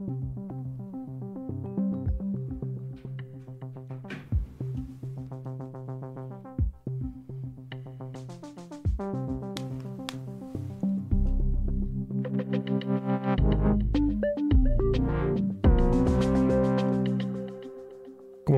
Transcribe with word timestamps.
Godmorgen 0.00 0.30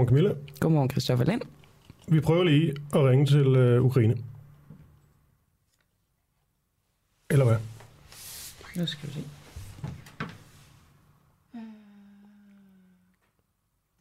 Camilla. 0.09 0.35
Godmorgen, 0.61 0.91
Christoffer 0.91 1.25
Lind. 1.25 1.43
Vi 2.09 2.21
prøver 2.21 2.45
lige 2.45 2.75
at 2.95 3.05
ringe 3.05 3.27
til 3.27 3.57
øh, 3.57 3.85
Ukraine. 3.85 4.17
Eller 7.31 7.45
hvad? 7.45 7.57
Nu 8.77 8.87
skal 8.87 9.09
vi 9.09 9.15
se. 9.15 9.25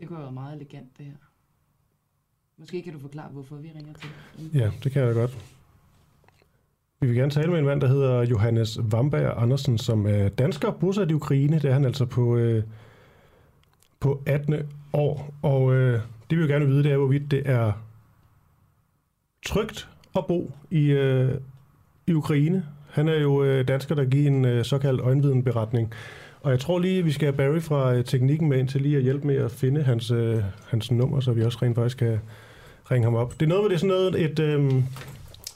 Det 0.01 0.07
kunne 0.07 0.19
være 0.19 0.31
meget 0.31 0.59
elegant, 0.71 0.97
det 0.97 1.05
her. 1.05 1.13
Måske 2.57 2.81
kan 2.81 2.93
du 2.93 2.99
forklare, 2.99 3.29
hvorfor 3.29 3.55
vi 3.55 3.71
ringer 3.75 3.93
til. 3.93 4.09
Ja, 4.59 4.71
det 4.83 4.91
kan 4.91 5.01
jeg 5.01 5.15
da 5.15 5.19
godt. 5.19 5.37
Vi 6.99 7.07
vil 7.07 7.15
gerne 7.15 7.31
tale 7.31 7.51
med 7.51 7.59
en 7.59 7.65
mand, 7.65 7.81
der 7.81 7.87
hedder 7.87 8.21
Johannes 8.21 8.79
Vamberg 8.81 9.33
Andersen, 9.41 9.77
som 9.77 10.05
er 10.05 10.29
dansker, 10.29 10.71
bosat 10.71 11.11
i 11.11 11.13
Ukraine. 11.13 11.59
Det 11.59 11.65
er 11.65 11.73
han 11.73 11.85
altså 11.85 12.05
på, 12.05 12.37
øh, 12.37 12.63
på 13.99 14.23
18 14.25 14.55
år. 14.93 15.33
Og 15.41 15.73
øh, 15.73 15.93
det 16.29 16.37
vi 16.37 16.41
vil 16.41 16.47
gerne 16.47 16.67
vide, 16.67 16.83
det 16.83 16.91
er, 16.91 16.97
hvorvidt 16.97 17.31
det 17.31 17.49
er 17.49 17.71
trygt 19.45 19.89
at 20.15 20.25
bo 20.27 20.51
i, 20.71 20.85
øh, 20.85 21.37
i 22.07 22.13
Ukraine. 22.13 22.65
Han 22.89 23.07
er 23.07 23.19
jo 23.19 23.43
øh, 23.43 23.67
dansker, 23.67 23.95
der 23.95 24.05
giver 24.05 24.27
en 24.27 24.45
øh, 24.45 24.65
såkaldt 24.65 25.01
øjenvidenberetning. 25.01 25.93
Og 26.43 26.51
jeg 26.51 26.59
tror 26.59 26.79
lige, 26.79 27.03
vi 27.03 27.11
skal 27.11 27.25
have 27.25 27.37
Barry 27.37 27.61
fra 27.61 27.93
øh, 27.93 28.05
teknikken 28.05 28.49
med 28.49 28.59
ind 28.59 28.67
til 28.67 28.81
lige 28.81 28.97
at 28.97 29.03
hjælpe 29.03 29.27
med 29.27 29.35
at 29.35 29.51
finde 29.51 29.83
hans, 29.83 30.11
øh, 30.11 30.37
hans 30.67 30.91
nummer, 30.91 31.19
så 31.19 31.31
vi 31.31 31.43
også 31.43 31.57
rent 31.61 31.75
faktisk 31.75 31.97
kan 31.97 32.19
ringe 32.91 33.05
ham 33.05 33.15
op. 33.15 33.33
Det 33.39 33.45
er 33.45 33.49
noget, 33.49 33.61
hvor 33.61 33.67
det 33.67 33.75
er 33.75 33.79
sådan 33.79 33.95
noget, 33.95 34.21
et... 34.21 34.39
Øh, 34.39 34.73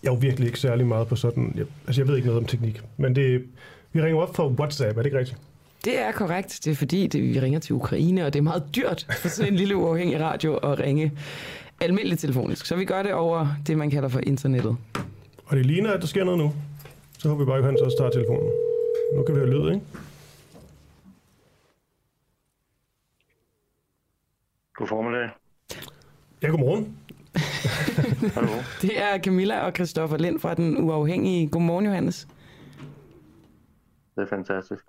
jeg 0.04 0.12
er 0.12 0.16
jo 0.16 0.20
virkelig 0.22 0.48
ikke 0.48 0.59
særlig 0.59 0.88
meget 0.88 1.08
på 1.08 1.16
sådan... 1.16 1.54
Jeg, 1.58 1.66
altså, 1.88 2.02
jeg 2.02 2.08
ved 2.08 2.16
ikke 2.16 2.28
noget 2.28 2.42
om 2.42 2.48
teknik, 2.48 2.82
men 2.98 3.16
det, 3.16 3.44
vi 3.94 4.02
ringer 4.02 4.22
op 4.22 4.36
fra 4.36 4.48
WhatsApp, 4.48 4.98
er 4.98 5.02
det 5.02 5.06
ikke 5.06 5.20
rigtigt? 5.20 5.38
Det 5.86 6.00
er 6.00 6.12
korrekt. 6.12 6.59
Det 6.66 6.72
er 6.72 6.76
fordi, 6.76 7.08
det, 7.08 7.24
vi 7.24 7.40
ringer 7.40 7.59
til 7.59 7.76
Ukraine, 7.76 8.26
og 8.26 8.34
det 8.34 8.40
er 8.40 8.44
meget 8.44 8.64
dyrt 8.76 9.08
for 9.22 9.28
sådan 9.28 9.52
en 9.52 9.58
lille 9.58 9.76
uafhængig 9.76 10.20
radio 10.20 10.56
at 10.56 10.80
ringe 10.80 11.12
almindeligt 11.81 12.22
telefonisk. 12.22 12.66
Så 12.66 12.76
vi 12.76 12.86
gør 12.86 13.04
det 13.04 13.14
over 13.14 13.48
det, 13.68 13.78
man 13.78 13.90
kalder 13.90 14.09
for 14.09 14.20
internettet. 14.24 14.76
Og 15.46 15.58
det 15.58 15.66
ligner, 15.66 15.92
at 15.92 16.02
der 16.02 16.08
sker 16.08 16.24
noget 16.24 16.40
nu. 16.40 16.54
Så 17.20 17.30
håber 17.30 17.44
vi 17.44 17.48
bare, 17.48 17.58
at 17.58 17.66
han 17.66 17.78
så 17.78 17.96
starter 17.98 18.12
telefonen. 18.12 18.50
Nu 19.16 19.24
kan 19.24 19.36
vi 19.36 19.40
høre 19.40 19.50
lyd, 19.50 19.74
ikke? 19.74 19.86
God 24.76 24.88
formiddag. 24.88 25.30
Ja, 26.42 26.48
godmorgen. 26.48 26.98
Hallo. 28.34 28.50
Det 28.81 29.02
er 29.02 29.20
Camilla 29.20 29.59
og 29.66 29.72
Christoffer 29.76 30.18
Lind 30.18 30.40
fra 30.40 30.54
Den 30.54 30.78
Uafhængige. 30.78 31.48
Godmorgen, 31.48 31.86
Johannes. 31.86 32.28
Det 34.16 34.22
er 34.22 34.28
fantastisk. 34.28 34.84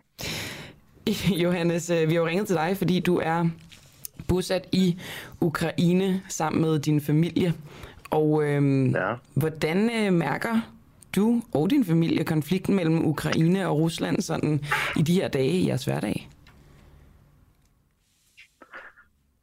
Johannes, 1.45 1.91
øh, 1.91 2.09
vi 2.09 2.15
har 2.15 2.21
jo 2.21 2.27
ringet 2.27 2.47
til 2.47 2.57
dig, 2.57 2.77
fordi 2.77 3.01
du 3.01 3.17
er 3.25 3.49
bosat 4.29 4.69
i 4.73 4.99
Ukraine 5.41 6.23
sammen 6.29 6.63
med 6.63 6.79
din 6.79 7.01
familie. 7.01 7.55
Og 8.11 8.43
øhm, 8.45 8.87
Ja. 8.91 9.15
hvordan 9.35 9.91
øh, 9.91 10.13
mærker 10.13 10.61
du 11.17 11.43
og 11.55 11.71
din 11.71 11.85
familie 11.85 12.25
konflikten 12.25 12.77
mellem 12.77 13.07
Ukraine 13.07 13.69
og 13.69 13.77
Rusland 13.79 14.21
sådan 14.23 14.65
i 14.97 15.03
de 15.03 15.15
her 15.15 15.29
dage 15.29 15.51
i 15.51 15.69
jeres 15.69 15.85
hverdag? 15.85 16.29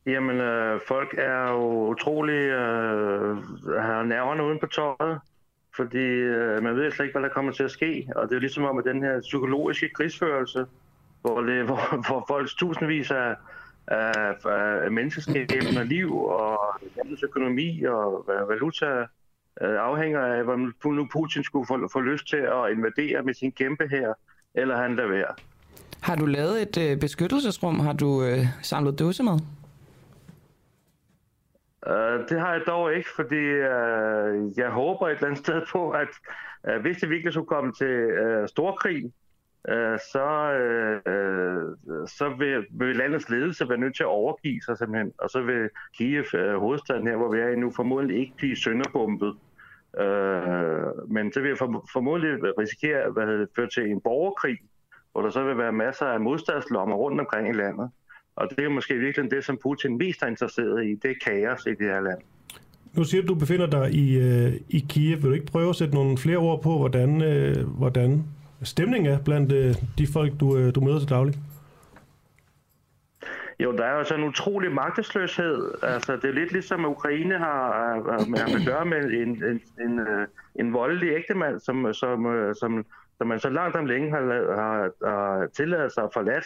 Jamen, 0.05 0.37
øh, 0.37 0.81
folk 0.87 1.15
er 1.17 1.51
jo 1.51 1.87
utrolig... 1.89 2.33
Øh, 2.33 3.37
har 3.81 4.03
nerverne 4.03 4.43
uden 4.43 4.59
på 4.59 4.65
tøjet, 4.65 5.19
fordi 5.75 6.07
øh, 6.07 6.63
man 6.63 6.75
ved 6.75 6.91
slet 6.91 7.05
ikke, 7.05 7.19
hvad 7.19 7.29
der 7.29 7.33
kommer 7.33 7.51
til 7.51 7.63
at 7.63 7.71
ske. 7.71 8.07
Og 8.15 8.23
det 8.23 8.31
er 8.31 8.35
jo 8.35 8.39
ligesom 8.39 8.63
om, 8.63 8.77
at 8.77 8.85
den 8.85 9.03
her 9.03 9.21
psykologiske 9.21 9.89
krigsførelse, 9.89 10.65
hvor, 11.21 11.41
det, 11.41 11.63
hvor, 11.67 12.07
hvor 12.07 12.25
folks 12.27 12.55
tusindvis 12.55 13.11
af, 13.11 13.35
af, 13.87 14.35
af 14.83 14.91
menneskeskæbner 14.91 15.79
og 15.79 15.85
liv 15.95 16.25
og 16.25 16.59
landets 16.97 17.23
økonomi 17.23 17.83
og 17.83 18.25
øh, 18.29 18.49
valuta 18.49 18.85
øh, 19.61 19.77
afhænger 19.79 20.19
af, 20.19 20.43
hvor 20.43 20.91
nu 20.91 21.07
Putin 21.13 21.43
skulle 21.43 21.67
få, 21.67 21.89
få 21.93 21.99
lyst 21.99 22.27
til 22.27 22.37
at 22.37 22.71
invadere 22.71 23.23
med 23.23 23.33
sin 23.33 23.51
kæmpe 23.51 23.87
her, 23.87 24.13
eller 24.55 24.77
han 24.77 24.95
lader 24.95 25.09
være. 25.09 25.33
Har 26.01 26.15
du 26.15 26.25
lavet 26.25 26.61
et 26.61 26.91
øh, 26.91 26.99
beskyttelsesrum? 26.99 27.79
Har 27.79 27.93
du 27.93 28.23
øh, 28.23 28.45
samlet 28.61 28.99
dåsemad? 28.99 29.39
Uh, 31.87 32.27
det 32.29 32.39
har 32.39 32.53
jeg 32.53 32.61
dog 32.67 32.93
ikke, 32.93 33.09
fordi 33.15 33.51
uh, 33.51 34.57
jeg 34.57 34.69
håber 34.69 35.07
et 35.07 35.11
eller 35.11 35.27
andet 35.27 35.39
sted 35.39 35.61
på, 35.71 35.89
at 35.91 36.07
uh, 36.69 36.81
hvis 36.81 36.97
det 36.97 37.09
virkelig 37.09 37.33
skulle 37.33 37.47
komme 37.47 37.71
til 37.71 37.95
uh, 38.25 38.47
storkrig, 38.47 39.05
uh, 39.71 39.97
så, 40.11 40.27
uh, 41.05 42.07
så 42.07 42.35
vil, 42.37 42.65
vil 42.71 42.95
landets 42.95 43.29
ledelse 43.29 43.69
være 43.69 43.77
nødt 43.77 43.95
til 43.95 44.03
at 44.03 44.07
overgive 44.07 44.61
sig 44.61 44.77
simpelthen, 44.77 45.13
og 45.17 45.29
så 45.29 45.41
vil 45.41 45.69
Kiev, 45.97 46.25
uh, 46.33 46.55
hovedstaden 46.59 47.07
her, 47.07 47.15
hvor 47.15 47.31
vi 47.31 47.39
er 47.39 47.55
nu, 47.55 47.71
formodentlig 47.75 48.19
ikke 48.19 48.33
blive 48.37 48.55
sønderbombet. 48.55 49.35
Uh, 49.99 51.11
men 51.11 51.33
så 51.33 51.39
vil 51.41 51.49
jeg 51.49 51.57
formodentlig 51.93 52.57
risikere 52.59 52.99
at 52.99 53.13
føre 53.55 53.69
til 53.69 53.91
en 53.91 54.01
borgerkrig, 54.01 54.57
hvor 55.11 55.21
der 55.21 55.29
så 55.29 55.43
vil 55.43 55.57
være 55.57 55.71
masser 55.71 56.05
af 56.05 56.19
modstandslommer 56.21 56.95
rundt 56.95 57.19
omkring 57.19 57.49
i 57.49 57.51
landet. 57.51 57.91
Og 58.35 58.49
det 58.49 58.65
er 58.65 58.69
måske 58.69 58.93
virkelig 58.93 59.31
det, 59.31 59.45
som 59.45 59.57
Putin 59.63 59.97
mest 59.97 60.21
er 60.21 60.27
interesseret 60.27 60.85
i. 60.85 60.95
Det 60.95 61.11
er 61.11 61.15
kaos 61.25 61.65
i 61.65 61.69
det 61.69 61.87
her 61.87 62.01
land. 62.01 62.19
Nu 62.93 63.03
siger 63.03 63.21
du, 63.21 63.27
du 63.27 63.35
befinder 63.35 63.67
dig 63.67 63.93
i, 63.93 64.17
øh, 64.17 64.53
i 64.69 64.85
Kiev. 64.89 65.17
Vil 65.17 65.29
du 65.29 65.33
ikke 65.33 65.45
prøve 65.45 65.69
at 65.69 65.75
sætte 65.75 65.93
nogle 65.93 66.17
flere 66.17 66.37
ord 66.37 66.61
på, 66.63 66.77
hvordan, 66.77 67.21
øh, 67.23 67.67
hvordan 67.67 68.23
stemningen 68.63 69.13
er 69.13 69.19
blandt 69.19 69.51
øh, 69.51 69.75
de 69.97 70.07
folk, 70.13 70.39
du, 70.39 70.57
øh, 70.57 70.75
du 70.75 70.81
møder 70.81 70.99
til 70.99 71.09
daglig? 71.09 71.35
Jo, 73.59 73.71
der 73.71 73.83
er 73.85 73.97
jo 73.97 74.03
sådan 74.03 74.23
en 74.23 74.29
utrolig 74.29 74.71
magtesløshed. 74.71 75.71
Altså, 75.83 76.15
det 76.15 76.25
er 76.25 76.33
lidt 76.33 76.51
ligesom, 76.51 76.85
at 76.85 76.89
Ukraine 76.89 77.37
har, 77.37 77.73
har, 77.73 78.37
har 78.37 78.59
at 78.59 78.65
gøre 78.65 78.85
med 78.85 78.97
en, 78.97 79.43
en, 79.43 79.61
en, 79.85 79.99
øh, 79.99 80.27
en 80.55 80.73
voldelig 80.73 81.09
ægtemand, 81.09 81.59
som, 81.59 81.93
som, 81.93 82.25
øh, 82.25 82.55
som, 82.55 82.85
som 83.17 83.27
man 83.27 83.39
så 83.39 83.49
langt 83.49 83.75
om 83.75 83.85
længe 83.85 84.11
har, 84.11 84.21
har, 84.55 84.91
har 85.09 85.47
tilladet 85.47 85.93
sig 85.93 86.03
at 86.03 86.09
forlade, 86.13 86.41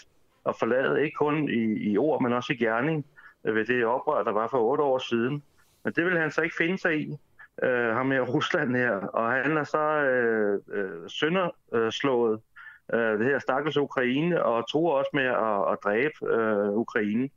at 0.47 0.55
forlade 0.59 1.03
ikke 1.03 1.15
kun 1.15 1.49
i, 1.49 1.91
i 1.91 1.97
ord, 1.97 2.21
men 2.21 2.33
også 2.33 2.53
i 2.53 2.55
gerning 2.55 3.05
ved 3.43 3.65
det 3.65 3.85
oprør, 3.85 4.23
der 4.23 4.31
var 4.31 4.47
for 4.47 4.57
otte 4.57 4.83
år 4.83 4.99
siden. 4.99 5.43
Men 5.83 5.93
det 5.93 6.05
vil 6.05 6.17
han 6.17 6.31
så 6.31 6.41
ikke 6.41 6.55
finde 6.57 6.77
sig 6.77 6.99
i, 6.99 7.17
øh, 7.63 7.95
ham 7.95 8.11
her 8.11 8.21
Rusland 8.21 8.75
her. 8.75 8.91
Og 8.91 9.31
han 9.31 9.57
er 9.57 9.63
så 9.63 9.87
øh, 10.03 10.59
øh, 10.71 11.09
sønderslået 11.09 12.41
øh, 12.93 13.19
det 13.19 13.25
her 13.25 13.39
stakkels 13.39 13.77
Ukraine, 13.77 14.43
og 14.43 14.69
tror 14.69 14.97
også 14.97 15.11
med 15.13 15.25
at, 15.25 15.71
at 15.71 15.77
dræbe 15.83 16.39
øh, 16.41 16.73
Ukraine. 16.73 17.29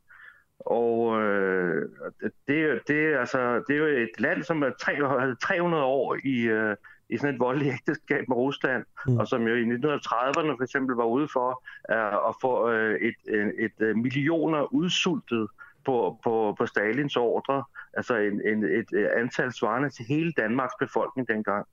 Og 0.59 1.21
øh, 1.21 1.89
det, 2.47 2.81
det, 2.87 3.15
altså, 3.15 3.63
det 3.67 3.75
er 3.75 3.79
jo 3.79 3.85
et 3.85 4.19
land, 4.19 4.43
som 4.43 4.63
er 4.63 4.71
300, 4.79 5.35
300 5.35 5.83
år 5.83 6.17
i, 6.23 6.41
øh, 6.41 6.75
i 7.11 7.17
sådan 7.17 7.33
et 7.35 7.39
voldeligt 7.39 7.73
ægteskab 7.77 8.23
med 8.29 8.37
Rusland, 8.37 8.83
Mm. 9.07 9.17
og 9.17 9.27
som 9.27 9.41
jo 9.47 9.55
i 9.55 9.63
1930'erne 9.63 10.51
for 10.57 10.63
eksempel 10.63 10.95
var 10.95 11.03
ude 11.05 11.27
for 11.33 11.63
øh, 11.91 12.29
at 12.29 12.35
få 12.41 12.69
øh, 12.71 12.95
et, 13.07 13.15
et, 13.35 13.53
et, 13.65 13.87
et 13.89 13.97
millioner 13.97 14.73
udsultet 14.73 15.47
på, 15.85 16.17
på, 16.23 16.55
på 16.57 16.65
Stalins 16.65 17.15
ordre, 17.15 17.63
altså 17.93 18.15
en, 18.15 18.41
en, 18.51 18.63
et, 18.63 18.99
et 18.99 19.07
antal 19.17 19.53
svarende 19.53 19.89
til 19.89 20.05
hele 20.05 20.31
Danmarks 20.31 20.73
befolkning 20.79 21.27
dengang. 21.27 21.65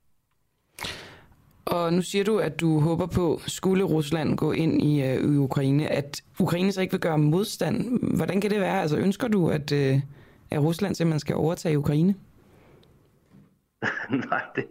Og 1.66 1.92
nu 1.92 2.02
siger 2.02 2.24
du, 2.24 2.38
at 2.38 2.60
du 2.60 2.80
håber 2.80 3.06
på, 3.06 3.40
skulle 3.46 3.84
Rusland 3.84 4.36
gå 4.36 4.52
ind 4.52 4.82
i, 4.82 5.02
øh, 5.02 5.34
i 5.34 5.36
Ukraine, 5.36 5.88
at 5.88 6.22
Ukraine 6.40 6.72
så 6.72 6.80
ikke 6.80 6.92
vil 6.92 7.00
gøre 7.00 7.18
modstand. 7.18 8.00
Hvordan 8.16 8.40
kan 8.40 8.50
det 8.50 8.60
være? 8.60 8.80
Altså 8.82 8.96
ønsker 8.96 9.28
du, 9.28 9.48
at, 9.48 9.72
øh, 9.72 10.00
at 10.50 10.62
Rusland 10.62 10.94
simpelthen 10.94 11.20
skal 11.20 11.36
overtage 11.36 11.78
Ukraine? 11.78 12.14
Nej, 14.30 14.42
det 14.56 14.66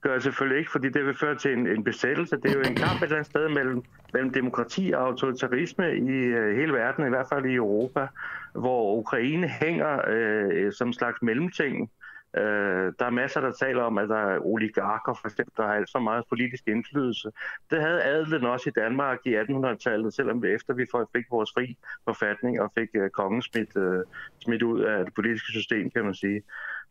gør 0.00 0.12
jeg 0.12 0.22
selvfølgelig 0.22 0.58
ikke, 0.58 0.70
fordi 0.70 0.88
det 0.88 1.06
vil 1.06 1.14
føre 1.14 1.36
til 1.36 1.52
en, 1.52 1.66
en 1.66 1.84
besættelse. 1.84 2.36
Det 2.36 2.50
er 2.50 2.54
jo 2.54 2.60
en 2.60 2.76
kamp 2.76 2.98
et 2.98 3.02
eller 3.02 3.16
andet 3.16 3.30
sted 3.30 3.48
mellem, 3.48 3.82
mellem 4.12 4.32
demokrati 4.32 4.92
og 4.94 5.06
autoritarisme 5.06 5.96
i 5.96 6.10
øh, 6.10 6.56
hele 6.56 6.72
verden, 6.72 7.06
i 7.06 7.08
hvert 7.08 7.26
fald 7.32 7.44
i 7.44 7.54
Europa, 7.54 8.06
hvor 8.52 8.96
Ukraine 8.96 9.48
hænger 9.48 10.00
øh, 10.08 10.72
som 10.72 10.88
en 10.88 10.94
slags 10.94 11.22
mellemting. 11.22 11.90
Øh, 12.36 12.92
der 12.98 13.06
er 13.06 13.10
masser, 13.10 13.40
der 13.40 13.52
taler 13.52 13.82
om, 13.82 13.98
at 13.98 14.08
der 14.08 14.16
er 14.16 14.38
oligarker, 14.40 15.14
for 15.14 15.28
eksempel, 15.28 15.54
der 15.56 15.62
har 15.66 15.74
alt 15.74 15.88
for 15.92 15.98
meget 15.98 16.24
politisk 16.28 16.68
indflydelse. 16.68 17.30
Det 17.70 17.80
havde 17.80 18.02
adelen 18.02 18.44
også 18.44 18.68
i 18.68 18.80
Danmark 18.80 19.18
i 19.24 19.36
1800-tallet, 19.36 20.14
selvom 20.14 20.42
vi 20.42 20.48
efter 20.48 20.74
vi 20.74 20.86
fik 21.16 21.24
vores 21.30 21.50
fri 21.54 21.76
forfatning 22.04 22.60
og 22.60 22.72
fik 22.78 22.88
øh, 22.94 23.10
kongen 23.10 23.42
smidt, 23.42 23.76
øh, 23.76 24.04
smidt 24.44 24.62
ud 24.62 24.80
af 24.80 25.04
det 25.04 25.14
politiske 25.14 25.52
system, 25.52 25.90
kan 25.90 26.04
man 26.04 26.14
sige. 26.14 26.42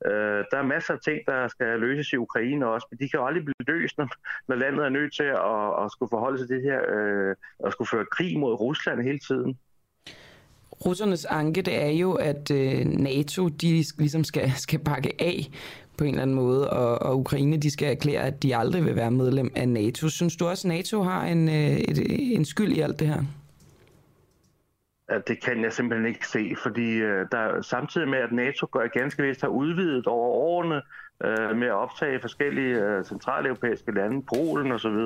Øh, 0.05 0.43
der 0.51 0.57
er 0.57 0.63
masser 0.63 0.93
af 0.93 0.99
ting, 0.99 1.19
der 1.27 1.47
skal 1.47 1.79
løses 1.79 2.13
i 2.13 2.15
Ukraine 2.15 2.67
også, 2.67 2.87
men 2.91 2.99
de 2.99 3.09
kan 3.09 3.19
jo 3.19 3.25
aldrig 3.25 3.45
blive 3.45 3.65
løst, 3.67 3.97
når, 3.97 4.09
når 4.47 4.55
landet 4.55 4.85
er 4.85 4.89
nødt 4.89 5.13
til 5.15 5.23
at, 5.23 5.83
at 5.83 5.91
skulle 5.91 6.09
forholde 6.09 6.37
sig 6.39 6.47
til 6.47 6.57
det 6.57 6.63
her, 6.63 6.79
øh, 6.95 7.35
og 7.59 7.71
skulle 7.71 7.87
føre 7.87 8.05
krig 8.05 8.39
mod 8.39 8.53
Rusland 8.53 9.01
hele 9.01 9.19
tiden. 9.19 9.57
Russernes 10.85 11.25
anke, 11.25 11.61
det 11.61 11.83
er 11.83 11.89
jo, 11.89 12.13
at 12.13 12.51
øh, 12.51 12.85
NATO, 12.85 13.47
de 13.47 13.83
ligesom 13.97 14.23
skal, 14.23 14.51
skal 14.51 14.79
pakke 14.79 15.11
af 15.19 15.49
på 15.97 16.03
en 16.03 16.09
eller 16.09 16.21
anden 16.21 16.35
måde, 16.35 16.69
og, 16.69 17.01
og 17.01 17.19
Ukraine, 17.19 17.57
de 17.57 17.71
skal 17.71 17.91
erklære, 17.91 18.21
at 18.21 18.43
de 18.43 18.55
aldrig 18.55 18.85
vil 18.85 18.95
være 18.95 19.11
medlem 19.11 19.51
af 19.55 19.69
NATO. 19.69 20.09
Synes 20.09 20.35
du 20.35 20.47
også, 20.47 20.67
at 20.67 20.69
NATO 20.69 21.01
har 21.01 21.25
en, 21.25 21.49
øh, 21.49 21.77
et, 21.77 22.33
en 22.35 22.45
skyld 22.45 22.71
i 22.71 22.79
alt 22.79 22.99
det 22.99 23.07
her? 23.07 23.23
Det 25.27 25.43
kan 25.43 25.63
jeg 25.63 25.73
simpelthen 25.73 26.07
ikke 26.07 26.27
se, 26.27 26.55
fordi 26.63 26.97
øh, 26.97 27.27
der 27.31 27.61
samtidig 27.61 28.07
med, 28.07 28.19
at 28.19 28.31
NATO 28.31 28.67
gør 28.71 28.87
ganske 28.87 29.23
vist 29.23 29.41
har 29.41 29.47
udvidet 29.47 30.07
over 30.07 30.27
årene 30.27 30.81
øh, 31.25 31.57
med 31.57 31.67
at 31.67 31.73
optage 31.73 32.19
forskellige 32.19 32.75
øh, 32.75 33.03
centraleuropæiske 33.03 33.91
lande, 33.91 34.25
Polen 34.35 34.71
osv., 34.71 34.99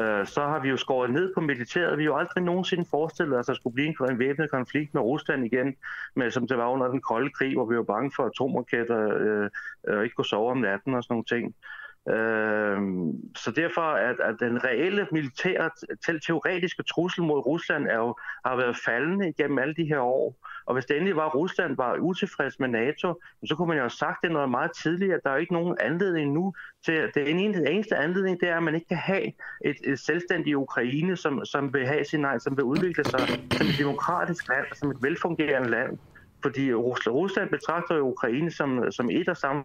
øh, 0.00 0.26
så 0.26 0.40
har 0.40 0.60
vi 0.62 0.68
jo 0.68 0.76
skåret 0.76 1.10
ned 1.10 1.34
på 1.34 1.40
militæret. 1.40 1.98
Vi 1.98 2.02
har 2.02 2.10
jo 2.10 2.16
aldrig 2.16 2.44
nogensinde 2.44 2.84
forestillet 2.90 3.38
os, 3.38 3.44
at 3.44 3.46
der 3.46 3.54
skulle 3.54 3.74
blive 3.74 4.10
en 4.10 4.18
væbnet 4.18 4.50
konflikt 4.50 4.94
med 4.94 5.02
Rusland 5.02 5.44
igen, 5.44 5.74
med, 6.16 6.30
som 6.30 6.46
det 6.48 6.58
var 6.58 6.68
under 6.68 6.88
den 6.88 7.00
kolde 7.00 7.30
krig, 7.30 7.54
hvor 7.54 7.66
vi 7.66 7.76
var 7.76 7.82
bange 7.82 8.12
for 8.16 8.22
atomraketter 8.26 9.16
øh, 9.20 9.50
øh, 9.88 9.98
og 9.98 10.04
ikke 10.04 10.14
kunne 10.14 10.24
sove 10.24 10.50
om 10.50 10.58
natten 10.58 10.94
og 10.94 11.02
sådan 11.04 11.14
nogle 11.14 11.24
ting. 11.24 11.46
Øh, 11.46 11.81
Øhm, 12.08 13.12
så 13.36 13.50
derfor 13.50 13.82
at, 13.82 14.20
at 14.20 14.36
den 14.40 14.64
reelle 14.64 15.06
militære, 15.12 15.70
til 16.04 16.20
teoretiske 16.20 16.82
trussel 16.82 17.22
mod 17.24 17.46
Rusland 17.46 17.86
er 17.86 17.96
jo, 17.96 18.16
har 18.44 18.56
været 18.56 18.76
faldende 18.84 19.28
igennem 19.28 19.58
alle 19.58 19.74
de 19.74 19.84
her 19.84 20.00
år. 20.00 20.36
Og 20.66 20.74
hvis 20.74 20.84
det 20.84 20.96
endelig 20.96 21.16
var, 21.16 21.26
at 21.26 21.34
Rusland 21.34 21.76
var 21.76 21.96
utilfreds 21.96 22.60
med 22.60 22.68
NATO, 22.68 23.22
så 23.46 23.54
kunne 23.56 23.68
man 23.68 23.76
jo 23.76 23.82
have 23.82 23.90
sagt 23.90 24.22
det 24.22 24.32
noget 24.32 24.50
meget 24.50 24.70
tidligere. 24.82 25.20
Der 25.24 25.30
er 25.30 25.34
jo 25.34 25.40
ikke 25.40 25.52
nogen 25.52 25.76
anledning 25.80 26.32
nu 26.32 26.54
til, 26.84 27.10
det 27.14 27.30
eneste, 27.30 27.70
eneste 27.70 27.96
anledning, 27.96 28.40
det 28.40 28.48
er, 28.48 28.56
at 28.56 28.62
man 28.62 28.74
ikke 28.74 28.88
kan 28.88 28.96
have 28.96 29.32
et, 29.64 29.76
et 29.84 29.98
selvstændigt 29.98 30.56
Ukraine, 30.56 31.16
som, 31.16 31.44
som 31.44 31.74
vil 31.74 31.86
have 31.86 32.04
sin 32.04 32.26
som 32.38 32.56
vil 32.56 32.64
udvikle 32.64 33.04
sig 33.04 33.20
som 33.52 33.66
et 33.66 33.78
demokratisk 33.78 34.48
land, 34.48 34.66
som 34.74 34.90
et 34.90 35.02
velfungerende 35.02 35.70
land. 35.70 35.98
Fordi 36.42 36.74
Rusland 36.74 37.50
betragter 37.50 37.96
jo 37.96 38.08
Ukraine 38.08 38.50
som, 38.50 38.90
som 38.90 39.10
et 39.10 39.28
og 39.28 39.36
samme 39.36 39.64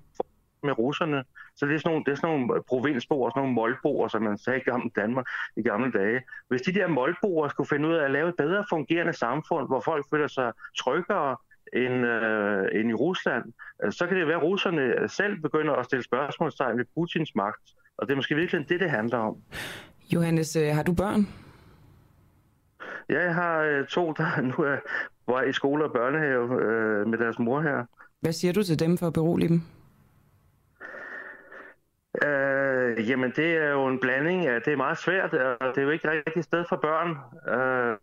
med 0.64 0.78
russerne. 0.78 1.24
Så 1.56 1.66
det 1.66 1.76
er 1.76 1.80
sådan 1.80 1.92
nogle, 1.92 2.06
det 2.06 2.12
er 2.12 2.16
sådan 2.16 2.40
nogle 2.40 2.64
provinsboer, 2.68 3.30
sådan 3.30 3.40
nogle 3.42 3.56
målboer, 3.56 4.08
som 4.08 4.22
man 4.22 4.38
sagde 4.38 4.60
i 4.60 4.64
gamle 4.64 4.90
Danmark 4.96 5.26
i 5.58 5.62
gamle 5.62 5.92
dage. 5.92 6.22
Hvis 6.48 6.62
de 6.62 6.74
der 6.74 6.88
målboer 6.88 7.48
skulle 7.48 7.70
finde 7.70 7.88
ud 7.90 7.94
af 7.94 8.06
at 8.06 8.12
lave 8.12 8.30
et 8.30 8.36
bedre 8.38 8.66
fungerende 8.70 9.14
samfund, 9.14 9.68
hvor 9.68 9.80
folk 9.80 10.06
føler 10.10 10.28
sig 10.28 10.52
tryggere 10.78 11.36
end, 11.74 12.06
øh, 12.06 12.80
end 12.80 12.90
i 12.90 12.94
Rusland, 12.94 13.44
øh, 13.84 13.92
så 13.92 14.08
kan 14.08 14.18
det 14.18 14.28
være, 14.28 14.38
at 14.38 14.44
russerne 14.44 15.10
selv 15.10 15.42
begynder 15.42 15.74
at 15.74 15.86
stille 15.86 16.04
spørgsmålstegn 16.04 16.78
ved 16.78 16.86
Putins 16.96 17.36
magt. 17.36 17.66
Og 17.98 18.08
det 18.08 18.12
er 18.12 18.16
måske 18.16 18.36
virkelig 18.36 18.70
det, 18.70 18.80
det 18.80 18.90
handler 18.90 19.18
om. 19.18 19.36
Johannes, 20.14 20.56
øh, 20.56 20.76
har 20.76 20.84
du 20.84 20.94
børn? 20.94 21.28
Ja, 23.10 23.24
jeg 23.24 23.36
har 23.36 23.60
øh, 23.60 23.88
to, 23.88 24.12
der 24.12 24.42
nu 24.42 24.64
er 24.64 24.78
var 25.28 25.42
i 25.42 25.54
skole 25.54 25.86
og 25.86 25.92
børnehave 25.92 26.62
øh, 26.62 27.08
med 27.08 27.18
deres 27.18 27.40
mor 27.40 27.62
her. 27.62 27.86
Hvad 28.22 28.34
siger 28.34 28.54
du 28.54 28.64
til 28.64 28.80
dem 28.80 28.98
for 28.98 29.08
at 29.08 29.14
berolige 29.14 29.50
dem? 29.50 29.62
Øh, 32.24 33.10
jamen, 33.10 33.32
det 33.36 33.58
er 33.58 33.70
jo 33.70 33.88
en 33.88 34.00
blanding 34.00 34.44
Ja, 34.44 34.56
det 34.56 34.68
er 34.68 34.76
meget 34.76 34.98
svært, 34.98 35.34
og 35.34 35.76
det 35.76 35.78
er 35.78 35.86
jo 35.86 35.90
ikke 35.90 36.10
rigtig 36.12 36.44
sted 36.44 36.66
for 36.70 36.76
børn. 36.76 37.10
Øh, 37.54 37.98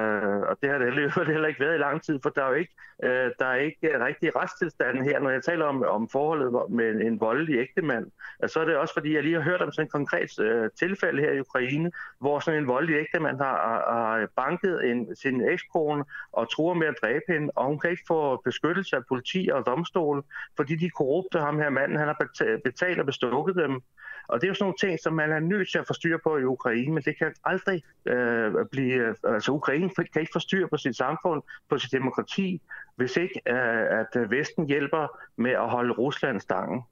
Øh, 0.00 0.40
og 0.40 0.58
det 0.62 0.70
har 0.70 0.78
det 0.78 1.28
heller 1.34 1.48
ikke 1.48 1.60
været 1.60 1.74
i 1.74 1.78
lang 1.78 2.02
tid, 2.02 2.18
for 2.22 2.30
der 2.30 2.44
er 2.44 2.48
jo 2.48 2.54
ikke, 2.54 2.74
øh, 3.04 3.30
der 3.38 3.46
er 3.46 3.54
ikke 3.54 4.04
rigtig 4.04 4.36
retstilstanden 4.36 5.04
her. 5.04 5.20
Når 5.20 5.30
jeg 5.30 5.42
taler 5.42 5.64
om, 5.64 5.82
om 5.82 6.08
forholdet 6.08 6.70
med 6.70 6.90
en, 6.90 7.02
en 7.06 7.20
voldelig 7.20 7.58
ægtemand, 7.58 8.06
øh, 8.42 8.48
så 8.48 8.60
er 8.60 8.64
det 8.64 8.76
også 8.76 8.94
fordi, 8.94 9.14
jeg 9.14 9.22
lige 9.22 9.34
har 9.34 9.42
hørt 9.42 9.62
om 9.62 9.72
sådan 9.72 9.86
et 9.86 9.92
konkret 9.92 10.40
øh, 10.40 10.70
tilfælde 10.78 11.22
her 11.22 11.32
i 11.32 11.40
Ukraine, 11.40 11.90
hvor 12.20 12.40
sådan 12.40 12.60
en 12.60 12.68
voldelig 12.68 12.96
ægtemand 12.96 13.38
har, 13.38 13.56
har 13.92 14.28
banket 14.36 14.90
en, 14.90 15.16
sin 15.16 15.40
ekskone 15.48 16.04
og 16.32 16.50
truer 16.50 16.74
med 16.74 16.86
at 16.86 16.98
dræbe 17.02 17.24
hende, 17.28 17.52
og 17.56 17.66
hun 17.66 17.78
kan 17.78 17.90
ikke 17.90 18.04
få 18.08 18.42
beskyttelse 18.44 18.96
af 18.96 19.06
politi 19.08 19.50
og 19.52 19.66
domstol, 19.66 20.24
fordi 20.56 20.74
de 20.76 20.90
korrupte 20.90 21.38
ham 21.38 21.58
her 21.58 21.70
manden, 21.70 21.98
han 21.98 22.08
har 22.08 22.26
betalt 22.64 23.00
og 23.00 23.06
bestukket 23.06 23.56
dem. 23.56 23.82
Og 24.28 24.40
det 24.40 24.46
er 24.46 24.48
jo 24.48 24.54
sådan 24.54 24.64
nogle 24.64 24.76
ting, 24.80 24.98
som 25.02 25.12
man 25.12 25.32
er 25.32 25.40
nødt 25.40 25.70
til 25.70 25.78
at 25.78 25.86
få 25.86 25.92
styr 25.92 26.18
på 26.24 26.38
i 26.38 26.44
Ukraine, 26.44 26.94
men 26.94 27.02
det 27.02 27.18
kan 27.18 27.32
aldrig 27.44 27.82
øh, 28.06 28.52
blive... 28.70 29.14
Altså 29.24 29.52
Ukraine 29.52 29.90
kan 29.90 30.20
ikke 30.20 30.32
få 30.32 30.38
styr 30.38 30.66
på 30.66 30.76
sit 30.76 30.96
samfund, 30.96 31.42
på 31.70 31.78
sit 31.78 31.92
demokrati, 31.92 32.60
hvis 32.96 33.16
ikke 33.16 33.40
øh, 33.48 34.00
at 34.00 34.30
Vesten 34.30 34.66
hjælper 34.66 35.18
med 35.36 35.50
at 35.50 35.70
holde 35.70 35.92
Rusland 35.92 36.40
stangen. 36.40 36.82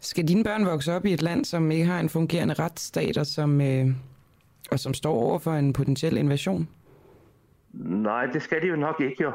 Skal 0.00 0.28
dine 0.28 0.44
børn 0.44 0.66
vokse 0.66 0.92
op 0.92 1.04
i 1.04 1.12
et 1.12 1.22
land, 1.22 1.44
som 1.44 1.70
ikke 1.70 1.84
har 1.84 2.00
en 2.00 2.08
fungerende 2.08 2.54
retsstat, 2.54 3.18
og 3.18 3.26
som, 3.26 3.60
øh, 3.60 3.86
og 4.72 4.78
som 4.78 4.94
står 4.94 5.14
over 5.14 5.38
for 5.38 5.52
en 5.52 5.72
potentiel 5.72 6.16
invasion? 6.16 6.68
Nej, 7.72 8.26
det 8.26 8.42
skal 8.42 8.62
de 8.62 8.66
jo 8.66 8.76
nok 8.76 9.00
ikke 9.00 9.22
jo. 9.22 9.32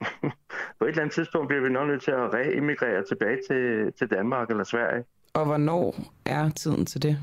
på 0.78 0.84
et 0.84 0.88
eller 0.88 1.02
andet 1.02 1.14
tidspunkt 1.14 1.48
bliver 1.48 1.62
vi 1.62 1.68
nok 1.68 1.88
nødt 1.88 2.02
til 2.02 2.10
at 2.10 2.34
reemigrere 2.34 3.04
tilbage 3.04 3.38
til, 3.48 3.92
til 3.98 4.10
Danmark 4.10 4.50
eller 4.50 4.64
Sverige. 4.64 5.04
Og 5.36 5.44
hvornår 5.44 5.94
er 6.24 6.50
tiden 6.50 6.86
til 6.86 7.02
det? 7.02 7.18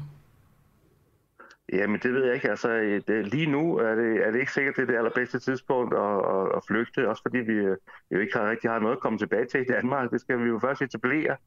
Jamen, 1.74 2.00
det 2.04 2.13
ved 2.13 2.25
jeg 2.25 2.36
ikke. 2.36 2.50
Altså, 2.50 2.69
øh, 2.69 3.01
det, 3.07 3.27
lige 3.27 3.51
nu 3.51 3.77
er 3.77 3.95
det, 3.95 4.27
er 4.27 4.31
det 4.31 4.39
ikke 4.39 4.54
sikkert, 4.54 4.75
det 4.75 4.81
er 4.81 4.86
det 4.86 4.95
allerbedste 4.95 5.39
tidspunkt 5.39 5.94
at, 5.94 6.18
at, 6.36 6.57
at 6.57 6.62
flygte, 6.68 7.10
også 7.10 7.21
fordi 7.21 7.38
vi 7.38 7.54
øh, 7.54 7.77
jo 8.12 8.19
ikke 8.19 8.38
har 8.38 8.50
rigtig 8.50 8.69
har 8.69 8.80
noget 8.80 8.95
at 8.95 9.01
komme 9.01 9.18
tilbage 9.18 9.45
til 9.45 9.62
i 9.62 9.65
Danmark. 9.65 10.12
Det 10.12 10.21
skal 10.21 10.39
vi 10.44 10.50
jo 10.50 10.60
først 10.60 10.81
etablere. 10.81 11.38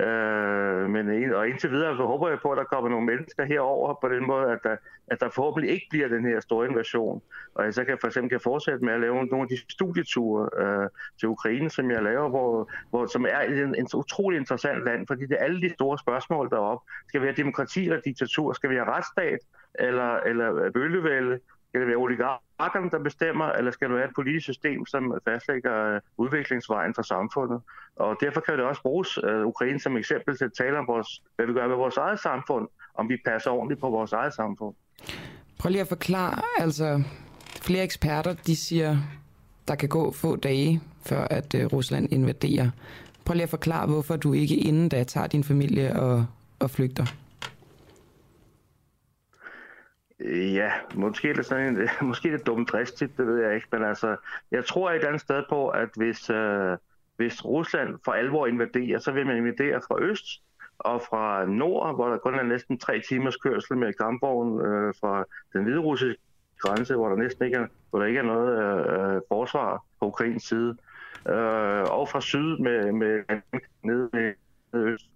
Øh, 0.00 0.90
men 0.90 1.34
og 1.34 1.48
indtil 1.48 1.70
videre 1.70 1.96
så 1.96 2.02
håber 2.02 2.28
jeg 2.28 2.38
på, 2.42 2.50
at 2.50 2.58
der 2.58 2.64
kommer 2.64 2.90
nogle 2.90 3.06
mennesker 3.06 3.44
herover 3.44 3.94
på 4.00 4.08
den 4.08 4.26
måde, 4.26 4.52
at 4.52 4.58
der, 4.62 4.76
at 5.06 5.20
der 5.20 5.28
forhåbentlig 5.28 5.70
ikke 5.70 5.86
bliver 5.90 6.08
den 6.08 6.24
her 6.24 6.40
store 6.40 6.66
invasion. 6.66 7.22
Og 7.54 7.64
jeg 7.64 7.74
så 7.74 7.84
kan 7.84 7.98
for 8.00 8.06
eksempel 8.06 8.30
kan 8.30 8.40
fortsætte 8.40 8.84
med 8.84 8.92
at 8.92 9.00
lave 9.00 9.14
nogle 9.14 9.42
af 9.42 9.48
de 9.48 9.72
studieture 9.72 10.48
øh, 10.58 10.88
til 11.18 11.28
Ukraine, 11.28 11.70
som 11.70 11.90
jeg 11.90 12.02
laver, 12.02 12.28
hvor, 12.28 12.70
hvor, 12.90 13.06
som 13.06 13.24
er 13.24 13.40
en, 13.40 13.74
en 13.74 13.88
utrolig 13.94 14.36
interessant 14.38 14.84
land, 14.84 15.06
fordi 15.06 15.26
det 15.26 15.36
er 15.40 15.44
alle 15.44 15.60
de 15.60 15.70
store 15.72 15.98
spørgsmål 15.98 16.50
deroppe. 16.50 16.92
Skal 17.08 17.20
vi 17.20 17.26
have 17.26 17.36
demokrati 17.36 17.84
eller 17.84 18.00
diktatur? 18.00 18.52
Skal 18.52 18.70
vi 18.70 18.74
have 18.74 18.88
retsstat 18.88 19.38
eller, 19.74 20.16
eller 20.16 20.70
bølgevælde? 20.70 21.40
Skal 21.76 21.80
det 21.80 21.88
være 21.88 21.96
oligarkerne, 21.96 22.90
der 22.90 22.98
bestemmer, 22.98 23.44
eller 23.44 23.70
skal 23.70 23.88
det 23.88 23.96
være 23.96 24.04
et 24.04 24.14
politisk 24.14 24.44
system, 24.44 24.86
som 24.86 25.14
fastlægger 25.28 25.94
øh, 25.94 26.00
udviklingsvejen 26.16 26.94
for 26.94 27.02
samfundet? 27.02 27.60
Og 27.96 28.16
derfor 28.20 28.40
kan 28.40 28.54
det 28.54 28.64
også 28.64 28.82
bruges 28.82 29.18
uh, 29.24 29.46
Ukraine 29.46 29.80
som 29.80 29.96
eksempel 29.96 30.38
til 30.38 30.44
at 30.44 30.52
tale 30.58 30.78
om, 30.78 30.86
vores, 30.86 31.22
hvad 31.36 31.46
vi 31.46 31.52
gør 31.52 31.68
med 31.68 31.76
vores 31.76 31.96
eget 31.96 32.20
samfund, 32.20 32.68
om 32.94 33.08
vi 33.08 33.16
passer 33.24 33.50
ordentligt 33.50 33.80
på 33.80 33.90
vores 33.90 34.12
eget 34.12 34.34
samfund. 34.34 34.74
Prøv 35.58 35.70
lige 35.70 35.80
at 35.80 35.88
forklare, 35.88 36.42
altså 36.58 37.02
flere 37.62 37.84
eksperter, 37.84 38.34
de 38.46 38.56
siger, 38.56 38.96
der 39.68 39.74
kan 39.74 39.88
gå 39.88 40.12
få 40.12 40.36
dage, 40.36 40.80
før 41.06 41.20
at 41.30 41.54
uh, 41.54 41.72
Rusland 41.72 42.12
invaderer. 42.12 42.70
Prøv 43.24 43.34
lige 43.34 43.42
at 43.42 43.50
forklare, 43.50 43.86
hvorfor 43.86 44.16
du 44.16 44.32
ikke 44.32 44.56
inden 44.56 44.88
da 44.88 45.04
tager 45.04 45.26
din 45.26 45.44
familie 45.44 46.00
og, 46.00 46.26
og 46.58 46.70
flygter. 46.70 47.06
Ja, 50.24 50.72
måske 50.94 51.30
er 51.30 51.34
det 51.34 51.46
sådan 51.46 51.76
en, 51.76 51.88
måske 52.08 52.28
er 52.28 52.36
det 52.36 52.46
dumt 52.46 52.68
dristigt, 52.68 53.16
det 53.16 53.26
ved 53.26 53.42
jeg 53.42 53.54
ikke, 53.54 53.68
men 53.72 53.84
altså, 53.84 54.16
jeg 54.50 54.64
tror 54.64 54.90
et 54.90 55.04
andet 55.04 55.20
sted 55.20 55.42
på, 55.48 55.68
at 55.68 55.88
hvis, 55.96 56.30
øh, 56.30 56.76
hvis 57.16 57.44
Rusland 57.44 57.98
for 58.04 58.12
alvor 58.12 58.46
invaderer, 58.46 58.98
så 58.98 59.12
vil 59.12 59.26
man 59.26 59.36
invadere 59.36 59.80
fra 59.88 60.02
øst 60.02 60.42
og 60.78 61.02
fra 61.02 61.44
nord, 61.44 61.94
hvor 61.94 62.08
der 62.08 62.18
kun 62.18 62.34
er 62.34 62.42
næsten 62.42 62.78
tre 62.78 63.00
timers 63.08 63.36
kørsel 63.36 63.76
med 63.76 63.92
kampvogn 63.92 64.60
øh, 64.60 64.94
fra 65.00 65.24
den 65.52 65.64
hvide 65.64 65.78
russiske 65.78 66.22
grænse, 66.58 66.94
hvor 66.94 67.08
der 67.08 67.16
næsten 67.16 67.44
ikke 67.44 67.56
er, 67.56 67.66
hvor 67.90 67.98
der 67.98 68.06
ikke 68.06 68.18
er 68.18 68.24
noget 68.24 68.52
øh, 69.16 69.20
forsvar 69.28 69.84
på 70.00 70.06
Ukrains 70.06 70.42
side, 70.42 70.76
øh, 71.28 71.82
og 71.82 72.08
fra 72.08 72.20
syd 72.20 72.58
med, 72.58 72.92
med 72.92 73.22
ned 73.82 74.10
med 74.12 74.34
øst, 74.74 75.10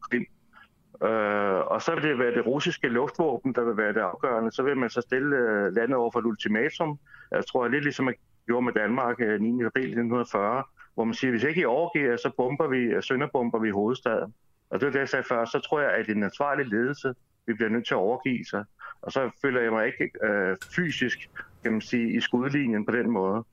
Øh, 1.02 1.60
og 1.72 1.82
så 1.82 1.94
vil 1.94 2.02
det 2.02 2.18
være 2.18 2.34
det 2.34 2.46
russiske 2.46 2.88
luftvåben, 2.88 3.52
der 3.54 3.64
vil 3.64 3.76
være 3.76 3.92
det 3.92 4.00
afgørende. 4.00 4.52
Så 4.52 4.62
vil 4.62 4.76
man 4.76 4.90
så 4.90 5.00
stille 5.00 5.36
øh, 5.36 5.74
landet 5.74 5.96
over 5.96 6.10
for 6.10 6.18
et 6.20 6.26
ultimatum. 6.26 6.98
Jeg 7.30 7.46
tror, 7.46 7.68
lidt 7.68 7.84
ligesom 7.84 8.04
man 8.04 8.14
gjorde 8.46 8.64
med 8.64 8.72
Danmark 8.72 9.20
øh, 9.20 9.40
9. 9.40 9.64
April 9.64 9.84
1940, 9.84 10.64
hvor 10.94 11.04
man 11.04 11.14
siger, 11.14 11.30
hvis 11.30 11.44
ikke 11.44 11.60
I 11.60 11.64
overgiver, 11.64 12.16
så 12.16 12.30
bomber 12.36 12.68
vi, 12.68 12.78
øh, 12.78 13.02
sønderbomber 13.02 13.58
vi 13.58 13.70
hovedstaden. 13.70 14.34
Og 14.70 14.80
det 14.80 14.86
er 14.86 14.90
det, 14.90 14.98
jeg 14.98 15.08
sagde 15.08 15.24
før. 15.28 15.44
Så 15.44 15.58
tror 15.58 15.80
jeg, 15.80 15.90
at 15.90 16.08
en 16.08 16.22
ansvarlig 16.22 16.66
ledelse 16.66 17.14
vi 17.46 17.54
bliver 17.54 17.70
nødt 17.70 17.86
til 17.86 17.94
at 17.94 17.98
overgive 17.98 18.44
sig. 18.44 18.64
Og 19.02 19.12
så 19.12 19.30
føler 19.42 19.60
jeg 19.60 19.72
mig 19.72 19.86
ikke 19.86 20.10
øh, 20.22 20.56
fysisk 20.76 21.30
kan 21.62 21.72
man 21.72 21.80
sige, 21.80 22.16
i 22.16 22.20
skudlinjen 22.20 22.86
på 22.86 22.92
den 22.92 23.10
måde. 23.10 23.44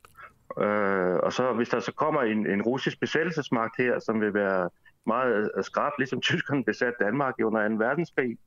Øh, 0.58 1.16
og 1.16 1.34
så 1.34 1.54
hvis 1.54 1.70
der 1.70 1.80
så 1.80 1.92
kommer 1.92 2.22
en, 2.22 2.48
en 2.48 2.62
russisk 2.62 3.00
besættelsesmagt 3.00 3.77
her, 3.77 4.00
som 4.00 4.22
vil 4.22 4.34
være 4.34 4.70
meget 5.08 5.52
skarpt, 5.62 5.96
ligesom 5.98 6.22
tyskerne 6.30 6.64
besatte 6.64 7.04
Danmark 7.06 7.34
under 7.44 7.70
2. 7.70 7.76
verdenskrig, 7.76 8.38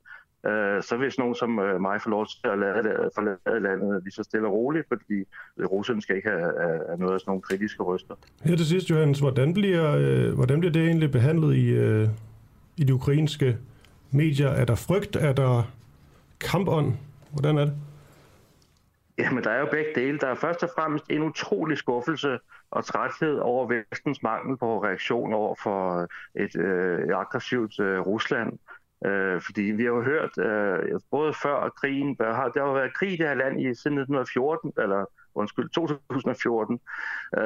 øh, 0.45 0.83
så 0.83 0.97
hvis 0.97 1.17
nogen 1.17 1.35
som 1.35 1.59
øh, 1.59 1.81
mig 1.81 2.01
får 2.01 2.09
lov 2.09 2.25
til 2.25 2.47
at 2.53 2.59
lade 2.59 2.89
øh, 2.89 3.09
forlade 3.15 3.59
landet 3.63 4.03
lige 4.03 4.13
så 4.13 4.23
stille 4.23 4.47
og 4.47 4.53
roligt, 4.53 4.87
fordi 4.87 5.17
russerne 5.59 6.01
skal 6.01 6.15
ikke 6.15 6.29
have, 6.29 6.53
have 6.87 6.97
noget 6.97 7.13
af 7.13 7.19
sådan 7.19 7.29
nogle 7.31 7.41
kritiske 7.41 7.83
røster. 7.83 8.15
Her 8.43 8.55
til 8.55 8.65
sidst, 8.65 8.89
Johannes, 8.89 9.19
hvordan 9.19 9.53
bliver, 9.53 9.95
øh, 9.99 10.33
hvordan 10.33 10.59
bliver 10.59 10.73
det 10.73 10.85
egentlig 10.85 11.11
behandlet 11.11 11.55
i, 11.55 11.69
øh, 11.69 12.07
i 12.77 12.83
de 12.83 12.93
ukrainske 12.93 13.57
medier? 14.11 14.49
Er 14.49 14.65
der 14.65 14.75
frygt? 14.75 15.15
Er 15.15 15.33
der 15.33 15.71
kampånd? 16.39 16.93
Hvordan 17.31 17.57
er 17.57 17.65
det? 17.65 17.73
Jamen, 19.21 19.43
der 19.43 19.51
er 19.51 19.59
jo 19.59 19.67
begge 19.71 19.91
dele. 19.95 20.19
Der 20.19 20.27
er 20.27 20.35
først 20.35 20.63
og 20.63 20.69
fremmest 20.75 21.05
en 21.09 21.23
utrolig 21.23 21.77
skuffelse 21.77 22.39
og 22.71 22.85
træthed 22.85 23.37
over 23.37 23.67
vestens 23.67 24.23
mangel 24.23 24.57
på 24.57 24.83
reaktion 24.83 25.33
over 25.33 25.55
for 25.63 26.01
øh, 26.01 26.43
et, 26.43 26.55
øh, 26.55 26.99
et 26.99 27.13
aggressivt 27.13 27.79
øh, 27.79 27.99
Rusland. 27.99 28.59
Øh, 29.05 29.41
fordi 29.41 29.61
vi 29.61 29.83
har 29.83 29.89
jo 29.89 30.03
hørt, 30.03 30.37
øh, 30.37 30.99
både 31.11 31.33
før 31.33 31.69
krigen, 31.69 32.15
der 32.15 32.33
har, 32.33 32.49
der 32.49 32.65
har 32.65 32.73
været 32.73 32.93
krig 32.93 33.13
i 33.13 33.15
det 33.17 33.27
her 33.27 33.33
land 33.33 33.61
i 33.61 33.63
siden 33.63 33.97
1914, 33.97 34.73
eller 34.77 35.05
undskyld, 35.35 35.69
2014, 35.69 36.79
øh, 37.37 37.41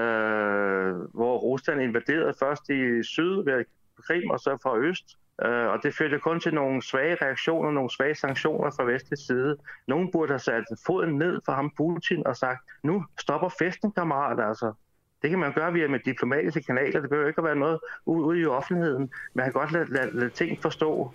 hvor 1.13 1.37
Rusland 1.37 1.81
invaderede 1.81 2.33
først 2.39 2.69
i 2.69 3.03
syd 3.03 3.43
ved 3.43 3.65
Krim 4.07 4.29
og 4.29 4.39
så 4.39 4.57
fra 4.63 4.77
øst. 4.77 5.17
Øh, 5.43 5.67
og 5.67 5.83
det 5.83 5.95
førte 5.95 6.19
kun 6.19 6.39
til 6.39 6.53
nogle 6.53 6.81
svage 6.81 7.17
reaktioner, 7.21 7.71
nogle 7.71 7.89
svage 7.89 8.15
sanktioner 8.15 8.71
fra 8.71 8.83
vestlig 8.83 9.19
side. 9.19 9.57
Nogen 9.87 10.11
burde 10.11 10.31
have 10.31 10.39
sat 10.39 10.63
foden 10.85 11.17
ned 11.17 11.41
for 11.45 11.51
ham 11.51 11.71
Putin 11.77 12.27
og 12.27 12.37
sagt, 12.37 12.59
nu 12.83 13.05
stopper 13.19 13.49
festen, 13.49 13.91
kammerat, 13.91 14.47
altså. 14.47 14.73
Det 15.21 15.29
kan 15.29 15.39
man 15.39 15.53
gøre 15.53 15.73
via 15.73 15.87
med 15.87 15.99
diplomatiske 15.99 16.63
kanaler. 16.63 17.01
Det 17.01 17.09
behøver 17.09 17.27
ikke 17.27 17.39
at 17.39 17.45
være 17.45 17.55
noget 17.55 17.79
ude 18.05 18.39
i 18.39 18.45
offentligheden. 18.45 19.11
Man 19.33 19.45
kan 19.45 19.53
godt 19.53 19.71
lade, 19.71 19.93
lade, 19.93 20.11
lade 20.11 20.29
ting 20.29 20.61
forstå. 20.61 21.11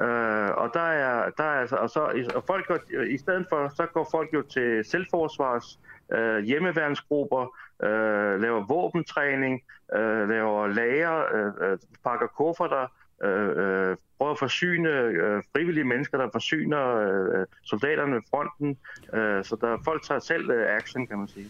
Øh, 0.00 0.50
og 0.50 0.70
der 0.74 0.80
er, 0.80 1.30
der 1.30 1.44
er 1.44 1.60
altså, 1.60 1.76
og 1.76 1.90
så, 1.90 2.00
og 2.34 2.44
folk 2.46 2.66
går, 2.66 2.78
i 3.02 3.18
stedet 3.18 3.46
for, 3.48 3.68
så 3.68 3.86
går 3.86 4.08
folk 4.10 4.34
jo 4.34 4.42
til 4.42 4.84
selvforsvars 4.84 5.80
øh, 6.12 6.44
hjemmeværnsgrupper, 6.44 7.56
øh, 7.82 8.40
laver 8.40 8.66
våbentræning, 8.66 9.62
øh, 9.94 10.28
laver 10.28 10.66
lager, 10.66 11.34
øh, 11.34 11.70
øh 11.70 11.78
pakker 12.04 12.26
kufferter, 12.26 12.86
øh, 13.24 13.48
øh, 13.48 13.96
prøver 14.18 14.32
at 14.32 14.38
forsyne 14.38 14.88
øh, 14.88 15.42
frivillige 15.52 15.84
mennesker, 15.84 16.18
der 16.18 16.28
forsyner 16.32 16.96
øh, 16.96 17.46
soldaterne 17.62 18.14
ved 18.14 18.22
fronten. 18.30 18.76
Øh, 19.14 19.44
så 19.44 19.56
der 19.60 19.76
folk 19.84 20.02
tager 20.02 20.20
selv 20.20 20.50
øh, 20.50 20.76
action, 20.76 21.06
kan 21.06 21.18
man 21.18 21.28
sige. 21.28 21.46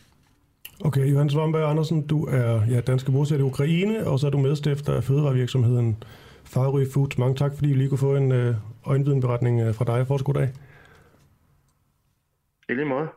Okay, 0.84 1.12
Johan 1.12 1.30
Svamberg 1.30 1.70
Andersen, 1.70 2.06
du 2.06 2.26
er 2.26 2.62
ja, 2.70 2.80
danske 2.80 3.12
bosat 3.12 3.40
i 3.40 3.42
Ukraine, 3.42 4.06
og 4.06 4.18
så 4.18 4.26
er 4.26 4.30
du 4.30 4.38
medstifter 4.38 4.94
af 4.94 5.04
fødevarevirksomheden 5.04 6.04
Farry 6.44 6.86
Foods. 6.92 7.18
Mange 7.18 7.34
tak, 7.34 7.52
fordi 7.54 7.68
vi 7.68 7.74
lige 7.74 7.88
kunne 7.88 7.98
få 7.98 8.16
en 8.16 8.32
øh, 8.32 8.54
øjenvidenberetning 8.86 9.60
øh, 9.60 9.74
fra 9.74 9.84
dig. 9.84 10.06
Fortsat 10.06 10.34
dag. 10.34 10.48
I 12.68 12.74
lige 12.74 12.84
måde. 12.84 13.08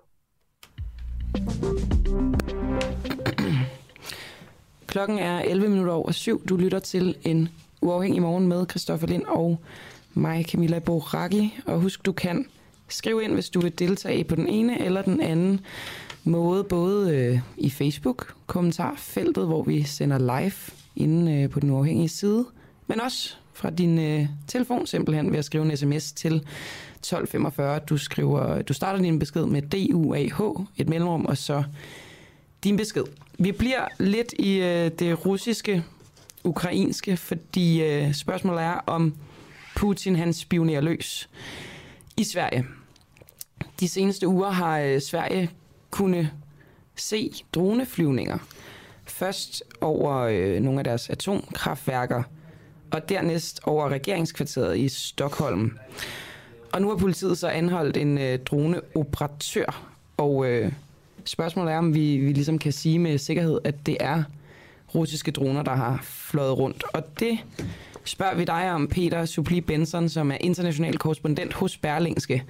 Klokken 4.87 5.19
er 5.19 5.39
11 5.39 5.69
minutter 5.69 5.93
over 5.93 6.11
syv. 6.11 6.47
Du 6.47 6.57
lytter 6.57 6.79
til 6.79 7.15
en 7.23 7.49
uafhængig 7.81 8.21
morgen 8.21 8.47
med 8.47 8.65
Christoffer 8.69 9.07
Lind 9.07 9.23
og 9.23 9.61
mig, 10.13 10.45
Camilla 10.45 10.79
Boraki. 10.79 11.59
Og 11.65 11.79
husk, 11.79 12.05
du 12.05 12.11
kan 12.11 12.45
skrive 12.87 13.23
ind, 13.23 13.33
hvis 13.33 13.49
du 13.49 13.61
vil 13.61 13.79
deltage 13.79 14.23
på 14.23 14.35
den 14.35 14.47
ene 14.47 14.81
eller 14.81 15.01
den 15.01 15.21
anden 15.21 15.59
måde, 16.23 16.63
både 16.63 17.15
øh, 17.15 17.39
i 17.57 17.69
Facebook, 17.69 18.33
kommentarfeltet, 18.47 19.45
hvor 19.45 19.63
vi 19.63 19.83
sender 19.83 20.17
live 20.17 20.75
inde 20.95 21.33
øh, 21.33 21.49
på 21.49 21.59
den 21.59 21.69
uafhængige 21.69 22.09
side, 22.09 22.45
men 22.87 23.01
også 23.01 23.35
fra 23.53 23.69
din 23.69 23.99
øh, 23.99 24.27
telefon 24.47 24.87
simpelthen 24.87 25.31
ved 25.31 25.39
at 25.39 25.45
skrive 25.45 25.65
en 25.65 25.77
sms 25.77 26.11
til 26.11 26.35
1245. 26.35 27.79
Du, 27.79 27.97
skriver, 27.97 28.61
du 28.61 28.73
starter 28.73 29.01
din 29.01 29.19
besked 29.19 29.45
med 29.45 29.61
DUAH, 29.61 30.65
et 30.77 30.89
mellemrum, 30.89 31.25
og 31.25 31.37
så 31.37 31.63
din 32.63 32.77
besked. 32.77 33.03
Vi 33.39 33.51
bliver 33.51 33.87
lidt 33.99 34.33
i 34.39 34.57
øh, 34.57 34.91
det 34.99 35.25
russiske, 35.25 35.83
ukrainske, 36.43 37.17
fordi 37.17 37.83
øh, 37.83 38.13
spørgsmålet 38.13 38.63
er, 38.63 38.73
om 38.87 39.15
Putin 39.75 40.15
han 40.15 40.33
spionerer 40.33 40.81
løs 40.81 41.29
i 42.17 42.23
Sverige. 42.23 42.65
De 43.79 43.89
seneste 43.89 44.27
uger 44.27 44.49
har 44.49 44.79
øh, 44.79 45.01
Sverige 45.01 45.49
kunne 45.91 46.31
se 46.95 47.31
droneflyvninger. 47.53 48.37
Først 49.05 49.63
over 49.81 50.17
øh, 50.17 50.61
nogle 50.61 50.79
af 50.79 50.83
deres 50.83 51.09
atomkraftværker, 51.09 52.23
og 52.91 53.09
dernæst 53.09 53.59
over 53.63 53.89
regeringskvarteret 53.89 54.77
i 54.77 54.89
Stockholm. 54.89 55.77
Og 56.73 56.81
nu 56.81 56.89
har 56.89 56.95
politiet 56.95 57.37
så 57.37 57.47
anholdt 57.47 57.97
en 57.97 58.17
øh, 58.17 58.39
droneoperatør, 58.39 59.91
og 60.17 60.45
øh, 60.45 60.71
spørgsmålet 61.25 61.73
er, 61.73 61.77
om 61.77 61.95
vi, 61.95 62.17
vi 62.17 62.33
ligesom 62.33 62.59
kan 62.59 62.71
sige 62.71 62.99
med 62.99 63.17
sikkerhed, 63.17 63.59
at 63.63 63.85
det 63.85 63.97
er 63.99 64.23
russiske 64.95 65.31
droner, 65.31 65.63
der 65.63 65.75
har 65.75 65.99
fløjet 66.03 66.57
rundt. 66.57 66.83
Og 66.93 67.19
det 67.19 67.39
spørger 68.05 68.35
vi 68.35 68.43
dig 68.43 68.71
om, 68.71 68.87
Peter 68.87 69.25
Supli 69.25 69.61
Benson, 69.61 70.09
som 70.09 70.31
er 70.31 70.37
international 70.39 70.97
korrespondent 70.97 71.53
hos 71.53 71.77
Berlingske. 71.77 72.43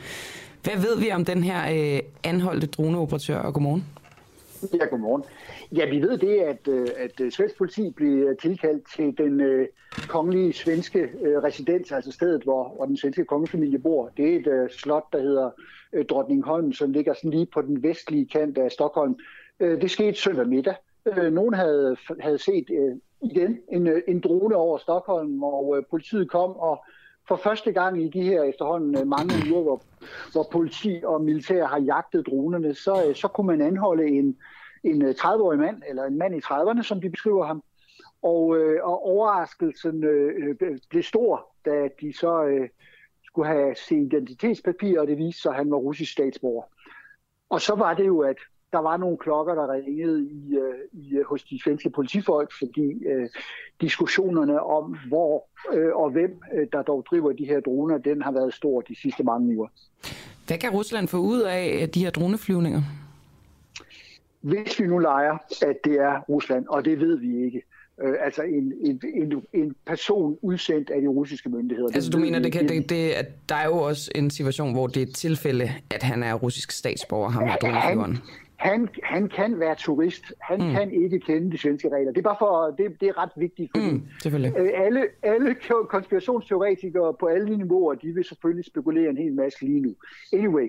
Hvad 0.63 0.77
ved 0.77 0.99
vi 0.99 1.11
om 1.11 1.25
den 1.25 1.43
her 1.43 1.93
øh, 1.95 1.99
anholdte 2.23 2.67
droneoperatør, 2.67 3.37
og 3.37 3.53
godmorgen? 3.53 3.85
Ja, 4.73 4.85
godmorgen. 4.85 5.23
Ja, 5.71 5.89
vi 5.89 6.01
ved 6.01 6.17
det, 6.17 6.39
at, 6.39 6.67
øh, 6.67 6.87
at 6.97 7.21
øh, 7.21 7.31
svensk 7.31 7.57
politi 7.57 7.89
blev 7.89 8.27
øh, 8.27 8.37
tilkaldt 8.37 8.83
til 8.95 9.17
den 9.17 9.41
øh, 9.41 9.67
kongelige 10.07 10.53
svenske 10.53 10.99
øh, 10.99 11.37
residens, 11.43 11.91
altså 11.91 12.11
stedet, 12.11 12.43
hvor, 12.43 12.73
hvor 12.75 12.85
den 12.85 12.97
svenske 12.97 13.25
kongefamilie 13.25 13.79
bor. 13.79 14.11
Det 14.17 14.33
er 14.33 14.39
et 14.39 14.47
øh, 14.47 14.69
slot, 14.69 15.03
der 15.13 15.21
hedder 15.21 15.49
øh, 15.93 16.05
Drottningholm, 16.05 16.73
som 16.73 16.91
ligger 16.91 17.13
sådan 17.13 17.31
lige 17.31 17.47
på 17.53 17.61
den 17.61 17.83
vestlige 17.83 18.25
kant 18.25 18.57
af 18.57 18.71
Stockholm. 18.71 19.15
Øh, 19.59 19.81
det 19.81 19.91
skete 19.91 20.21
søndag 20.21 20.47
middag. 20.47 20.75
Øh, 21.05 21.33
nogen 21.33 21.53
havde, 21.53 21.97
havde 22.19 22.37
set 22.37 22.65
øh, 22.69 22.97
igen 23.21 23.59
en, 23.71 23.87
øh, 23.87 24.01
en 24.07 24.19
drone 24.19 24.55
over 24.55 24.77
Stockholm, 24.77 25.43
og 25.43 25.77
øh, 25.77 25.83
politiet 25.89 26.29
kom 26.29 26.55
og 26.55 26.83
for 27.27 27.35
første 27.35 27.71
gang 27.71 28.03
i 28.03 28.09
de 28.09 28.21
her 28.21 28.43
efterhånden 28.43 28.97
øh, 28.97 29.07
mange 29.07 29.33
uger, 29.51 29.63
hvor, 29.63 29.81
hvor 30.31 30.47
politi 30.51 31.01
og 31.03 31.21
militær 31.21 31.65
har 31.65 31.79
jagtet 31.79 32.25
dronerne, 32.25 32.75
så, 32.75 33.05
øh, 33.07 33.15
så 33.15 33.27
kunne 33.27 33.47
man 33.47 33.61
anholde 33.61 34.07
en, 34.07 34.37
en 34.83 35.01
øh, 35.01 35.15
30-årig 35.19 35.59
mand, 35.59 35.81
eller 35.89 36.03
en 36.03 36.17
mand 36.17 36.35
i 36.35 36.39
30'erne, 36.39 36.83
som 36.83 37.01
de 37.01 37.09
beskriver 37.09 37.45
ham. 37.45 37.63
Og, 38.21 38.57
øh, 38.57 38.83
og 38.83 39.05
overraskelsen 39.05 40.03
øh, 40.03 40.33
øh, 40.37 40.55
øh 40.61 40.77
blev 40.89 41.03
stor, 41.03 41.47
da 41.65 41.89
de 42.01 42.13
så 42.17 42.43
øh, 42.43 42.69
skulle 43.25 43.47
have 43.47 43.75
sin 43.75 44.05
identitetspapir, 44.05 44.99
og 44.99 45.07
det 45.07 45.17
viste 45.17 45.41
sig, 45.41 45.49
at 45.49 45.57
han 45.57 45.71
var 45.71 45.77
russisk 45.77 46.11
statsborger. 46.11 46.63
Og 47.49 47.61
så 47.61 47.75
var 47.75 47.93
det 47.93 48.07
jo, 48.07 48.19
at 48.19 48.37
der 48.73 48.79
var 48.79 48.97
nogle 48.97 49.17
klokker, 49.17 49.55
der 49.55 49.73
ringede 49.73 50.23
i, 50.23 50.55
øh, 50.55 51.01
i, 51.01 51.15
øh, 51.17 51.25
hos 51.25 51.43
de 51.43 51.61
svenske 51.63 51.89
politifolk, 51.89 52.51
fordi 52.59 52.87
øh, 53.05 53.29
diskussionerne 53.81 54.63
om, 54.63 54.97
hvor 55.07 55.47
øh, 55.73 55.95
og 55.95 56.09
hvem 56.11 56.41
øh, 56.53 56.67
der 56.73 56.81
dog 56.81 57.05
driver 57.09 57.31
de 57.31 57.45
her 57.45 57.59
droner, 57.59 57.97
den 57.97 58.21
har 58.21 58.31
været 58.31 58.53
stor 58.53 58.81
de 58.81 58.95
sidste 59.01 59.23
mange 59.23 59.57
uger. 59.57 59.67
Hvad 60.47 60.57
kan 60.57 60.69
Rusland 60.71 61.07
få 61.07 61.17
ud 61.17 61.41
af 61.41 61.89
de 61.93 62.03
her 62.03 62.11
droneflyvninger? 62.11 62.81
Hvis 64.41 64.79
vi 64.79 64.87
nu 64.87 64.97
leger, 64.97 65.37
at 65.61 65.77
det 65.83 65.93
er 65.93 66.19
Rusland, 66.29 66.65
og 66.67 66.85
det 66.85 66.99
ved 66.99 67.17
vi 67.17 67.45
ikke, 67.45 67.61
øh, 68.01 68.13
altså 68.21 68.41
en, 68.41 68.73
en, 68.81 69.01
en, 69.13 69.43
en 69.53 69.75
person 69.85 70.37
udsendt 70.41 70.89
af 70.89 71.01
de 71.01 71.07
russiske 71.07 71.49
myndigheder. 71.49 71.89
Altså 71.93 72.09
du 72.09 72.17
mener, 72.17 72.39
det 72.39 72.51
kan, 72.51 72.69
det, 72.69 72.89
det, 72.89 73.11
at 73.11 73.49
der 73.49 73.55
er 73.55 73.65
jo 73.65 73.77
også 73.77 74.11
en 74.15 74.29
situation, 74.29 74.73
hvor 74.73 74.87
det 74.87 74.97
er 74.97 75.05
et 75.05 75.15
tilfælde, 75.15 75.69
at 75.89 76.03
han 76.03 76.23
er 76.23 76.33
russisk 76.33 76.71
statsborger, 76.71 77.29
ham 77.29 77.43
her 77.43 77.55
droneflyveren? 77.55 78.17
Han, 78.61 78.89
han 79.03 79.29
kan 79.29 79.59
være 79.59 79.75
turist. 79.75 80.33
Han 80.41 80.59
mm. 80.61 80.71
kan 80.71 80.91
ikke 80.91 81.19
kende 81.19 81.51
de 81.51 81.57
svenske 81.57 81.89
regler. 81.89 82.11
Det 82.11 82.17
er 82.17 82.29
bare 82.31 82.35
for, 82.39 82.75
det, 82.77 83.01
det 83.01 83.07
er 83.09 83.23
ret 83.23 83.31
vigtigt, 83.35 83.71
fordi 83.75 83.91
mm, 83.91 84.07
selvfølgelig. 84.21 84.53
Øh, 84.57 84.69
alle, 84.73 85.07
alle 85.23 85.55
konspirationsteoretikere 85.89 87.13
på 87.19 87.25
alle 87.25 87.57
niveauer, 87.57 87.93
de 87.93 88.07
vil 88.07 88.23
selvfølgelig 88.23 88.65
spekulere 88.65 89.09
en 89.09 89.17
hel 89.17 89.33
masse 89.33 89.65
lige 89.65 89.81
nu. 89.81 89.95
Anyway, 90.33 90.67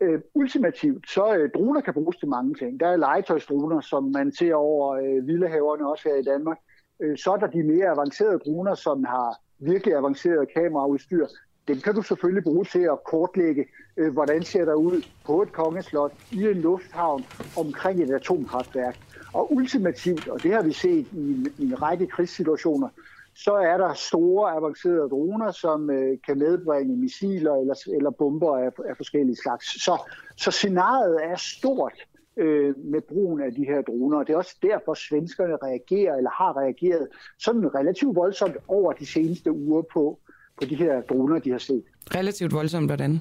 øh, 0.00 0.20
ultimativt, 0.34 1.10
så 1.10 1.36
øh, 1.36 1.50
droner 1.54 1.80
kan 1.80 1.94
bruges 1.94 2.16
til 2.16 2.28
mange 2.28 2.54
ting. 2.54 2.80
Der 2.80 2.88
er 2.88 2.96
legetøjsdroner, 2.96 3.80
som 3.80 4.04
man 4.04 4.32
ser 4.32 4.54
over 4.54 4.94
øh, 4.94 5.26
vildehaverne 5.26 5.90
også 5.90 6.08
her 6.08 6.16
i 6.16 6.22
Danmark. 6.22 6.58
Øh, 7.02 7.18
så 7.18 7.32
er 7.32 7.36
der 7.36 7.46
de 7.46 7.62
mere 7.62 7.88
avancerede 7.88 8.38
droner, 8.38 8.74
som 8.74 9.04
har 9.04 9.36
virkelig 9.58 9.94
avanceret 9.94 10.48
kameraudstyr, 10.56 11.26
den 11.68 11.80
kan 11.80 11.94
du 11.94 12.02
selvfølgelig 12.02 12.44
bruge 12.44 12.64
til 12.64 12.78
at 12.78 13.04
kortlægge, 13.04 13.66
øh, 13.96 14.12
hvordan 14.12 14.42
ser 14.42 14.64
der 14.64 14.74
ud 14.74 15.02
på 15.26 15.42
et 15.42 15.52
kongeslot 15.52 16.12
i 16.32 16.42
en 16.44 16.60
lufthavn 16.60 17.24
omkring 17.56 18.02
et 18.02 18.10
atomkraftværk. 18.10 18.96
Og 19.32 19.52
ultimativt, 19.52 20.28
og 20.28 20.42
det 20.42 20.52
har 20.52 20.62
vi 20.62 20.72
set 20.72 21.06
i 21.12 21.30
en, 21.30 21.46
i 21.58 21.64
en 21.64 21.82
række 21.82 22.06
krigssituationer, 22.06 22.88
så 23.34 23.52
er 23.52 23.76
der 23.76 23.94
store 23.94 24.50
avancerede 24.50 25.08
droner, 25.08 25.50
som 25.50 25.90
øh, 25.90 26.18
kan 26.26 26.38
medbringe 26.38 26.96
missiler 26.96 27.54
eller, 27.54 27.74
eller 27.96 28.10
bomber 28.10 28.56
af, 28.58 28.70
af 28.88 28.96
forskellige 28.96 29.36
slags. 29.36 29.82
Så, 29.84 30.02
så 30.36 30.50
scenariet 30.50 31.18
er 31.24 31.36
stort 31.36 32.06
øh, 32.36 32.74
med 32.78 33.00
brugen 33.00 33.42
af 33.42 33.52
de 33.54 33.64
her 33.64 33.82
droner. 33.82 34.22
Det 34.22 34.32
er 34.32 34.36
også 34.36 34.56
derfor, 34.62 34.94
svenskerne 34.94 35.56
reagerer 35.56 36.16
eller 36.16 36.30
har 36.30 36.56
reageret 36.56 37.08
sådan 37.38 37.74
relativt 37.74 38.16
voldsomt 38.16 38.56
over 38.68 38.92
de 38.92 39.06
seneste 39.06 39.52
uger 39.52 39.82
på, 39.82 40.18
på 40.56 40.64
de 40.64 40.74
her 40.74 41.00
droner, 41.00 41.38
de 41.38 41.50
har 41.50 41.58
set. 41.58 41.84
Relativt 42.14 42.52
voldsomt, 42.52 42.88
hvordan? 42.88 43.20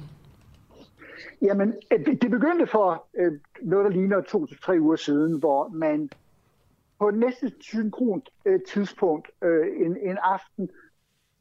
Jamen, 1.42 1.74
det 2.22 2.32
begyndte 2.32 2.68
for 2.68 3.08
øh, 3.14 3.32
noget, 3.62 3.86
der 3.86 3.92
ligner 3.92 4.22
to 4.22 4.46
til 4.46 4.58
tre 4.58 4.78
uger 4.80 4.96
siden, 4.96 5.40
hvor 5.40 5.68
man 5.68 6.10
på 7.00 7.12
næste 7.12 7.52
synkront 7.60 8.30
øh, 8.46 8.60
tidspunkt 8.74 9.32
øh, 9.44 9.68
en, 9.86 9.98
en 9.98 10.18
aften 10.24 10.70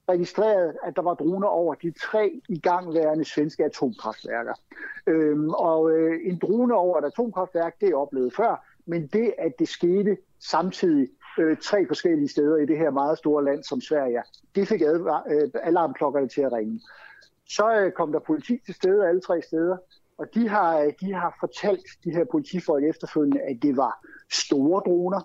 registreret, 0.08 0.76
at 0.84 0.96
der 0.96 1.02
var 1.02 1.14
droner 1.14 1.48
over 1.48 1.74
de 1.74 1.90
tre 1.90 2.40
igangværende 2.48 3.24
svenske 3.24 3.64
atomkraftværker. 3.64 4.54
Øhm, 5.06 5.50
og 5.50 5.90
øh, 5.90 6.20
en 6.24 6.38
drone 6.38 6.74
over 6.74 6.98
et 6.98 7.04
atomkraftværk, 7.04 7.80
det 7.80 7.88
er 7.88 7.96
oplevet 7.96 8.34
før, 8.34 8.66
men 8.86 9.06
det, 9.06 9.34
at 9.38 9.52
det 9.58 9.68
skete 9.68 10.16
samtidig 10.38 11.08
øh, 11.38 11.56
tre 11.56 11.86
forskellige 11.86 12.28
steder 12.28 12.56
i 12.56 12.66
det 12.66 12.78
her 12.78 12.90
meget 12.90 13.18
store 13.18 13.44
land 13.44 13.64
som 13.64 13.80
Sverige, 13.80 14.22
det 14.54 14.68
fik 14.68 14.80
advar- 14.82 15.26
øh, 15.30 15.50
alarmklokkerne 15.62 16.28
til 16.28 16.40
at 16.40 16.52
ringe. 16.52 16.80
Så 17.48 17.80
øh, 17.80 17.92
kom 17.92 18.12
der 18.12 18.18
politi 18.18 18.58
til 18.66 18.74
stede 18.74 19.08
alle 19.08 19.20
tre 19.20 19.42
steder, 19.42 19.76
og 20.18 20.26
de 20.34 20.48
har, 20.48 20.78
øh, 20.78 20.92
de 21.00 21.14
har 21.14 21.36
fortalt 21.40 21.86
de 22.04 22.10
her 22.10 22.24
politifolk 22.32 22.84
efterfølgende, 22.84 23.40
at 23.40 23.56
det 23.62 23.76
var 23.76 24.06
store 24.32 24.82
droner, 24.86 25.20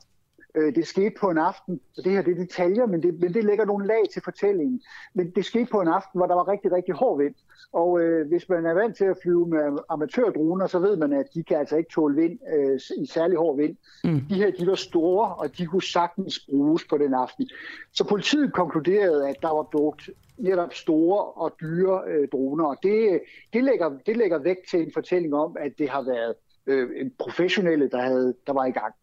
Øh, 0.55 0.75
det 0.75 0.87
skete 0.87 1.15
på 1.19 1.29
en 1.29 1.37
aften, 1.37 1.79
og 1.97 2.03
det 2.03 2.11
her 2.11 2.21
det 2.21 2.31
er 2.31 2.37
detaljer, 2.37 2.85
men 2.85 3.03
det, 3.03 3.19
men 3.19 3.33
det 3.33 3.43
lægger 3.43 3.65
nogle 3.65 3.87
lag 3.87 4.03
til 4.13 4.21
fortællingen. 4.21 4.81
Men 5.13 5.31
det 5.31 5.45
skete 5.45 5.65
på 5.71 5.81
en 5.81 5.87
aften, 5.87 6.19
hvor 6.19 6.25
der 6.25 6.35
var 6.35 6.47
rigtig, 6.47 6.71
rigtig 6.71 6.93
hård 6.93 7.17
vind. 7.23 7.35
Og 7.73 8.01
øh, 8.01 8.27
hvis 8.27 8.49
man 8.49 8.65
er 8.65 8.73
vant 8.73 8.97
til 8.97 9.05
at 9.05 9.17
flyve 9.23 9.47
med 9.47 9.77
amatørdroner, 9.89 10.67
så 10.67 10.79
ved 10.79 10.97
man, 10.97 11.13
at 11.13 11.25
de 11.33 11.43
kan 11.43 11.57
altså 11.57 11.75
ikke 11.75 11.89
tåle 11.89 12.21
vind 12.21 12.39
øh, 12.55 12.79
i 12.97 13.05
særlig 13.05 13.37
hård 13.37 13.57
vind. 13.57 13.75
Mm. 14.03 14.21
De 14.29 14.35
her, 14.35 14.51
de 14.51 14.67
var 14.67 14.75
store, 14.75 15.35
og 15.35 15.57
de 15.57 15.65
kunne 15.65 15.83
sagtens 15.83 16.39
bruges 16.49 16.83
på 16.89 16.97
den 16.97 17.13
aften. 17.13 17.49
Så 17.93 18.07
politiet 18.07 18.53
konkluderede, 18.53 19.29
at 19.29 19.35
der 19.41 19.55
var 19.55 19.63
brugt 19.71 20.09
netop 20.37 20.73
store 20.73 21.23
og 21.23 21.55
dyre 21.61 22.01
øh, 22.07 22.27
droner, 22.31 22.65
og 22.65 22.77
det, 22.83 23.21
det, 23.53 23.63
lægger, 23.63 23.97
det 24.05 24.17
lægger 24.17 24.37
vægt 24.37 24.69
til 24.69 24.81
en 24.81 24.91
fortælling 24.93 25.35
om, 25.35 25.57
at 25.59 25.71
det 25.77 25.89
har 25.89 26.01
været 26.01 26.35
øh, 26.67 27.11
professionelle, 27.19 27.89
der, 27.89 28.01
havde, 28.01 28.33
der 28.47 28.53
var 28.53 28.65
i 28.65 28.71
gang. 28.71 28.93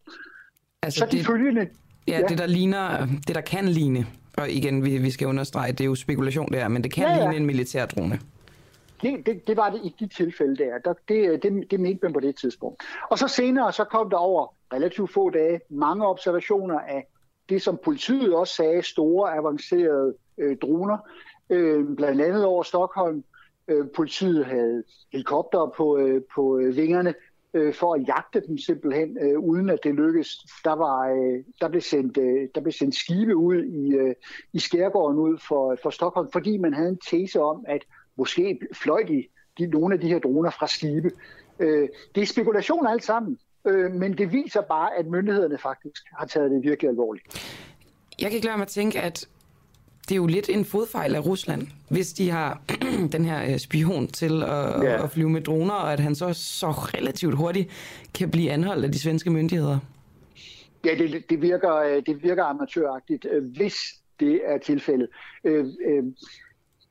Altså 0.83 0.99
så 0.99 1.05
det, 1.05 1.11
de 1.11 1.23
følgende... 1.25 1.67
Ja, 2.07 2.19
ja, 2.19 2.27
det 2.27 2.37
der 2.37 2.45
ligner, 2.45 3.07
det 3.27 3.35
der 3.35 3.41
kan 3.41 3.65
ligne, 3.65 4.05
og 4.37 4.49
igen, 4.49 4.85
vi, 4.85 4.97
vi 4.97 5.11
skal 5.11 5.27
understrege, 5.27 5.71
det 5.71 5.81
er 5.81 5.85
jo 5.85 5.95
spekulation 5.95 6.51
der, 6.51 6.67
men 6.67 6.83
det 6.83 6.93
kan 6.93 7.03
ja, 7.03 7.13
ja. 7.13 7.19
ligne 7.19 7.35
en 7.35 7.45
militær 7.45 7.85
drone. 7.85 8.19
Det, 9.01 9.25
det, 9.25 9.47
det 9.47 9.57
var 9.57 9.69
det 9.69 9.79
i 9.83 9.95
de 9.99 10.07
tilfælde 10.07 10.55
der. 10.55 10.77
der 10.85 10.93
det, 11.07 11.43
det, 11.43 11.71
det 11.71 11.79
mente 11.79 11.99
man 12.03 12.13
på 12.13 12.19
det 12.19 12.35
tidspunkt. 12.35 12.83
Og 13.09 13.19
så 13.19 13.27
senere, 13.27 13.73
så 13.73 13.83
kom 13.83 14.09
der 14.09 14.17
over 14.17 14.55
relativt 14.73 15.13
få 15.13 15.29
dage 15.29 15.59
mange 15.69 16.07
observationer 16.07 16.79
af 16.79 17.07
det, 17.49 17.61
som 17.61 17.79
politiet 17.83 18.35
også 18.35 18.55
sagde, 18.55 18.81
store, 18.81 19.35
avancerede 19.37 20.13
øh, 20.37 20.57
droner, 20.61 20.97
øh, 21.49 21.95
blandt 21.95 22.21
andet 22.21 22.45
over 22.45 22.63
Stockholm. 22.63 23.23
Øh, 23.67 23.85
politiet 23.95 24.45
havde 24.45 24.83
helikopter 25.11 25.73
på, 25.77 25.97
øh, 25.97 26.21
på 26.35 26.57
øh, 26.59 26.75
vingerne, 26.75 27.13
øh, 27.53 27.73
for 27.73 27.93
at 27.95 28.07
jagte 28.07 28.41
dem 28.47 28.57
simpelthen, 28.57 29.17
øh, 29.21 29.39
uden 29.39 29.69
at 29.69 29.79
det 29.83 29.95
lykkedes. 29.95 30.29
Der, 30.63 30.73
var, 30.73 31.09
øh, 31.09 31.43
der, 31.61 31.69
blev 31.69 31.81
sendt, 31.81 32.17
øh, 32.17 32.49
der 32.55 32.61
blev 32.61 32.71
sendt 32.71 32.95
skibe 32.95 33.35
ud 33.35 33.63
i, 33.63 33.95
øh, 33.95 34.15
i 34.53 34.59
skærgården 34.59 35.19
ud 35.19 35.37
for, 35.47 35.77
for 35.83 35.89
Stockholm, 35.89 36.31
fordi 36.31 36.57
man 36.57 36.73
havde 36.73 36.89
en 36.89 36.99
tese 37.09 37.41
om, 37.41 37.65
at 37.67 37.81
måske 38.17 38.59
fløj 38.73 39.03
de, 39.07 39.23
de 39.57 39.67
nogle 39.67 39.93
af 39.95 40.01
de 40.01 40.07
her 40.07 40.19
droner 40.19 40.49
fra 40.49 40.67
skibe. 40.67 41.11
Øh, 41.59 41.89
det 42.15 42.21
er 42.21 42.25
spekulation 42.25 42.87
alt 42.87 43.03
sammen, 43.03 43.37
øh, 43.67 43.91
men 43.91 44.17
det 44.17 44.31
viser 44.31 44.61
bare, 44.61 44.97
at 44.97 45.07
myndighederne 45.07 45.57
faktisk 45.57 46.01
har 46.17 46.25
taget 46.25 46.51
det 46.51 46.63
virkelig 46.63 46.89
alvorligt. 46.89 47.25
Jeg 48.19 48.29
kan 48.29 48.35
ikke 48.35 48.47
lade 48.47 48.57
mig 48.57 48.63
at 48.63 48.67
tænke, 48.67 48.99
at 48.99 49.27
det 50.09 50.11
er 50.11 50.15
jo 50.15 50.25
lidt 50.25 50.49
en 50.49 50.65
fodfejl 50.65 51.15
af 51.15 51.25
Rusland, 51.25 51.67
hvis 51.89 52.13
de 52.13 52.29
har 52.29 52.61
den 53.15 53.25
her 53.25 53.51
øh, 53.51 53.59
spion 53.59 54.07
til 54.07 54.43
at, 54.43 54.83
ja. 54.83 55.03
at 55.03 55.11
flyve 55.11 55.29
med 55.29 55.41
droner, 55.41 55.73
og 55.73 55.93
at 55.93 55.99
han 55.99 56.15
så, 56.15 56.33
så 56.33 56.69
relativt 56.69 57.35
hurtigt 57.35 57.69
kan 58.13 58.31
blive 58.31 58.51
anholdt 58.51 58.85
af 58.85 58.91
de 58.91 58.99
svenske 58.99 59.29
myndigheder. 59.29 59.79
Ja, 60.85 60.95
det, 60.95 61.29
det, 61.29 61.41
virker, 61.41 61.75
øh, 61.75 62.03
det 62.05 62.23
virker 62.23 62.43
amatøragtigt, 62.43 63.25
øh, 63.31 63.43
hvis 63.55 63.75
det 64.19 64.41
er 64.45 64.57
tilfældet. 64.57 65.07
Øh, 65.43 65.65
øh, 65.65 66.03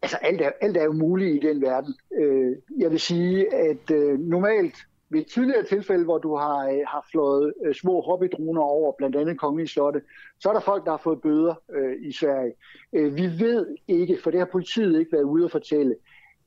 altså 0.02 0.16
alt 0.16 0.40
er, 0.40 0.50
alt 0.60 0.76
er 0.76 0.84
jo 0.84 0.92
muligt 0.92 1.44
i 1.44 1.48
den 1.48 1.62
verden. 1.62 1.94
Øh, 2.20 2.56
jeg 2.78 2.90
vil 2.90 3.00
sige, 3.00 3.54
at 3.54 3.90
øh, 3.90 4.18
normalt 4.18 4.74
ved 5.12 5.24
tidligere 5.24 5.64
tilfælde, 5.64 6.04
hvor 6.04 6.18
du 6.18 6.36
har, 6.36 6.68
øh, 6.68 6.80
har 6.86 7.06
flået 7.10 7.54
øh, 7.64 7.74
små 7.74 8.00
hobbydroner 8.00 8.62
over, 8.62 8.92
blandt 8.98 9.16
andet 9.16 9.38
Kongelige 9.38 9.68
Slotte, 9.68 10.00
så 10.40 10.48
er 10.48 10.52
der 10.52 10.60
folk, 10.60 10.84
der 10.84 10.90
har 10.90 11.00
fået 11.04 11.20
bøder 11.20 11.54
øh, 11.72 11.96
i 12.00 12.12
Sverige. 12.12 12.52
Øh, 12.92 13.16
vi 13.16 13.22
ved 13.22 13.76
ikke, 13.88 14.18
for 14.22 14.30
det 14.30 14.40
har 14.40 14.48
politiet 14.52 14.98
ikke 14.98 15.12
været 15.12 15.22
ude 15.22 15.44
at 15.44 15.50
fortælle, 15.50 15.94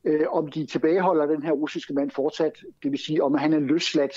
øh, 0.03 0.25
om 0.29 0.47
de 0.47 0.65
tilbageholder 0.65 1.25
den 1.25 1.43
her 1.43 1.51
russiske 1.51 1.93
mand 1.93 2.11
fortsat, 2.11 2.53
det 2.83 2.91
vil 2.91 2.99
sige, 2.99 3.23
om 3.23 3.33
han 3.33 3.53
er 3.53 3.59
løsladt. 3.59 4.15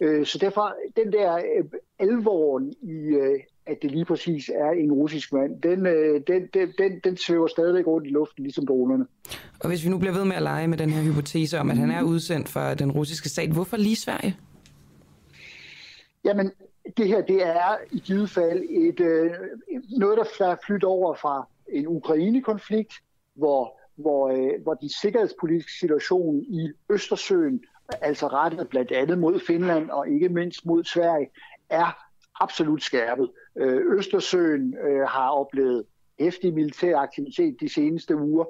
Øh, 0.00 0.26
så 0.26 0.38
derfor, 0.38 0.74
den 0.96 1.12
der 1.12 1.36
øh, 1.36 1.64
alvoren 1.98 2.74
i, 2.82 2.96
øh, 2.96 3.40
at 3.66 3.78
det 3.82 3.90
lige 3.90 4.04
præcis 4.04 4.48
er 4.48 4.70
en 4.70 4.92
russisk 4.92 5.32
mand, 5.32 5.62
den, 5.62 5.86
øh, 5.86 6.20
den, 6.26 6.46
den, 6.54 6.72
den, 6.78 7.00
den 7.04 7.16
svæver 7.16 7.46
stadigvæk 7.46 7.86
rundt 7.86 8.06
i 8.06 8.10
luften, 8.10 8.42
ligesom 8.42 8.66
dronerne. 8.66 9.06
Og 9.60 9.68
hvis 9.68 9.84
vi 9.84 9.90
nu 9.90 9.98
bliver 9.98 10.14
ved 10.14 10.24
med 10.24 10.36
at 10.36 10.42
lege 10.42 10.68
med 10.68 10.78
den 10.78 10.90
her 10.90 11.02
hypotese 11.02 11.58
om, 11.58 11.70
at 11.70 11.76
han 11.76 11.90
er 11.90 12.02
udsendt 12.02 12.48
fra 12.48 12.74
den 12.74 12.92
russiske 12.92 13.28
stat, 13.28 13.50
hvorfor 13.50 13.76
lige 13.76 13.96
Sverige? 13.96 14.36
Jamen, 16.24 16.52
det 16.96 17.08
her 17.08 17.22
det 17.22 17.46
er 17.46 17.76
i 17.92 17.98
givet 17.98 18.30
fald 18.30 18.62
et, 18.70 19.00
øh, 19.00 19.30
noget, 19.98 20.18
der 20.38 20.46
er 20.46 20.56
flyttet 20.66 20.84
over 20.84 21.14
fra 21.14 21.48
en 21.72 21.86
Ukraine-konflikt, 21.86 22.92
hvor, 23.34 23.80
hvor, 23.96 24.28
øh, 24.28 24.62
hvor 24.62 24.74
den 24.74 24.88
sikkerhedspolitiske 24.88 25.72
situation 25.72 26.42
i 26.42 26.68
Østersøen, 26.90 27.60
altså 28.00 28.26
rettet 28.26 28.68
blandt 28.68 28.92
andet 28.92 29.18
mod 29.18 29.40
Finland 29.46 29.90
og 29.90 30.08
ikke 30.08 30.28
mindst 30.28 30.66
mod 30.66 30.84
Sverige, 30.84 31.30
er 31.70 32.09
absolut 32.40 32.82
skærpet. 32.82 33.30
Øh, 33.56 33.98
Østersøen 33.98 34.74
øh, 34.74 35.08
har 35.08 35.30
oplevet 35.30 35.84
hæftig 36.20 36.54
militær 36.54 36.96
aktivitet 36.96 37.56
de 37.60 37.68
seneste 37.68 38.16
uger. 38.16 38.44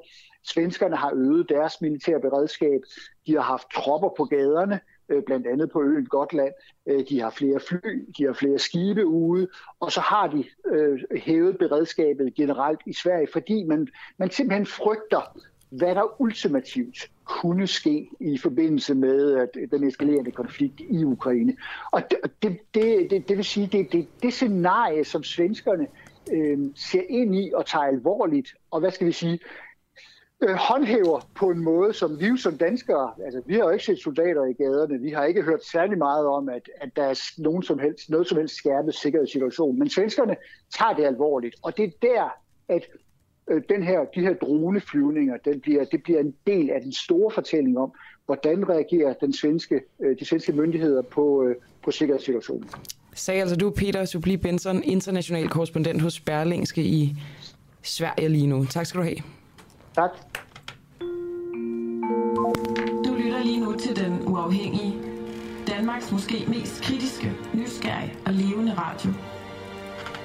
Svenskerne 0.44 0.96
har 0.96 1.12
øget 1.14 1.48
deres 1.48 1.81
militære 1.81 2.20
beredskab. 2.20 2.81
De 3.26 3.35
har 3.35 3.42
haft 3.42 3.70
tropper 3.74 4.09
på 4.16 4.24
gaderne, 4.24 4.81
øh, 5.09 5.22
blandt 5.22 5.46
andet 5.46 5.70
på 5.70 5.83
øen 5.83 6.07
Gotland. 6.07 6.53
Øh, 6.87 7.05
de 7.09 7.20
har 7.20 7.31
flere 7.31 7.61
fly, 7.61 8.09
de 8.18 8.24
har 8.24 8.33
flere 8.33 8.59
skibe 8.59 9.07
ude, 9.07 9.48
og 9.81 9.92
så 9.92 10.00
har 10.00 10.26
de 10.26 10.44
øh, 10.66 11.00
hævet 11.16 11.59
beredskabet 11.59 12.35
generelt 12.35 12.81
i 12.87 12.92
Sverige, 12.92 13.29
fordi 13.33 13.64
man, 13.64 13.88
man 14.18 14.31
simpelthen 14.31 14.66
frygter, 14.66 15.38
hvad 15.70 15.94
der 15.94 16.20
ultimativt 16.20 17.11
kunne 17.30 17.66
ske 17.66 18.10
i 18.20 18.38
forbindelse 18.38 18.94
med 18.94 19.36
at 19.36 19.48
den 19.70 19.84
eskalerende 19.84 20.30
konflikt 20.30 20.80
i 20.80 21.04
Ukraine. 21.04 21.56
Og 21.90 22.02
det, 22.10 22.18
det, 22.42 22.58
det, 22.74 23.10
det, 23.10 23.28
det 23.28 23.36
vil 23.36 23.44
sige, 23.44 23.66
det, 23.66 23.92
det, 23.92 24.08
det 24.22 24.32
scenarie, 24.32 25.04
som 25.04 25.22
svenskerne 25.22 25.86
øh, 26.32 26.58
ser 26.74 27.02
ind 27.08 27.36
i 27.36 27.52
og 27.54 27.66
tager 27.66 27.84
alvorligt, 27.84 28.54
og 28.70 28.80
hvad 28.80 28.90
skal 28.90 29.06
vi 29.06 29.12
sige, 29.12 29.38
øh, 30.40 30.54
håndhæver 30.54 31.20
på 31.34 31.50
en 31.50 31.64
måde, 31.64 31.92
som 31.92 32.20
vi 32.20 32.36
som 32.36 32.58
danskere, 32.58 33.12
altså 33.24 33.42
vi 33.46 33.54
har 33.54 33.60
jo 33.60 33.70
ikke 33.70 33.84
set 33.84 33.98
soldater 33.98 34.44
i 34.44 34.52
gaderne, 34.52 35.00
vi 35.00 35.10
har 35.10 35.24
ikke 35.24 35.42
hørt 35.42 35.64
særlig 35.64 35.98
meget 35.98 36.26
om, 36.26 36.48
at, 36.48 36.70
at 36.80 36.96
der 36.96 37.02
er 37.02 37.32
nogen 37.38 37.62
som 37.62 37.78
helst, 37.78 38.10
noget 38.10 38.26
som 38.26 38.38
helst 38.38 38.56
skærpet 38.56 38.94
sikkerhedssituation, 38.94 39.78
men 39.78 39.90
svenskerne 39.90 40.36
tager 40.78 40.94
det 40.94 41.04
alvorligt, 41.04 41.56
og 41.62 41.76
det 41.76 41.84
er 41.84 41.90
der, 42.02 42.28
at 42.68 42.82
øh, 43.50 43.62
den 43.68 43.82
her, 43.82 44.04
de 44.14 44.20
her 44.20 44.34
droneflyvninger, 44.34 45.36
den 45.44 45.60
bliver, 45.60 45.84
det 45.84 46.02
bliver 46.02 46.20
en 46.20 46.34
del 46.46 46.70
af 46.70 46.80
den 46.80 46.92
store 46.92 47.30
fortælling 47.30 47.78
om, 47.78 47.92
hvordan 48.26 48.68
reagerer 48.68 49.12
den 49.12 49.32
svenske, 49.32 49.80
øh, 50.00 50.16
de 50.20 50.24
svenske 50.24 50.52
myndigheder 50.52 51.02
på, 51.02 51.44
øh, 51.44 51.56
på 51.84 51.90
sikkerhedssituationen. 51.90 52.68
Sagde 53.14 53.40
altså 53.40 53.56
du, 53.56 53.70
Peter 53.70 54.04
Subli 54.04 54.36
Benson, 54.36 54.82
international 54.82 55.48
korrespondent 55.48 56.02
hos 56.02 56.20
Berlingske 56.20 56.82
i 56.82 57.16
Sverige 57.82 58.28
lige 58.28 58.46
nu. 58.46 58.64
Tak 58.64 58.86
skal 58.86 59.00
du 59.00 59.04
have. 59.04 59.16
Tak. 59.94 60.10
Du 63.04 63.14
lytter 63.14 63.44
lige 63.44 63.60
nu 63.60 63.72
til 63.78 63.96
Den 63.96 64.28
Uafhængige. 64.28 64.94
Danmarks 65.68 66.12
måske 66.12 66.44
mest 66.48 66.82
kritiske, 66.82 67.32
nysgerrige 67.54 68.14
og 68.26 68.32
levende 68.32 68.74
radio. 68.74 69.10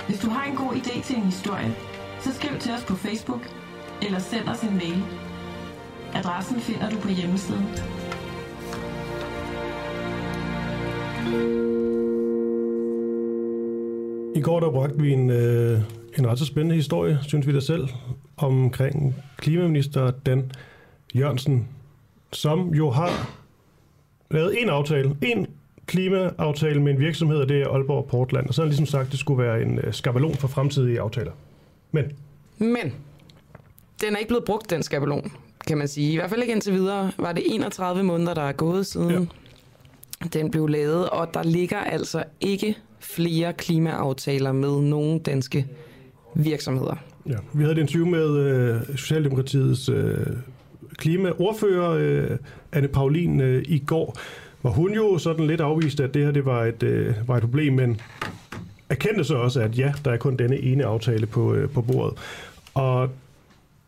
Hvis 0.07 0.19
du 0.19 0.29
har 0.29 0.51
en 0.51 0.55
god 0.55 0.73
idé 0.73 1.03
til 1.03 1.15
en 1.15 1.21
historie, 1.21 1.75
så 2.25 2.33
skriv 2.33 2.59
til 2.59 2.71
os 2.71 2.83
på 2.83 2.95
Facebook 2.95 3.41
eller 4.01 4.19
send 4.19 4.47
os 4.47 4.61
en 4.61 4.77
mail. 4.77 5.03
Adressen 6.13 6.59
finder 6.59 6.89
du 6.89 6.97
på 6.99 7.07
hjemmesiden. 7.07 7.65
I 14.35 14.41
går 14.41 14.59
der 14.59 14.71
bragte 14.71 15.01
vi 15.01 15.11
en, 15.13 15.29
øh, 15.29 15.81
en 16.17 16.27
ret 16.27 16.39
så 16.39 16.45
spændende 16.45 16.75
historie, 16.75 17.19
synes 17.21 17.47
vi 17.47 17.53
da 17.53 17.59
selv, 17.59 17.87
omkring 18.37 19.15
klimaminister 19.37 20.11
Dan 20.11 20.51
Jørgensen, 21.15 21.67
som 22.33 22.73
jo 22.73 22.89
har 22.89 23.11
lavet 24.31 24.61
en 24.61 24.69
aftale, 24.69 25.15
en 25.21 25.47
klimaaftale 25.85 26.81
med 26.81 26.93
en 26.93 26.99
virksomhed, 26.99 27.37
og 27.37 27.49
det 27.49 27.61
er 27.61 27.67
Aalborg 27.67 28.07
Portland. 28.07 28.47
Og 28.47 28.53
så 28.53 28.61
har 28.61 28.65
han 28.65 28.69
ligesom 28.69 28.85
sagt, 28.85 29.05
at 29.05 29.11
det 29.11 29.19
skulle 29.19 29.43
være 29.43 29.61
en 29.61 29.79
øh, 29.79 29.93
skabelon 29.93 30.35
for 30.35 30.47
fremtidige 30.47 31.01
aftaler. 31.01 31.31
Men? 31.95 32.11
Men, 32.57 32.93
den 34.01 34.13
er 34.13 34.17
ikke 34.17 34.27
blevet 34.27 34.45
brugt, 34.45 34.69
den 34.69 34.83
skabelon, 34.83 35.31
kan 35.67 35.77
man 35.77 35.87
sige. 35.87 36.13
I 36.13 36.15
hvert 36.15 36.29
fald 36.29 36.41
ikke 36.41 36.53
indtil 36.53 36.73
videre. 36.73 37.11
Var 37.17 37.31
det 37.31 37.43
31 37.45 38.03
måneder, 38.03 38.33
der 38.33 38.41
er 38.41 38.51
gået 38.51 38.85
siden 38.85 39.29
ja. 40.21 40.27
den 40.33 40.51
blev 40.51 40.67
lavet, 40.67 41.09
og 41.09 41.33
der 41.33 41.43
ligger 41.43 41.77
altså 41.77 42.23
ikke 42.41 42.77
flere 42.99 43.53
klimaaftaler 43.53 44.51
med 44.51 44.81
nogen 44.81 45.19
danske 45.19 45.67
virksomheder. 46.35 46.95
Ja, 47.29 47.35
vi 47.53 47.63
havde 47.63 47.75
et 47.75 47.81
interview 47.81 48.07
med 48.07 48.37
øh, 48.37 48.81
Socialdemokratiets 48.97 49.89
øh, 49.89 50.17
klimaordfører, 50.97 51.91
øh, 51.91 52.37
Anne 52.71 52.87
Paulin, 52.87 53.41
øh, 53.41 53.63
i 53.67 53.79
går, 53.79 54.17
hvor 54.61 54.69
hun 54.69 54.93
jo 54.93 55.17
sådan 55.17 55.47
lidt 55.47 55.61
afviste, 55.61 56.03
at 56.03 56.13
det 56.13 56.25
her 56.25 56.31
det 56.31 56.45
var, 56.45 56.63
et, 56.63 56.83
øh, 56.83 57.13
var 57.27 57.35
et 57.35 57.41
problem, 57.41 57.73
men 57.73 58.01
erkendte 58.89 59.23
så 59.23 59.35
også, 59.35 59.61
at 59.61 59.77
ja, 59.77 59.93
der 60.05 60.11
er 60.11 60.17
kun 60.17 60.35
denne 60.35 60.59
ene 60.59 60.85
aftale 60.85 61.25
på, 61.25 61.53
øh, 61.53 61.69
på 61.69 61.81
bordet. 61.81 62.17
Og 62.73 63.09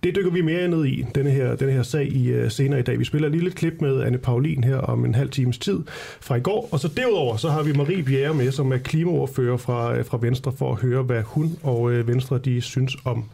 det 0.04 0.16
dykker 0.16 0.32
vi 0.32 0.42
mere 0.42 0.68
ned 0.68 0.86
i, 0.86 1.06
denne 1.16 1.30
her, 1.32 1.56
denne 1.56 1.72
her 1.72 1.84
sag 1.84 2.08
i 2.08 2.44
uh, 2.44 2.52
senere 2.52 2.80
i 2.80 2.84
dag. 2.84 3.00
Vi 3.00 3.06
spiller 3.06 3.30
lige 3.30 3.44
lidt 3.44 3.56
klip 3.56 3.82
med 3.82 4.02
Anne 4.04 4.18
Paulin 4.18 4.64
her 4.64 4.78
om 4.78 5.06
en 5.06 5.16
halv 5.16 5.30
times 5.30 5.58
tid 5.58 5.80
fra 6.22 6.36
i 6.36 6.40
går. 6.40 6.70
Og 6.72 6.80
så 6.80 6.88
derudover, 6.88 7.38
så 7.38 7.50
har 7.50 7.64
vi 7.64 7.74
Marie 7.74 8.04
Bjerre 8.04 8.34
med, 8.34 8.52
som 8.52 8.72
er 8.72 8.78
klimaordfører 8.78 9.58
fra, 9.58 9.98
øh, 9.98 10.06
fra 10.06 10.18
Venstre, 10.22 10.52
for 10.52 10.72
at 10.72 10.82
høre, 10.82 11.04
hvad 11.04 11.22
hun 11.22 11.58
og 11.64 11.82
uh, 11.82 12.08
Venstre 12.08 12.38
de 12.38 12.62
synes 12.62 12.98
om 13.06 13.26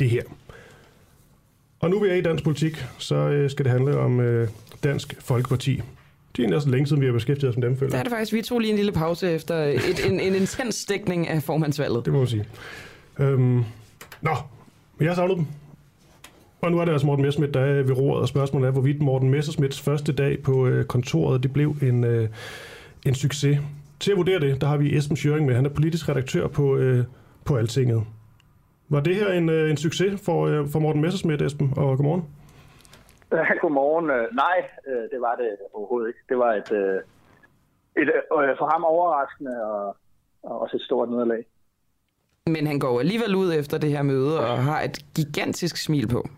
det 0.00 0.10
her. 0.10 0.22
Og 1.80 1.90
nu 1.90 2.00
vi 2.00 2.08
er 2.08 2.14
i 2.14 2.20
dansk 2.20 2.44
politik, 2.44 2.84
så 2.98 3.42
uh, 3.44 3.50
skal 3.50 3.64
det 3.64 3.72
handle 3.72 3.98
om 3.98 4.18
uh, 4.18 4.48
Dansk 4.82 5.16
Folkeparti. 5.20 5.82
Det 6.36 6.44
er 6.44 6.48
næsten 6.48 6.72
længe 6.72 6.86
siden, 6.86 7.00
vi 7.00 7.06
har 7.06 7.12
beskæftiget 7.12 7.50
os 7.50 7.56
med 7.56 7.68
dem, 7.68 7.76
føler 7.76 7.90
Det 7.90 7.98
er 7.98 8.02
det 8.02 8.12
faktisk. 8.12 8.32
Vi 8.32 8.42
tog 8.42 8.58
lige 8.58 8.70
en 8.70 8.76
lille 8.76 8.92
pause 8.92 9.30
efter 9.30 9.54
et, 9.56 10.06
en, 10.06 10.20
en 10.20 10.34
intens 10.34 10.84
dækning 10.84 11.28
af 11.28 11.42
formandsvalget. 11.42 12.04
Det 12.04 12.12
må 12.12 12.18
man 12.18 12.28
sige. 12.28 12.44
Øhm, 13.18 13.64
nå, 14.20 14.30
men 14.98 15.06
jeg 15.06 15.16
savnet 15.16 15.36
dem. 15.36 15.46
Og 16.60 16.70
nu 16.72 16.78
er 16.78 16.84
det 16.84 16.92
altså 16.92 17.06
Morten 17.06 17.22
Messerschmidt, 17.22 17.54
der 17.54 17.60
er 17.60 17.82
ved 17.82 17.96
roret, 17.96 18.20
og 18.20 18.28
spørgsmålet 18.28 18.68
er, 18.68 18.72
hvorvidt 18.72 19.02
Morten 19.02 19.30
Messerschmidts 19.30 19.80
første 19.80 20.12
dag 20.12 20.42
på 20.42 20.66
øh, 20.66 20.84
kontoret, 20.84 21.42
det 21.42 21.52
blev 21.52 21.76
en, 21.82 22.04
øh, 22.04 22.28
en 23.06 23.14
succes. 23.14 23.58
Til 24.00 24.10
at 24.10 24.16
vurdere 24.16 24.40
det, 24.40 24.60
der 24.60 24.66
har 24.66 24.76
vi 24.76 24.96
Esben 24.96 25.16
Schøring 25.16 25.46
med. 25.46 25.54
Han 25.54 25.66
er 25.66 25.70
politisk 25.70 26.08
redaktør 26.08 26.46
på, 26.46 26.76
øh, 26.76 27.04
på 27.44 27.56
Altinget. 27.56 28.02
Var 28.88 29.00
det 29.00 29.14
her 29.14 29.32
en, 29.32 29.48
øh, 29.48 29.70
en 29.70 29.76
succes 29.76 30.20
for, 30.20 30.46
øh, 30.46 30.68
for 30.68 30.78
Morten 30.78 31.02
Messerschmidt, 31.02 31.42
Esben? 31.42 31.72
Og 31.76 31.96
godmorgen. 31.96 32.22
Godmorgen. 33.60 34.06
Nej, 34.44 34.58
øh, 34.88 35.10
det 35.12 35.20
var 35.20 35.34
det 35.34 35.56
overhovedet 35.72 36.08
ikke. 36.08 36.20
Det 36.28 36.38
var 36.38 36.52
et, 36.54 36.72
øh, 36.72 37.00
et 38.02 38.08
øh, 38.08 38.58
for 38.58 38.72
ham 38.72 38.84
overraskende 38.84 39.64
og, 39.64 39.96
og 40.42 40.60
også 40.60 40.76
et 40.76 40.82
stort 40.82 41.10
nederlag. 41.10 41.44
Men 42.46 42.66
han 42.66 42.78
går 42.78 43.00
alligevel 43.00 43.34
ud 43.34 43.54
efter 43.54 43.78
det 43.78 43.90
her 43.90 44.02
møde 44.02 44.40
og 44.40 44.58
har 44.58 44.80
et 44.80 44.98
gigantisk 45.16 45.76
smil 45.76 46.08
på. 46.08 46.28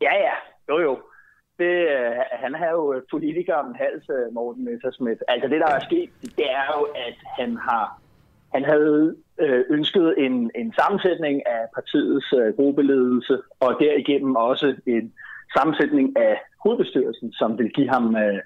Ja, 0.00 0.14
ja. 0.14 0.34
Jo, 0.68 0.80
jo. 0.80 0.98
Det, 1.58 1.88
han 2.32 2.54
har 2.54 2.70
jo 2.70 3.02
politikeren 3.10 3.74
hals, 3.74 4.06
Morten 4.32 4.64
Messerschmidt. 4.64 5.22
Altså 5.28 5.48
det, 5.48 5.60
der 5.60 5.66
er 5.66 5.80
sket, 5.80 6.10
det 6.20 6.50
er 6.50 6.64
jo, 6.78 6.82
at 6.84 7.16
han 7.38 7.56
har 7.56 8.00
han 8.54 8.64
havde 8.64 9.16
ønsket 9.70 10.14
en, 10.18 10.50
en 10.54 10.74
sammensætning 10.78 11.46
af 11.46 11.60
partiets 11.74 12.34
gruppeledelse, 12.56 13.38
og 13.60 13.76
derigennem 13.80 14.36
også 14.36 14.76
en 14.86 15.12
sammensætning 15.56 16.06
af 16.18 16.34
hovedbestyrelsen, 16.64 17.32
som 17.32 17.58
vil 17.58 17.70
give 17.76 17.88
ham 17.88 18.16
øh, 18.16 18.38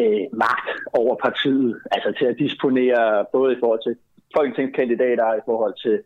øh, 0.00 0.24
magt 0.44 0.68
over 0.92 1.14
partiet, 1.26 1.80
altså 1.94 2.10
til 2.18 2.26
at 2.30 2.38
disponere 2.38 3.26
både 3.32 3.52
i 3.52 3.60
forhold 3.62 3.82
til 3.82 3.96
folketingskandidater 4.36 5.24
og 5.24 5.36
i 5.36 5.46
forhold 5.50 5.74
til 5.84 5.96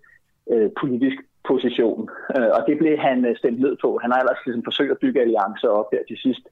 øh, 0.53 0.71
politisk 0.81 1.19
position. 1.49 2.09
Øh, 2.37 2.51
og 2.57 2.61
det 2.69 2.79
blev 2.79 2.99
han 2.99 3.19
øh, 3.29 3.37
stemt 3.37 3.61
ned 3.61 3.75
på. 3.85 3.99
Han 4.03 4.11
har 4.13 4.19
ellers 4.21 4.45
ligesom 4.45 4.65
forsøgt 4.69 4.91
at 4.95 5.03
bygge 5.05 5.21
alliancer 5.21 5.69
op 5.69 5.89
her 5.93 6.03
til 6.09 6.19
sidst. 6.25 6.45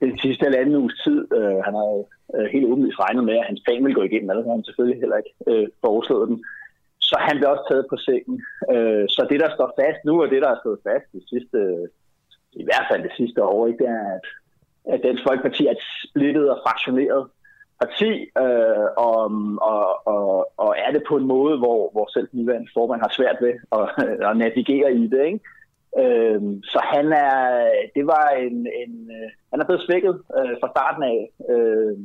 Den 0.00 0.18
sidste 0.18 0.44
halvanden 0.44 0.76
uges 0.82 0.96
tid, 1.04 1.20
øh, 1.38 1.58
han 1.66 1.74
har 1.80 1.90
øh, 2.36 2.46
helt 2.54 2.66
åbenlyst 2.70 3.00
regnet 3.04 3.24
med, 3.24 3.36
at 3.38 3.48
hans 3.50 3.62
plan 3.64 3.84
vil 3.84 3.98
gå 3.98 4.02
igennem, 4.02 4.30
og 4.30 4.54
han 4.54 4.64
selvfølgelig 4.64 5.00
heller 5.02 5.18
ikke 5.22 5.34
øh, 5.50 5.66
foreslået 5.84 6.28
den. 6.28 6.38
Så 7.08 7.16
han 7.26 7.36
blev 7.36 7.50
også 7.50 7.66
taget 7.70 7.86
på 7.90 7.96
sengen. 7.96 8.36
Øh, 8.72 9.04
så 9.14 9.20
det, 9.30 9.40
der 9.40 9.50
står 9.54 9.68
fast 9.80 10.00
nu, 10.04 10.14
og 10.22 10.28
det, 10.30 10.42
der 10.42 10.50
er 10.50 10.62
stået 10.62 10.84
fast 10.88 11.06
de 11.14 11.22
sidste 11.32 11.58
i 12.52 12.64
hvert 12.64 12.86
fald 12.90 13.02
det 13.02 13.12
sidste 13.16 13.44
år, 13.44 13.66
ikke, 13.66 13.84
det 13.84 13.88
er, 13.88 14.06
at, 14.14 14.20
at 14.94 15.00
Dansk 15.02 15.22
Folkeparti 15.28 15.66
er 15.66 15.70
et 15.70 15.84
splittet 16.04 16.50
og 16.50 16.58
fraktioneret 16.66 17.26
parti, 17.80 18.12
øh, 18.44 18.86
og, 18.96 19.24
og, 19.72 20.06
og, 20.14 20.52
og 20.56 20.74
er 20.84 20.90
det 20.92 21.02
på 21.08 21.16
en 21.16 21.26
måde, 21.26 21.58
hvor, 21.58 21.90
hvor 21.92 22.06
selv 22.12 22.28
den 22.32 22.68
formand 22.74 23.00
har 23.00 23.12
svært 23.18 23.38
ved 23.40 23.54
at, 23.78 23.84
at 24.28 24.36
navigere 24.36 24.94
i 24.94 25.06
det. 25.06 25.24
Ikke? 25.26 25.40
Øh, 26.02 26.40
så 26.62 26.80
han 26.94 27.06
er, 27.12 27.68
det 27.94 28.06
var 28.06 28.28
en, 28.28 28.56
en 28.82 29.10
han 29.50 29.60
er 29.60 29.64
blevet 29.64 29.82
svækket 29.86 30.14
øh, 30.38 30.54
fra 30.60 30.68
starten 30.74 31.02
af. 31.02 31.30
Øh, 31.50 31.96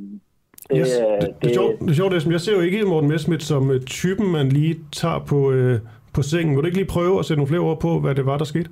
det, 0.69 0.77
yes. 0.77 0.87
det, 0.87 1.21
det, 1.21 1.35
det, 1.41 1.49
er 1.49 1.53
sjovt, 1.53 1.79
det 1.79 1.89
er 1.89 1.93
sjovt, 1.93 2.11
det, 2.11 2.31
jeg 2.31 2.41
ser 2.41 2.53
jo 2.53 2.61
ikke 2.61 2.85
Morten 2.85 3.09
Messmith 3.09 3.43
som 3.43 3.69
uh, 3.69 3.79
typen, 3.79 4.31
man 4.31 4.49
lige 4.49 4.75
tager 4.91 5.19
på, 5.19 5.35
uh, 5.35 5.75
på 6.13 6.21
sengen. 6.21 6.55
Vil 6.55 6.61
du 6.61 6.65
ikke 6.65 6.77
lige 6.77 6.87
prøve 6.87 7.19
at 7.19 7.25
sætte 7.25 7.39
nogle 7.39 7.47
flere 7.47 7.61
ord 7.61 7.79
på, 7.79 7.99
hvad 7.99 8.15
det 8.15 8.25
var, 8.25 8.37
der 8.37 8.45
skete? 8.45 8.69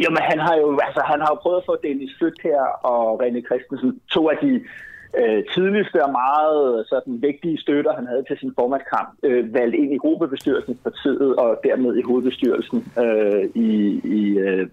Jamen, 0.00 0.22
han 0.30 0.38
har 0.38 0.56
jo, 0.56 0.78
altså, 0.86 1.02
han 1.10 1.20
har 1.20 1.28
jo 1.32 1.38
prøvet 1.42 1.56
at 1.56 1.66
få 1.66 1.76
Dennis 1.82 2.12
Flyt 2.18 2.38
her 2.42 2.62
og 2.92 3.22
René 3.22 3.40
Christensen, 3.48 4.00
to 4.10 4.30
af 4.30 4.36
de 4.42 4.52
øh, 5.20 5.44
tidligste 5.54 6.04
og 6.04 6.12
meget 6.12 6.86
sådan, 6.88 7.22
vigtige 7.22 7.60
støtter, 7.60 7.92
han 7.94 8.06
havde 8.06 8.24
til 8.28 8.38
sin 8.38 8.52
formandskamp, 8.58 9.08
øh, 9.22 9.54
valgt 9.54 9.74
ind 9.74 9.92
i 9.92 10.02
gruppebestyrelsen 10.04 10.72
i 10.74 10.78
partiet 10.84 11.36
og 11.36 11.60
dermed 11.64 11.96
i 11.96 12.02
hovedbestyrelsen 12.02 12.92
øh, 13.04 13.44
i, 13.54 13.70
i, 14.18 14.38
øh, 14.38 14.68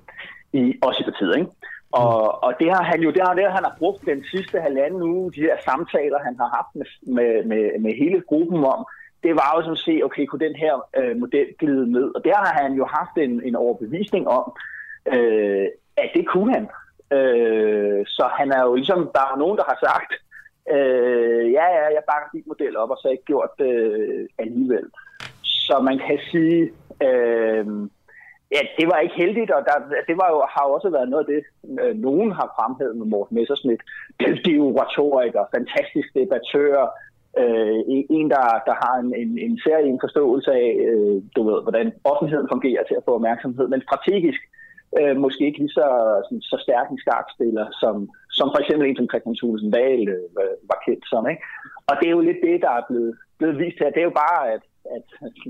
i, 0.53 0.61
også 0.81 0.99
i 1.03 1.09
partiet. 1.11 1.35
Ikke? 1.37 1.51
Og, 1.91 2.43
og 2.43 2.53
det 2.59 2.69
har 2.75 2.83
han 2.83 3.01
jo, 3.01 3.11
det 3.11 3.21
har, 3.21 3.33
det 3.33 3.51
han 3.51 3.63
har 3.63 3.75
brugt 3.79 4.05
den 4.05 4.23
sidste 4.31 4.59
halvanden 4.59 5.01
uge, 5.01 5.31
de 5.31 5.41
her 5.41 5.57
samtaler, 5.65 6.19
han 6.19 6.35
har 6.39 6.49
haft 6.57 6.71
med, 6.75 6.85
med, 7.17 7.43
med, 7.45 7.79
med 7.79 7.93
hele 8.01 8.21
gruppen 8.21 8.63
om, 8.63 8.85
det 9.23 9.35
var 9.35 9.49
jo 9.55 9.63
som 9.63 9.71
at 9.71 9.77
se, 9.77 10.01
okay, 10.03 10.25
kunne 10.25 10.45
den 10.47 10.55
her 10.55 10.73
øh, 10.99 11.17
model 11.17 11.47
glide 11.59 11.91
ned? 11.91 12.07
Og 12.15 12.23
der 12.23 12.35
har 12.35 12.53
han 12.61 12.73
jo 12.73 12.85
haft 12.85 13.15
en, 13.17 13.41
en 13.47 13.55
overbevisning 13.55 14.27
om, 14.27 14.55
øh, 15.13 15.67
at 15.97 16.09
det 16.13 16.27
kunne 16.27 16.53
han. 16.53 16.67
Øh, 17.17 18.05
så 18.07 18.29
han 18.39 18.51
er 18.51 18.61
jo 18.63 18.75
ligesom, 18.75 18.99
der 19.15 19.21
er 19.21 19.37
nogen, 19.37 19.57
der 19.57 19.63
har 19.63 19.77
sagt, 19.87 20.11
øh, 20.75 21.51
ja, 21.51 21.65
ja, 21.77 21.85
jeg 21.97 22.03
bakker 22.11 22.29
dit 22.33 22.47
model 22.47 22.77
op, 22.77 22.89
og 22.89 22.97
så 22.97 23.07
ikke 23.09 23.23
gjort 23.23 23.49
det 23.59 23.73
øh, 23.73 24.27
alligevel. 24.39 24.85
Så 25.43 25.79
man 25.79 25.97
kan 25.97 26.19
sige, 26.31 26.61
øh, 27.07 27.65
ja, 28.55 28.61
det 28.79 28.85
var 28.91 28.99
ikke 28.99 29.15
heldigt, 29.15 29.51
og 29.51 29.61
der, 29.65 29.75
det 30.07 30.17
var 30.21 30.29
jo, 30.33 30.39
har 30.53 30.63
jo 30.67 30.73
også 30.73 30.89
været 30.89 31.09
noget 31.09 31.25
af 31.25 31.31
det, 31.33 31.43
øh, 31.81 31.95
nogen 31.95 32.31
har 32.31 32.47
fremhævet 32.57 32.95
med 32.97 33.05
Morten 33.05 33.35
Messersmith. 33.35 33.83
Dygtig 34.19 34.59
oratoriker, 34.59 35.43
fantastisk 35.55 36.07
debattør, 36.13 36.77
øh, 37.41 37.79
en, 38.17 38.29
der, 38.29 38.45
der 38.67 38.75
har 38.83 38.95
en, 39.03 39.09
en, 39.21 39.31
en 39.45 39.59
særlig 39.67 39.97
forståelse 40.05 40.51
af, 40.51 40.69
øh, 40.89 41.21
du 41.35 41.41
ved, 41.49 41.61
hvordan 41.61 41.93
offentligheden 42.03 42.51
fungerer 42.53 42.83
til 42.83 42.95
at 42.95 43.05
få 43.05 43.11
opmærksomhed, 43.15 43.67
men 43.67 43.81
strategisk 43.81 44.41
øh, 44.99 45.15
måske 45.25 45.45
ikke 45.45 45.59
lige 45.59 45.77
så, 45.79 45.87
sådan, 46.25 46.41
så 46.51 46.57
stærk 46.65 46.87
en 46.89 47.03
skakspiller, 47.03 47.65
som, 47.81 47.95
som 48.37 48.47
for 48.53 48.59
eksempel 48.61 48.85
en 48.87 48.99
som 48.99 49.09
Christian 49.11 49.35
Thulesen 49.39 49.71
Dahl 49.71 50.07
øh, 50.43 50.55
var 50.69 50.79
kendt 50.85 51.05
som. 51.11 51.23
Ikke? 51.31 51.43
Og 51.89 51.93
det 51.99 52.07
er 52.07 52.15
jo 52.17 52.27
lidt 52.29 52.41
det, 52.47 52.61
der 52.65 52.71
er 52.79 52.83
blevet, 52.89 53.13
blevet 53.39 53.57
vist 53.63 53.79
her. 53.79 53.89
Det 53.93 54.01
er 54.01 54.09
jo 54.11 54.19
bare, 54.25 54.41
at, 54.55 54.63
at 54.95 55.05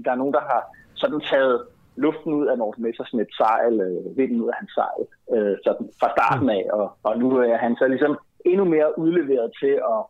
der 0.05 0.11
er 0.11 0.21
nogen, 0.21 0.37
der 0.37 0.43
har 0.51 0.61
sådan 1.01 1.21
taget 1.31 1.57
luften 1.95 2.33
ud 2.33 2.45
af 2.47 2.57
Morten 2.57 2.83
Messersmiths 2.83 3.37
sejl, 3.37 3.73
øh, 3.87 4.17
vinden 4.17 4.41
ud 4.41 4.49
af 4.53 4.57
hans 4.59 4.71
sejl, 4.77 5.01
øh, 5.35 5.55
sådan 5.65 5.85
fra 5.99 6.09
starten 6.15 6.49
af, 6.49 6.63
og, 6.79 6.87
og 7.03 7.19
nu 7.19 7.27
er 7.37 7.57
han 7.57 7.75
så 7.75 7.87
ligesom 7.87 8.17
endnu 8.45 8.65
mere 8.65 8.99
udleveret 8.99 9.51
til 9.61 9.73
at, 9.93 10.01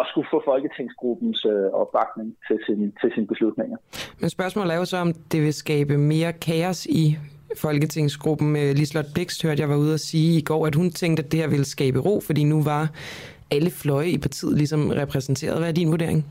at 0.00 0.04
skulle 0.10 0.28
få 0.30 0.42
Folketingsgruppens 0.44 1.44
øh, 1.44 1.66
opbakning 1.80 2.36
til, 2.48 2.58
sin, 2.66 2.80
til 3.00 3.12
sine 3.14 3.26
beslutninger. 3.26 3.76
Men 4.20 4.30
spørgsmålet 4.30 4.74
er 4.74 4.78
jo 4.78 4.84
så, 4.84 4.96
om 4.96 5.12
det 5.32 5.40
vil 5.42 5.54
skabe 5.54 5.98
mere 5.98 6.32
kaos 6.32 6.86
i 6.86 7.04
Folketingsgruppen. 7.56 8.56
Øh, 8.56 8.70
Lislot 8.78 9.04
Blikst 9.14 9.42
hørte 9.42 9.60
jeg 9.60 9.68
var 9.68 9.76
ude 9.76 9.94
at 9.94 10.00
sige 10.00 10.38
i 10.38 10.42
går, 10.42 10.66
at 10.66 10.74
hun 10.74 10.90
tænkte, 10.90 11.22
at 11.24 11.32
det 11.32 11.40
her 11.40 11.48
ville 11.48 11.64
skabe 11.64 11.98
ro, 11.98 12.20
fordi 12.20 12.44
nu 12.44 12.62
var 12.62 12.88
alle 13.50 13.70
fløje 13.70 14.08
i 14.08 14.18
partiet 14.18 14.56
ligesom 14.56 14.90
repræsenteret. 14.90 15.58
Hvad 15.58 15.68
er 15.68 15.72
din 15.72 15.90
vurdering? 15.90 16.26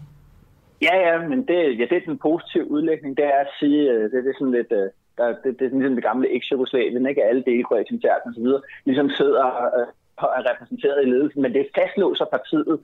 Ja, 0.82 0.96
ja, 1.08 1.28
men 1.32 1.40
det, 1.50 1.60
ja, 1.80 1.86
det 1.90 1.98
er 1.98 2.06
den 2.08 2.18
positive 2.18 2.72
udlægning. 2.72 3.18
Det 3.18 3.26
er 3.26 3.40
at 3.46 3.52
sige, 3.60 3.82
øh, 3.92 4.04
det, 4.12 4.18
det 4.24 4.30
er 4.30 4.40
sådan 4.40 4.58
lidt, 4.60 4.72
øh, 4.72 4.88
der, 5.18 5.28
det, 5.28 5.50
det 5.58 5.64
er 5.66 5.70
sådan 5.70 5.80
ligesom 5.80 5.96
det 5.96 6.10
gamle 6.10 6.28
eks-Jugoslavien, 6.36 7.10
ikke 7.10 7.24
alle 7.30 7.44
dele 7.50 7.64
Kroatien, 7.64 8.02
og 8.26 8.34
så 8.36 8.42
videre, 8.46 8.62
ligesom 8.86 9.10
sidder 9.10 9.46
øh, 9.80 9.88
og 10.18 10.30
er 10.38 10.44
repræsenteret 10.52 11.00
i 11.04 11.10
ledelsen, 11.10 11.42
men 11.42 11.54
det 11.54 11.74
fastlåser 11.78 12.26
partiet 12.36 12.80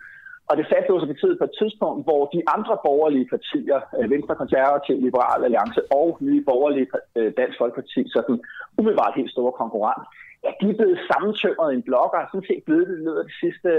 og 0.49 0.57
det 0.57 0.69
fastlåser 0.73 1.07
partiet 1.07 1.37
på 1.39 1.47
et 1.49 1.57
tidspunkt, 1.61 2.01
hvor 2.07 2.21
de 2.35 2.41
andre 2.55 2.75
borgerlige 2.87 3.27
partier, 3.33 3.79
øh, 3.97 4.09
Venstre, 4.13 4.35
Konservativ, 4.35 4.95
Liberal 5.07 5.43
Alliance 5.47 5.81
og 5.99 6.17
nye 6.27 6.43
borgerlige 6.49 6.87
øh, 7.17 7.31
Dansk 7.39 7.57
Folkeparti, 7.57 8.01
sådan 8.15 8.37
umiddelbart 8.77 9.19
helt 9.19 9.31
store 9.31 9.53
konkurrent, 9.61 10.05
ja, 10.43 10.49
de 10.61 10.65
er 10.69 10.77
blevet 10.79 10.99
sammentømret 11.09 11.71
i 11.71 11.75
en 11.75 11.87
blok, 11.89 12.11
og 12.13 12.19
er 12.21 12.27
sådan 12.31 12.49
set 12.49 12.63
blevet 12.67 12.87
det 12.87 12.99
løbet 13.05 13.25
de 13.29 13.39
sidste 13.43 13.69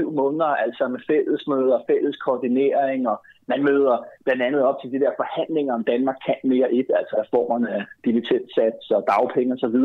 6-7 0.00 0.10
måneder, 0.20 0.50
altså 0.64 0.88
med 0.94 1.00
fællesmøder, 1.10 1.78
fælles 1.90 2.16
koordinering, 2.26 3.00
og 3.12 3.16
man 3.52 3.60
møder 3.68 3.96
blandt 4.24 4.42
andet 4.42 4.62
op 4.68 4.76
til 4.80 4.92
de 4.92 5.00
der 5.04 5.12
forhandlinger 5.22 5.74
om 5.74 5.84
Danmark 5.92 6.18
kan 6.26 6.38
mere 6.52 6.72
et, 6.78 6.88
altså 7.00 7.14
reformerne 7.22 7.68
af 7.76 7.82
dividendsats 8.04 8.90
og 8.96 9.04
dagpenge 9.12 9.54
osv., 9.54 9.78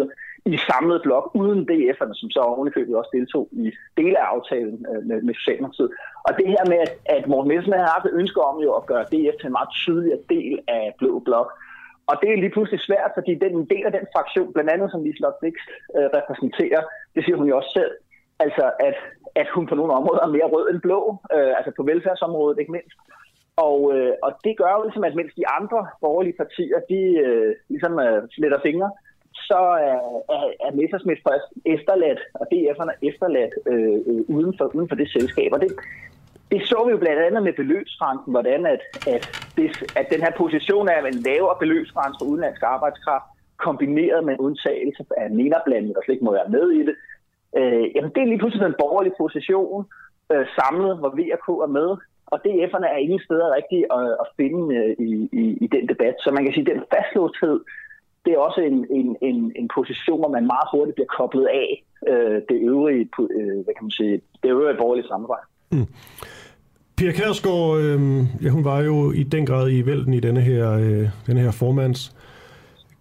i 0.46 0.58
samlet 0.70 1.02
blok, 1.02 1.26
uden 1.34 1.62
DF'erne, 1.70 2.16
som 2.20 2.30
så 2.30 2.40
ovenikøbet 2.40 2.96
også 2.96 3.12
deltog 3.14 3.50
i 3.52 3.72
dele 3.98 4.20
af 4.20 4.26
aftalen 4.36 4.86
øh, 4.92 5.04
med, 5.10 5.22
med 5.22 5.34
Socialdemokratiet. 5.34 5.92
Og 6.28 6.32
det 6.40 6.48
her 6.48 6.64
med, 6.72 6.80
at, 6.86 6.94
at 7.16 7.28
Morten 7.28 7.50
Nielsen 7.52 7.74
har 7.74 7.94
haft 7.96 8.06
et 8.06 8.20
ønske 8.22 8.42
om 8.42 8.58
jo 8.66 8.72
at 8.80 8.86
gøre 8.86 9.10
DF 9.12 9.36
til 9.38 9.48
en 9.48 9.58
meget 9.60 9.72
tydeligere 9.84 10.22
del 10.30 10.60
af 10.68 10.84
Blå 11.00 11.20
Blok, 11.20 11.50
Og 12.10 12.16
det 12.22 12.30
er 12.30 12.42
lige 12.42 12.56
pludselig 12.56 12.82
svært, 12.82 13.12
fordi 13.18 13.34
den 13.44 13.54
en 13.58 13.70
del 13.74 13.86
af 13.86 13.94
den 13.98 14.06
fraktion, 14.16 14.54
blandt 14.54 14.72
andet 14.74 14.92
som 14.92 15.04
Liselotte 15.04 15.40
Blikst 15.42 15.68
øh, 15.98 16.08
repræsenterer, 16.18 16.82
det 17.16 17.22
siger 17.24 17.38
hun 17.38 17.48
jo 17.50 17.58
også 17.58 17.72
selv, 17.80 17.94
altså 18.46 18.66
at, 18.88 18.98
at 19.42 19.48
hun 19.56 19.66
på 19.68 19.76
nogle 19.76 19.94
områder 20.00 20.24
er 20.24 20.36
mere 20.36 20.52
rød 20.54 20.66
end 20.70 20.82
blå, 20.82 21.00
øh, 21.36 21.52
altså 21.58 21.72
på 21.78 21.84
velfærdsområdet 21.84 22.60
ikke 22.60 22.76
mindst. 22.78 22.98
Og, 23.56 23.78
øh, 23.96 24.14
og 24.26 24.32
det 24.44 24.58
gør 24.58 24.72
jo 24.78 24.84
ligesom, 24.84 25.04
at 25.04 25.16
mens 25.16 25.34
de 25.40 25.48
andre 25.60 25.80
borgerlige 26.02 26.40
partier, 26.42 26.78
de 26.90 27.02
øh, 27.26 27.56
ligesom 27.70 28.00
øh, 28.00 28.20
sletter 28.36 28.60
fingre, 28.68 28.92
så 29.36 29.62
er, 29.90 30.00
er, 30.36 30.44
er 30.66 30.72
Messersmith 30.80 31.22
først 31.28 31.48
efterladt, 31.66 32.22
og 32.34 32.48
DF'erne 32.52 32.96
efterladt 33.10 33.54
øh, 33.72 34.00
øh, 34.10 34.22
uden, 34.36 34.54
for, 34.58 34.66
uden 34.76 34.90
for 34.90 34.96
det 34.96 35.10
selskab. 35.12 35.50
Og 35.54 35.62
det, 35.62 35.72
det 36.52 36.62
så 36.72 36.84
vi 36.86 36.92
jo 36.92 36.98
blandt 36.98 37.22
andet 37.22 37.44
med 37.44 37.54
beløbsgrænsen, 37.54 38.32
hvordan 38.32 38.66
at, 38.66 38.82
at, 39.16 39.24
det, 39.58 39.68
at 40.00 40.06
den 40.14 40.22
her 40.22 40.34
position 40.38 40.90
af 40.90 41.08
en 41.08 41.20
lavere 41.28 41.56
beløbsgrænse 41.60 42.18
for 42.20 42.26
udenlandsk 42.26 42.64
arbejdskraft, 42.64 43.26
kombineret 43.58 44.24
med 44.24 44.34
en 44.34 44.40
undtagelse 44.40 45.06
af 45.18 45.32
menerblanding, 45.32 45.96
der 45.96 46.02
slet 46.02 46.16
ikke 46.16 46.26
må 46.26 46.32
være 46.32 46.54
med 46.56 46.66
i 46.80 46.82
det, 46.88 46.96
øh, 47.60 47.86
jamen 47.96 48.12
det 48.16 48.22
er 48.22 48.32
lige 48.32 48.42
pludselig 48.42 48.66
en 48.66 48.82
borgerlig 48.84 49.14
position, 49.24 49.86
øh, 50.32 50.46
samlet, 50.60 50.98
hvor 51.00 51.12
VK 51.20 51.48
er 51.68 51.72
med, 51.80 51.90
og 52.34 52.38
DF'erne 52.46 52.88
er 52.94 53.04
ingen 53.06 53.22
steder 53.28 53.56
rigtigt 53.58 53.86
at, 54.00 54.08
at 54.24 54.28
finde 54.40 54.64
øh, 54.80 54.92
i, 55.08 55.12
i, 55.42 55.44
i 55.66 55.68
den 55.76 55.86
debat. 55.92 56.16
Så 56.24 56.32
man 56.32 56.44
kan 56.44 56.54
sige, 56.54 56.66
at 56.66 56.74
den 56.74 56.84
fastlåsthed, 56.96 57.58
det 58.26 58.34
er 58.34 58.38
også 58.38 58.62
en, 58.62 58.86
en, 59.00 59.16
en, 59.22 59.52
en 59.56 59.70
position, 59.78 60.20
hvor 60.20 60.32
man 60.38 60.46
meget 60.54 60.68
hurtigt 60.74 60.96
bliver 60.96 61.12
koblet 61.18 61.48
af 61.64 61.84
øh, 62.12 62.42
det 62.50 62.58
øvrige, 62.72 63.10
øh, 63.20 63.56
hvad 63.64 63.74
kan 63.78 63.84
man 63.88 63.92
sige, 63.92 64.22
det 64.44 64.50
øvrige 64.50 64.78
borgerlige 64.78 65.08
samarbejde. 65.08 65.46
Mm. 65.72 65.88
Pia 66.98 67.12
Kærsgaard, 67.12 67.80
øh, 67.80 68.00
ja, 68.44 68.50
hun 68.50 68.66
var 68.66 68.80
jo 68.82 69.12
i 69.12 69.24
den 69.24 69.46
grad 69.46 69.72
i 69.72 69.86
vælten 69.86 70.14
i 70.14 70.20
denne 70.20 70.42
her, 70.42 70.72
øh, 70.72 71.08
denne 71.28 71.42
her 71.42 71.52
formands 71.52 72.16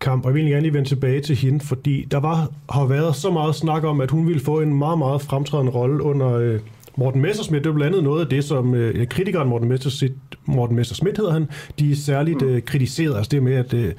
kamp, 0.00 0.24
og 0.24 0.28
jeg 0.28 0.34
vil 0.34 0.40
egentlig 0.40 0.52
gerne 0.52 0.62
lige 0.62 0.74
vende 0.74 0.88
tilbage 0.88 1.20
til 1.20 1.36
hende, 1.36 1.60
fordi 1.64 2.04
der 2.10 2.20
var, 2.20 2.36
har 2.70 2.86
været 2.86 3.14
så 3.14 3.30
meget 3.30 3.54
snak 3.54 3.84
om, 3.84 4.00
at 4.00 4.10
hun 4.10 4.26
ville 4.26 4.40
få 4.40 4.60
en 4.60 4.78
meget, 4.78 4.98
meget 4.98 5.22
fremtrædende 5.22 5.72
rolle 5.72 6.02
under 6.02 6.34
øh, 6.34 6.60
Morten 6.96 7.20
Messersmith. 7.20 7.64
Det 7.64 7.70
er 7.70 7.74
blandt 7.74 7.96
andet 7.96 8.04
noget 8.04 8.20
af 8.20 8.28
det, 8.28 8.44
som 8.44 8.74
øh, 8.74 9.06
kritikeren 9.06 9.48
Morten 9.48 9.68
Messersmith, 9.68 10.14
Morten 10.44 10.76
Messersmith 10.76 11.16
hedder 11.20 11.32
han, 11.32 11.48
de 11.78 11.90
er 11.90 11.96
særligt 11.96 12.42
øh, 12.42 12.62
kritiseret, 12.62 13.16
altså 13.16 13.28
det 13.30 13.42
med, 13.42 13.54
at 13.54 13.74
øh, 13.74 13.92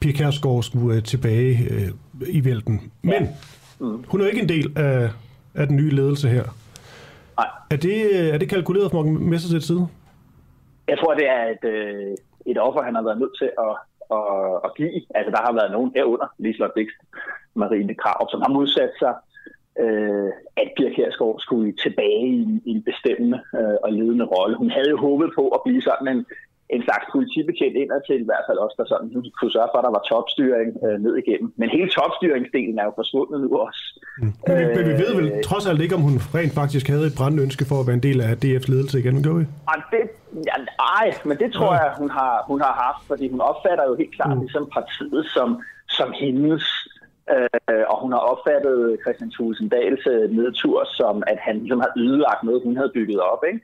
Pia 0.00 0.12
Kærsgaard 0.12 0.62
skulle 0.62 0.96
øh, 0.96 1.02
tilbage 1.02 1.58
øh, 1.70 1.88
i 2.28 2.44
vælten. 2.44 2.92
Men 3.02 3.28
mm. 3.80 4.04
hun 4.08 4.20
er 4.20 4.26
ikke 4.26 4.42
en 4.42 4.48
del 4.48 4.78
af, 4.78 5.10
af 5.54 5.66
den 5.66 5.76
nye 5.76 5.90
ledelse 5.90 6.28
her. 6.28 6.44
Nej. 7.36 7.48
Er 7.70 7.76
det, 7.76 7.96
er 8.34 8.38
det 8.38 8.48
kalkuleret 8.48 8.90
fra 8.90 8.96
Morten 8.96 9.30
Messersmiths 9.30 9.66
side? 9.66 9.86
Jeg 10.88 10.98
tror, 10.98 11.14
det 11.14 11.28
er 11.28 11.44
et, 11.54 11.64
øh, 11.74 12.16
et 12.46 12.58
offer, 12.58 12.82
han 12.82 12.94
har 12.94 13.02
været 13.02 13.18
nødt 13.18 13.38
til 13.38 13.50
at, 13.66 13.74
at, 14.10 14.60
at 14.64 14.70
give. 14.76 14.90
Altså, 15.14 15.30
der 15.30 15.42
har 15.46 15.52
været 15.52 15.72
nogen 15.72 15.92
herunder, 15.94 16.26
Liselotte 16.38 16.74
Bix, 16.74 16.88
Marine 17.54 17.94
Krav, 17.94 18.30
som 18.30 18.40
har 18.42 18.48
modsat 18.48 18.92
sig, 18.98 19.14
øh, 19.82 20.30
at 20.56 20.68
Pia 20.76 20.90
Kjærsgaard 20.94 21.40
skulle 21.40 21.72
tilbage 21.72 22.26
i, 22.26 22.60
i 22.64 22.70
en 22.70 22.82
bestemmende 22.82 23.40
øh, 23.58 23.76
og 23.84 23.92
ledende 23.92 24.24
rolle. 24.24 24.56
Hun 24.56 24.70
havde 24.70 24.90
jo 24.90 24.96
håbet 24.96 25.30
på 25.34 25.48
at 25.48 25.60
blive 25.64 25.82
sådan 25.82 26.08
en, 26.08 26.26
en 26.76 26.82
slags 26.86 27.06
politibetjent 27.14 27.76
indadtil, 27.82 28.20
i 28.20 28.28
hvert 28.30 28.46
fald 28.48 28.58
også, 28.64 28.76
der 28.80 28.86
sådan, 28.92 29.08
nu 29.14 29.18
kunne 29.38 29.54
sørge 29.56 29.70
for, 29.72 29.78
at 29.80 29.86
der 29.86 29.94
var 29.96 30.04
topstyring 30.12 30.68
øh, 30.84 30.96
ned 31.04 31.14
igennem. 31.22 31.48
Men 31.60 31.68
hele 31.76 31.90
topstyringsdelen 31.98 32.76
er 32.80 32.86
jo 32.88 32.92
forsvundet 33.00 33.38
nu 33.44 33.50
også. 33.66 33.82
Mm. 34.20 34.32
Men, 34.46 34.54
vi, 34.58 34.64
men 34.76 34.84
vi 34.90 34.94
ved 35.02 35.12
vel 35.18 35.28
øh, 35.32 35.42
trods 35.48 35.64
alt 35.70 35.80
ikke, 35.84 35.94
om 35.98 36.04
hun 36.08 36.16
rent 36.38 36.54
faktisk 36.60 36.86
havde 36.92 37.06
et 37.10 37.16
brændende 37.18 37.42
ønske 37.46 37.64
for 37.70 37.76
at 37.80 37.86
være 37.88 37.98
en 38.00 38.06
del 38.08 38.18
af 38.28 38.32
DF's 38.42 38.68
ledelse 38.72 38.96
igen, 39.02 39.16
gør 39.26 39.34
vi? 39.40 39.44
det, 39.92 40.02
ja, 40.48 40.56
ej, 40.98 41.06
men 41.28 41.36
det 41.42 41.48
tror 41.56 41.72
jeg, 41.82 41.90
hun 42.00 42.10
har, 42.18 42.34
hun 42.50 42.60
har 42.66 42.74
haft, 42.84 43.02
fordi 43.10 43.26
hun 43.34 43.40
opfatter 43.50 43.84
jo 43.90 43.94
helt 44.02 44.14
klart 44.18 44.34
mm. 44.36 44.42
ligesom 44.44 44.64
partiet 44.76 45.22
som, 45.36 45.48
som 45.98 46.08
hendes 46.22 46.64
Øh, 47.34 47.84
og 47.92 47.96
hun 48.02 48.12
har 48.12 48.22
opfattet 48.32 48.98
Christian 49.02 49.30
Thulesen 49.30 49.68
Dahls 49.68 50.06
øh, 50.06 50.30
nedtur 50.38 50.78
som, 50.98 51.22
at 51.26 51.38
han 51.46 51.58
ligesom 51.58 51.80
har 51.80 51.92
ødelagt 51.96 52.42
noget, 52.42 52.62
hun 52.62 52.76
havde 52.76 52.92
bygget 52.94 53.20
op. 53.20 53.42
Ikke? 53.50 53.60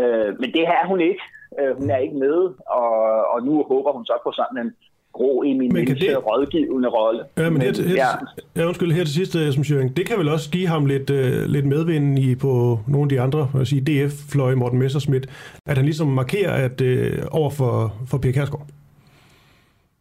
Øh, 0.00 0.40
men 0.40 0.48
det 0.54 0.62
her 0.68 0.78
er 0.82 0.86
hun 0.86 1.00
ikke. 1.00 1.22
Øh, 1.58 1.76
hun 1.78 1.90
er 1.90 1.96
ikke 1.96 2.16
med, 2.16 2.38
og, 2.80 2.90
og 3.32 3.42
nu 3.46 3.62
håber 3.62 3.92
hun 3.92 4.04
så 4.06 4.16
på 4.24 4.32
sådan 4.32 4.66
en 4.66 4.72
grå 5.12 5.42
eminence 5.42 5.94
det... 5.94 6.26
rådgivende 6.26 6.88
rolle. 6.88 7.24
Ja, 7.38 7.50
men 7.50 7.62
her, 7.62 7.72
til, 7.72 7.84
her, 7.88 7.96
ja. 7.96 8.60
ja, 8.60 8.66
undskyld, 8.66 8.92
her 8.92 9.04
til 9.04 9.14
sidst, 9.14 9.32
som 9.32 9.62
Jørgen, 9.62 9.92
det 9.96 10.06
kan 10.06 10.18
vel 10.18 10.28
også 10.28 10.50
give 10.50 10.66
ham 10.66 10.86
lidt, 10.86 11.10
uh, 11.10 11.16
lidt 11.54 11.66
medvind 11.66 12.18
i 12.18 12.36
på 12.36 12.78
nogle 12.88 13.04
af 13.04 13.08
de 13.08 13.20
andre, 13.20 13.48
jeg 13.54 13.66
sige 13.66 13.82
DF-fløje, 13.88 14.54
Morten 14.54 14.78
Messerschmidt, 14.78 15.26
at 15.66 15.76
han 15.76 15.84
ligesom 15.84 16.06
markerer 16.06 16.52
at 16.66 16.80
uh, 16.80 17.40
over 17.40 17.50
for, 17.50 17.92
for 18.10 18.18
Pia 18.18 18.32
Kærsgaard. 18.32 18.66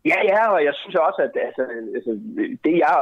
Ja, 0.06 0.20
ja, 0.24 0.42
og 0.56 0.64
jeg 0.68 0.74
synes 0.76 0.96
også, 0.96 1.22
at 1.28 1.34
altså, 1.48 1.64
altså, 1.96 2.12
det 2.66 2.76
jeg, 2.84 2.94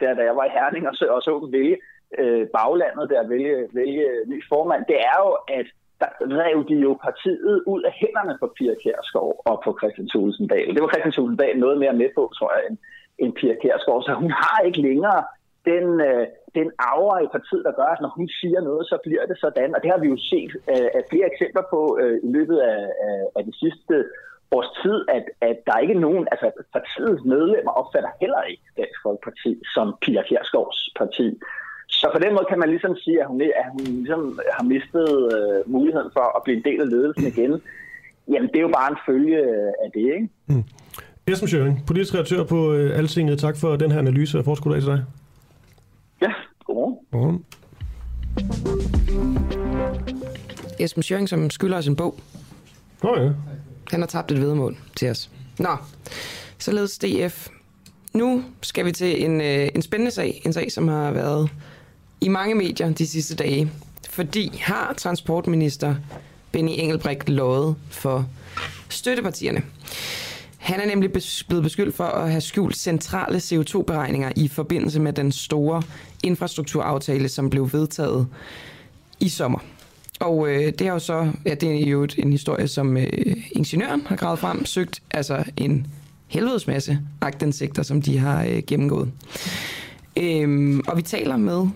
der, 0.00 0.14
da 0.14 0.22
jeg 0.28 0.36
var 0.36 0.44
i 0.44 0.54
Herning 0.58 0.88
og 0.88 0.94
så, 0.94 1.04
og 1.16 1.22
så 1.22 1.48
vælge 1.52 1.76
øh, 2.18 2.46
baglandet, 2.56 3.10
der 3.10 3.28
vælge, 3.28 3.56
vælge 3.72 4.06
ny 4.26 4.38
formand, 4.48 4.82
det 4.90 4.98
er 5.12 5.18
jo, 5.24 5.30
at 5.58 5.66
der 6.02 6.10
rev 6.42 6.58
de 6.70 6.76
jo 6.86 6.92
partiet 7.06 7.62
ud 7.72 7.82
af 7.88 7.92
hænderne 8.02 8.34
på 8.40 8.46
Pia 8.56 8.74
Kjærsgaard 8.82 9.36
og 9.50 9.56
på 9.64 9.70
Christian 9.78 10.08
Tulsendal. 10.08 10.58
Dahl. 10.58 10.74
Det 10.74 10.82
var 10.82 10.92
Christian 10.92 11.12
Tulsendal 11.16 11.46
Dahl 11.46 11.58
noget 11.64 11.78
mere 11.82 11.94
med 12.02 12.10
på, 12.16 12.22
tror 12.38 12.50
jeg, 12.56 12.62
end, 12.68 12.76
end 13.22 13.32
Pia 13.38 13.54
Kjærsgaard. 13.62 14.02
Så 14.02 14.12
hun 14.22 14.32
har 14.42 14.58
ikke 14.68 14.82
længere 14.88 15.20
den, 15.70 15.86
øh, 16.08 16.26
den 16.58 16.68
aura 16.90 17.16
i 17.26 17.32
partiet, 17.36 17.64
der 17.68 17.78
gør, 17.80 17.90
at 17.94 18.02
når 18.04 18.12
hun 18.18 18.28
siger 18.40 18.60
noget, 18.68 18.84
så 18.90 18.96
bliver 19.06 19.24
det 19.30 19.36
sådan. 19.44 19.74
Og 19.74 19.80
det 19.82 19.90
har 19.92 20.00
vi 20.02 20.08
jo 20.14 20.18
set 20.32 20.52
øh, 20.72 20.88
af 20.98 21.02
flere 21.10 21.26
eksempler 21.32 21.64
på 21.72 21.80
øh, 22.02 22.16
i 22.26 22.30
løbet 22.36 22.58
af, 22.72 22.82
af, 23.08 23.18
af 23.36 23.42
de 23.48 23.54
sidste 23.62 23.94
års 24.56 24.70
tid, 24.82 24.98
at, 25.16 25.24
at 25.48 25.56
der 25.66 25.72
er 25.74 25.82
ikke 25.86 26.02
nogen, 26.06 26.24
altså 26.32 26.46
partiets 26.76 27.24
medlemmer 27.34 27.72
opfatter 27.80 28.10
heller 28.20 28.42
ikke 28.42 28.64
Dansk 28.76 28.98
Folkeparti 29.06 29.50
som 29.74 29.86
Pia 30.02 30.22
Kjærsgaards 30.28 30.80
parti. 31.00 31.26
Så 32.00 32.06
på 32.14 32.18
den 32.24 32.34
måde 32.34 32.46
kan 32.48 32.58
man 32.58 32.68
ligesom 32.68 32.96
sige, 32.96 33.20
at 33.22 33.26
hun, 33.26 33.40
at 33.42 33.68
hun 33.72 33.80
ligesom 34.02 34.40
har 34.56 34.64
mistet 34.74 35.08
øh, 35.34 35.72
muligheden 35.74 36.10
for 36.16 36.24
at 36.36 36.42
blive 36.44 36.56
en 36.56 36.64
del 36.64 36.80
af 36.80 36.88
ledelsen 36.90 37.26
igen. 37.26 37.52
Jamen, 38.32 38.48
det 38.48 38.56
er 38.56 38.66
jo 38.68 38.72
bare 38.78 38.90
en 38.90 38.98
følge 39.06 39.38
af 39.84 39.90
det, 39.94 40.04
ikke? 40.16 40.28
Mm. 40.46 40.64
Esben 41.26 41.48
Schøring, 41.48 41.84
politisk 41.86 42.14
redaktør 42.14 42.44
på 42.44 42.72
øh, 42.72 42.98
Altinget. 42.98 43.38
Tak 43.38 43.56
for 43.56 43.76
den 43.76 43.90
her 43.90 43.98
analyse, 43.98 44.38
og 44.38 44.44
forskud 44.44 44.80
til 44.80 44.86
dig. 44.86 45.04
Ja, 46.22 46.32
godmorgen. 46.66 46.98
Godmorgen. 47.12 47.44
Esben 50.78 51.02
Schøring, 51.02 51.28
som 51.28 51.50
skylder 51.50 51.78
os 51.78 51.86
en 51.86 51.96
bog. 51.96 52.14
Nå 53.02 53.10
oh, 53.10 53.24
ja. 53.24 53.30
Han 53.90 54.00
har 54.00 54.06
tabt 54.06 54.32
et 54.32 54.40
vedmål 54.40 54.76
til 54.96 55.10
os. 55.10 55.30
Nå, 55.58 55.76
således 56.58 56.98
DF. 56.98 57.48
Nu 58.14 58.44
skal 58.62 58.84
vi 58.84 58.92
til 58.92 59.24
en, 59.24 59.40
øh, 59.40 59.68
en 59.74 59.82
spændende 59.82 60.10
sag. 60.10 60.42
En 60.46 60.52
sag, 60.52 60.72
som 60.72 60.88
har 60.88 61.12
været 61.12 61.50
i 62.22 62.28
mange 62.28 62.54
medier 62.54 62.92
de 62.92 63.06
sidste 63.06 63.34
dage. 63.34 63.70
Fordi 64.10 64.60
har 64.62 64.94
transportminister 64.96 65.94
Benny 66.52 66.72
Engelbrecht 66.72 67.28
lovet 67.28 67.76
for 67.90 68.26
støttepartierne. 68.88 69.62
Han 70.56 70.80
er 70.80 70.86
nemlig 70.86 71.10
blevet 71.48 71.62
beskyldt 71.62 71.94
for 71.94 72.04
at 72.04 72.30
have 72.30 72.40
skjult 72.40 72.76
centrale 72.76 73.38
CO2-beregninger 73.38 74.32
i 74.36 74.48
forbindelse 74.48 75.00
med 75.00 75.12
den 75.12 75.32
store 75.32 75.82
infrastrukturaftale, 76.22 77.28
som 77.28 77.50
blev 77.50 77.72
vedtaget 77.72 78.26
i 79.20 79.28
sommer. 79.28 79.58
Og 80.20 80.48
øh, 80.48 80.64
det 80.64 80.80
er 80.80 80.92
jo 80.92 80.98
så, 80.98 81.32
ja, 81.46 81.54
det 81.54 81.82
er 81.82 81.90
jo 81.90 82.08
en 82.18 82.30
historie, 82.30 82.68
som 82.68 82.96
øh, 82.96 83.06
ingeniøren 83.52 84.02
har 84.06 84.16
gravet 84.16 84.38
frem, 84.38 84.64
søgt 84.64 85.02
altså 85.10 85.44
en 85.56 85.86
helvedes 86.26 86.66
masse 86.66 86.98
agtindsigter, 87.20 87.82
som 87.82 88.02
de 88.02 88.18
har 88.18 88.44
øh, 88.44 88.62
gennemgået. 88.66 89.10
Øhm, 90.16 90.80
og 90.88 90.96
vi 90.96 91.02
taler 91.02 91.36
med 91.36 91.66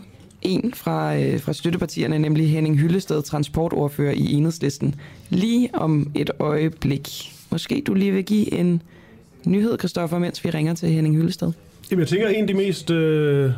en 0.47 0.75
fra, 0.75 1.17
øh, 1.17 1.41
fra 1.41 1.53
støttepartierne, 1.53 2.19
nemlig 2.19 2.51
Henning 2.51 2.79
Hyllested, 2.79 3.23
transportordfører 3.23 4.13
i 4.13 4.33
Enhedslisten, 4.33 4.95
lige 5.31 5.71
om 5.75 6.11
et 6.15 6.31
øjeblik. 6.39 7.33
Måske 7.51 7.83
du 7.87 7.95
lige 7.95 8.13
vil 8.13 8.25
give 8.25 8.55
en 8.55 8.83
nyhed, 9.47 9.79
Kristoffer, 9.79 10.19
mens 10.19 10.45
vi 10.45 10.51
ringer 10.51 10.75
til 10.75 10.89
Henning 10.89 11.17
Hyllested? 11.17 11.53
Jamen, 11.91 12.01
jeg 12.01 12.09
tænker, 12.09 12.29
en 12.29 12.41
af 12.43 12.47
de 12.47 12.55
mest... 12.55 12.91
Øh, 12.91 13.53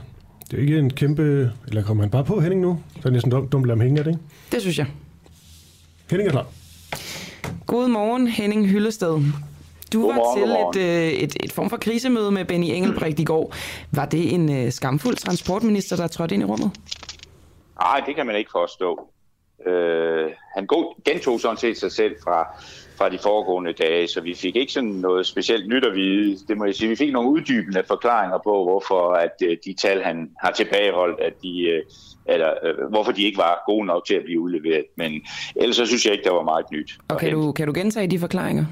det 0.50 0.56
er 0.56 0.60
ikke 0.60 0.78
en 0.78 0.90
kæmpe... 0.90 1.52
Eller 1.68 1.82
kommer 1.82 2.02
han 2.02 2.10
bare 2.10 2.24
på, 2.24 2.40
Henning, 2.40 2.60
nu? 2.60 2.78
Så 2.94 2.98
er 2.98 3.02
det 3.02 3.12
næsten 3.12 3.30
dumt, 3.30 3.52
dumt 3.52 3.64
at 3.64 3.66
lade 3.66 3.78
ham 3.78 3.84
hænge, 3.84 3.98
er 3.98 4.04
det 4.04 4.10
ikke? 4.10 4.22
Det 4.52 4.60
synes 4.60 4.78
jeg. 4.78 4.86
Henning 6.10 6.28
er 6.28 6.32
klar. 6.32 6.46
Godmorgen, 7.66 8.26
Henning 8.26 8.68
Hyllested. 8.68 9.22
Du 9.92 10.02
godmorgen, 10.02 10.50
var 10.50 10.72
til 10.72 10.82
et, 10.82 10.88
øh, 10.88 11.12
et, 11.12 11.36
et 11.44 11.52
form 11.52 11.70
for 11.70 11.76
krisemøde 11.76 12.30
med 12.30 12.44
Benny 12.44 12.66
Engelbrecht 12.66 13.20
i 13.20 13.24
går. 13.24 13.54
Var 13.92 14.04
det 14.04 14.34
en 14.34 14.48
uh, 14.48 14.70
skamfuld 14.70 15.16
transportminister, 15.16 15.96
der 15.96 16.06
trådte 16.06 16.34
ind 16.34 16.42
i 16.42 16.46
rummet? 16.46 16.70
Nej, 17.80 18.02
det 18.06 18.16
kan 18.16 18.26
man 18.26 18.36
ikke 18.36 18.50
forstå. 18.50 19.10
Uh, 19.66 20.32
han 20.56 20.68
gentog 21.04 21.40
sådan 21.40 21.56
set 21.56 21.76
sig 21.76 21.92
selv 21.92 22.14
fra, 22.24 22.46
fra 22.98 23.08
de 23.08 23.18
foregående 23.18 23.72
dage, 23.72 24.08
så 24.08 24.20
vi 24.20 24.34
fik 24.34 24.56
ikke 24.56 24.72
sådan 24.72 24.88
noget 24.88 25.26
specielt 25.26 25.68
nyt 25.68 25.84
at 25.84 25.94
vide. 25.94 26.38
Det 26.48 26.58
må 26.58 26.64
jeg 26.64 26.74
sige. 26.74 26.88
Vi 26.88 26.96
fik 26.96 27.12
nogle 27.12 27.30
uddybende 27.30 27.82
forklaringer 27.88 28.38
på, 28.44 28.64
hvorfor 28.64 29.12
at 29.12 29.32
uh, 29.42 29.52
de 29.64 29.74
tal, 29.74 30.02
han 30.02 30.30
har 30.42 30.50
tilbageholdt, 30.50 31.20
at 31.20 31.32
de, 31.42 31.82
uh, 31.86 32.34
eller 32.34 32.50
hvorfor 32.90 33.12
de 33.12 33.22
ikke 33.22 33.38
var 33.38 33.62
gode 33.66 33.86
nok 33.86 34.06
til 34.06 34.14
at 34.14 34.22
blive 34.24 34.40
udleveret. 34.40 34.84
Men 34.96 35.22
ellers 35.56 35.76
så 35.76 35.86
synes 35.86 36.04
jeg 36.04 36.12
ikke, 36.12 36.24
der 36.24 36.34
var 36.34 36.42
meget 36.42 36.66
nyt. 36.72 36.98
Og 37.08 37.18
kan 37.18 37.32
du, 37.32 37.52
kan 37.52 37.66
du 37.66 37.72
gentage 37.74 38.06
de 38.06 38.18
forklaringer? 38.18 38.64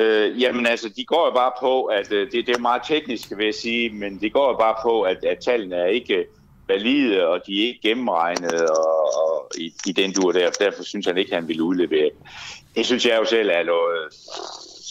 Øh, 0.00 0.42
jamen 0.42 0.66
altså, 0.66 0.88
de 0.88 1.04
går 1.04 1.26
jo 1.26 1.32
bare 1.34 1.52
på, 1.60 1.84
at 1.84 2.12
øh, 2.12 2.32
det, 2.32 2.46
det 2.46 2.56
er 2.56 2.60
meget 2.60 2.82
teknisk, 2.88 3.32
vil 3.36 3.44
jeg 3.44 3.54
sige, 3.54 3.90
men 3.90 4.20
det 4.20 4.32
går 4.32 4.48
jo 4.48 4.56
bare 4.56 4.74
på, 4.82 5.02
at, 5.02 5.24
at 5.24 5.38
tallene 5.38 5.76
er 5.76 5.86
ikke 5.86 6.14
øh, 6.14 6.24
valide, 6.68 7.26
og 7.26 7.46
de 7.46 7.62
er 7.62 7.66
ikke 7.66 7.88
gennemregnet 7.88 8.70
og, 8.70 8.94
og 9.22 9.50
i, 9.58 9.72
i 9.86 9.92
den 9.92 10.12
dur 10.12 10.32
der. 10.32 10.50
Derfor 10.50 10.82
synes 10.82 11.06
han 11.06 11.18
ikke, 11.18 11.32
at 11.32 11.40
han 11.40 11.48
ville 11.48 11.62
udlevere. 11.62 12.10
Det 12.76 12.86
synes 12.86 13.06
jeg 13.06 13.18
jo 13.20 13.24
selv 13.24 13.50
er 13.52 13.62
noget 13.62 14.04
øh, 14.04 14.10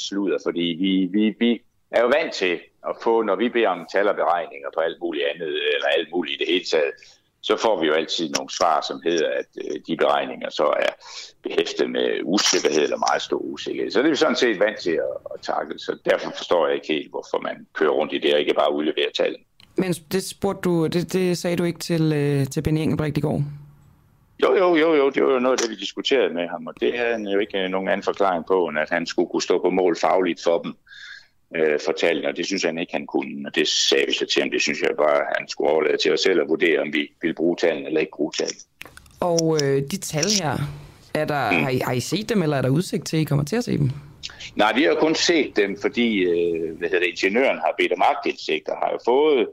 sludder, 0.08 0.38
fordi 0.46 0.66
vi, 0.84 0.92
vi, 1.16 1.36
vi 1.40 1.62
er 1.92 2.02
jo 2.02 2.08
vant 2.08 2.34
til 2.34 2.60
at 2.90 2.96
få, 3.04 3.22
når 3.22 3.36
vi 3.36 3.50
beder 3.50 3.70
om 3.70 3.88
tal 3.92 4.08
og 4.08 4.16
beregninger 4.16 4.70
på 4.76 4.80
alt 4.80 4.98
muligt 5.02 5.26
andet, 5.34 5.48
eller 5.48 5.88
alt 5.98 6.12
muligt 6.12 6.36
i 6.36 6.44
det 6.44 6.54
hele 6.54 6.66
taget, 6.66 6.92
så 7.42 7.58
får 7.58 7.82
vi 7.82 7.88
jo 7.88 7.94
altid 7.94 8.30
nogle 8.30 8.50
svar, 8.50 8.82
som 8.88 9.02
hedder, 9.04 9.30
at 9.40 9.50
øh, 9.66 9.80
de 9.88 9.98
beregninger 9.98 10.50
så 10.50 10.64
er 10.64 10.92
behæftet 11.44 11.90
med 11.90 12.20
usikkerhed 12.24 12.84
eller 12.84 12.98
meget 12.98 13.22
stor 13.22 13.38
usikkerhed. 13.38 13.92
Så 13.92 14.00
det 14.00 14.06
er 14.06 14.10
vi 14.10 14.16
sådan 14.16 14.36
set 14.36 14.60
vant 14.60 14.80
til 14.80 14.92
at, 14.92 15.16
at 15.34 15.42
takle, 15.42 15.80
så 15.80 15.98
derfor 16.06 16.32
forstår 16.38 16.68
jeg 16.68 16.76
ikke 16.76 16.88
helt, 16.88 17.10
hvorfor 17.10 17.40
man 17.42 17.68
kører 17.74 17.92
rundt 17.92 18.14
i 18.14 18.18
det 18.18 18.34
og 18.34 18.40
ikke 18.40 18.54
bare 18.54 18.74
udleverer 18.74 19.12
tallene. 19.18 19.44
Men 19.76 19.94
det 19.94 20.24
spurgte 20.24 20.70
du, 20.70 20.88
det, 20.88 21.14
det 21.14 21.38
sagde 21.38 21.58
du 21.58 21.64
ikke 21.64 21.80
til, 21.80 22.14
øh, 22.14 22.48
til 22.48 22.62
Benny 22.62 22.80
Engelbrecht 22.80 23.18
i 23.18 23.22
går? 23.22 23.44
Jo, 24.44 24.56
jo, 24.56 24.76
jo, 24.76 24.94
jo, 24.94 25.10
det 25.10 25.24
var 25.24 25.34
jo 25.34 25.40
noget 25.40 25.58
af 25.58 25.62
det, 25.62 25.70
vi 25.70 25.76
diskuterede 25.76 26.34
med 26.34 26.48
ham, 26.48 26.68
og 26.68 26.74
det 26.82 26.98
havde 26.98 27.12
han 27.12 27.28
jo 27.28 27.40
ikke 27.40 27.68
nogen 27.68 27.88
anden 27.88 28.04
forklaring 28.04 28.46
på, 28.46 28.66
end 28.66 28.80
at 28.80 28.90
han 28.90 29.06
skulle 29.06 29.30
kunne 29.30 29.42
stå 29.42 29.62
på 29.62 29.70
mål 29.70 29.98
fagligt 30.02 30.44
for 30.44 30.58
dem 30.60 30.74
øh, 31.56 31.80
for 31.86 31.92
tallene, 31.92 32.28
og 32.28 32.38
det 32.38 32.46
synes 32.46 32.64
han 32.64 32.78
ikke, 32.78 32.94
han 32.94 33.06
kunne, 33.06 33.48
og 33.48 33.56
det 33.56 33.68
sagde 33.68 34.06
vi 34.08 34.14
så 34.14 34.26
til 34.26 34.42
ham. 34.42 34.52
Det 34.52 34.62
synes 34.62 34.82
jeg 34.82 34.90
bare, 34.98 35.22
han 35.38 35.48
skulle 35.48 35.72
overlade 35.72 35.98
til 35.98 36.14
os 36.14 36.20
selv 36.20 36.42
at 36.42 36.50
vurdere, 36.50 36.80
om 36.80 36.94
vi 36.94 37.12
ville 37.22 37.36
bruge 37.36 37.56
tallene 37.56 37.88
eller 37.88 38.00
ikke 38.00 38.12
bruge 38.16 38.32
tallene. 38.32 38.60
Og 39.20 39.58
øh, 39.64 39.82
de 39.92 39.98
tal 39.98 40.30
her, 40.42 40.58
er 41.14 41.26
der, 41.26 41.52
mm. 41.52 41.64
har, 41.64 41.70
I, 41.70 41.78
har 41.78 41.94
I 41.94 42.00
set 42.00 42.30
dem, 42.30 42.44
eller 42.44 42.58
er 42.58 42.62
der 42.62 42.70
udsigt 42.70 43.08
til, 43.08 43.18
at 43.18 43.22
I 43.22 43.24
kommer 43.24 43.46
til 43.46 43.56
at 43.56 43.64
se 43.64 43.78
dem? 43.78 43.90
Nej, 44.56 44.74
vi 44.76 44.84
har 44.84 44.96
kun 44.96 45.16
set 45.16 45.56
dem, 45.56 45.78
fordi 45.82 46.18
øh, 46.18 46.78
hvad 46.78 46.90
hedder 46.90 47.06
det, 47.06 47.12
ingeniøren 47.12 47.58
har 47.58 47.74
bedt 47.78 47.94
om 47.94 48.02
agtindsigt 48.02 48.70
og 48.70 48.78
har 48.78 48.90
jo 48.92 49.00
fået 49.06 49.48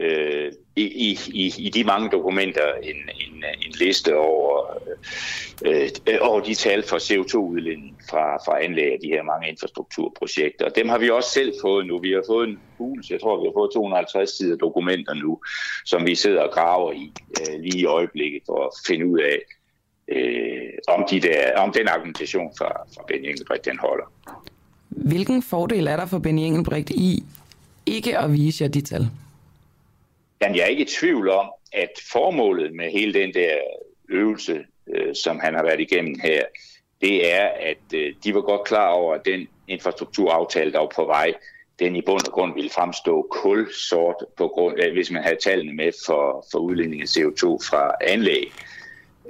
øh, 0.00 0.52
i, 0.76 1.18
i, 1.28 1.52
i 1.58 1.68
de 1.68 1.84
mange 1.84 2.10
dokumenter 2.10 2.72
en, 2.82 2.96
en, 2.96 3.44
en 3.66 3.72
liste 3.78 4.16
over, 4.16 4.78
øh, 5.66 5.88
øh 6.08 6.18
over 6.20 6.40
de 6.40 6.54
tal 6.54 6.82
for 6.82 6.96
CO2-udledning 6.96 7.98
fra, 8.10 8.36
fra 8.36 8.64
anlæg 8.64 8.92
af 8.92 8.98
de 9.02 9.08
her 9.08 9.22
mange 9.22 9.48
infrastrukturprojekter. 9.48 10.64
Og 10.64 10.76
dem 10.76 10.88
har 10.88 10.98
vi 10.98 11.10
også 11.10 11.30
selv 11.30 11.52
fået 11.62 11.86
nu. 11.86 11.98
Vi 11.98 12.12
har 12.12 12.22
fået 12.26 12.48
en 12.48 12.58
hul, 12.78 13.04
jeg 13.10 13.20
tror, 13.20 13.40
vi 13.40 13.46
har 13.46 13.52
fået 13.56 13.70
250 13.74 14.30
sider 14.30 14.56
dokumenter 14.56 15.14
nu, 15.14 15.40
som 15.84 16.06
vi 16.06 16.14
sidder 16.14 16.42
og 16.42 16.52
graver 16.52 16.92
i 16.92 17.12
øh, 17.40 17.60
lige 17.60 17.80
i 17.80 17.84
øjeblikket 17.84 18.42
for 18.46 18.64
at 18.66 18.70
finde 18.86 19.06
ud 19.06 19.18
af, 19.18 19.38
øh, 20.08 20.70
om, 20.88 21.06
de 21.10 21.20
der, 21.20 21.60
om 21.60 21.72
den 21.72 21.88
argumentation 21.88 22.50
fra, 22.58 22.68
fra 22.94 23.04
Benny 23.08 23.28
Engelbrecht, 23.28 23.64
den 23.64 23.78
holder. 23.78 24.12
Hvilken 24.88 25.42
fordel 25.42 25.86
er 25.86 25.96
der 25.96 26.06
for 26.06 26.18
Benny 26.18 26.40
Engelbrecht 26.40 26.90
i 26.90 27.22
ikke 27.86 28.18
at 28.18 28.32
vise 28.32 28.64
jer 28.64 28.70
de 28.70 28.80
tal? 28.80 29.08
Jamen, 30.42 30.56
jeg 30.56 30.62
er 30.62 30.66
ikke 30.66 30.82
i 30.82 30.94
tvivl 31.00 31.28
om, 31.28 31.50
at 31.72 31.90
formålet 32.12 32.74
med 32.74 32.90
hele 32.90 33.14
den 33.14 33.34
der 33.34 33.56
øvelse, 34.08 34.64
øh, 34.94 35.14
som 35.14 35.38
han 35.38 35.54
har 35.54 35.62
været 35.62 35.80
igennem 35.80 36.20
her, 36.22 36.44
det 37.00 37.32
er, 37.32 37.46
at 37.46 37.94
øh, 37.94 38.14
de 38.24 38.34
var 38.34 38.40
godt 38.40 38.64
klar 38.64 38.88
over, 38.88 39.14
at 39.14 39.24
den 39.24 39.48
infrastrukturaftale, 39.68 40.72
der 40.72 40.78
var 40.78 40.92
på 40.96 41.04
vej, 41.04 41.34
den 41.78 41.96
i 41.96 42.00
bund 42.00 42.26
og 42.26 42.32
grund 42.32 42.54
ville 42.54 42.70
fremstå 42.70 43.26
kulsort, 43.30 44.24
på 44.36 44.48
grund 44.48 44.82
øh, 44.82 44.92
hvis 44.92 45.10
man 45.10 45.22
havde 45.22 45.36
tallene 45.36 45.72
med 45.72 45.92
for, 46.06 46.46
for 46.52 46.58
udledning 46.58 47.02
af 47.02 47.06
CO2 47.06 47.44
fra 47.70 47.94
anlæg. 48.00 48.52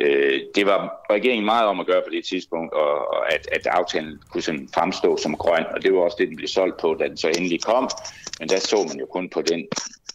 Øh, 0.00 0.40
det 0.54 0.66
var 0.66 1.06
regeringen 1.10 1.44
meget 1.44 1.66
om 1.66 1.80
at 1.80 1.86
gøre 1.86 2.02
på 2.02 2.10
det 2.12 2.24
tidspunkt, 2.24 2.74
og, 2.74 3.08
og 3.08 3.32
at, 3.32 3.48
at 3.52 3.66
aftalen 3.66 4.22
kunne 4.30 4.42
sådan 4.42 4.68
fremstå 4.74 5.16
som 5.16 5.36
grøn, 5.36 5.64
og 5.74 5.82
det 5.82 5.94
var 5.94 6.00
også 6.00 6.16
det, 6.20 6.28
den 6.28 6.36
blev 6.36 6.48
solgt 6.48 6.80
på, 6.80 6.94
da 6.94 7.08
den 7.08 7.16
så 7.16 7.28
endelig 7.28 7.62
kom. 7.62 7.88
Men 8.40 8.48
der 8.48 8.58
så 8.58 8.84
man 8.88 8.98
jo 8.98 9.06
kun 9.06 9.28
på 9.28 9.42
den 9.42 9.68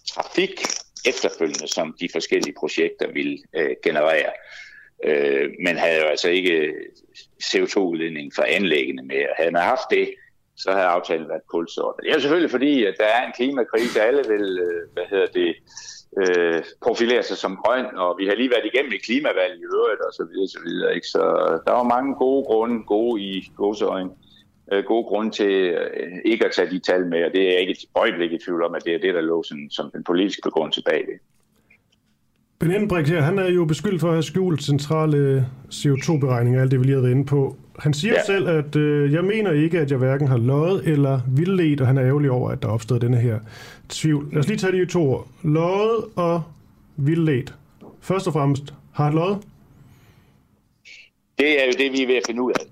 trafik 0.07 0.61
efterfølgende, 1.09 1.67
som 1.67 1.95
de 1.99 2.09
forskellige 2.11 2.55
projekter 2.59 3.11
ville 3.11 3.37
øh, 3.55 3.75
generere. 3.83 4.31
Øh, 5.03 5.49
men 5.65 5.77
havde 5.77 6.01
jo 6.01 6.07
altså 6.07 6.29
ikke 6.29 6.73
CO2-udledning 7.43 8.31
fra 8.35 8.45
anlæggene 8.47 9.03
med. 9.03 9.25
Havde 9.37 9.51
man 9.51 9.61
haft 9.61 9.87
det, 9.89 10.09
så 10.57 10.71
havde 10.71 10.85
aftalen 10.85 11.29
været 11.29 11.47
kulsort. 11.47 11.95
Det 12.03 12.11
er 12.11 12.19
selvfølgelig 12.19 12.51
fordi, 12.51 12.85
at 12.85 12.95
der 12.99 13.05
er 13.05 13.25
en 13.25 13.33
klimakrise, 13.35 14.01
alle 14.01 14.23
vil, 14.27 14.59
øh, 14.59 14.93
hvad 14.93 15.03
hedder 15.09 15.27
det, 15.39 15.55
øh, 16.21 16.63
profilere 16.81 17.23
sig 17.23 17.37
som 17.37 17.57
grøn, 17.63 17.85
og 17.85 18.15
vi 18.19 18.25
har 18.27 18.35
lige 18.35 18.49
været 18.49 18.69
igennem 18.73 18.93
et 18.93 19.03
klimavalg 19.03 19.53
i 19.59 19.65
øvrigt, 19.75 20.01
og 20.07 20.13
så 20.13 20.23
videre, 20.31 20.47
så 20.47 20.59
videre. 20.65 20.95
Ikke? 20.95 21.07
Så 21.07 21.21
der 21.65 21.71
var 21.71 21.83
mange 21.83 22.15
gode 22.15 22.45
grunde, 22.45 22.83
gode 22.83 23.21
i 23.21 23.51
godseøjne, 23.57 24.11
øh, 24.71 24.83
gode 24.83 25.03
grunde 25.03 25.31
til 25.31 25.51
øh, 25.51 26.11
ikke 26.25 26.45
at 26.45 26.51
tage 26.51 26.69
de 26.69 26.79
tal 26.79 27.05
med, 27.05 27.25
og 27.25 27.31
det 27.31 27.41
er 27.41 27.51
jeg 27.51 27.59
ikke 27.59 27.71
et 27.71 27.85
øjeblik 27.95 28.31
i 28.31 28.37
tvivl 28.37 28.63
om, 28.63 28.75
at 28.75 28.85
det 28.85 28.93
er 28.93 28.99
det, 28.99 29.13
der 29.13 29.21
lå 29.21 29.43
sådan, 29.43 29.69
som 29.69 29.91
den 29.91 30.03
politiske 30.03 30.41
begrundelse 30.43 30.83
bagved. 30.83 31.19
Ben 32.59 32.71
Enbrecht 32.71 33.09
her, 33.09 33.21
han 33.21 33.39
er 33.39 33.49
jo 33.49 33.65
beskyldt 33.65 34.01
for 34.01 34.07
at 34.07 34.13
have 34.13 34.23
skjult 34.23 34.63
centrale 34.63 35.49
CO2-beregninger, 35.73 36.61
alt 36.61 36.71
det 36.71 36.79
vi 36.79 36.85
lige 36.85 36.95
har 36.95 37.01
været 37.01 37.11
inde 37.11 37.25
på. 37.25 37.55
Han 37.79 37.93
siger 37.93 38.13
ja. 38.13 38.23
selv, 38.25 38.47
at 38.47 38.75
øh, 38.75 39.13
jeg 39.13 39.23
mener 39.23 39.51
ikke, 39.51 39.79
at 39.79 39.91
jeg 39.91 39.97
hverken 39.97 40.27
har 40.27 40.37
løjet 40.37 40.87
eller 40.87 41.19
vildledt, 41.27 41.81
og 41.81 41.87
han 41.87 41.97
er 41.97 42.05
ærgerlig 42.05 42.31
over, 42.31 42.49
at 42.49 42.63
der 42.63 42.67
opstod 42.67 42.99
denne 42.99 43.17
her 43.17 43.39
tvivl. 43.89 44.29
Lad 44.31 44.39
os 44.39 44.47
lige 44.47 44.57
tage 44.57 44.73
de 44.73 44.85
to 44.85 45.09
ord. 45.09 45.27
Løjet 45.43 46.05
og 46.15 46.43
vildledt. 46.97 47.53
Først 48.01 48.27
og 48.27 48.33
fremmest, 48.33 48.73
har 48.93 49.03
han 49.03 49.13
løjet? 49.13 49.37
Det 51.37 51.61
er 51.61 51.65
jo 51.65 51.71
det, 51.77 51.91
vi 51.91 52.03
er 52.03 52.07
ved 52.07 52.15
at 52.15 52.23
finde 52.27 52.41
ud 52.41 52.51
af, 52.51 52.65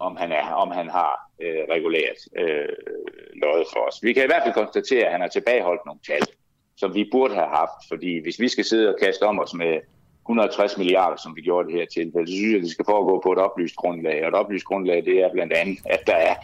om 0.00 0.16
han, 0.16 0.32
er, 0.32 0.46
om 0.64 0.70
han 0.70 0.88
har 0.90 1.12
øh, 1.42 1.62
regulært 1.74 2.20
øh, 2.42 2.74
løjet 3.42 3.66
for 3.72 3.80
os. 3.88 3.96
Vi 4.02 4.12
kan 4.12 4.24
i 4.24 4.30
hvert 4.30 4.42
fald 4.44 4.54
konstatere, 4.54 5.04
at 5.06 5.12
han 5.12 5.20
har 5.20 5.28
tilbageholdt 5.28 5.86
nogle 5.86 6.00
tal 6.06 6.24
som 6.80 6.94
vi 6.94 7.08
burde 7.12 7.34
have 7.34 7.52
haft. 7.60 7.80
Fordi 7.90 8.22
hvis 8.22 8.40
vi 8.40 8.48
skal 8.48 8.64
sidde 8.64 8.88
og 8.88 8.96
kaste 9.02 9.22
om 9.22 9.38
os 9.38 9.54
med 9.54 9.72
160 10.24 10.78
milliarder, 10.78 11.16
som 11.16 11.36
vi 11.36 11.40
gjorde 11.40 11.68
det 11.68 11.78
her 11.78 11.86
tilfælde, 11.86 12.26
så 12.26 12.32
synes 12.32 12.50
jeg, 12.52 12.56
at 12.56 12.62
det 12.62 12.70
skal 12.70 12.84
foregå 12.92 13.20
på 13.24 13.32
et 13.32 13.38
oplyst 13.38 13.76
grundlag. 13.76 14.22
Og 14.22 14.28
et 14.28 14.34
oplyst 14.34 14.64
grundlag, 14.64 15.04
det 15.04 15.16
er 15.24 15.28
blandt 15.32 15.52
andet, 15.52 15.78
at 15.84 16.02
der 16.06 16.18
er 16.30 16.34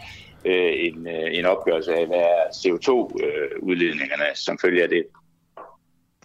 øh, 0.45 0.73
en, 0.87 1.07
øh, 1.07 1.27
en 1.37 1.45
opgørelse 1.45 1.91
af, 1.99 2.07
hvad 2.07 2.23
er 2.35 2.41
CO2-udledningerne 2.61 4.29
som 4.35 4.57
følger 4.61 4.87
det. 4.87 5.03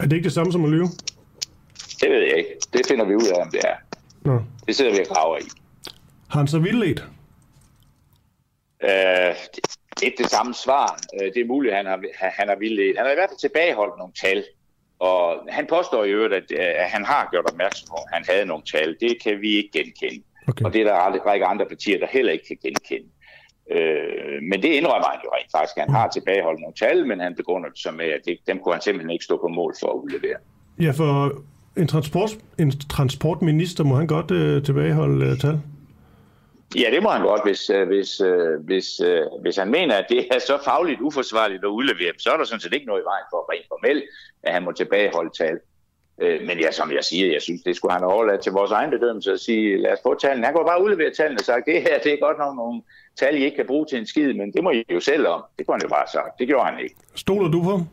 Er 0.01 0.07
det 0.07 0.13
ikke 0.13 0.25
det 0.25 0.33
samme 0.33 0.53
som 0.53 0.65
at 0.65 0.71
lyve? 0.71 0.89
Det 2.01 2.11
ved 2.11 2.21
jeg 2.29 2.37
ikke. 2.39 2.51
Det 2.73 2.87
finder 2.89 3.05
vi 3.05 3.15
ud 3.15 3.29
af, 3.35 3.43
om 3.45 3.51
det 3.51 3.61
er. 3.65 3.77
Nå. 4.25 4.41
Det 4.67 4.77
sidder 4.77 4.93
vi 4.93 4.99
og 5.01 5.07
graver 5.07 5.39
i. 5.39 5.49
Har 6.29 6.39
han 6.39 6.47
så 6.47 6.59
vildledt? 6.59 7.05
Øh, 8.89 9.35
ikke 10.03 10.23
det 10.23 10.31
samme 10.31 10.55
svar. 10.55 11.01
Øh, 11.15 11.27
det 11.35 11.41
er 11.41 11.53
muligt, 11.55 11.75
han 11.75 11.87
har, 11.87 12.01
han 12.19 12.49
har 12.49 12.57
vildledt. 12.57 12.97
Han 12.97 13.07
har 13.07 13.13
i 13.13 13.21
hvert 13.21 13.31
fald 13.31 13.47
tilbageholdt 13.47 13.99
nogle 13.99 14.13
tal. 14.25 14.45
Og 14.99 15.47
han 15.49 15.67
påstår 15.67 16.05
i 16.05 16.11
øvrigt, 16.11 16.35
at, 16.35 16.53
at 16.85 16.91
han 16.91 17.05
har 17.05 17.29
gjort 17.31 17.51
opmærksom 17.51 17.87
på, 17.91 17.97
at 17.97 18.11
han 18.13 18.25
havde 18.29 18.47
nogle 18.47 18.65
tal. 18.73 18.97
Det 19.01 19.23
kan 19.25 19.41
vi 19.41 19.51
ikke 19.57 19.71
genkende. 19.79 20.25
Okay. 20.49 20.65
Og 20.65 20.73
det 20.73 20.81
er 20.81 20.85
der 20.85 21.07
en 21.07 21.27
række 21.27 21.47
andre 21.47 21.67
partier, 21.67 21.99
der 21.99 22.07
heller 22.11 22.33
ikke 22.33 22.47
kan 22.47 22.59
genkende. 22.63 23.09
Øh, 23.71 24.43
men 24.51 24.63
det 24.63 24.71
indrømmer 24.79 25.09
han 25.13 25.21
jo 25.25 25.31
rent 25.37 25.51
faktisk. 25.57 25.77
Han 25.79 25.91
har 25.91 26.09
tilbageholdt 26.09 26.61
nogle 26.61 26.75
tal, 26.75 27.07
men 27.07 27.21
han 27.21 27.35
begrunder 27.35 27.69
det 27.69 27.79
som 27.79 27.95
med, 27.95 28.05
at 28.05 28.21
det, 28.25 28.39
dem 28.47 28.59
kunne 28.59 28.75
han 28.75 28.83
simpelthen 28.83 29.11
ikke 29.11 29.25
stå 29.25 29.37
på 29.37 29.49
mål 29.49 29.75
for 29.81 29.89
at 29.93 29.97
udlevere. 30.05 30.39
Ja, 30.81 30.91
for 30.91 31.43
en, 31.77 31.89
transport, 31.89 32.31
en 32.59 32.71
transportminister 32.71 33.85
må 33.85 33.95
han 33.95 34.07
godt 34.07 34.31
øh, 34.31 34.63
tilbageholde 34.63 35.27
øh, 35.27 35.39
tal? 35.39 35.61
Ja, 36.77 36.91
det 36.91 37.03
må 37.03 37.09
han 37.09 37.23
godt, 37.23 37.43
hvis, 37.45 37.71
øh, 37.71 37.87
hvis, 37.87 38.21
øh, 38.21 38.65
hvis, 38.65 39.01
øh, 39.01 39.23
hvis 39.43 39.57
han 39.57 39.71
mener, 39.71 39.95
at 39.97 40.07
det 40.09 40.27
er 40.35 40.39
så 40.39 40.59
fagligt 40.65 41.01
uforsvarligt 41.01 41.65
at 41.65 41.69
udlevere 41.69 42.13
så 42.19 42.31
er 42.31 42.37
der 42.37 42.45
sådan 42.45 42.61
set 42.61 42.73
ikke 42.73 42.87
noget 42.87 43.01
i 43.01 43.05
vejen 43.05 43.25
for 43.31 43.53
rent 43.53 43.67
formelt, 43.69 44.05
at 44.43 44.53
han 44.53 44.63
må 44.63 44.73
tilbageholde 44.73 45.31
tal. 45.31 45.59
Men 46.19 46.59
ja, 46.61 46.71
som 46.73 46.93
jeg 46.93 47.05
siger, 47.05 47.33
jeg 47.33 47.43
synes, 47.43 47.63
det 47.63 47.77
skulle 47.77 47.93
han 47.93 48.05
overlade 48.05 48.43
til 48.43 48.53
vores 48.53 48.71
egen 48.71 48.91
bedømmelse 48.91 49.33
at 49.33 49.41
sige, 49.41 49.77
lad 49.77 49.93
os 49.93 49.99
få 50.03 50.15
tallene. 50.15 50.47
Han 50.47 50.55
kunne 50.55 50.65
bare 50.67 50.85
udlevere 50.85 51.11
tallene 51.11 51.41
og 51.41 51.45
sagt, 51.45 51.67
det 51.67 51.83
her 51.83 51.99
det 51.99 52.13
er 52.13 52.17
godt 52.21 52.39
nok 52.39 52.57
nogle 52.57 52.83
tal, 53.17 53.37
I 53.37 53.45
ikke 53.45 53.57
kan 53.57 53.67
bruge 53.67 53.87
til 53.87 53.99
en 53.99 54.07
skid, 54.07 54.33
men 54.33 54.53
det 54.53 54.65
må 54.65 54.71
I 54.71 54.85
jo 54.91 55.01
selv 55.01 55.27
om. 55.27 55.45
Det 55.59 55.67
kunne 55.67 55.75
han 55.75 55.83
jo 55.83 55.89
bare 55.89 56.05
have 56.07 56.13
sagt. 56.13 56.39
Det 56.39 56.47
gjorde 56.47 56.65
han 56.65 56.83
ikke. 56.83 56.95
Stoler 57.15 57.49
du 57.49 57.63
på 57.63 57.71
ham? 57.71 57.87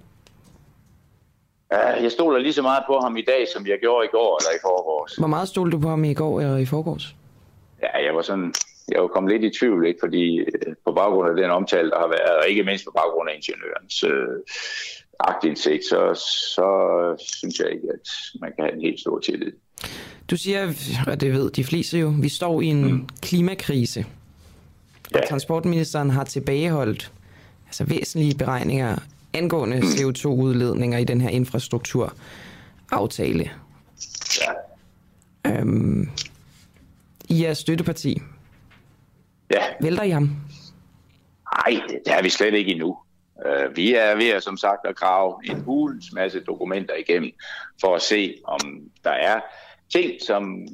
Jeg 2.04 2.12
stoler 2.12 2.40
lige 2.40 2.54
så 2.54 2.62
meget 2.62 2.84
på 2.88 3.00
ham 3.00 3.18
i 3.18 3.22
dag, 3.22 3.48
som 3.54 3.68
jeg 3.68 3.78
gjorde 3.80 4.06
i 4.06 4.10
går 4.12 4.40
eller 4.42 4.52
i 4.58 4.62
forgårs. 4.62 5.16
Hvor 5.16 5.28
meget 5.28 5.48
stolte 5.48 5.78
du 5.78 5.82
på 5.82 5.90
ham 5.90 6.04
i 6.04 6.14
går 6.14 6.42
eller 6.42 6.58
i 6.58 6.66
forgårs? 6.66 7.16
Ja, 7.82 8.04
jeg 8.06 8.16
var 8.16 8.22
sådan 8.22 8.54
jeg 8.92 9.02
var 9.02 9.08
kommet 9.08 9.34
lidt 9.34 9.56
i 9.56 9.60
tvivl, 9.60 9.88
ikke? 9.88 10.00
fordi 10.04 10.40
øh, 10.40 10.76
på 10.86 10.92
baggrund 10.92 11.30
af 11.30 11.36
den 11.36 11.52
omtale, 11.52 11.90
der 11.90 12.00
har 12.00 12.08
været, 12.08 12.38
og 12.42 12.50
ikke 12.50 12.64
mindst 12.64 12.86
på 12.86 12.92
baggrund 12.92 13.30
af 13.30 13.36
ingeniørens 13.36 14.04
øh, 14.04 14.38
agtindsigt, 15.20 15.86
så, 15.86 16.14
så 16.56 16.68
synes 17.38 17.60
jeg 17.60 17.72
ikke, 17.72 17.88
at 17.94 18.10
man 18.42 18.52
kan 18.56 18.66
have 18.66 18.76
en 18.76 18.82
helt 18.82 19.00
stor 19.00 19.20
tillid. 19.20 19.52
Du 20.30 20.38
siger, 20.38 20.74
og 21.08 21.22
det 21.22 21.34
ved 21.34 21.52
de 21.52 21.64
fleste 21.64 22.00
jo, 22.00 22.14
vi 22.22 22.30
står 22.30 22.62
i 22.62 22.66
en 22.66 22.92
mm. 22.92 23.08
klimakrise. 23.22 24.06
Ja. 25.14 25.20
Og 25.20 25.24
transportministeren 25.30 26.10
har 26.10 26.24
tilbageholdt 26.24 27.12
altså 27.66 27.84
væsentlige 27.84 28.38
beregninger 28.38 28.96
angående 29.34 29.80
mm. 29.80 29.84
CO2-udledninger 29.84 30.98
i 30.98 31.04
den 31.04 31.22
her 31.22 31.30
infrastrukturaftale. 31.30 33.50
Ja. 34.42 34.52
Øhm, 35.52 36.10
I 37.30 37.44
jeres 37.44 37.58
støtteparti, 37.58 38.22
Ja. 39.52 39.64
Vælter 39.82 40.04
I 40.04 40.10
ham? 40.10 40.30
Nej, 41.56 41.82
det 42.06 42.14
er 42.14 42.22
vi 42.22 42.30
slet 42.30 42.54
ikke 42.54 42.72
endnu. 42.72 42.98
Uh, 43.36 43.76
vi 43.78 43.94
er 43.94 44.16
ved 44.16 44.30
at, 44.30 44.44
som 44.44 44.58
sagt 44.58 44.88
at 44.88 44.96
grave 44.96 45.36
en 45.44 45.62
hulens 45.62 46.14
masse 46.14 46.40
dokumenter 46.40 46.96
igennem 46.96 47.32
for 47.82 47.96
at 47.96 48.02
se, 48.02 48.36
om 48.44 48.60
der 49.04 49.12
er 49.12 49.40
ting, 49.94 50.12
som 50.28 50.68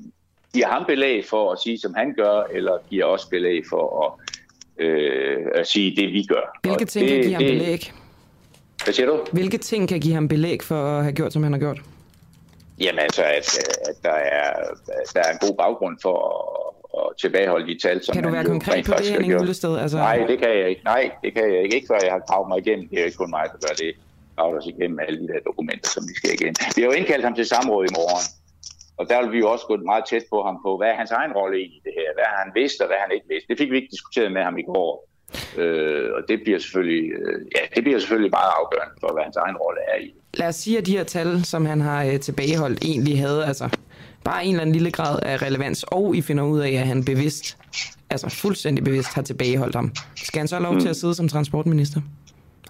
giver 0.53 0.67
ham 0.67 0.85
belæg 0.85 1.25
for 1.29 1.51
at 1.51 1.59
sige, 1.59 1.79
som 1.79 1.93
han 1.93 2.13
gør, 2.13 2.43
eller 2.43 2.77
giver 2.89 3.05
os 3.05 3.25
belæg 3.25 3.63
for 3.69 4.05
at, 4.05 4.85
øh, 4.85 5.45
at 5.55 5.67
sige 5.67 5.95
det, 5.95 6.13
vi 6.13 6.23
gør. 6.23 6.59
Hvilke 6.63 6.85
ting 6.85 7.09
det, 7.09 7.13
kan 7.13 7.23
give 7.23 7.33
ham 7.33 7.43
det, 7.43 7.51
belæg? 7.51 7.93
Hvad 8.83 8.93
siger 8.93 9.07
du? 9.07 9.25
Hvilke 9.31 9.57
ting 9.57 9.89
kan 9.89 9.99
give 9.99 10.13
ham 10.13 10.27
belæg 10.27 10.63
for 10.63 10.97
at 10.97 11.03
have 11.03 11.13
gjort, 11.13 11.33
som 11.33 11.43
han 11.43 11.51
har 11.51 11.59
gjort? 11.59 11.81
Jamen 12.79 12.99
altså, 12.99 13.23
at, 13.23 13.57
at 13.89 13.95
der, 14.03 14.11
er, 14.11 14.53
der 15.13 15.19
er 15.19 15.31
en 15.31 15.37
god 15.47 15.55
baggrund 15.57 15.97
for 16.01 16.64
at, 16.99 17.07
tilbageholde 17.21 17.65
de 17.71 17.77
tal, 17.85 18.03
som 18.03 18.13
Kan 18.13 18.23
du 18.23 18.29
være 18.29 18.45
konkret 18.45 18.85
på 18.85 18.93
det, 18.97 19.07
Henning 19.07 19.39
Hyllested? 19.39 19.73
Altså... 19.83 19.97
Nej, 19.97 20.17
det 20.31 20.37
kan 20.39 20.49
jeg 20.59 20.67
ikke. 20.69 20.83
Nej, 20.83 21.03
det 21.23 21.33
kan 21.35 21.43
jeg 21.53 21.59
ikke. 21.63 21.75
Ikke 21.75 21.87
før 21.91 21.99
jeg 22.07 22.13
har 22.17 22.23
gravet 22.29 22.47
mig 22.51 22.57
igennem. 22.63 22.85
Det 22.89 22.99
er 23.01 23.05
ikke 23.05 23.17
kun 23.23 23.29
mig, 23.37 23.45
der 23.53 23.59
gør 23.67 23.75
det. 23.83 23.91
Gravet 24.35 24.57
os 24.59 24.67
igennem 24.73 24.99
alle 25.05 25.17
de 25.23 25.27
der 25.33 25.39
dokumenter, 25.49 25.89
som 25.95 26.03
vi 26.09 26.13
skal 26.19 26.29
igen. 26.39 26.53
Vi 26.75 26.81
har 26.81 26.89
jo 26.91 26.95
indkaldt 26.99 27.23
ham 27.27 27.35
til 27.39 27.45
samråd 27.53 27.83
i 27.89 27.93
morgen. 27.99 28.25
Og 28.99 29.03
der 29.09 29.17
vil 29.21 29.31
vi 29.35 29.39
jo 29.43 29.47
også 29.53 29.65
gå 29.71 29.75
meget 29.91 30.03
tæt 30.09 30.25
på 30.33 30.37
ham 30.47 30.57
på, 30.65 30.77
hvad 30.77 30.87
er 30.93 30.97
hans 31.01 31.11
egen 31.11 31.33
rolle 31.39 31.57
i 31.61 31.81
det 31.85 31.93
her? 31.99 32.07
Hvad 32.17 32.27
har 32.31 32.37
han 32.43 32.51
vidst, 32.59 32.77
og 32.81 32.87
hvad 32.87 32.99
han 33.03 33.11
ikke 33.15 33.27
vidst? 33.33 33.45
Det 33.49 33.57
fik 33.57 33.69
vi 33.71 33.75
ikke 33.79 33.91
diskuteret 33.95 34.31
med 34.31 34.43
ham 34.47 34.57
i 34.57 34.65
går. 34.71 34.91
Øh, 35.57 36.09
og 36.17 36.21
det 36.29 36.37
bliver, 36.43 36.59
selvfølgelig, 36.59 37.05
øh, 37.11 37.39
ja, 37.55 37.61
det 37.75 37.83
bliver 37.83 37.99
selvfølgelig 37.99 38.31
meget 38.39 38.51
afgørende 38.59 38.95
for, 39.01 39.13
hvad 39.13 39.23
hans 39.23 39.35
egen 39.35 39.57
rolle 39.63 39.81
er 39.93 39.97
i. 40.05 40.07
Lad 40.33 40.47
os 40.47 40.55
sige, 40.55 40.77
at 40.77 40.85
de 40.85 40.97
her 40.97 41.03
tal, 41.03 41.45
som 41.45 41.65
han 41.65 41.81
har 41.81 42.03
øh, 42.05 42.19
tilbageholdt, 42.19 42.85
egentlig 42.85 43.19
havde 43.19 43.45
altså 43.45 43.69
bare 44.25 44.45
en 44.45 44.51
eller 44.51 44.61
anden 44.61 44.73
lille 44.73 44.91
grad 44.91 45.19
af 45.23 45.41
relevans, 45.41 45.83
og 45.83 46.15
I 46.15 46.21
finder 46.21 46.43
ud 46.43 46.59
af, 46.59 46.71
at 46.71 46.87
han 46.87 47.03
bevidst, 47.03 47.57
altså 48.09 48.29
fuldstændig 48.29 48.83
bevidst, 48.83 49.13
har 49.13 49.21
tilbageholdt 49.21 49.75
ham. 49.75 49.91
Skal 50.15 50.39
han 50.39 50.47
så 50.47 50.55
have 50.55 50.63
lov 50.63 50.73
mm. 50.73 50.79
til 50.79 50.89
at 50.89 50.95
sidde 50.95 51.15
som 51.15 51.27
transportminister? 51.27 52.01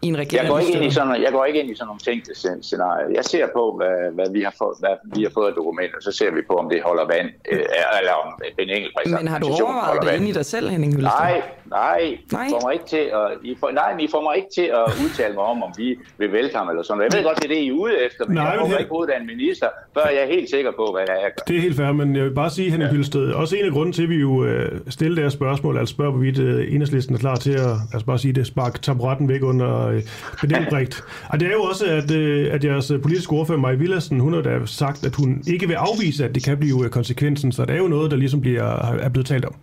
I 0.06 0.08
en 0.14 0.18
regering? 0.24 0.44
Jeg 0.44 0.52
går 0.52 0.60
ikke 0.60 0.74
ind 0.78 0.86
i 0.86 0.92
sådan, 0.98 1.22
jeg 1.28 1.32
går 1.32 1.46
ikke 1.50 1.60
ind 1.62 1.70
i 1.74 1.76
sådan 1.76 1.88
nogle 1.92 2.04
tænkte 2.10 2.32
scenarier. 2.70 3.08
Jeg 3.20 3.26
ser 3.34 3.46
på, 3.58 3.64
hvad, 3.80 3.98
hvad, 4.18 4.28
vi 4.38 4.42
har 4.48 4.56
fået, 4.62 4.76
hvad 4.84 4.96
vi 5.16 5.22
har 5.28 5.32
fået 5.38 5.48
af 5.52 5.56
dokumenter, 5.60 6.00
så 6.08 6.12
ser 6.20 6.30
vi 6.38 6.42
på, 6.50 6.54
om 6.64 6.68
det 6.74 6.80
holder 6.90 7.06
vand, 7.14 7.30
øh, 7.52 8.00
eller 8.00 8.14
om 8.24 8.30
en 8.64 8.70
enkelt 8.78 8.94
Men 9.20 9.28
har 9.34 9.40
du 9.40 9.48
overvejet 9.48 10.02
det 10.04 10.16
inde 10.18 10.30
i 10.30 10.36
dig 10.40 10.46
selv, 10.46 10.66
Henning 10.74 10.92
Hyllested? 10.96 11.20
Nej, 11.20 11.42
nej, 11.66 12.02
nej. 12.32 12.48
I 12.48 12.50
får 12.54 12.62
mig 12.66 12.74
ikke 12.78 12.88
til 12.96 13.06
at, 13.20 13.28
I 13.44 13.52
får, 13.60 13.70
nej, 13.82 13.90
I 14.06 14.08
får 14.14 14.22
mig 14.28 14.36
ikke 14.40 14.52
til 14.60 14.68
at 14.80 14.86
udtale 15.04 15.34
mig 15.34 15.46
om, 15.54 15.64
om 15.64 15.72
vi 15.78 15.90
vil 16.18 16.32
vælte 16.38 16.56
ham 16.58 16.70
eller 16.70 16.84
sådan 16.84 16.98
noget. 16.98 17.14
Jeg 17.14 17.18
ved 17.18 17.24
godt, 17.28 17.38
det 17.42 17.46
er 17.50 17.54
det, 17.56 17.62
I 17.68 17.70
er 17.74 17.78
ude 17.84 17.96
efter, 18.08 18.22
men 18.28 18.36
nej, 18.36 18.46
jeg 18.46 18.60
får 18.72 18.78
ikke 18.78 18.96
uddannet 19.02 19.28
minister, 19.36 19.68
før 19.96 20.06
jeg 20.16 20.22
er 20.28 20.32
helt 20.36 20.50
sikker 20.56 20.72
på, 20.80 20.86
hvad 20.94 21.04
jeg 21.08 21.32
gør. 21.36 21.44
Det 21.48 21.56
er 21.58 21.62
helt 21.62 21.76
fair, 21.76 21.92
men 21.92 22.16
jeg 22.16 22.24
vil 22.28 22.36
bare 22.44 22.50
sige, 22.58 22.70
Henning 22.72 22.90
ja. 22.90 22.94
Hyllested, 22.94 23.26
også 23.32 23.56
en 23.56 23.66
af 23.66 23.72
grunden 23.72 23.94
til, 23.94 24.04
at 24.04 24.10
vi 24.10 24.20
jo 24.28 24.46
øh, 24.46 24.80
stiller 24.90 25.16
det 25.16 25.24
her 25.24 25.30
spørgsmål, 25.30 25.78
altså 25.78 25.94
spørger, 25.94 26.12
hvorvidt 26.12 26.40
øh, 26.40 26.74
enhedslisten 26.74 27.16
er 27.16 27.20
klar 27.20 27.36
til 27.36 27.52
at, 27.52 27.76
altså 27.94 28.06
bare 28.06 28.20
sige 28.20 28.34
det, 28.34 28.48
sparke 28.48 28.80
taburetten 28.80 29.30
væk 29.30 29.44
under 29.44 29.95
øh, 29.96 30.58
Albrecht. 30.58 31.04
Og 31.30 31.40
det 31.40 31.48
er 31.48 31.52
jo 31.52 31.64
også, 31.64 31.86
at, 31.86 32.12
øh, 32.12 32.54
at 32.54 32.64
jeres 32.64 32.92
øh, 32.92 33.02
politiske 33.02 33.34
ordfører, 33.34 33.60
Maja 33.60 33.76
Villersen, 33.76 34.20
hun 34.20 34.34
har 34.34 34.42
da 34.42 34.66
sagt, 34.66 35.06
at 35.06 35.16
hun 35.16 35.44
ikke 35.48 35.68
vil 35.68 35.74
afvise, 35.74 36.26
at 36.26 36.36
det 36.36 36.44
kan 36.44 36.58
blive 36.58 36.86
øh, 36.86 36.90
konsekvensen. 36.90 37.52
Så 37.52 37.66
det 37.66 37.74
er 37.76 37.78
jo 37.78 37.88
noget, 37.88 38.12
der 38.12 38.18
ligesom 38.18 38.42
bliver, 38.42 38.64
er 39.06 39.10
blevet 39.10 39.28
talt 39.28 39.46
om. 39.46 39.56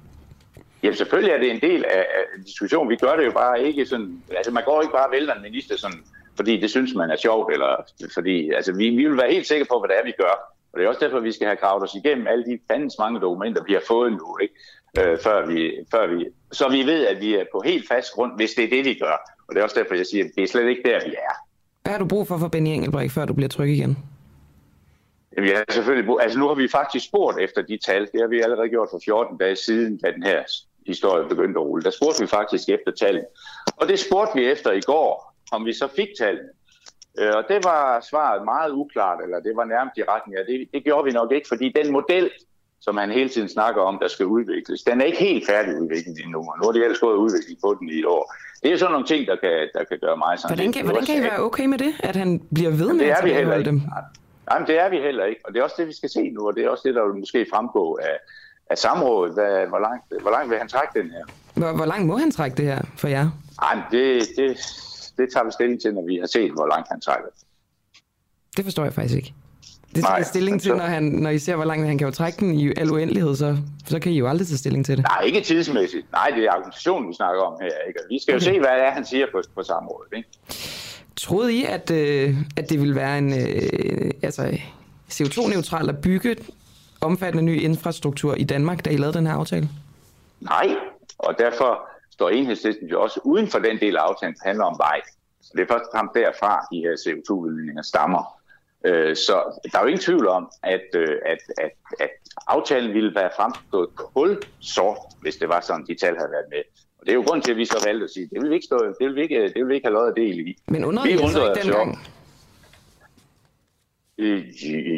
Ja, 0.82 0.92
selvfølgelig 0.92 1.32
er 1.32 1.38
det 1.38 1.50
en 1.50 1.60
del 1.60 1.84
af, 1.84 2.04
diskussionen. 2.46 2.90
Vi 2.90 2.96
gør 2.96 3.16
det 3.16 3.24
jo 3.24 3.30
bare 3.30 3.62
ikke 3.62 3.86
sådan... 3.86 4.22
Altså 4.36 4.52
man 4.52 4.64
går 4.64 4.82
ikke 4.82 4.92
bare 4.92 5.06
og 5.06 5.12
vælter 5.12 5.34
en 5.34 5.42
minister 5.42 5.76
sådan, 5.78 5.98
fordi 6.36 6.60
det 6.60 6.70
synes 6.70 6.94
man 6.94 7.10
er 7.10 7.16
sjovt, 7.16 7.52
eller 7.52 7.84
fordi... 8.14 8.50
Altså 8.50 8.72
vi, 8.72 8.90
vi 8.90 9.04
vil 9.08 9.16
være 9.16 9.32
helt 9.32 9.46
sikre 9.46 9.64
på, 9.64 9.78
hvad 9.78 9.88
det 9.88 9.96
er, 10.00 10.04
vi 10.04 10.14
gør. 10.18 10.34
Og 10.72 10.78
det 10.78 10.84
er 10.84 10.88
også 10.88 11.04
derfor, 11.04 11.20
vi 11.20 11.32
skal 11.32 11.46
have 11.46 11.56
gravet 11.56 11.82
os 11.82 11.94
igennem 11.94 12.26
alle 12.26 12.44
de 12.44 12.58
fandens 12.70 12.94
mange 12.98 13.20
dokumenter, 13.20 13.62
vi 13.64 13.72
har 13.72 13.82
fået 13.88 14.12
nu, 14.12 14.38
ikke? 14.42 14.54
Øh, 14.98 15.18
før 15.18 15.46
vi, 15.46 15.72
før 15.90 16.06
vi, 16.06 16.26
så 16.52 16.68
vi 16.68 16.82
ved, 16.82 17.06
at 17.06 17.20
vi 17.20 17.34
er 17.34 17.44
på 17.52 17.62
helt 17.64 17.88
fast 17.88 18.12
grund, 18.12 18.32
hvis 18.36 18.54
det 18.54 18.64
er 18.64 18.70
det, 18.70 18.84
vi 18.84 18.94
gør. 18.94 19.16
Og 19.52 19.56
det 19.56 19.60
er 19.60 19.64
også 19.64 19.80
derfor, 19.80 19.94
jeg 19.94 20.06
siger, 20.06 20.24
at 20.24 20.30
det 20.36 20.42
er 20.42 20.48
slet 20.48 20.68
ikke 20.68 20.82
der, 20.84 20.98
vi 21.04 21.14
er. 21.14 21.34
Hvad 21.82 21.92
har 21.92 21.98
du 21.98 22.06
brug 22.06 22.28
for 22.28 22.38
for 22.38 22.48
Benny 22.48 22.68
Engelbrecht, 22.68 23.12
før 23.12 23.24
du 23.24 23.34
bliver 23.34 23.48
tryg 23.48 23.68
igen? 23.68 23.98
Jamen, 25.36 25.50
jeg 25.50 25.56
har 25.56 25.64
selvfølgelig 25.72 26.06
brug... 26.06 26.22
Altså, 26.22 26.38
nu 26.38 26.48
har 26.48 26.54
vi 26.54 26.68
faktisk 26.68 27.04
spurgt 27.06 27.40
efter 27.40 27.62
de 27.62 27.78
tal. 27.86 28.02
Det 28.12 28.20
har 28.20 28.28
vi 28.28 28.40
allerede 28.40 28.68
gjort 28.68 28.88
for 28.90 29.00
14 29.04 29.38
dage 29.38 29.56
siden, 29.56 29.98
da 29.98 30.12
den 30.12 30.22
her 30.22 30.42
historie 30.86 31.28
begyndte 31.28 31.60
at 31.60 31.66
rulle. 31.66 31.84
Der 31.84 31.90
spurgte 31.90 32.20
vi 32.20 32.26
faktisk 32.26 32.68
efter 32.68 32.92
tallene. 32.92 33.26
Og 33.76 33.88
det 33.88 33.98
spurgte 33.98 34.38
vi 34.38 34.44
efter 34.44 34.72
i 34.72 34.80
går, 34.80 35.34
om 35.52 35.66
vi 35.66 35.72
så 35.72 35.88
fik 35.96 36.08
tallene. 36.18 36.48
Øh, 37.18 37.32
og 37.36 37.44
det 37.48 37.64
var 37.64 38.06
svaret 38.10 38.44
meget 38.44 38.70
uklart, 38.72 39.18
eller 39.24 39.40
det 39.40 39.56
var 39.56 39.64
nærmest 39.64 39.98
i 39.98 40.02
retning 40.02 40.38
af 40.38 40.44
det. 40.48 40.68
Det 40.74 40.84
gjorde 40.84 41.04
vi 41.04 41.10
nok 41.10 41.32
ikke, 41.32 41.48
fordi 41.48 41.72
den 41.80 41.92
model, 41.92 42.30
som 42.80 42.96
han 42.96 43.10
hele 43.10 43.28
tiden 43.28 43.48
snakker 43.48 43.82
om, 43.82 43.98
der 44.02 44.08
skal 44.08 44.26
udvikles, 44.26 44.82
den 44.82 45.00
er 45.00 45.04
ikke 45.04 45.18
helt 45.18 45.46
færdig 45.46 45.80
udviklet 45.82 46.18
endnu. 46.24 46.40
Nu 46.40 46.64
har 46.64 46.72
de 46.72 46.84
ellers 46.84 47.00
gået 47.00 47.16
udvikling 47.16 47.58
på 47.60 47.76
den 47.80 47.88
i 47.88 47.98
et 47.98 48.06
år. 48.06 48.34
Det 48.62 48.72
er 48.72 48.76
sådan 48.76 48.92
nogle 48.92 49.06
ting, 49.06 49.26
der 49.26 49.36
kan, 49.36 49.68
der 49.74 49.84
kan 49.84 49.98
gøre 49.98 50.16
mig 50.16 50.38
sådan. 50.38 50.56
Hvordan 50.56 50.72
kan, 50.72 50.84
hvordan 50.84 51.06
kan 51.06 51.16
I 51.18 51.22
være 51.22 51.40
okay 51.40 51.64
med 51.64 51.78
det, 51.78 51.92
at 52.00 52.16
han 52.16 52.40
bliver 52.54 52.70
ved 52.70 52.92
med 52.92 53.04
det 53.04 53.10
at 53.10 53.18
tage 53.22 53.64
dem? 53.64 53.82
Nej, 54.48 54.58
men 54.58 54.66
det 54.66 54.80
er 54.80 54.88
vi 54.88 54.96
heller 54.96 55.24
ikke, 55.24 55.40
og 55.44 55.54
det 55.54 55.60
er 55.60 55.64
også 55.64 55.76
det, 55.78 55.86
vi 55.86 55.92
skal 55.92 56.10
se 56.10 56.30
nu, 56.30 56.46
og 56.46 56.54
det 56.56 56.64
er 56.64 56.68
også 56.68 56.82
det, 56.86 56.94
der 56.94 57.06
vil 57.06 57.14
måske 57.14 57.46
fremgå 57.52 57.98
af, 58.02 58.16
af 58.70 58.78
samrådet. 58.78 59.34
Hvad, 59.34 59.66
hvor, 59.66 59.78
langt, 59.78 60.22
hvor 60.22 60.30
langt 60.30 60.50
vil 60.50 60.58
han 60.58 60.68
trække 60.68 61.00
den 61.00 61.10
her? 61.10 61.24
Hvor, 61.54 61.72
hvor 61.76 61.86
langt 61.86 62.06
må 62.06 62.16
han 62.16 62.30
trække 62.30 62.56
det 62.56 62.64
her 62.64 62.82
for 62.96 63.08
jer? 63.08 63.30
Nej, 63.60 63.82
det, 63.90 64.22
det, 64.36 64.58
det 65.18 65.32
tager 65.32 65.44
vi 65.44 65.50
stilling 65.50 65.80
til, 65.80 65.94
når 65.94 66.06
vi 66.06 66.16
har 66.16 66.26
set, 66.26 66.52
hvor 66.52 66.66
langt 66.66 66.88
han 66.90 67.00
trækker. 67.00 67.28
Det 68.56 68.64
forstår 68.64 68.84
jeg 68.84 68.92
faktisk 68.92 69.16
ikke. 69.16 69.34
Det 69.94 70.04
tager 70.04 70.18
I 70.18 70.24
stilling 70.24 70.60
til, 70.60 70.76
når, 70.76 70.84
han, 70.84 71.02
når 71.02 71.30
I 71.30 71.38
ser, 71.38 71.56
hvor 71.56 71.64
langt 71.64 71.86
han 71.86 71.98
kan 71.98 72.06
jo 72.06 72.10
trække 72.10 72.38
den 72.40 72.54
i 72.54 72.72
al 72.76 72.90
uendelighed, 72.90 73.36
så, 73.36 73.56
så 73.86 73.98
kan 73.98 74.12
I 74.12 74.18
jo 74.18 74.28
aldrig 74.28 74.46
tage 74.46 74.58
stilling 74.58 74.86
til 74.86 74.96
det. 74.96 75.04
Nej, 75.04 75.20
ikke 75.24 75.40
tidsmæssigt. 75.40 76.12
Nej, 76.12 76.32
det 76.36 76.44
er 76.44 76.50
argumentationen, 76.50 77.08
vi 77.08 77.14
snakker 77.14 77.42
om 77.42 77.58
her. 77.60 77.88
Ikke? 77.88 78.00
Vi 78.10 78.18
skal 78.22 78.34
okay. 78.34 78.46
jo 78.46 78.52
se, 78.52 78.58
hvad 78.58 78.70
det 78.70 78.86
er, 78.86 78.90
han 78.90 79.06
siger 79.06 79.26
på, 79.32 79.42
på 79.54 79.62
samrådet. 79.62 80.12
Ikke? 80.16 80.28
Troede 81.16 81.54
I, 81.54 81.64
at, 81.64 81.90
øh, 81.90 82.34
at 82.56 82.70
det 82.70 82.80
ville 82.80 82.94
være 82.94 83.18
en 83.18 83.32
øh, 83.32 84.10
altså, 84.22 84.58
CO2-neutral 85.10 85.88
at 85.88 86.00
bygge 86.00 86.36
omfattende 87.00 87.44
ny 87.44 87.60
infrastruktur 87.60 88.34
i 88.34 88.44
Danmark, 88.44 88.84
da 88.84 88.90
I 88.90 88.96
lavede 88.96 89.18
den 89.18 89.26
her 89.26 89.34
aftale? 89.34 89.68
Nej, 90.40 90.76
og 91.18 91.34
derfor 91.38 91.88
står 92.10 92.28
enhedslisten 92.28 92.88
jo 92.88 93.02
også 93.02 93.20
uden 93.24 93.48
for 93.48 93.58
den 93.58 93.80
del 93.80 93.96
af 93.96 94.00
aftalen, 94.00 94.34
der 94.34 94.48
handler 94.48 94.64
om 94.64 94.78
vej. 94.78 95.00
Så 95.42 95.50
det 95.56 95.62
er 95.62 95.66
først 95.72 95.84
og 95.84 95.90
fremmest 95.94 96.14
derfra, 96.14 96.66
de 96.72 96.76
her 96.76 96.92
CO2-udledninger 97.04 97.82
stammer. 97.82 98.41
Øh, 98.84 99.16
så 99.16 99.60
der 99.72 99.78
er 99.78 99.82
jo 99.82 99.88
ingen 99.88 100.00
tvivl 100.00 100.26
om, 100.28 100.50
at, 100.62 100.86
øh, 100.94 101.18
at, 101.26 101.38
at, 101.58 101.70
at 102.00 102.10
aftalen 102.46 102.94
ville 102.94 103.14
være 103.14 103.30
fremstået 103.36 103.88
kul 103.96 104.42
sort, 104.60 104.96
hvis 105.20 105.36
det 105.36 105.48
var 105.48 105.60
sådan, 105.60 105.86
de 105.86 105.94
tal 105.94 106.16
havde 106.16 106.30
været 106.30 106.46
med. 106.50 106.62
Og 106.98 107.06
det 107.06 107.12
er 107.12 107.14
jo 107.14 107.22
grund 107.22 107.42
til, 107.42 107.50
at 107.50 107.56
vi 107.56 107.64
så 107.64 107.84
valgte 107.86 108.04
at 108.04 108.10
sige, 108.10 108.28
det 108.32 108.42
vil 108.42 108.50
vi 108.50 108.54
ikke, 108.54 108.66
stå, 108.66 108.78
det 108.78 108.96
vil 109.00 109.14
vi 109.14 109.22
ikke, 109.22 109.42
det 109.42 109.56
vil 109.56 109.68
vi 109.68 109.74
ikke 109.74 109.86
have 109.86 109.94
lov 109.94 110.08
at 110.08 110.16
del 110.16 110.48
i. 110.48 110.56
Men 110.68 110.84
undrede 110.84 111.08
vi 111.08 111.12
altså 111.12 111.48
ikke 111.48 111.62
dengang? 111.62 111.98
Øh, 114.18 114.44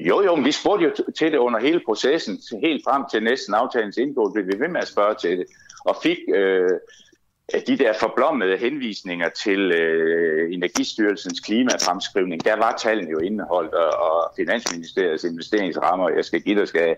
jo, 0.08 0.22
jo, 0.22 0.36
men 0.36 0.44
vi 0.44 0.52
spurgte 0.52 0.84
jo 0.84 1.12
til 1.18 1.32
det 1.32 1.38
under 1.38 1.60
hele 1.60 1.80
processen, 1.86 2.38
helt 2.62 2.82
frem 2.84 3.02
til 3.10 3.22
næsten 3.22 3.54
aftalens 3.54 3.96
indgåelse, 3.96 4.46
vi 4.46 4.58
ved 4.58 4.68
med 4.68 4.80
at 4.80 4.88
spørge 4.88 5.14
til 5.14 5.38
det, 5.38 5.46
og 5.84 5.96
fik 6.02 6.18
øh, 6.34 6.70
de 7.52 7.78
der 7.78 7.92
forblommede 8.00 8.56
henvisninger 8.56 9.28
til 9.28 9.72
øh, 9.72 10.54
Energistyrelsens 10.54 11.40
klimafremskrivning, 11.40 12.44
der 12.44 12.56
var 12.56 12.76
tallene 12.76 13.10
jo 13.10 13.18
indeholdt, 13.18 13.74
og, 13.74 13.90
og 14.00 14.32
Finansministeriets 14.36 15.24
investeringsrammer, 15.24 16.08
jeg 16.08 16.24
skal 16.24 16.40
give 16.40 16.60
dig 16.60 16.68
skal. 16.68 16.96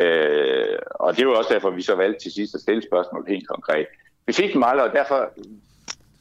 Øh, 0.00 0.78
og 0.90 1.16
det 1.16 1.26
var 1.26 1.32
også 1.34 1.54
derfor, 1.54 1.70
vi 1.70 1.82
så 1.82 1.94
valgte 1.94 2.22
til 2.22 2.32
sidst 2.32 2.54
at 2.54 2.60
stille 2.60 2.82
spørgsmål 2.82 3.24
helt 3.28 3.48
konkret. 3.48 3.86
Vi 4.26 4.32
fik 4.32 4.52
dem 4.52 4.62
aldrig, 4.62 4.88
og 4.88 4.92
derfor 4.92 5.30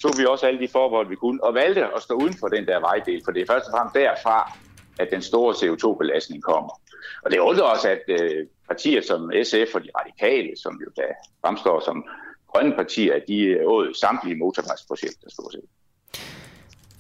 tog 0.02 0.12
vi 0.18 0.26
også 0.26 0.48
alle 0.48 0.60
de 0.60 0.68
forbehold, 0.68 1.10
vi 1.10 1.16
kunne, 1.16 1.44
og 1.44 1.54
valgte 1.54 1.86
at 1.96 2.02
stå 2.02 2.14
uden 2.14 2.34
for 2.40 2.48
den 2.48 2.66
der 2.66 2.80
vejdel, 2.80 3.22
for 3.26 3.32
det 3.32 3.42
er 3.42 3.54
først 3.54 3.68
og 3.68 3.72
fremmest 3.72 3.96
derfra, 3.96 4.52
at 5.00 5.08
den 5.12 5.22
store 5.22 5.54
CO2-belastning 5.54 6.44
kommer. 6.44 6.82
Og 7.26 7.32
det 7.32 7.40
undrer 7.40 7.64
også, 7.64 7.90
at 7.90 8.04
øh, 8.08 8.48
partier 8.68 9.02
som 9.02 9.32
SF 9.44 9.76
og 9.76 9.84
de 9.84 9.90
radikale, 10.00 10.52
som 10.64 10.82
jo 10.86 10.90
da 10.98 11.08
fremstår 11.42 11.80
som 11.80 12.06
grønne 12.54 12.76
partier, 12.76 13.20
de 13.28 13.68
åd 13.68 13.94
samtlige 13.94 14.36
motorvejsprojekter, 14.36 15.30
stort 15.30 15.52
set. 15.52 15.62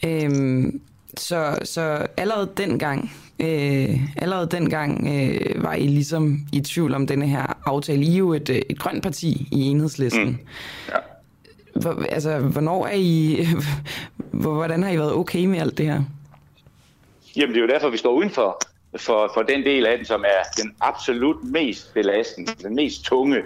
Øhm, 0.06 0.82
så, 1.18 1.60
så 1.64 2.08
allerede 2.18 2.52
dengang, 2.58 3.12
øh, 3.40 3.90
allerede 4.18 4.48
dengang 4.48 5.08
øh, 5.08 5.64
var 5.64 5.74
I 5.74 5.88
ligesom 5.88 6.38
i 6.54 6.62
tvivl 6.62 6.94
om 6.94 7.08
denne 7.08 7.28
her 7.28 7.58
aftale. 7.66 8.04
I 8.04 8.14
er 8.14 8.18
jo 8.18 8.34
et, 8.34 8.50
et 8.50 8.80
grønt 8.80 9.04
parti 9.04 9.48
i 9.52 9.62
enhedslisten. 9.62 10.28
Mm. 10.28 10.38
Ja. 10.90 10.98
Hvor, 11.82 12.06
altså, 12.10 12.40
hvornår 12.40 12.88
er 12.88 12.96
I, 12.96 13.46
hvordan 14.32 14.84
har 14.84 14.92
I 14.92 14.98
været 14.98 15.14
okay 15.14 15.46
med 15.46 15.60
alt 15.60 15.78
det 15.78 15.86
her? 15.86 16.02
Jamen, 17.36 17.56
det 17.56 17.58
er 17.58 17.62
jo 17.62 17.74
derfor, 17.74 17.90
vi 17.90 17.98
står 17.98 18.14
udenfor 18.14 18.62
for, 18.98 19.32
for 19.34 19.42
den 19.42 19.64
del 19.64 19.86
af 19.86 19.98
den, 19.98 20.06
som 20.06 20.22
er 20.22 20.62
den 20.64 20.76
absolut 20.82 21.44
mest 21.44 21.94
belastende, 21.94 22.52
den 22.62 22.76
mest 22.76 23.04
tunge 23.04 23.44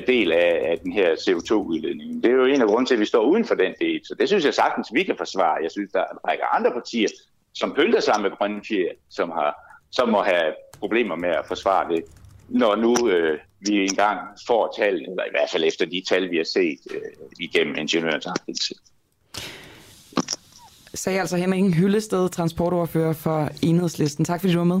del 0.00 0.32
af, 0.32 0.70
af 0.70 0.78
den 0.78 0.92
her 0.92 1.14
CO2-udledning. 1.14 2.22
Det 2.22 2.30
er 2.30 2.34
jo 2.34 2.44
en 2.44 2.60
af 2.60 2.66
grunden 2.66 2.86
til, 2.86 2.94
at 2.94 3.00
vi 3.00 3.04
står 3.04 3.24
uden 3.24 3.44
for 3.44 3.54
den 3.54 3.74
del. 3.80 4.00
Så 4.04 4.14
det 4.18 4.28
synes 4.28 4.44
jeg 4.44 4.54
sagtens, 4.54 4.88
vi 4.92 5.02
kan 5.02 5.14
forsvare. 5.16 5.62
Jeg 5.62 5.70
synes, 5.70 5.92
der 5.92 6.00
er 6.00 6.12
en 6.12 6.18
række 6.28 6.44
andre 6.44 6.70
partier, 6.72 7.08
som 7.54 7.72
pynter 7.74 8.00
sig 8.00 8.14
med 8.22 8.30
grønne 8.30 8.60
fjer, 8.68 8.92
som, 9.10 9.30
har, 9.30 9.54
som 9.90 10.08
må 10.08 10.22
have 10.22 10.54
problemer 10.78 11.16
med 11.16 11.28
at 11.28 11.44
forsvare 11.48 11.94
det, 11.94 12.04
når 12.48 12.76
nu 12.76 13.08
øh, 13.08 13.38
vi 13.60 13.84
engang 13.84 14.18
får 14.46 14.74
tal, 14.78 14.94
eller 14.94 15.24
i 15.24 15.30
hvert 15.30 15.50
fald 15.52 15.64
efter 15.64 15.86
de 15.86 16.02
tal, 16.08 16.30
vi 16.30 16.36
har 16.36 16.44
set 16.44 16.78
øh, 16.90 17.00
igennem 17.40 17.74
ingeniørens 17.78 18.26
aktivitet. 18.26 18.78
Sagde 20.94 21.20
altså 21.20 21.36
Henrik 21.36 21.74
Hyllested, 21.74 22.28
transportoverfører 22.28 23.12
for 23.12 23.48
Enhedslisten. 23.62 24.24
Tak 24.24 24.40
fordi 24.40 24.52
du 24.52 24.58
var 24.58 24.64
med. 24.64 24.80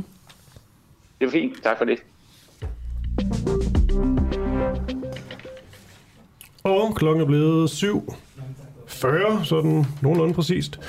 Det 1.20 1.26
var 1.26 1.30
fint. 1.30 1.62
Tak 1.62 1.78
for 1.78 1.84
det. 1.84 1.98
Og 6.64 6.94
klokken 6.94 7.22
er 7.22 7.26
blevet 7.26 7.70
7.40, 7.70 9.44
sådan 9.44 9.84
nogenlunde 10.02 10.34
præcist. 10.34 10.80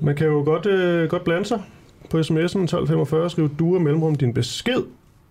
Man 0.00 0.16
kan 0.16 0.26
jo 0.26 0.42
godt, 0.44 0.66
øh, 0.66 1.08
godt 1.08 1.24
blande 1.24 1.44
sig 1.44 1.62
på 2.10 2.18
sms'en 2.18 2.62
1245, 2.62 3.30
skriv 3.30 3.56
du 3.56 3.74
og 3.74 3.82
mellemrum 3.82 4.14
din 4.14 4.34
besked, 4.34 4.82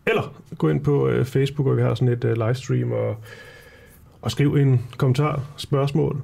eller 0.06 0.42
gå 0.58 0.70
ind 0.70 0.84
på 0.84 1.08
øh, 1.08 1.26
Facebook, 1.26 1.68
hvor 1.68 1.76
vi 1.76 1.82
har 1.82 1.96
sådan 1.96 2.14
et 2.14 2.24
øh, 2.24 2.38
livestream, 2.38 2.92
og, 2.92 3.16
og 4.22 4.32
skriv 4.32 4.56
en 4.56 4.82
kommentar, 4.98 5.42
spørgsmål, 5.58 6.22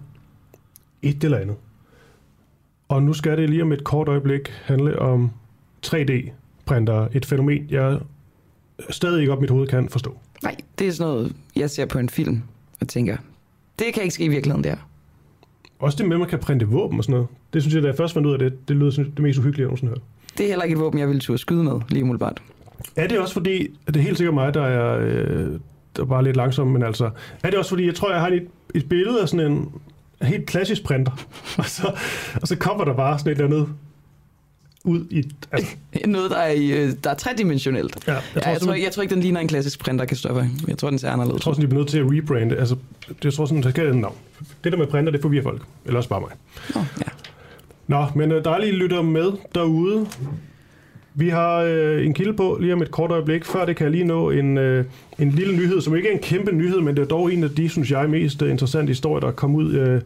et 1.01 1.23
eller 1.23 1.38
andet. 1.38 1.55
Og 2.89 3.03
nu 3.03 3.13
skal 3.13 3.38
det 3.38 3.49
lige 3.49 3.61
om 3.61 3.71
et 3.71 3.83
kort 3.83 4.07
øjeblik 4.07 4.49
handle 4.63 4.99
om 4.99 5.31
3D-printer, 5.85 7.07
et 7.13 7.25
fænomen, 7.25 7.67
jeg 7.69 7.99
stadig 8.89 9.19
ikke 9.19 9.31
op 9.31 9.41
mit 9.41 9.49
hoved 9.49 9.67
kan 9.67 9.89
forstå. 9.89 10.17
Nej, 10.43 10.55
det 10.79 10.88
er 10.88 10.91
sådan 10.91 11.13
noget, 11.13 11.35
jeg 11.55 11.69
ser 11.69 11.85
på 11.85 11.99
en 11.99 12.09
film 12.09 12.41
og 12.82 12.88
tænker, 12.88 13.17
det 13.80 13.93
kan 13.93 14.03
ikke 14.03 14.13
ske 14.13 14.23
i 14.23 14.28
virkeligheden 14.28 14.63
der. 14.63 14.75
Også 15.80 15.97
det 15.97 16.05
med, 16.05 16.15
at 16.15 16.19
man 16.19 16.30
kan 16.30 16.39
printe 16.39 16.67
våben 16.67 16.97
og 16.97 17.03
sådan 17.03 17.13
noget. 17.13 17.28
Det 17.53 17.61
synes 17.61 17.75
jeg, 17.75 17.84
da 17.84 17.88
jeg 17.88 17.97
først 17.97 18.13
fandt 18.13 18.28
ud 18.28 18.34
af 18.34 18.39
det, 18.39 18.67
det 18.67 18.75
lyder 18.75 18.91
sådan 18.91 19.11
det 19.11 19.19
mest 19.19 19.39
uhyggelige, 19.39 19.61
jeg 19.61 19.67
nogensinde 19.67 19.89
hørt. 19.89 20.01
Det 20.38 20.43
er 20.43 20.47
heller 20.47 20.63
ikke 20.63 20.73
et 20.73 20.80
våben, 20.80 20.99
jeg 20.99 21.07
ville 21.07 21.19
turde 21.19 21.38
skyde 21.38 21.63
med, 21.63 21.80
lige 21.89 22.03
umiddelbart. 22.03 22.41
Er 22.95 23.07
det 23.07 23.19
også 23.19 23.34
fordi, 23.34 23.67
at 23.88 23.93
det 23.93 23.99
er 23.99 24.03
helt 24.03 24.17
sikkert 24.17 24.34
mig, 24.34 24.53
der 24.53 24.63
er, 24.63 24.99
øh, 24.99 25.59
der 25.95 26.01
er 26.01 26.05
bare 26.05 26.23
lidt 26.23 26.36
langsom, 26.36 26.67
men 26.67 26.84
altså, 26.84 27.09
er 27.43 27.49
det 27.49 27.59
også 27.59 27.69
fordi, 27.69 27.86
jeg 27.86 27.95
tror, 27.95 28.11
jeg 28.11 28.19
har 28.19 28.28
et, 28.28 28.47
et 28.75 28.89
billede 28.89 29.21
af 29.21 29.30
sådan 29.30 29.51
en 29.51 29.71
helt 30.21 30.45
klassisk 30.45 30.84
printer, 30.84 31.11
og 31.57 31.65
så, 31.65 31.91
og 32.41 32.47
så 32.47 32.55
kommer 32.55 32.86
der 32.86 32.93
bare 32.93 33.19
sådan 33.19 33.32
et 33.32 33.41
eller 33.41 33.57
andet 33.57 33.73
ud 34.88 35.05
i... 35.09 35.23
Altså, 35.51 35.75
Noget, 36.05 36.31
der 36.31 36.38
er, 36.38 36.53
øh, 36.55 36.91
der 37.03 37.09
er 37.09 37.13
tredimensionelt. 37.13 37.97
ja, 38.07 38.13
Jeg 38.13 38.21
tror, 38.33 38.41
ja, 38.45 38.49
jeg, 38.49 38.61
tror, 38.61 38.73
jeg 38.73 38.91
tror 38.91 39.03
ikke, 39.03 39.13
den 39.15 39.21
ligner 39.23 39.39
en 39.39 39.47
klassisk 39.47 39.79
printer, 39.79 40.05
Kristoffer. 40.05 40.45
Jeg 40.67 40.77
tror, 40.77 40.89
den 40.89 40.99
ser 40.99 41.09
anderledes 41.11 41.35
jeg 41.35 41.41
tror 41.41 41.53
sådan, 41.53 41.61
de 41.61 41.67
bliver 41.67 41.79
nødt 41.81 41.89
til 41.89 41.99
at 41.99 42.05
rebrande. 42.05 42.55
Altså, 42.57 42.75
jeg 43.23 43.33
tror 43.33 43.45
sådan, 43.45 43.63
der 43.63 43.69
skal 43.69 43.88
et 43.88 43.95
navn. 43.95 44.15
Det 44.63 44.71
der 44.71 44.77
med 44.77 44.88
printer, 44.88 45.11
det 45.11 45.21
forvirrer 45.21 45.43
folk. 45.43 45.61
Eller 45.85 45.97
også 45.97 46.09
bare 46.09 46.21
mig. 46.21 46.29
Nå, 46.75 46.81
ja. 46.99 47.11
Nå, 47.88 48.05
men 48.15 48.31
øh, 48.31 48.43
dejligt, 48.45 48.73
I 48.73 48.75
lytter 48.75 49.01
med 49.01 49.31
derude. 49.55 50.07
Vi 51.13 51.29
har 51.29 51.57
øh, 51.57 52.05
en 52.05 52.13
kilde 52.13 52.33
på 52.33 52.57
lige 52.61 52.73
om 52.73 52.81
et 52.81 52.91
kort 52.91 53.11
øjeblik. 53.11 53.45
Før 53.45 53.65
det 53.65 53.75
kan 53.75 53.83
jeg 53.83 53.91
lige 53.91 54.03
nå 54.03 54.29
en, 54.29 54.57
øh, 54.57 54.85
en 55.19 55.31
lille 55.31 55.55
nyhed, 55.55 55.81
som 55.81 55.95
ikke 55.95 56.09
er 56.09 56.13
en 56.13 56.19
kæmpe 56.19 56.51
nyhed, 56.51 56.81
men 56.81 56.95
det 56.95 57.01
er 57.01 57.07
dog 57.07 57.33
en 57.33 57.43
af 57.43 57.49
de, 57.49 57.69
synes 57.69 57.91
jeg, 57.91 58.09
mest 58.09 58.41
øh, 58.41 58.51
interessante 58.51 58.89
historier, 58.89 59.19
der 59.19 59.31
kom 59.31 59.55
ud 59.55 59.73
øh, 59.73 60.01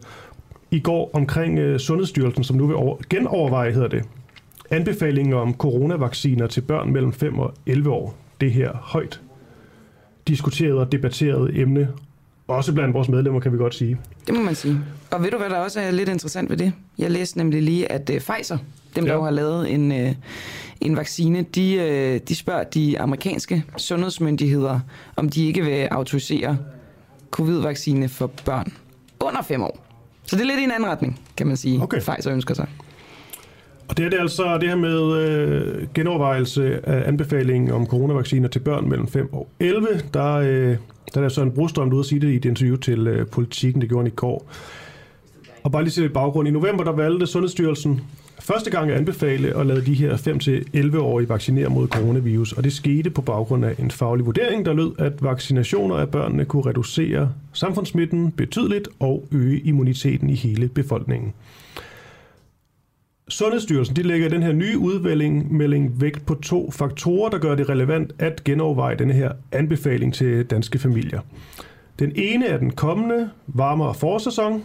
i 0.70 0.80
går 0.80 1.10
omkring 1.12 1.58
øh, 1.58 1.80
Sundhedsstyrelsen, 1.80 2.44
som 2.44 2.56
nu 2.56 2.66
vil 2.66 2.76
over, 2.76 2.96
genoverveje, 3.10 3.72
hedder 3.72 3.88
det, 3.88 4.04
anbefalinger 4.70 5.36
om 5.36 5.54
coronavacciner 5.54 6.46
til 6.46 6.60
børn 6.60 6.92
mellem 6.92 7.12
5 7.12 7.38
og 7.38 7.54
11 7.66 7.90
år. 7.90 8.14
Det 8.40 8.52
her 8.52 8.72
højt 8.82 9.20
diskuteret 10.28 10.78
og 10.78 10.92
debatteret 10.92 11.58
emne. 11.60 11.88
Også 12.48 12.72
blandt 12.72 12.94
vores 12.94 13.08
medlemmer, 13.08 13.40
kan 13.40 13.52
vi 13.52 13.56
godt 13.58 13.74
sige. 13.74 13.98
Det 14.26 14.34
må 14.34 14.40
man 14.42 14.54
sige. 14.54 14.78
Og 15.10 15.22
ved 15.22 15.30
du, 15.30 15.36
hvad 15.38 15.50
der 15.50 15.56
også 15.56 15.80
er 15.80 15.90
lidt 15.90 16.08
interessant 16.08 16.50
ved 16.50 16.56
det? 16.56 16.72
Jeg 16.98 17.10
læste 17.10 17.38
nemlig 17.38 17.62
lige, 17.62 17.92
at 17.92 18.10
uh, 18.10 18.16
Pfizer, 18.16 18.58
dem 18.96 19.04
der 19.04 19.12
Ja. 19.12 19.18
jo 19.18 19.24
har 19.24 19.30
lavet 19.30 19.70
en, 19.70 19.92
uh, 19.92 20.08
en 20.80 20.96
vaccine, 20.96 21.42
de, 21.42 21.76
uh, 22.20 22.28
de 22.28 22.34
spørger 22.34 22.64
de 22.64 23.00
amerikanske 23.00 23.64
sundhedsmyndigheder, 23.76 24.80
om 25.16 25.28
de 25.28 25.46
ikke 25.46 25.64
vil 25.64 25.88
autorisere 25.90 26.58
covid-vaccine 27.30 28.08
for 28.08 28.26
børn 28.44 28.72
under 29.20 29.42
5 29.42 29.62
år. 29.62 29.86
Så 30.26 30.36
det 30.36 30.42
er 30.42 30.46
lidt 30.46 30.60
i 30.60 30.64
en 30.64 30.70
anden 30.70 30.88
retning, 30.88 31.20
kan 31.36 31.46
man 31.46 31.56
sige, 31.56 31.82
Okay. 31.82 32.00
Pfizer 32.00 32.32
ønsker 32.32 32.54
sig. 32.54 32.66
Og 33.92 33.98
det 33.98 34.06
er 34.06 34.10
det 34.10 34.20
altså 34.20 34.58
det 34.58 34.68
her 34.68 34.76
med 34.76 35.16
øh, 35.16 35.86
genovervejelse 35.94 36.88
af 36.88 37.08
anbefalingen 37.08 37.70
om 37.70 37.86
coronavacciner 37.86 38.48
til 38.48 38.58
børn 38.58 38.88
mellem 38.88 39.08
5 39.08 39.32
og 39.32 39.48
11. 39.60 39.86
Der, 40.14 40.32
øh, 40.34 40.76
der 41.14 41.20
er 41.22 41.28
Søren 41.28 41.50
Brostrøm 41.50 41.92
ude 41.92 42.00
at 42.00 42.06
sige 42.06 42.20
det 42.20 42.28
i 42.28 42.36
et 42.36 42.44
interview 42.44 42.76
til 42.76 43.06
øh, 43.06 43.26
Politiken, 43.26 43.80
det 43.80 43.88
gjorde 43.88 44.04
han 44.04 44.12
i 44.12 44.14
går. 44.14 44.50
Og 45.62 45.72
bare 45.72 45.82
lige 45.82 45.90
til 45.90 46.08
baggrund. 46.08 46.48
I 46.48 46.50
november 46.50 46.84
der 46.84 46.92
valgte 46.92 47.26
Sundhedsstyrelsen 47.26 48.00
første 48.40 48.70
gang 48.70 48.90
at 48.90 48.96
anbefale 48.96 49.56
at 49.56 49.66
lade 49.66 49.86
de 49.86 49.94
her 49.94 50.16
5-11-årige 50.16 51.28
vaccinere 51.28 51.68
mod 51.68 51.88
coronavirus. 51.88 52.52
Og 52.52 52.64
det 52.64 52.72
skete 52.72 53.10
på 53.10 53.22
baggrund 53.22 53.64
af 53.64 53.74
en 53.78 53.90
faglig 53.90 54.26
vurdering, 54.26 54.66
der 54.66 54.72
lød, 54.72 54.92
at 54.98 55.22
vaccinationer 55.22 55.96
af 55.96 56.08
børnene 56.08 56.44
kunne 56.44 56.66
reducere 56.66 57.32
samfundssmitten 57.52 58.30
betydeligt 58.30 58.88
og 59.00 59.24
øge 59.32 59.60
immuniteten 59.60 60.30
i 60.30 60.34
hele 60.34 60.68
befolkningen. 60.68 61.32
Sundhedsstyrelsen 63.28 63.96
de 63.96 64.02
lægger 64.02 64.26
i 64.26 64.30
den 64.30 64.42
her 64.42 64.52
nye 64.52 64.78
udmelding 64.78 65.52
melding 65.52 66.00
vægt 66.00 66.26
på 66.26 66.34
to 66.34 66.70
faktorer, 66.70 67.30
der 67.30 67.38
gør 67.38 67.54
det 67.54 67.68
relevant 67.68 68.12
at 68.18 68.44
genoverveje 68.44 68.96
denne 68.96 69.12
her 69.12 69.32
anbefaling 69.52 70.14
til 70.14 70.44
danske 70.44 70.78
familier. 70.78 71.20
Den 71.98 72.12
ene 72.14 72.46
er 72.46 72.58
den 72.58 72.70
kommende 72.70 73.30
varmere 73.46 73.94
forårssæson, 73.94 74.64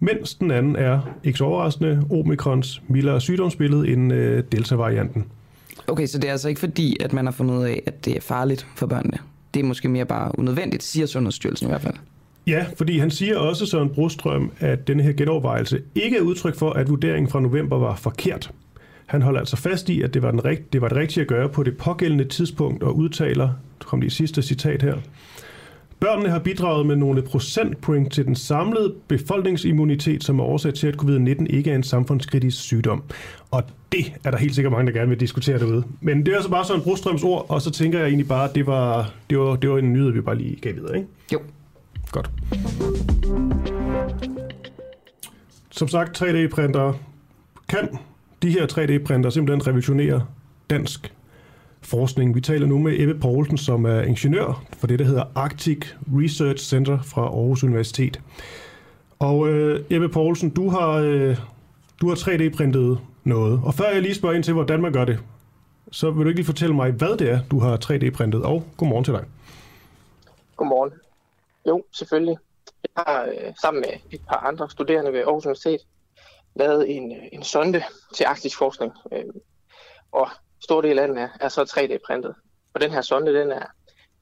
mens 0.00 0.34
den 0.34 0.50
anden 0.50 0.76
er, 0.76 1.00
ikke 1.24 1.38
så 1.38 1.44
overraskende, 1.44 2.06
omikrons 2.10 2.82
mildere 2.88 3.20
sygdomsbillede 3.20 3.88
end 3.88 4.12
øh, 4.12 4.44
delta-varianten. 4.52 5.24
Okay, 5.86 6.06
så 6.06 6.18
det 6.18 6.28
er 6.28 6.32
altså 6.32 6.48
ikke 6.48 6.60
fordi, 6.60 6.96
at 7.00 7.12
man 7.12 7.24
har 7.26 7.32
fundet 7.32 7.54
ud 7.54 7.64
af, 7.64 7.82
at 7.86 8.04
det 8.04 8.16
er 8.16 8.20
farligt 8.20 8.66
for 8.76 8.86
børnene. 8.86 9.18
Det 9.54 9.60
er 9.60 9.64
måske 9.64 9.88
mere 9.88 10.04
bare 10.04 10.38
unødvendigt, 10.38 10.82
siger 10.82 11.06
Sundhedsstyrelsen 11.06 11.66
i 11.66 11.70
hvert 11.70 11.82
fald. 11.82 11.94
Ja, 12.46 12.64
fordi 12.78 12.98
han 12.98 13.10
siger 13.10 13.36
også, 13.38 13.66
Søren 13.66 13.88
Brostrøm, 13.88 14.50
at 14.60 14.88
denne 14.88 15.02
her 15.02 15.12
genovervejelse 15.12 15.80
ikke 15.94 16.16
er 16.16 16.20
udtryk 16.20 16.54
for, 16.54 16.70
at 16.70 16.88
vurderingen 16.90 17.30
fra 17.30 17.40
november 17.40 17.78
var 17.78 17.96
forkert. 17.96 18.50
Han 19.06 19.22
holder 19.22 19.40
altså 19.40 19.56
fast 19.56 19.88
i, 19.88 20.02
at 20.02 20.14
det 20.14 20.22
var, 20.22 20.30
den 20.30 20.44
rigt- 20.44 20.72
det 20.72 20.80
var 20.80 20.88
det 20.88 20.96
rigtige 20.96 21.22
at 21.22 21.28
gøre 21.28 21.48
på 21.48 21.62
det 21.62 21.76
pågældende 21.76 22.24
tidspunkt 22.24 22.82
og 22.82 22.96
udtaler, 22.96 23.48
kom 23.86 24.00
lige 24.00 24.10
sidste 24.10 24.42
citat 24.42 24.82
her, 24.82 24.94
Børnene 26.00 26.28
har 26.28 26.38
bidraget 26.38 26.86
med 26.86 26.96
nogle 26.96 27.22
procentpoint 27.22 28.12
til 28.12 28.24
den 28.26 28.34
samlede 28.34 28.94
befolkningsimmunitet, 29.08 30.24
som 30.24 30.38
er 30.38 30.44
årsag 30.44 30.74
til, 30.74 30.86
at 30.86 30.94
covid-19 31.02 31.46
ikke 31.50 31.70
er 31.70 31.74
en 31.74 31.82
samfundskritisk 31.82 32.60
sygdom. 32.60 33.02
Og 33.50 33.62
det 33.92 34.12
er 34.24 34.30
der 34.30 34.38
helt 34.38 34.54
sikkert 34.54 34.72
mange, 34.72 34.92
der 34.92 34.98
gerne 34.98 35.08
vil 35.08 35.20
diskutere 35.20 35.58
derude. 35.58 35.84
Men 36.00 36.18
det 36.26 36.28
er 36.28 36.34
altså 36.36 36.50
bare 36.50 36.64
sådan 36.64 36.80
en 36.80 36.84
Brostrøms 36.84 37.22
ord, 37.22 37.46
og 37.48 37.62
så 37.62 37.70
tænker 37.70 37.98
jeg 37.98 38.06
egentlig 38.08 38.28
bare, 38.28 38.48
at 38.48 38.54
det 38.54 38.66
var, 38.66 39.10
det 39.30 39.38
var, 39.38 39.56
det 39.56 39.70
var 39.70 39.78
en 39.78 39.92
nyhed, 39.92 40.10
vi 40.10 40.20
bare 40.20 40.38
lige 40.38 40.56
gav 40.56 40.74
videre, 40.74 40.96
ikke? 40.96 41.08
Jo. 41.32 41.38
Godt. 42.12 42.30
Som 45.70 45.88
sagt, 45.88 46.22
3D-printer 46.22 46.92
kan 47.68 47.98
de 48.42 48.50
her 48.50 48.66
3D-printer 48.66 49.30
simpelthen 49.30 49.66
revolutionere 49.66 50.26
dansk 50.70 51.14
forskning. 51.80 52.34
Vi 52.34 52.40
taler 52.40 52.66
nu 52.66 52.78
med 52.78 53.00
Ebbe 53.00 53.14
Poulsen, 53.14 53.58
som 53.58 53.84
er 53.84 54.00
ingeniør 54.00 54.64
for 54.78 54.86
det, 54.86 54.98
der 54.98 55.04
hedder 55.04 55.24
Arctic 55.34 55.86
Research 56.16 56.64
Center 56.64 57.02
fra 57.02 57.22
Aarhus 57.22 57.64
Universitet. 57.64 58.20
Og 59.18 59.48
øh, 59.48 59.84
Ebbe 59.90 60.08
Poulsen, 60.08 60.50
du 60.50 60.68
har, 60.68 60.90
øh, 60.90 61.36
du 62.00 62.08
har 62.08 62.14
3D-printet 62.14 62.98
noget. 63.24 63.60
Og 63.64 63.74
før 63.74 63.90
jeg 63.92 64.02
lige 64.02 64.14
spørger 64.14 64.34
ind 64.34 64.44
til, 64.44 64.54
hvordan 64.54 64.82
man 64.82 64.92
gør 64.92 65.04
det, 65.04 65.18
så 65.90 66.10
vil 66.10 66.24
du 66.24 66.28
ikke 66.28 66.38
lige 66.38 66.46
fortælle 66.46 66.74
mig, 66.74 66.90
hvad 66.90 67.16
det 67.16 67.30
er, 67.30 67.40
du 67.50 67.58
har 67.58 67.76
3D-printet. 67.76 68.42
Og 68.42 68.64
godmorgen 68.76 69.04
til 69.04 69.14
dig. 69.14 69.24
Godmorgen. 70.56 70.90
Jo, 71.68 71.84
selvfølgelig. 71.92 72.38
Jeg 72.96 73.04
har 73.06 73.24
øh, 73.26 73.54
sammen 73.62 73.80
med 73.80 73.98
et 74.10 74.20
par 74.28 74.36
andre 74.36 74.70
studerende 74.70 75.12
ved 75.12 75.20
Aarhus 75.20 75.46
Universitet 75.46 75.80
lavet 76.54 76.96
en, 76.96 77.12
øh, 77.16 77.22
en 77.32 77.42
sonde 77.42 77.82
til 78.14 78.24
arktisk 78.24 78.58
forskning. 78.58 78.92
Øh, 79.12 79.24
og 80.12 80.28
stor 80.60 80.80
del 80.80 80.98
af 80.98 81.08
den 81.08 81.18
er, 81.18 81.28
er 81.40 81.48
så 81.48 81.62
3D-printet. 81.62 82.34
Og 82.74 82.80
den 82.80 82.90
her 82.90 83.00
sonde, 83.00 83.34
den 83.34 83.50
er, 83.50 83.66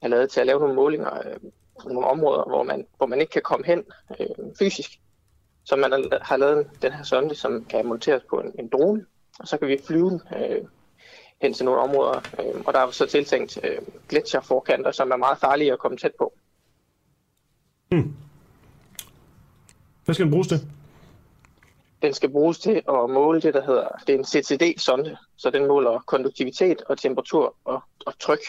er 0.01 0.07
lavet 0.07 0.29
til 0.31 0.39
at 0.39 0.47
lave 0.47 0.59
nogle 0.59 0.75
målinger 0.75 1.27
øh, 1.27 1.37
på 1.81 1.89
nogle 1.89 2.07
områder, 2.07 2.43
hvor 2.43 2.63
man, 2.63 2.87
hvor 2.97 3.05
man 3.05 3.21
ikke 3.21 3.31
kan 3.31 3.41
komme 3.41 3.65
hen 3.65 3.83
øh, 4.19 4.27
fysisk. 4.59 4.91
Så 5.65 5.75
man 5.75 5.91
har- 5.91 6.23
har 6.23 6.37
lavet 6.37 6.67
den 6.81 6.91
her 6.93 7.03
sonde, 7.03 7.35
som 7.35 7.65
kan 7.65 7.85
monteres 7.85 8.23
på 8.29 8.39
en, 8.39 8.55
en 8.59 8.69
drone, 8.69 9.05
og 9.39 9.47
så 9.47 9.57
kan 9.57 9.67
vi 9.67 9.79
flyve 9.87 10.09
den 10.09 10.21
øh, 10.37 10.61
hen 11.41 11.53
til 11.53 11.65
nogle 11.65 11.81
områder. 11.81 12.21
Øh, 12.39 12.61
og 12.65 12.73
der 12.73 12.79
er 12.79 12.91
så 12.91 13.05
tiltænkt 13.05 13.59
øh, 13.63 13.77
gletsjerforkanter, 14.09 14.91
som 14.91 15.11
er 15.11 15.15
meget 15.15 15.37
farlige 15.37 15.73
at 15.73 15.79
komme 15.79 15.97
tæt 15.97 16.11
på. 16.17 16.33
Hvad 20.05 20.15
skal 20.15 20.23
den 20.23 20.31
bruges 20.31 20.47
til? 20.47 20.57
Den 22.01 22.13
skal 22.13 22.29
bruges 22.29 22.59
til 22.59 22.81
at 22.89 23.09
måle 23.09 23.41
det, 23.41 23.53
der 23.53 23.65
hedder, 23.65 23.87
det 24.07 24.15
er 24.15 24.19
en 24.19 24.25
CCD-sonde, 24.25 25.17
så 25.37 25.49
den 25.49 25.67
måler 25.67 25.99
konduktivitet 26.07 26.81
og 26.81 26.97
temperatur 26.97 27.55
og, 27.65 27.83
og 28.05 28.19
tryk. 28.19 28.39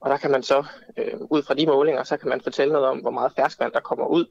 Og 0.00 0.10
der 0.10 0.16
kan 0.16 0.30
man 0.30 0.42
så, 0.42 0.64
øh, 0.96 1.20
ud 1.20 1.42
fra 1.42 1.54
de 1.54 1.66
målinger, 1.66 2.02
så 2.04 2.16
kan 2.16 2.28
man 2.28 2.40
fortælle 2.40 2.72
noget 2.72 2.88
om, 2.88 2.98
hvor 2.98 3.10
meget 3.10 3.32
ferskvand, 3.36 3.72
der 3.72 3.80
kommer 3.80 4.06
ud 4.06 4.26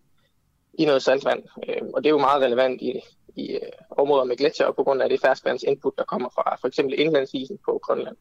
i 0.74 0.86
noget 0.86 1.04
saltvand. 1.04 1.44
Øh, 1.70 1.82
og 1.94 2.04
det 2.04 2.10
er 2.10 2.14
jo 2.14 2.18
meget 2.18 2.42
relevant 2.42 2.82
i, 2.82 3.02
i 3.36 3.52
øh, 3.52 3.62
områder 3.90 4.24
med 4.24 4.38
gletsjer, 4.38 4.72
på 4.72 4.84
grund 4.84 5.02
af 5.02 5.10
det 5.10 5.22
ferskvandsinput, 5.22 5.94
der 5.98 6.04
kommer 6.04 6.30
fra 6.30 6.56
for 6.62 6.68
eksempel 6.68 7.00
indlandsisen 7.00 7.58
på 7.66 7.80
Grønland. 7.84 8.18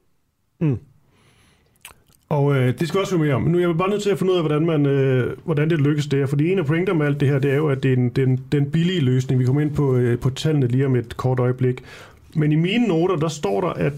Og 2.29 2.57
øh, 2.57 2.79
det 2.79 2.89
skal 2.89 3.01
også 3.01 3.17
være 3.17 3.25
mere 3.27 3.35
om. 3.35 3.43
Nu 3.43 3.59
er 3.59 3.63
jeg 3.63 3.79
bare 3.79 3.91
nødt 3.91 4.03
til 4.03 4.11
at 4.11 4.19
finde 4.19 4.33
ud 4.33 4.37
af, 4.37 4.43
hvordan, 4.43 4.67
man, 4.67 4.87
øh, 4.87 5.37
hvordan 5.45 5.71
det 5.71 5.81
lykkes 5.81 6.07
der. 6.07 6.27
Fordi 6.27 6.53
en 6.53 6.59
af 6.59 6.67
pointerne 6.67 6.99
med 6.99 7.07
alt 7.07 7.21
det 7.21 7.29
her, 7.29 7.39
det 7.39 7.51
er 7.51 7.57
jo, 7.57 7.69
at 7.69 7.83
det 7.83 7.93
er 7.93 7.97
en, 7.97 8.09
den, 8.09 8.45
den 8.53 8.71
billige 8.71 9.01
løsning. 9.01 9.41
Vi 9.41 9.45
kommer 9.45 9.63
ind 9.63 9.75
på, 9.75 9.97
øh, 9.97 10.19
på 10.19 10.31
tallene 10.31 10.67
lige 10.67 10.87
om 10.87 10.97
et 10.97 11.17
kort 11.17 11.39
øjeblik. 11.39 11.85
Men 12.35 12.53
i 12.53 12.55
mine 12.55 12.89
noter, 12.89 13.17
der 13.17 13.29
står 13.29 13.61
der, 13.61 13.69
at 13.69 13.93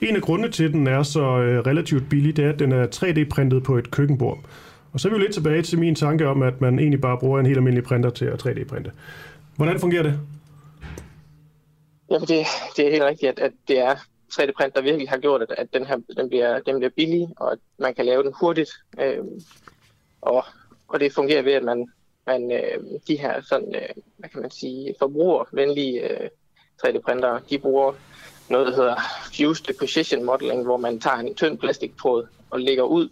en 0.00 0.16
af 0.16 0.22
grundene 0.22 0.52
til, 0.52 0.64
at 0.64 0.72
den 0.72 0.86
er 0.86 1.02
så 1.02 1.20
øh, 1.20 1.66
relativt 1.66 2.08
billig, 2.10 2.36
det 2.36 2.44
er, 2.44 2.48
at 2.48 2.58
den 2.58 2.72
er 2.72 2.86
3D-printet 2.86 3.62
på 3.62 3.76
et 3.78 3.90
køkkenbord. 3.90 4.38
Og 4.92 5.00
så 5.00 5.08
er 5.08 5.12
vi 5.12 5.16
jo 5.16 5.22
lidt 5.22 5.34
tilbage 5.34 5.62
til 5.62 5.78
min 5.78 5.94
tanke 5.94 6.28
om, 6.28 6.42
at 6.42 6.60
man 6.60 6.78
egentlig 6.78 7.00
bare 7.00 7.18
bruger 7.18 7.40
en 7.40 7.46
helt 7.46 7.58
almindelig 7.58 7.84
printer 7.84 8.10
til 8.10 8.24
at 8.24 8.46
3D-printe. 8.46 8.90
Hvordan 9.56 9.80
fungerer 9.80 10.02
det? 10.02 10.20
Ja, 12.10 12.18
det, 12.18 12.46
det 12.76 12.86
er 12.86 12.90
helt 12.90 13.04
rigtigt, 13.04 13.30
at, 13.30 13.38
at 13.38 13.52
det 13.68 13.78
er 13.80 13.94
3D-print, 14.32 14.74
der 14.74 14.80
virkelig 14.80 15.08
har 15.08 15.18
gjort, 15.18 15.42
at, 15.42 15.50
at 15.50 15.74
den 15.74 15.86
her 15.86 15.96
den 16.16 16.28
bliver, 16.28 16.60
den 16.60 16.76
bliver 16.76 16.90
billig, 16.96 17.28
og 17.36 17.52
at 17.52 17.58
man 17.78 17.94
kan 17.94 18.06
lave 18.06 18.22
den 18.22 18.32
hurtigt. 18.40 18.70
Øh, 19.00 19.24
og, 20.20 20.44
og 20.88 21.00
det 21.00 21.12
fungerer 21.12 21.42
ved, 21.42 21.52
at 21.52 21.64
man, 21.64 21.88
man 22.26 22.52
øh, 22.52 22.84
de 23.08 23.16
her 23.16 23.40
sådan, 23.40 23.74
øh, 23.74 23.88
hvad 24.16 24.28
kan 24.28 24.40
man 24.40 24.50
sige, 24.50 24.94
forbrugervenlige 24.98 26.10
øh, 26.10 26.30
3D-printere, 26.86 27.40
de 27.50 27.58
bruger 27.58 27.92
noget, 28.50 28.66
der 28.66 28.74
hedder 28.74 28.96
Fused 29.36 29.64
Deposition 29.64 30.24
Modeling, 30.24 30.64
hvor 30.64 30.76
man 30.76 31.00
tager 31.00 31.16
en 31.16 31.34
tynd 31.34 31.58
plastiktråd 31.58 32.26
og 32.50 32.60
lægger 32.60 32.84
ud 32.84 33.08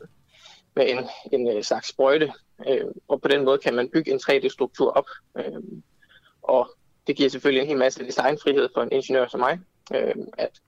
med 0.77 0.91
en, 0.91 1.05
en 1.33 1.57
øh, 1.57 1.62
slags 1.62 1.89
sprøjte, 1.89 2.33
øh, 2.69 2.85
og 3.09 3.21
på 3.21 3.29
den 3.29 3.45
måde 3.45 3.59
kan 3.59 3.75
man 3.75 3.89
bygge 3.89 4.12
en 4.12 4.21
3D-struktur 4.23 4.91
op. 4.91 5.09
Øh, 5.39 5.62
og 6.43 6.71
det 7.07 7.17
giver 7.17 7.31
selvfølgelig 7.31 7.62
en 7.62 7.69
hel 7.69 7.79
masse 7.79 8.07
designfrihed 8.07 8.69
for 8.75 8.83
en 8.83 8.93
ingeniør 8.93 9.27
som 9.27 9.41
mig, 9.41 9.61
øh, 9.95 10.14
at 10.39 10.61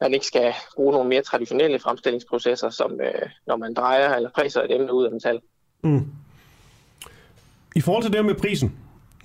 man 0.00 0.14
ikke 0.14 0.26
skal 0.26 0.52
bruge 0.76 0.92
nogle 0.92 1.08
mere 1.08 1.22
traditionelle 1.22 1.78
fremstillingsprocesser, 1.78 2.70
som 2.70 3.00
øh, 3.00 3.28
når 3.46 3.56
man 3.56 3.74
drejer 3.74 4.14
eller 4.14 4.30
præser 4.34 4.62
et 4.62 4.74
emne 4.74 4.92
ud 4.92 5.04
af 5.04 5.12
metal. 5.12 5.40
Mm. 5.82 6.06
I 7.76 7.80
forhold 7.80 8.02
til 8.04 8.12
det 8.12 8.24
med 8.24 8.34
prisen, 8.34 8.68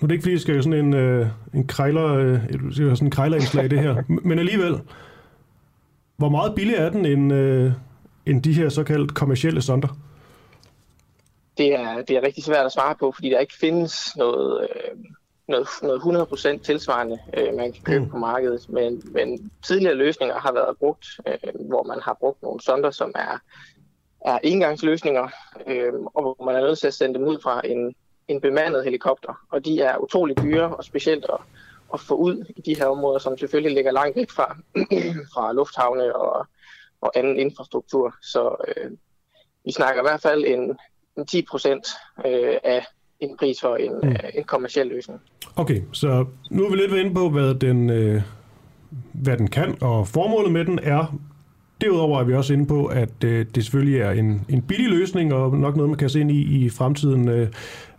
nu 0.00 0.06
er 0.06 0.08
det 0.08 0.14
ikke 0.14 0.22
fordi, 0.22 0.32
jeg 0.32 0.40
skal 0.40 0.62
sådan 0.62 0.84
en, 0.84 0.94
øh, 0.94 1.26
en 1.54 1.66
krejler, 1.66 2.14
øh, 2.14 2.40
sådan 2.72 2.96
en 3.00 3.10
krejlerindslag 3.10 3.70
det 3.70 3.78
her, 3.80 4.02
men 4.28 4.38
alligevel, 4.38 4.80
hvor 6.16 6.28
meget 6.28 6.54
billigere 6.54 6.82
er 6.86 6.90
den 6.90 7.06
end, 7.06 7.32
øh, 7.32 7.72
end 8.26 8.42
de 8.42 8.52
her 8.52 8.68
såkaldt 8.68 9.14
kommercielle 9.14 9.62
sonder? 9.62 9.88
Det 11.58 11.74
er, 11.74 12.02
det 12.02 12.16
er 12.16 12.22
rigtig 12.22 12.44
svært 12.44 12.66
at 12.66 12.72
svare 12.72 12.94
på, 13.00 13.12
fordi 13.12 13.30
der 13.30 13.38
ikke 13.38 13.54
findes 13.60 14.16
noget, 14.16 14.62
øh, 14.62 15.04
noget, 15.52 15.68
noget 15.82 16.58
100% 16.58 16.62
tilsvarende, 16.62 17.18
øh, 17.36 17.54
man 17.54 17.72
kan 17.72 17.82
købe 17.82 18.04
mm. 18.04 18.10
på 18.10 18.16
markedet. 18.16 18.68
Men, 18.68 19.02
men 19.12 19.50
tidligere 19.66 19.94
løsninger 19.94 20.38
har 20.38 20.52
været 20.52 20.76
brugt, 20.78 21.06
øh, 21.26 21.66
hvor 21.68 21.82
man 21.82 22.00
har 22.02 22.16
brugt 22.20 22.42
nogle 22.42 22.60
sonder, 22.60 22.90
som 22.90 23.12
er, 23.14 23.38
er 24.20 24.38
engangsløsninger, 24.42 25.28
øh, 25.66 25.92
og 26.14 26.22
hvor 26.22 26.44
man 26.44 26.56
er 26.56 26.60
nødt 26.60 26.78
til 26.78 26.86
at 26.86 26.94
sende 26.94 27.14
dem 27.14 27.28
ud 27.28 27.40
fra 27.42 27.60
en, 27.64 27.94
en 28.28 28.40
bemandet 28.40 28.84
helikopter. 28.84 29.46
Og 29.50 29.64
de 29.64 29.80
er 29.80 29.98
utrolig 29.98 30.42
dyre, 30.42 30.76
og 30.76 30.84
specielt 30.84 31.24
at, 31.24 31.40
at 31.94 32.00
få 32.00 32.14
ud 32.14 32.44
i 32.56 32.60
de 32.60 32.76
her 32.76 32.86
områder, 32.86 33.18
som 33.18 33.38
selvfølgelig 33.38 33.74
ligger 33.74 33.92
langt 33.92 34.16
væk 34.16 34.30
fra, 34.30 34.56
fra 35.34 35.52
lufthavne 35.52 36.16
og, 36.16 36.46
og 37.00 37.12
anden 37.14 37.36
infrastruktur. 37.36 38.14
Så 38.22 38.56
øh, 38.68 38.90
vi 39.64 39.72
snakker 39.72 40.02
i 40.02 40.06
hvert 40.06 40.22
fald 40.22 40.44
en, 40.44 40.78
en 41.16 41.26
10 41.26 41.42
procent 41.50 41.86
øh, 42.26 42.56
af 42.64 42.86
en 43.30 43.36
pris 43.36 43.60
for 43.60 43.76
en, 43.76 43.92
mm. 44.02 44.08
øh, 44.08 44.18
en 44.34 44.44
kommersiel 44.44 44.86
løsning. 44.86 45.20
Okay, 45.56 45.82
så 45.92 46.24
nu 46.50 46.64
er 46.64 46.70
vi 46.70 46.76
lidt 46.76 46.92
inde 46.92 47.14
på, 47.14 47.30
hvad 47.30 47.54
den, 47.54 47.90
øh, 47.90 48.22
hvad 49.12 49.36
den 49.36 49.48
kan, 49.48 49.76
og 49.80 50.08
formålet 50.08 50.52
med 50.52 50.64
den 50.64 50.78
er. 50.82 51.18
Derudover 51.80 52.20
er 52.20 52.24
vi 52.24 52.34
også 52.34 52.52
inde 52.52 52.66
på, 52.66 52.86
at 52.86 53.24
øh, 53.24 53.46
det 53.54 53.64
selvfølgelig 53.64 54.00
er 54.00 54.10
en, 54.10 54.44
en 54.48 54.62
billig 54.62 54.90
løsning, 54.90 55.34
og 55.34 55.56
nok 55.56 55.76
noget, 55.76 55.90
man 55.90 55.98
kan 55.98 56.08
se 56.08 56.20
ind 56.20 56.30
i 56.30 56.64
i 56.64 56.68
fremtiden, 56.70 57.28
øh, 57.28 57.48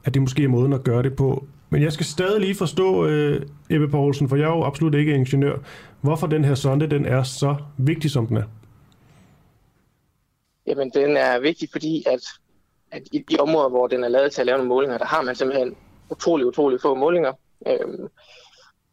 at 0.06 0.14
det 0.14 0.22
måske 0.22 0.44
er 0.44 0.48
måden 0.48 0.74
at 0.74 0.84
gøre 0.84 1.04
det 1.04 1.16
på. 1.16 1.46
Men 1.70 1.82
jeg 1.82 1.94
skal 1.94 2.06
stadig 2.06 2.42
lige 2.42 2.56
forstå, 2.56 3.06
øh, 3.06 3.42
Ebbe 3.70 3.88
Poulsen, 3.88 4.30
for 4.30 4.36
jeg 4.36 4.44
er 4.44 4.56
jo 4.56 4.64
absolut 4.64 4.96
ikke 4.96 5.16
ingeniør, 5.16 5.58
hvorfor 6.02 6.28
den 6.28 6.46
her 6.46 6.56
sonde 6.56 6.88
den 6.88 7.06
er 7.06 7.24
så 7.24 7.56
vigtig, 7.78 8.12
som 8.12 8.28
den 8.28 8.38
er. 8.38 8.44
Jamen, 10.68 10.90
den 10.90 11.18
er 11.18 11.40
vigtig, 11.40 11.70
fordi 11.72 12.04
at 12.08 12.20
at 12.94 13.04
i 13.12 13.20
de 13.20 13.38
områder, 13.40 13.70
hvor 13.70 13.88
den 13.88 14.04
er 14.04 14.08
lavet 14.08 14.32
til 14.32 14.42
at 14.42 14.46
lave 14.46 14.58
nogle 14.58 14.70
målinger, 14.70 14.98
der 14.98 15.06
har 15.06 15.22
man 15.22 15.36
simpelthen 15.36 15.76
utrolig, 16.10 16.46
utrolig 16.46 16.82
få 16.82 16.96
målinger. 16.96 17.34
Øhm, 17.68 18.08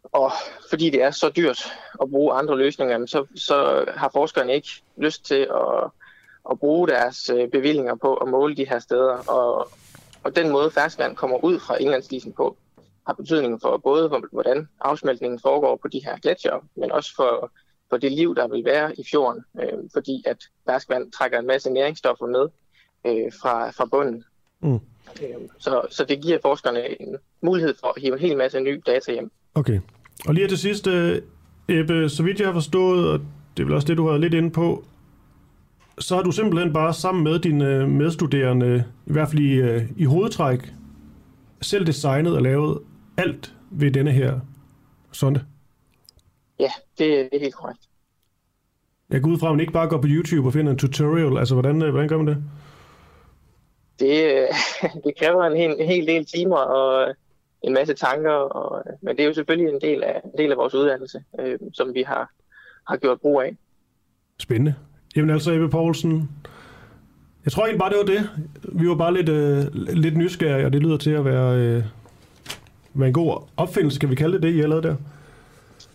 og 0.05 0.32
fordi 0.70 0.90
det 0.90 1.03
er 1.03 1.11
så 1.11 1.28
dyrt 1.36 1.72
at 2.03 2.11
bruge 2.11 2.34
andre 2.34 2.59
løsninger, 2.59 3.07
så, 3.07 3.26
så 3.36 3.84
har 3.96 4.11
forskerne 4.12 4.55
ikke 4.55 4.68
lyst 4.96 5.24
til 5.24 5.48
at, 5.51 5.90
at 6.51 6.59
bruge 6.59 6.88
deres 6.88 7.30
øh, 7.30 7.48
bevillinger 7.48 7.94
på 7.94 8.14
at 8.14 8.28
måle 8.28 8.57
de 8.57 8.68
her 8.68 8.78
steder. 8.78 9.16
Og, 9.28 9.70
og 10.24 10.36
den 10.36 10.51
måde 10.51 10.70
ferskvand 10.70 11.16
kommer 11.16 11.44
ud 11.44 11.59
fra 11.59 11.76
indlandsdisen 11.76 12.32
på, 12.32 12.57
har 13.07 13.12
betydning 13.12 13.61
for 13.61 13.76
både, 13.76 14.22
hvordan 14.32 14.68
afsmeltningen 14.80 15.40
foregår 15.40 15.76
på 15.76 15.88
de 15.88 16.05
her 16.05 16.18
gletsjer, 16.18 16.64
men 16.76 16.92
også 16.92 17.14
for, 17.16 17.53
for 17.90 17.96
det 17.96 18.12
liv, 18.12 18.36
der 18.36 18.48
vil 18.48 18.64
være 18.64 19.01
i 19.01 19.05
fjorden, 19.11 19.44
øh, 19.61 19.78
fordi 19.92 20.22
at 20.26 20.36
ferskvand 20.66 21.12
trækker 21.12 21.38
en 21.38 21.46
masse 21.46 21.70
næringsstoffer 21.70 22.26
med, 22.26 22.48
øh, 23.07 23.32
fra, 23.42 23.70
fra 23.70 23.84
bunden. 23.84 24.24
Mm. 24.61 24.74
Øh, 24.74 24.80
så, 25.59 25.86
så 25.90 26.05
det 26.05 26.22
giver 26.22 26.38
forskerne 26.42 27.03
en 27.03 27.16
mulighed 27.42 27.74
for 27.80 27.86
at 27.96 28.03
hive 28.03 28.12
en 28.12 28.18
hel 28.18 28.36
masse 28.36 28.61
ny 28.61 28.82
data 28.86 29.12
hjem. 29.12 29.30
Okay. 29.55 29.80
Og 30.26 30.34
lige 30.34 30.48
til 30.48 30.59
sidst, 30.59 30.86
øh, 30.86 31.22
Ebbe, 31.68 32.09
så 32.09 32.22
vidt 32.22 32.40
jeg 32.40 32.48
har 32.48 32.55
forstået, 32.55 33.09
og 33.09 33.20
det 33.57 33.62
er 33.62 33.66
vel 33.66 33.74
også 33.74 33.86
det, 33.86 33.96
du 33.96 34.09
har 34.09 34.18
lidt 34.18 34.34
inde 34.34 34.51
på, 34.51 34.84
så 35.98 36.14
har 36.14 36.22
du 36.22 36.32
simpelthen 36.32 36.72
bare 36.72 36.94
sammen 36.94 37.24
med 37.24 37.38
dine 37.38 37.86
medstuderende, 37.86 38.84
i 39.07 39.12
hvert 39.12 39.28
fald 39.28 39.42
i, 39.42 39.53
øh, 39.53 39.82
i 39.96 40.05
hovedtræk, 40.05 40.74
selv 41.61 41.86
designet 41.86 42.36
og 42.36 42.42
lavet 42.42 42.78
alt 43.16 43.55
ved 43.70 43.90
denne 43.90 44.12
her 44.12 44.40
sonde? 45.12 45.44
Ja, 46.59 46.70
det, 46.98 47.28
det 47.32 47.36
er 47.36 47.40
helt 47.40 47.55
korrekt. 47.55 47.80
Jeg 49.11 49.22
går 49.22 49.30
ud 49.30 49.38
fra, 49.38 49.46
at 49.46 49.53
man 49.53 49.61
ikke 49.61 49.72
bare 49.72 49.88
går 49.88 50.01
på 50.01 50.07
YouTube 50.11 50.48
og 50.48 50.53
finder 50.53 50.72
en 50.72 50.78
tutorial. 50.78 51.38
Altså, 51.38 51.55
hvordan, 51.55 51.82
øh, 51.82 51.90
hvordan 51.90 52.09
gør 52.09 52.16
man 52.16 52.26
det? 52.26 52.44
Det, 54.01 54.46
det 55.05 55.18
kræver 55.18 55.44
en 55.44 55.57
hel, 55.57 55.76
en 55.78 55.86
hel 55.86 56.07
del 56.07 56.24
timer 56.24 56.57
og 56.57 57.14
en 57.62 57.72
masse 57.74 57.94
tanker, 57.94 58.32
og, 58.32 58.84
men 59.03 59.16
det 59.16 59.22
er 59.22 59.26
jo 59.26 59.34
selvfølgelig 59.34 59.74
en 59.74 59.80
del 59.80 60.03
af, 60.03 60.20
en 60.24 60.38
del 60.38 60.51
af 60.51 60.57
vores 60.57 60.74
uddannelse, 60.74 61.24
øh, 61.40 61.59
som 61.72 61.94
vi 61.94 62.03
har, 62.03 62.30
har 62.88 62.96
gjort 62.96 63.20
brug 63.20 63.42
af. 63.42 63.57
Spændende. 64.38 64.74
Jamen 65.16 65.30
altså, 65.30 65.53
Ebbe 65.53 65.68
Poulsen, 65.68 66.30
jeg 67.44 67.53
tror 67.53 67.62
egentlig 67.62 67.78
bare, 67.78 67.90
det 67.90 67.98
var 67.98 68.05
det. 68.05 68.30
Vi 68.62 68.88
var 68.88 68.94
bare 68.94 69.14
lidt, 69.14 69.28
øh, 69.28 69.66
lidt 69.74 70.16
nysgerrige, 70.16 70.66
og 70.66 70.72
det 70.72 70.82
lyder 70.82 70.96
til 70.96 71.11
at 71.11 71.24
være, 71.24 71.57
øh, 71.57 71.84
være 72.94 73.09
en 73.09 73.14
god 73.14 73.42
opfindelse, 73.57 74.01
kan 74.01 74.11
vi 74.11 74.14
kalde 74.14 74.34
det 74.34 74.42
det, 74.42 74.55
I 74.55 74.61
har 74.61 74.66
lavet 74.66 74.84
der? 74.84 74.96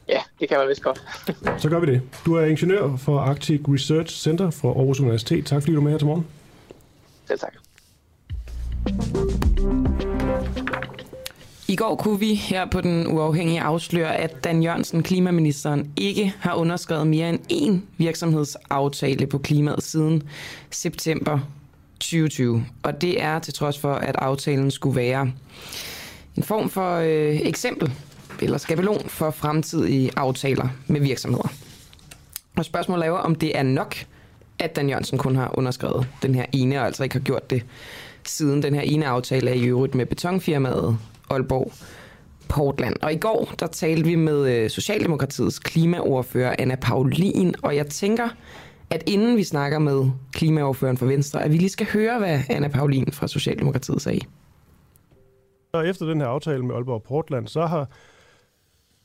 Ja, 0.08 0.20
det 0.40 0.50
kan 0.50 0.58
man 0.58 0.68
vist 0.68 0.84
godt. 0.84 1.04
Så 1.62 1.70
gør 1.70 1.80
vi 1.80 1.86
det. 1.86 2.02
Du 2.26 2.36
er 2.36 2.46
ingeniør 2.46 2.98
for 2.98 3.20
Arctic 3.20 3.62
Research 3.68 4.16
Center 4.16 4.50
fra 4.50 4.68
Aarhus 4.68 5.00
Universitet. 5.00 5.46
Tak 5.46 5.62
fordi 5.62 5.74
du 5.74 5.80
er 5.80 5.84
med 5.84 5.92
her 5.92 5.98
til 5.98 6.08
morgen. 6.08 6.28
Selv 7.28 7.40
tak. 7.40 7.65
I 11.68 11.76
går 11.76 11.96
kunne 11.96 12.20
vi 12.20 12.34
her 12.34 12.66
på 12.66 12.82
den 12.82 13.08
uafhængige 13.08 13.62
afsløre, 13.62 14.16
at 14.16 14.44
Dan 14.44 14.64
Jørgensen, 14.64 15.04
klimaministeren, 15.04 15.92
ikke 15.98 16.34
har 16.40 16.54
underskrevet 16.54 17.08
mere 17.08 17.30
end 17.30 17.40
én 17.52 17.86
virksomhedsaftale 17.98 19.28
på 19.28 19.38
klimaet 19.38 19.84
siden 19.84 20.24
september 20.72 21.40
2020. 22.00 22.66
Og 22.84 23.02
det 23.02 23.22
er 23.22 23.40
til 23.40 23.54
trods 23.54 23.80
for, 23.80 23.94
at 23.94 24.16
aftalen 24.16 24.72
skulle 24.72 24.96
være 24.96 25.32
en 26.36 26.44
form 26.44 26.70
for 26.70 26.96
øh, 26.96 27.42
eksempel 27.42 27.92
eller 28.42 28.58
skabelon 28.58 29.10
for 29.10 29.32
fremtidige 29.32 30.12
aftaler 30.16 30.68
med 30.88 31.02
virksomheder. 31.02 31.48
Og 32.56 32.66
spørgsmålet 32.66 33.04
er 33.04 33.08
jo, 33.08 33.16
om 33.16 33.36
det 33.36 33.58
er 33.58 33.64
nok, 33.64 33.96
at 34.60 34.76
Dan 34.76 34.90
Jørgensen 34.90 35.18
kun 35.18 35.36
har 35.36 35.58
underskrevet 35.58 36.08
den 36.22 36.36
her 36.36 36.46
ene, 36.52 36.80
og 36.80 36.86
altså 36.86 37.04
ikke 37.04 37.16
har 37.16 37.24
gjort 37.24 37.50
det 37.50 37.64
siden 38.30 38.64
den 38.64 38.74
her 38.76 38.82
ene 38.82 39.08
aftale 39.08 39.50
er 39.50 39.54
i 39.54 39.66
øvrigt 39.66 39.96
med 39.96 40.06
betonfirmaet 40.06 40.98
Aalborg 41.30 41.72
Portland. 42.50 42.96
Og 43.02 43.14
i 43.14 43.18
går, 43.18 43.54
der 43.60 43.68
talte 43.68 44.06
vi 44.06 44.16
med 44.16 44.56
øh, 44.56 44.70
Socialdemokratiets 44.70 45.60
klimaordfører 45.60 46.56
Anna 46.60 46.76
Paulin, 46.76 47.56
og 47.64 47.76
jeg 47.76 47.88
tænker, 47.88 48.30
at 48.90 49.04
inden 49.08 49.38
vi 49.38 49.44
snakker 49.44 49.80
med 49.80 50.12
klimaordføreren 50.32 50.98
for 50.98 51.06
Venstre, 51.06 51.44
at 51.44 51.52
vi 51.52 51.58
lige 51.58 51.70
skal 51.70 51.88
høre, 51.94 52.20
hvad 52.20 52.40
Anna 52.50 52.68
Paulin 52.68 53.12
fra 53.12 53.28
Socialdemokratiet 53.28 54.02
sagde. 54.02 54.22
Og 55.74 55.88
efter 55.88 56.06
den 56.06 56.22
her 56.22 56.28
aftale 56.28 56.66
med 56.66 56.76
Aalborg 56.76 57.04
Portland, 57.04 57.48
så 57.48 57.66
har 57.66 57.88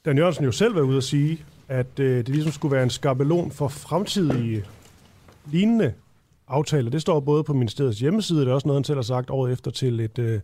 Dan 0.04 0.18
Jørgensen 0.18 0.44
jo 0.44 0.52
selv 0.52 0.74
været 0.74 0.84
ude 0.84 0.96
at 0.96 1.04
sige, 1.04 1.44
at 1.68 1.98
øh, 1.98 2.16
det 2.16 2.28
ligesom 2.28 2.52
skulle 2.52 2.72
være 2.72 2.82
en 2.82 2.90
skabelon 2.90 3.50
for 3.50 3.68
fremtidige 3.68 4.64
lignende 5.46 5.92
aftaler. 6.50 6.90
Det 6.90 7.00
står 7.00 7.20
både 7.20 7.44
på 7.44 7.52
ministeriets 7.54 7.98
hjemmeside, 8.00 8.40
det 8.40 8.48
er 8.48 8.52
også 8.54 8.68
noget, 8.68 8.78
han 8.78 8.84
selv 8.84 8.96
har 8.96 9.02
sagt 9.02 9.30
året 9.30 9.52
efter 9.52 9.70
til 9.70 10.00
et, 10.00 10.18
øh, 10.18 10.40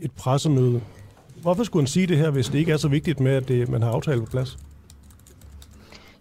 et 0.00 0.12
pressemøde. 0.12 0.80
Hvorfor 1.42 1.64
skulle 1.64 1.82
han 1.82 1.86
sige 1.86 2.06
det 2.06 2.16
her, 2.16 2.30
hvis 2.30 2.48
det 2.48 2.58
ikke 2.58 2.72
er 2.72 2.76
så 2.76 2.88
vigtigt 2.88 3.20
med, 3.20 3.32
at 3.32 3.48
det, 3.48 3.68
man 3.68 3.82
har 3.82 3.90
aftalt 3.90 4.20
på 4.24 4.30
plads? 4.30 4.58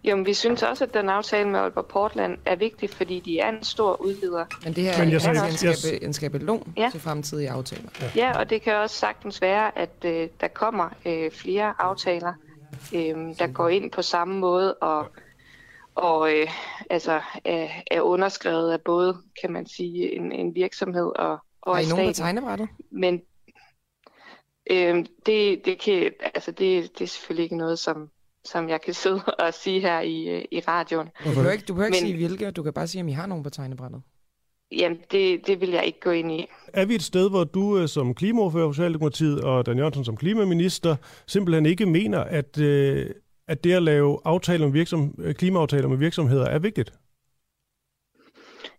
Jo, 0.03 0.15
men 0.15 0.25
vi 0.25 0.33
synes 0.33 0.63
også, 0.63 0.83
at 0.83 0.93
den 0.93 1.09
aftale 1.09 1.49
med 1.49 1.59
Aalborg 1.59 1.85
Portland 1.85 2.37
er 2.45 2.55
vigtig, 2.55 2.89
fordi 2.89 3.19
de 3.19 3.39
er 3.39 3.49
en 3.49 3.63
stor 3.63 4.01
udvider. 4.01 4.45
Men 4.63 4.73
det 4.73 4.83
her 4.83 4.99
Men 5.03 5.11
jeg 5.11 5.21
sagde- 5.21 5.39
er 5.39 5.43
en, 5.43 5.55
jeg- 5.63 5.75
skabe, 5.77 6.03
en 6.03 6.13
skabelon 6.13 6.73
Ja. 6.77 6.89
til 6.91 6.99
fremtidige 6.99 7.49
aftaler. 7.49 7.89
Ja, 8.15 8.39
og 8.39 8.49
det 8.49 8.61
kan 8.61 8.75
også 8.75 8.95
sagtens 8.95 9.41
være, 9.41 9.77
at 9.77 9.89
øh, 10.05 10.27
der 10.41 10.47
kommer 10.47 10.89
øh, 11.05 11.31
flere 11.31 11.73
aftaler, 11.79 12.33
øh, 12.95 13.15
der 13.39 13.47
går 13.53 13.69
ind 13.69 13.91
på 13.91 14.01
samme 14.01 14.39
måde 14.39 14.73
og, 14.73 15.07
og 15.99 16.33
øh, 16.33 16.47
altså, 16.89 17.21
er, 17.45 17.67
er 17.91 18.01
underskrevet 18.01 18.71
af 18.71 18.81
både, 18.81 19.17
kan 19.41 19.51
man 19.51 19.65
sige, 19.65 20.15
en, 20.15 20.31
en 20.31 20.55
virksomhed 20.55 21.11
og, 21.15 21.37
og 21.61 21.75
Har 21.75 21.83
I 21.83 21.85
nogen 21.89 22.07
på 22.07 22.13
tegnebrættet? 22.13 22.67
Men 22.91 23.21
øh, 24.71 25.05
det, 25.25 25.65
det, 25.65 25.79
kan, 25.79 26.11
altså 26.35 26.51
det, 26.51 26.99
det 26.99 27.01
er 27.03 27.07
selvfølgelig 27.07 27.43
ikke 27.43 27.57
noget, 27.57 27.79
som, 27.79 28.09
som 28.45 28.69
jeg 28.69 28.81
kan 28.81 28.93
sidde 29.03 29.21
og 29.39 29.53
sige 29.53 29.79
her 29.79 29.99
i, 29.99 30.27
øh, 30.27 30.45
i 30.51 30.59
radioen. 30.59 31.07
Du 31.23 31.29
behøver 31.29 31.51
ikke, 31.51 31.65
du 31.65 31.73
behøver 31.73 31.87
ikke 31.87 32.05
Men- 32.05 32.07
sige 32.07 32.27
hvilke, 32.27 32.51
du 32.51 32.63
kan 32.63 32.73
bare 32.73 32.87
sige, 32.87 33.01
om 33.01 33.07
I 33.07 33.11
har 33.11 33.25
nogen 33.25 33.43
på 33.43 33.49
tegnebrættet. 33.49 34.01
Jamen, 34.71 34.97
det, 35.11 35.47
det 35.47 35.61
vil 35.61 35.69
jeg 35.69 35.85
ikke 35.85 35.99
gå 35.99 36.11
ind 36.11 36.31
i. 36.31 36.45
Er 36.73 36.85
vi 36.85 36.95
et 36.95 37.03
sted, 37.03 37.29
hvor 37.29 37.43
du 37.43 37.77
øh, 37.77 37.87
som 37.87 38.13
klimaordfører 38.15 38.67
for 38.67 38.73
Socialdemokratiet 38.73 39.41
og 39.41 39.65
Dan 39.65 39.77
Jørgensen 39.77 40.05
som 40.05 40.17
klimaminister 40.17 40.95
simpelthen 41.27 41.65
ikke 41.65 41.85
mener, 41.85 42.19
at, 42.19 42.59
øh, 42.59 43.09
at 43.49 43.63
det 43.63 43.73
at 43.73 43.83
lave 43.83 44.19
aftaler 44.25 44.65
med 44.65 44.73
virksom, 44.73 45.15
øh, 45.19 45.35
klimaaftaler 45.35 45.87
med 45.87 45.97
virksomheder 45.97 46.45
er 46.45 46.59
vigtigt? 46.59 46.93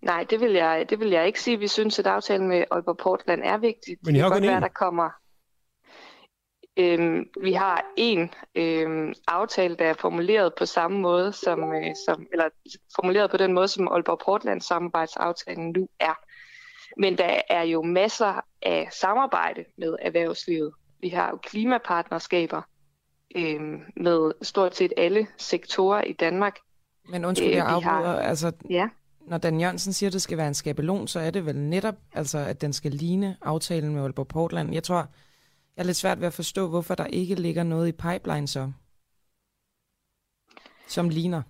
Nej, 0.03 0.27
det 0.31 0.41
vil 0.41 0.53
jeg, 0.53 0.87
det 0.91 1.01
vil 1.01 1.11
jeg 1.11 1.27
ikke 1.27 1.41
sige. 1.41 1.59
Vi 1.59 1.69
synes, 1.69 1.99
at 1.99 2.07
aftalen 2.07 2.49
med 2.49 2.65
Aalborg 2.71 2.97
Portland 2.97 3.43
er 3.45 3.59
vigtig. 3.59 3.97
Men 4.03 4.15
I 4.15 4.19
det 4.19 4.23
har 4.23 4.29
kan 4.29 4.37
kun 4.37 4.43
godt 4.43 4.51
være, 4.51 4.59
én. 4.59 4.63
der 4.63 4.69
kommer... 4.69 5.11
Øhm, 6.77 7.27
vi 7.43 7.53
har 7.53 7.85
en 7.97 8.31
øhm, 8.55 9.15
aftale, 9.29 9.77
der 9.77 9.85
er 9.85 9.95
formuleret 9.95 10.53
på 10.59 10.67
samme 10.67 11.01
måde, 11.01 11.33
som, 11.33 11.75
øh, 11.75 11.95
som, 12.07 12.27
eller 12.33 12.49
formuleret 12.95 13.31
på 13.31 13.37
den 13.37 13.53
måde, 13.53 13.69
som 13.69 13.89
Aalborg 13.89 14.21
Portland 14.25 14.61
samarbejdsaftalen 14.61 15.73
nu 15.77 15.89
er. 16.01 16.15
Men 16.97 17.19
der 17.19 17.41
er 17.51 17.63
jo 17.63 17.83
masser 17.83 18.41
af 18.63 18.89
samarbejde 18.93 19.65
med 19.79 19.97
erhvervslivet. 20.03 20.73
Vi 21.01 21.09
har 21.09 21.31
jo 21.31 21.37
klimapartnerskaber 21.37 22.63
øhm, 23.37 23.81
med 23.97 24.33
stort 24.43 24.77
set 24.77 24.93
alle 24.97 25.27
sektorer 25.37 26.03
i 26.03 26.13
Danmark. 26.13 26.59
Men 27.09 27.25
undskyld, 27.25 27.49
Øh, 27.49 27.55
jeg 27.55 27.65
vi 27.77 27.83
har- 27.83 27.91
afbryder. 27.91 28.19
Altså, 28.21 28.53
Ja. 28.71 28.89
når 29.21 29.39
Dan 29.39 29.61
Jørgensen 29.61 29.93
siger, 29.93 30.09
at 30.09 30.13
det 30.13 30.23
skal 30.23 30.39
være 30.39 30.49
en 30.49 30.55
skabelon, 30.55 31.09
så 31.09 31.21
er 31.21 31.31
det 31.31 31.47
vel 31.47 31.57
netop, 31.57 31.95
altså, 32.13 32.39
at 32.39 32.61
den 32.61 32.73
skal 32.73 32.91
ligne 32.93 33.37
aftalen 33.43 33.95
med 33.95 34.03
Aalborg 34.03 34.29
Portland. 34.29 34.73
Jeg 34.75 34.83
tror, 34.83 34.97
jeg 35.77 35.83
er 35.83 35.83
lidt 35.83 35.97
svært 35.97 36.21
ved 36.21 36.27
at 36.27 36.33
forstå, 36.33 36.69
hvorfor 36.69 36.95
der 36.95 37.07
ikke 37.07 37.35
ligger 37.35 37.63
noget 37.63 37.89
i 37.89 37.93
pipeline 37.93 38.49
så, 38.49 38.73
som 40.89 41.09
ligner. 41.09 41.43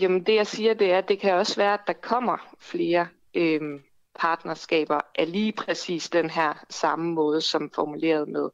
Jamen 0.00 0.24
det 0.26 0.34
jeg 0.34 0.46
siger, 0.46 0.74
det 0.74 0.92
er, 0.92 0.98
at 0.98 1.08
det 1.08 1.18
kan 1.20 1.34
også 1.34 1.56
være, 1.56 1.74
at 1.74 1.80
der 1.86 1.92
kommer 1.92 2.54
flere 2.58 3.08
øhm, 3.34 3.82
partnerskaber 4.18 5.00
af 5.14 5.32
lige 5.32 5.52
præcis 5.52 6.10
den 6.10 6.30
her 6.30 6.64
samme 6.70 7.12
måde, 7.14 7.40
som 7.40 7.70
formuleret 7.74 8.28
med 8.28 8.48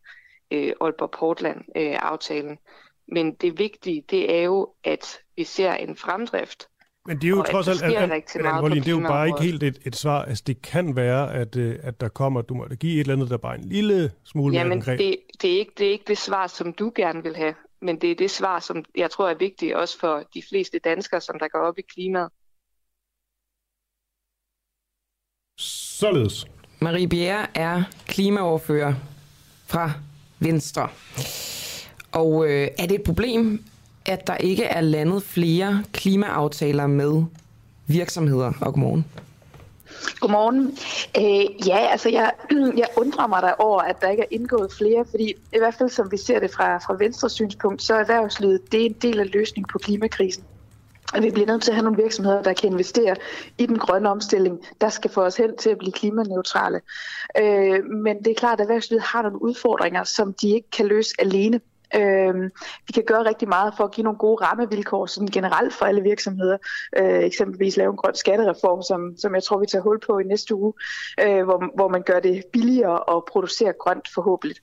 øh, 0.54 0.72
Aalborg 0.80 1.10
Portland-aftalen. 1.10 2.58
Men 3.08 3.34
det 3.34 3.58
vigtige, 3.58 4.04
det 4.10 4.34
er 4.38 4.42
jo, 4.42 4.74
at 4.84 5.18
vi 5.36 5.44
ser 5.44 5.74
en 5.74 5.96
fremdrift. 5.96 6.68
Men 7.06 7.16
det 7.16 7.24
er 7.24 7.28
jo 7.28 7.38
Og 7.38 7.48
at 7.48 7.50
trods 7.50 7.68
alt, 7.68 7.82
at, 7.82 7.92
at, 7.92 8.10
meget 8.10 8.18
at, 8.34 8.42
på 8.42 8.60
Molin, 8.60 8.82
det 8.82 8.88
er 8.88 8.92
jo 8.92 9.00
bare 9.00 9.26
ikke 9.26 9.42
helt 9.42 9.62
et, 9.62 9.78
et 9.84 9.96
svar. 9.96 10.22
Altså, 10.22 10.44
det 10.46 10.62
kan 10.62 10.96
være, 10.96 11.34
at, 11.34 11.56
øh, 11.56 11.78
at 11.82 12.00
der 12.00 12.08
kommer, 12.08 12.42
du 12.42 12.54
må 12.54 12.64
da 12.64 12.74
give 12.74 12.94
et 12.94 13.00
eller 13.00 13.14
andet, 13.14 13.30
der 13.30 13.36
bare 13.36 13.54
en 13.54 13.64
lille 13.64 14.12
smule 14.24 14.52
mere 14.52 14.62
Jamen 14.62 14.78
konkret. 14.78 14.98
det, 14.98 15.16
det, 15.42 15.54
er 15.54 15.58
ikke, 15.58 15.72
det 15.78 15.86
er 15.86 15.90
ikke 15.90 16.04
det 16.06 16.18
svar, 16.18 16.46
som 16.46 16.72
du 16.72 16.92
gerne 16.94 17.22
vil 17.22 17.36
have, 17.36 17.54
men 17.80 18.00
det 18.00 18.10
er 18.10 18.14
det 18.14 18.30
svar, 18.30 18.60
som 18.60 18.84
jeg 18.96 19.10
tror 19.10 19.28
er 19.28 19.34
vigtigt 19.34 19.74
også 19.74 19.98
for 19.98 20.22
de 20.34 20.42
fleste 20.48 20.78
danskere, 20.78 21.20
som 21.20 21.38
der 21.38 21.48
går 21.48 21.58
op 21.58 21.78
i 21.78 21.82
klimaet. 21.82 22.30
Således. 25.58 26.46
Marie 26.80 27.08
Bjerre 27.08 27.46
er 27.54 27.82
klimaoverfører 28.06 28.94
fra 29.66 29.92
Venstre. 30.44 30.88
Og 32.12 32.46
øh, 32.46 32.68
er 32.78 32.86
det 32.86 32.94
et 32.94 33.02
problem, 33.02 33.64
at 34.06 34.26
der 34.26 34.36
ikke 34.36 34.64
er 34.64 34.80
landet 34.80 35.22
flere 35.22 35.84
klimaaftaler 35.92 36.86
med 36.86 37.24
virksomheder? 37.86 38.52
Og 38.60 38.72
godmorgen. 38.72 39.04
Godmorgen. 40.20 40.78
Øh, 41.18 41.68
ja, 41.68 41.78
altså 41.78 42.08
jeg, 42.08 42.32
jeg 42.82 42.86
undrer 42.96 43.26
mig 43.26 43.42
der 43.42 43.52
over, 43.58 43.80
at 43.80 44.00
der 44.00 44.10
ikke 44.10 44.22
er 44.22 44.26
indgået 44.30 44.72
flere, 44.78 45.04
fordi 45.10 45.28
i 45.30 45.58
hvert 45.58 45.74
fald 45.74 45.90
som 45.90 46.12
vi 46.12 46.16
ser 46.16 46.40
det 46.40 46.50
fra, 46.50 46.78
fra 46.78 46.96
Venstres 46.98 47.32
synspunkt, 47.32 47.82
så 47.82 47.94
er 47.94 47.98
erhvervslivet 47.98 48.72
det 48.72 48.82
er 48.82 48.86
en 48.86 48.96
del 49.02 49.20
af 49.20 49.32
løsningen 49.32 49.68
på 49.72 49.78
klimakrisen 49.78 50.44
at 51.14 51.22
vi 51.22 51.30
bliver 51.30 51.46
nødt 51.46 51.62
til 51.62 51.70
at 51.70 51.74
have 51.74 51.84
nogle 51.84 52.02
virksomheder, 52.02 52.42
der 52.42 52.52
kan 52.52 52.72
investere 52.72 53.16
i 53.58 53.66
den 53.66 53.78
grønne 53.78 54.10
omstilling, 54.10 54.60
der 54.80 54.88
skal 54.88 55.10
få 55.10 55.22
os 55.22 55.36
hen 55.36 55.56
til 55.56 55.70
at 55.70 55.78
blive 55.78 55.92
klimaneutrale. 55.92 56.80
Øh, 57.38 57.84
men 57.84 58.18
det 58.18 58.26
er 58.26 58.34
klart, 58.34 58.60
at 58.60 58.64
erhvervslivet 58.64 59.02
har 59.02 59.22
nogle 59.22 59.42
udfordringer, 59.42 60.04
som 60.04 60.32
de 60.32 60.48
ikke 60.50 60.70
kan 60.70 60.86
løse 60.86 61.14
alene. 61.18 61.60
Øh, 61.96 62.34
vi 62.86 62.92
kan 62.94 63.04
gøre 63.06 63.24
rigtig 63.24 63.48
meget 63.48 63.74
for 63.76 63.84
at 63.84 63.92
give 63.92 64.04
nogle 64.04 64.18
gode 64.18 64.44
rammevilkår 64.44 65.06
sådan 65.06 65.28
generelt 65.28 65.74
for 65.74 65.84
alle 65.84 66.02
virksomheder. 66.02 66.58
Øh, 66.96 67.24
eksempelvis 67.24 67.76
lave 67.76 67.90
en 67.90 67.96
grøn 67.96 68.14
skattereform, 68.14 68.82
som, 68.82 69.16
som 69.18 69.34
jeg 69.34 69.42
tror, 69.42 69.58
vi 69.58 69.66
tager 69.66 69.82
hul 69.82 70.00
på 70.06 70.18
i 70.18 70.24
næste 70.24 70.54
uge, 70.54 70.72
øh, 71.20 71.44
hvor, 71.44 71.74
hvor 71.74 71.88
man 71.88 72.02
gør 72.02 72.20
det 72.20 72.44
billigere 72.52 73.16
at 73.16 73.24
producere 73.24 73.72
grønt 73.72 74.08
forhåbentlig. 74.14 74.56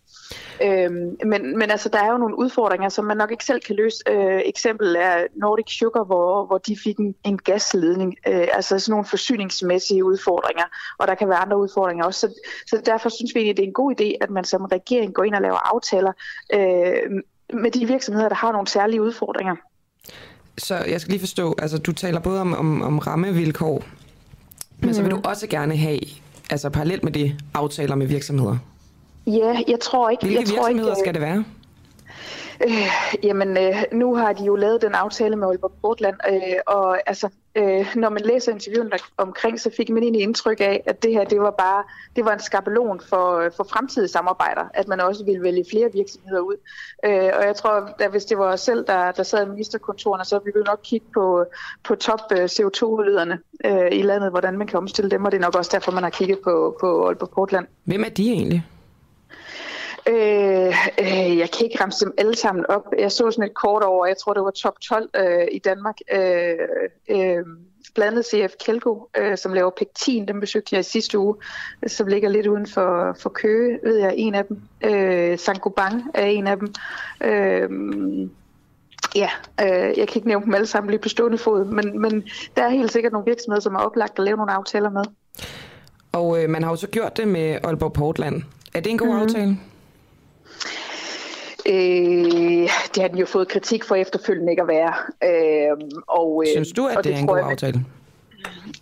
Øh, 0.63 0.91
men, 1.25 1.57
men 1.57 1.71
altså, 1.71 1.89
der 1.89 1.99
er 1.99 2.11
jo 2.11 2.17
nogle 2.17 2.37
udfordringer, 2.37 2.89
som 2.89 3.05
man 3.05 3.17
nok 3.17 3.31
ikke 3.31 3.45
selv 3.45 3.61
kan 3.61 3.75
løse. 3.75 3.97
Øh, 4.09 4.41
eksempel 4.45 4.95
er 4.99 5.25
Nordic 5.35 5.65
Sugar, 5.67 6.03
hvor, 6.03 6.45
hvor 6.45 6.57
de 6.57 6.77
fik 6.83 6.97
en, 6.97 7.15
en 7.23 7.37
gasledning. 7.37 8.15
Øh, 8.27 8.47
altså 8.53 8.79
sådan 8.79 8.91
nogle 8.91 9.05
forsyningsmæssige 9.05 10.05
udfordringer, 10.05 10.63
og 10.97 11.07
der 11.07 11.15
kan 11.15 11.29
være 11.29 11.37
andre 11.37 11.57
udfordringer 11.57 12.05
også. 12.05 12.19
Så, 12.19 12.33
så 12.67 12.81
derfor 12.85 13.09
synes 13.09 13.35
vi 13.35 13.39
egentlig, 13.39 13.57
det 13.57 13.63
er 13.63 13.67
en 13.67 13.73
god 13.73 13.95
idé, 14.01 14.17
at 14.21 14.29
man 14.29 14.43
som 14.43 14.65
regering 14.65 15.13
går 15.13 15.23
ind 15.23 15.35
og 15.35 15.41
laver 15.41 15.73
aftaler 15.75 16.11
øh, 16.53 17.21
med 17.53 17.71
de 17.71 17.85
virksomheder, 17.85 18.29
der 18.29 18.35
har 18.35 18.51
nogle 18.51 18.67
særlige 18.67 19.01
udfordringer. 19.01 19.55
Så 20.57 20.75
jeg 20.75 21.01
skal 21.01 21.11
lige 21.11 21.19
forstå, 21.19 21.55
altså 21.57 21.77
du 21.77 21.91
taler 21.91 22.19
både 22.19 22.41
om, 22.41 22.53
om, 22.53 22.81
om 22.81 22.99
rammevilkår, 22.99 23.83
men 24.79 24.87
mm. 24.87 24.93
så 24.93 25.01
vil 25.01 25.11
du 25.11 25.21
også 25.23 25.47
gerne 25.47 25.77
have, 25.77 25.99
altså 26.49 26.69
parallelt 26.69 27.03
med 27.03 27.11
det, 27.11 27.35
aftaler 27.53 27.95
med 27.95 28.07
virksomheder. 28.07 28.57
Ja, 29.27 29.57
jeg 29.67 29.79
tror 29.79 30.09
ikke... 30.09 30.25
Hvilke 30.25 30.39
jeg 30.39 30.47
tror 30.47 30.55
virksomheder 30.55 30.91
ikke, 30.91 30.99
skal 30.99 31.13
det 31.13 31.21
være? 31.21 31.43
Øh, 32.63 32.87
jamen, 33.23 33.57
øh, 33.57 33.83
nu 33.91 34.15
har 34.15 34.33
de 34.33 34.43
jo 34.43 34.55
lavet 34.55 34.81
den 34.81 34.93
aftale 34.93 35.35
med 35.35 35.47
Aalborg 35.47 35.71
Portland, 35.81 36.15
øh, 36.29 36.57
og 36.67 37.09
altså, 37.09 37.29
øh, 37.55 37.87
når 37.95 38.09
man 38.09 38.21
læser 38.21 38.51
interviewen 38.51 38.91
omkring, 39.17 39.59
så 39.59 39.71
fik 39.77 39.89
man 39.89 40.03
egentlig 40.03 40.21
indtryk 40.21 40.59
af, 40.59 40.83
at 40.85 41.03
det 41.03 41.11
her, 41.11 41.23
det 41.23 41.41
var 41.41 41.51
bare, 41.51 41.83
det 42.15 42.25
var 42.25 42.33
en 42.33 42.39
skabelon 42.39 43.01
for, 43.09 43.51
for 43.57 43.63
fremtidige 43.63 44.09
samarbejder, 44.09 44.61
at 44.73 44.87
man 44.87 44.99
også 44.99 45.25
ville 45.25 45.41
vælge 45.41 45.65
flere 45.71 45.89
virksomheder 45.93 46.41
ud. 46.41 46.55
Øh, 47.05 47.29
og 47.39 47.45
jeg 47.45 47.55
tror, 47.55 47.93
at 47.99 48.11
hvis 48.11 48.25
det 48.25 48.37
var 48.37 48.53
os 48.53 48.61
selv, 48.61 48.85
der, 48.87 49.11
der 49.11 49.23
sad 49.23 49.45
i 49.45 49.49
ministerkontorerne, 49.49 50.25
så 50.25 50.39
ville 50.43 50.59
vi 50.59 50.63
nok 50.65 50.79
kigge 50.83 51.05
på, 51.13 51.45
på 51.83 51.95
top 51.95 52.21
øh, 52.31 52.43
CO2-udlederne 52.43 53.39
øh, 53.65 53.87
i 53.91 54.01
landet, 54.01 54.29
hvordan 54.29 54.57
man 54.57 54.67
kan 54.67 54.77
omstille 54.77 55.11
dem, 55.11 55.25
og 55.25 55.31
det 55.31 55.37
er 55.37 55.41
nok 55.41 55.55
også 55.55 55.71
derfor, 55.73 55.91
man 55.91 56.03
har 56.03 56.09
kigget 56.09 56.39
på, 56.43 56.77
på 56.79 57.07
Aalborg 57.07 57.29
Portland. 57.29 57.65
Hvem 57.83 58.03
er 58.03 58.09
de 58.09 58.31
egentlig? 58.31 58.65
Øh, 60.07 60.75
øh, 60.99 61.37
jeg 61.37 61.49
kan 61.51 61.65
ikke 61.65 61.83
ramse 61.83 62.05
dem 62.05 62.13
alle 62.17 62.35
sammen 62.35 62.65
op. 62.69 62.85
Jeg 62.99 63.11
så 63.11 63.31
sådan 63.31 63.49
et 63.49 63.53
kort 63.53 63.83
over, 63.83 64.05
jeg 64.05 64.17
tror 64.17 64.33
det 64.33 64.43
var 64.43 64.51
top 64.51 64.81
12 64.81 65.09
øh, 65.15 65.47
i 65.51 65.59
Danmark. 65.59 65.97
Øh, 66.13 66.55
øh, 67.09 67.45
blandt 67.95 68.11
andet 68.11 68.25
CF 68.25 68.55
Kelgo, 68.65 68.99
øh, 69.17 69.37
som 69.37 69.53
laver 69.53 69.71
pektin, 69.77 70.27
dem 70.27 70.39
besøgte 70.39 70.75
jeg 70.75 70.79
i 70.79 70.83
sidste 70.83 71.19
uge, 71.19 71.35
som 71.87 72.07
ligger 72.07 72.29
lidt 72.29 72.47
uden 72.47 72.67
for, 72.67 73.15
for 73.19 73.29
Køge, 73.29 73.79
ved 73.83 73.97
jeg, 73.97 74.13
en 74.17 74.35
af 74.35 74.45
dem. 74.45 74.61
Øh, 74.83 75.37
Saint-Gobain 75.39 76.11
er 76.13 76.25
en 76.25 76.47
af 76.47 76.57
dem. 76.57 76.73
Øh, 77.23 78.29
Ja, 79.15 79.29
øh, 79.61 79.97
jeg 79.97 80.07
kan 80.07 80.15
ikke 80.15 80.27
nævne 80.27 80.45
dem 80.45 80.53
alle 80.53 80.67
sammen 80.67 80.89
lige 80.89 81.01
på 81.01 81.09
stående 81.09 81.37
fod, 81.37 81.65
men, 81.65 81.99
men 81.99 82.23
der 82.57 82.63
er 82.63 82.69
helt 82.69 82.91
sikkert 82.91 83.11
nogle 83.11 83.25
virksomheder, 83.25 83.61
som 83.61 83.75
er 83.75 83.79
oplagt 83.79 84.19
at 84.19 84.25
lave 84.25 84.37
nogle 84.37 84.51
aftaler 84.51 84.89
med. 84.89 85.03
Og 86.11 86.43
øh, 86.43 86.49
man 86.49 86.63
har 86.63 86.69
jo 86.69 86.75
så 86.75 86.87
gjort 86.87 87.17
det 87.17 87.27
med 87.27 87.57
Aalborg 87.63 87.93
Portland. 87.93 88.41
Er 88.73 88.79
det 88.79 88.91
en 88.91 88.97
god 88.97 89.07
mm-hmm. 89.07 89.23
aftale? 89.23 89.57
Øh, 91.65 92.69
det 92.95 93.01
har 93.01 93.07
den 93.07 93.17
jo 93.17 93.25
fået 93.25 93.47
kritik 93.47 93.83
for 93.83 93.95
efterfølgende 93.95 94.51
ikke 94.51 94.61
at 94.61 94.67
være. 94.67 94.93
Øh, 95.23 95.77
og, 96.07 96.43
øh, 96.47 96.51
Synes 96.51 96.71
du, 96.71 96.87
at 96.87 96.97
og 96.97 97.03
det 97.03 97.13
er 97.13 97.17
en 97.17 97.27
god 97.27 97.37
jeg, 97.37 97.45
aftale? 97.45 97.85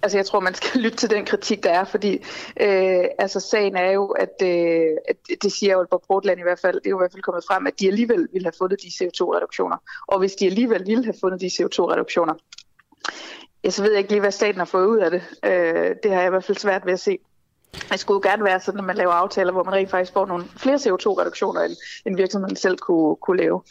Altså 0.04 0.18
jeg 0.18 0.26
tror, 0.26 0.40
man 0.40 0.54
skal 0.54 0.82
lytte 0.84 0.98
til 0.98 1.10
den 1.10 1.26
kritik, 1.26 1.64
der 1.64 1.70
er, 1.70 1.84
fordi 1.84 2.14
øh, 2.62 3.04
altså, 3.20 3.40
sagen 3.40 3.76
er 3.76 3.92
jo, 3.92 4.06
at, 4.06 4.42
øh, 4.44 4.98
at 5.10 5.18
det 5.44 5.52
siger 5.52 5.78
Aalborg 5.78 6.04
Portland 6.08 6.40
i 6.40 6.44
hvert 6.44 6.60
fald, 6.60 6.76
det 6.76 6.86
er 6.86 6.90
jo 6.90 6.98
i 6.98 7.02
hvert 7.02 7.12
fald 7.12 7.24
kommet 7.24 7.44
frem, 7.48 7.68
at 7.68 7.80
de 7.80 7.88
alligevel 7.88 8.28
ville 8.34 8.46
have 8.46 8.54
fundet 8.58 8.82
de 8.82 8.88
CO2-reduktioner. 8.88 9.78
Og 10.08 10.20
hvis 10.20 10.34
de 10.34 10.46
alligevel 10.46 10.88
ville 10.88 11.04
have 11.04 11.16
fundet 11.22 11.42
de 11.42 11.48
CO2-reduktioner, 11.48 12.34
ja, 13.64 13.70
så 13.70 13.82
ved 13.82 13.92
jeg 13.92 14.00
ikke 14.00 14.12
lige, 14.12 14.22
hvad 14.22 14.32
staten 14.32 14.58
har 14.58 14.66
fået 14.66 14.86
ud 14.86 14.98
af 14.98 15.12
det. 15.12 15.22
Øh, 15.46 15.96
det 16.04 16.12
har 16.12 16.20
jeg 16.20 16.28
i 16.28 16.30
hvert 16.30 16.44
fald 16.44 16.58
svært 16.58 16.86
ved 16.86 16.94
at 16.94 17.00
se. 17.00 17.18
Det 17.74 18.00
skulle 18.00 18.16
jo 18.26 18.30
gerne 18.30 18.44
være 18.44 18.60
sådan, 18.60 18.80
at 18.80 18.86
man 18.86 18.96
laver 18.96 19.12
aftaler, 19.12 19.52
hvor 19.52 19.64
man 19.64 19.74
rent 19.74 19.90
faktisk 19.90 20.14
får 20.14 20.26
nogle 20.26 20.46
flere 20.58 20.76
CO2-reduktioner, 20.76 21.62
end, 21.62 21.76
end 22.06 22.16
virksomheden 22.16 22.56
selv 22.56 22.78
kunne, 22.78 23.16
kunne 23.16 23.38
lave. 23.38 23.62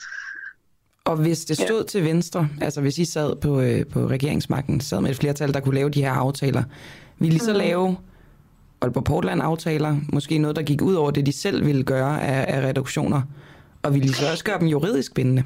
Og 1.05 1.17
hvis 1.17 1.45
det 1.45 1.57
stod 1.57 1.81
ja. 1.81 1.87
til 1.87 2.05
Venstre, 2.05 2.49
altså 2.61 2.81
hvis 2.81 2.99
I 2.99 3.05
sad 3.05 3.37
på, 3.37 3.61
øh, 3.61 3.87
på 3.87 4.07
regeringsmagten, 4.07 4.81
sad 4.81 5.01
med 5.01 5.11
et 5.11 5.17
flertal, 5.17 5.55
der 5.55 5.61
kunne 5.61 5.75
lave 5.75 5.91
de 5.91 6.03
her 6.03 6.13
aftaler, 6.13 6.63
ville 7.19 7.37
I 7.37 7.39
så 7.39 7.53
mm. 7.53 7.59
lave 7.59 7.97
Aalborg 8.81 9.05
Portland-aftaler, 9.05 9.97
måske 10.13 10.39
noget, 10.39 10.57
der 10.57 10.63
gik 10.63 10.83
ud 10.83 10.95
over 10.95 11.11
det, 11.11 11.27
de 11.27 11.33
selv 11.33 11.67
ville 11.67 11.83
gøre 11.83 12.23
af, 12.23 12.57
af 12.57 12.69
reduktioner, 12.69 13.23
og 13.83 13.95
ville 13.95 14.09
I 14.09 14.13
så 14.13 14.31
også 14.31 14.45
gøre 14.45 14.59
dem 14.61 14.69
juridisk 14.69 15.15
bindende? 15.15 15.45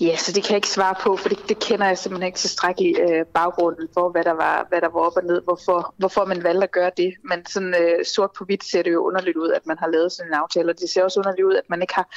Ja, 0.00 0.16
så 0.16 0.32
det 0.32 0.42
kan 0.42 0.50
jeg 0.50 0.56
ikke 0.56 0.68
svare 0.68 0.94
på, 1.02 1.16
for 1.16 1.28
det, 1.28 1.38
det 1.48 1.58
kender 1.58 1.86
jeg 1.86 1.98
simpelthen 1.98 2.26
ikke 2.26 2.38
tilstrækkeligt 2.38 2.98
øh, 2.98 3.24
baggrunden 3.34 3.88
for, 3.94 4.08
hvad 4.08 4.24
der, 4.24 4.32
var, 4.32 4.66
hvad 4.68 4.80
der 4.80 4.88
var 4.88 5.00
op 5.00 5.16
og 5.16 5.24
ned, 5.24 5.42
hvorfor, 5.44 5.94
hvorfor 5.96 6.24
man 6.24 6.42
valgte 6.42 6.62
at 6.62 6.72
gøre 6.72 6.90
det. 6.96 7.14
Men 7.24 7.46
sådan 7.46 7.74
øh, 7.82 8.04
sort 8.04 8.30
på 8.38 8.44
hvidt 8.44 8.64
ser 8.64 8.82
det 8.82 8.92
jo 8.92 9.06
underligt 9.06 9.36
ud, 9.36 9.50
at 9.50 9.66
man 9.66 9.76
har 9.78 9.88
lavet 9.88 10.12
sådan 10.12 10.30
en 10.30 10.34
aftale, 10.34 10.70
og 10.70 10.80
det 10.80 10.90
ser 10.90 11.04
også 11.04 11.20
underligt 11.20 11.46
ud, 11.46 11.54
at 11.54 11.68
man 11.68 11.82
ikke 11.82 11.94
har, 11.94 12.08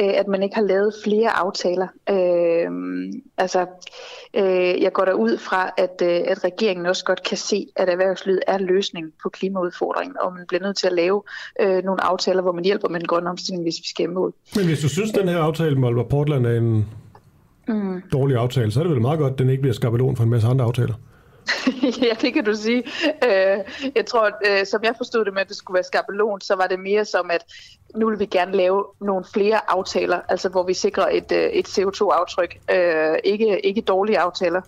øh, 0.00 0.12
at 0.20 0.28
man 0.28 0.42
ikke 0.42 0.54
har 0.54 0.62
lavet 0.62 0.94
flere 1.04 1.30
aftaler. 1.30 1.88
Øh, 2.10 2.70
altså, 3.38 3.66
øh, 4.34 4.82
jeg 4.82 4.92
går 4.92 5.04
der 5.04 5.12
ud 5.12 5.38
fra, 5.38 5.70
at, 5.76 6.02
øh, 6.02 6.20
at 6.32 6.44
regeringen 6.44 6.86
også 6.86 7.04
godt 7.04 7.22
kan 7.22 7.36
se, 7.36 7.66
at 7.76 7.88
erhvervslivet 7.88 8.40
er 8.46 8.58
løsningen 8.58 9.12
på 9.22 9.28
klimaudfordringen, 9.28 10.16
og 10.20 10.32
man 10.32 10.44
bliver 10.48 10.62
nødt 10.62 10.76
til 10.76 10.86
at 10.86 10.92
lave 10.92 11.22
øh, 11.60 11.84
nogle 11.84 12.04
aftaler, 12.04 12.42
hvor 12.42 12.52
man 12.52 12.64
hjælper 12.64 12.88
med 12.88 13.00
den 13.00 13.06
grønne 13.06 13.30
omstilling, 13.30 13.62
hvis 13.62 13.78
vi 13.78 13.88
skal 13.88 14.10
mål. 14.10 14.34
Men 14.56 14.66
hvis 14.66 14.80
du 14.80 14.88
synes, 14.88 15.10
den 15.10 15.28
her 15.28 15.38
aftale 15.38 15.76
med 15.76 15.88
Aalborg 15.88 16.08
Portland 16.08 16.46
er 16.46 16.56
en 16.56 16.86
mm. 17.68 18.02
dårlig 18.12 18.36
aftale, 18.36 18.72
så 18.72 18.80
er 18.80 18.84
det 18.84 18.92
vel 18.92 19.00
meget 19.00 19.18
godt, 19.18 19.32
at 19.32 19.38
den 19.38 19.50
ikke 19.50 19.60
bliver 19.60 19.74
skabelon 19.74 20.16
for 20.16 20.24
en 20.24 20.30
masse 20.30 20.48
andre 20.48 20.64
aftaler. 20.64 20.94
ja, 22.02 22.14
det 22.20 22.34
kan 22.34 22.44
du 22.44 22.54
sige. 22.54 22.84
Øh, 23.24 23.58
jeg 23.96 24.06
tror, 24.06 24.26
øh, 24.26 24.66
som 24.66 24.80
jeg 24.84 24.94
forstod 24.96 25.24
det 25.24 25.34
med, 25.34 25.40
at 25.40 25.48
det 25.48 25.56
skulle 25.56 25.74
være 25.74 25.84
skabelon, 25.84 26.40
så 26.40 26.54
var 26.54 26.66
det 26.66 26.80
mere 26.80 27.04
som, 27.04 27.30
at 27.30 27.44
nu 27.96 28.08
vil 28.08 28.18
vi 28.18 28.26
gerne 28.26 28.56
lave 28.56 28.84
nogle 29.00 29.24
flere 29.32 29.70
aftaler, 29.70 30.20
altså 30.28 30.48
hvor 30.48 30.62
vi 30.62 30.74
sikrer 30.74 31.08
et, 31.12 31.32
øh, 31.32 31.50
et 31.50 31.68
CO2-aftryk. 31.68 32.60
Ikke, 33.24 33.66
ikke 33.66 33.80
dårlige 33.80 34.18
aftaler. 34.18 34.60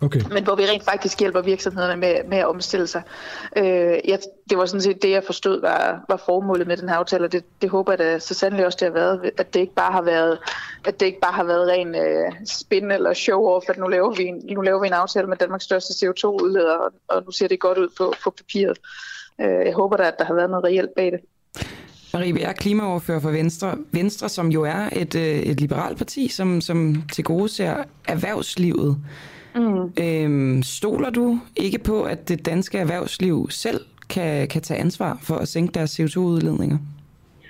Okay. 0.00 0.20
Men 0.32 0.44
hvor 0.44 0.54
vi 0.54 0.62
rent 0.62 0.84
faktisk 0.84 1.20
hjælper 1.20 1.42
virksomhederne 1.42 1.96
med, 1.96 2.14
med 2.28 2.38
at 2.38 2.46
omstille 2.46 2.86
sig. 2.86 3.02
Øh, 3.56 3.64
jeg, 4.04 4.18
det 4.50 4.58
var 4.58 4.66
sådan 4.66 4.80
set 4.80 5.02
det, 5.02 5.10
jeg 5.10 5.22
forstod 5.24 5.60
var, 5.60 6.04
var 6.08 6.22
formålet 6.26 6.66
med 6.66 6.76
den 6.76 6.88
her 6.88 6.96
aftale, 6.96 7.24
og 7.24 7.32
det, 7.32 7.44
det 7.62 7.70
håber 7.70 7.92
jeg 7.92 7.98
da 7.98 8.18
så 8.18 8.34
sandelig 8.34 8.66
også, 8.66 8.78
det 8.80 8.86
har 8.86 8.94
været, 8.94 9.30
at 9.38 9.54
det 9.54 9.60
ikke 9.60 9.74
bare 9.74 9.92
har 9.92 10.02
været, 10.02 10.38
at 10.84 11.00
det 11.00 11.06
ikke 11.06 11.20
bare 11.20 11.32
har 11.32 11.44
været 11.44 11.68
ren 11.68 11.94
øh, 11.94 12.32
spin 12.46 12.90
eller 12.90 13.10
show-off, 13.10 13.70
at 13.70 13.78
nu 13.78 13.88
laver, 13.88 14.14
vi 14.14 14.22
en, 14.22 14.42
nu 14.54 14.60
laver 14.60 14.80
vi 14.80 14.86
en 14.86 14.92
aftale 14.92 15.26
med 15.26 15.36
Danmarks 15.36 15.64
største 15.64 16.06
CO2-udleder, 16.06 16.74
og, 16.74 16.92
og 17.08 17.22
nu 17.26 17.30
ser 17.30 17.48
det 17.48 17.60
godt 17.60 17.78
ud 17.78 17.88
på, 17.98 18.14
på 18.24 18.30
papiret. 18.30 18.78
Øh, 19.40 19.66
jeg 19.66 19.74
håber 19.74 19.96
da, 19.96 20.02
at 20.02 20.14
der 20.18 20.24
har 20.24 20.34
været 20.34 20.50
noget 20.50 20.64
reelt 20.64 20.94
bag 20.96 21.12
det. 21.12 21.20
Marie, 22.12 22.32
vi 22.32 22.42
er 22.42 22.52
klimaoverfører 22.52 23.20
for 23.20 23.30
Venstre. 23.30 23.74
Venstre, 23.92 24.28
som 24.28 24.48
jo 24.48 24.62
er 24.62 24.88
et, 24.92 25.14
øh, 25.14 25.22
et 25.22 25.60
liberalt 25.60 25.98
parti, 25.98 26.28
som, 26.28 26.60
som 26.60 27.02
til 27.12 27.24
gode 27.24 27.48
ser 27.48 27.84
erhvervslivet. 28.08 28.96
Mm. 29.54 29.92
Øhm, 30.00 30.62
stoler 30.62 31.10
du 31.10 31.40
ikke 31.56 31.78
på, 31.78 32.02
at 32.02 32.28
det 32.28 32.46
danske 32.46 32.78
erhvervsliv 32.78 33.50
selv 33.50 33.80
kan, 34.08 34.48
kan 34.48 34.62
tage 34.62 34.80
ansvar 34.80 35.18
for 35.22 35.34
at 35.34 35.48
sænke 35.48 35.72
deres 35.72 36.00
CO2-udledninger? 36.00 36.76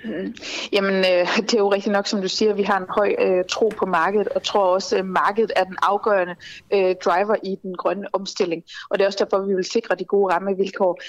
Mm. 0.03 0.35
Jamen, 0.71 0.95
øh, 0.95 1.37
det 1.47 1.53
er 1.53 1.57
jo 1.57 1.71
rigtigt 1.71 1.93
nok, 1.93 2.07
som 2.07 2.21
du 2.21 2.27
siger, 2.27 2.53
vi 2.53 2.63
har 2.63 2.77
en 2.77 2.85
høj 2.89 3.15
øh, 3.19 3.43
tro 3.49 3.71
på 3.77 3.85
markedet, 3.85 4.27
og 4.27 4.43
tror 4.43 4.73
også, 4.73 4.97
at 4.97 5.05
markedet 5.05 5.51
er 5.55 5.63
den 5.63 5.77
afgørende 5.81 6.35
øh, 6.73 6.95
driver 7.05 7.35
i 7.43 7.55
den 7.63 7.75
grønne 7.77 8.07
omstilling. 8.13 8.63
Og 8.89 8.99
det 8.99 9.03
er 9.03 9.07
også 9.07 9.25
derfor, 9.25 9.45
vi 9.45 9.53
vil 9.53 9.65
sikre 9.65 9.95
de 9.95 10.05
gode 10.05 10.33
rammevilkår. 10.33 10.99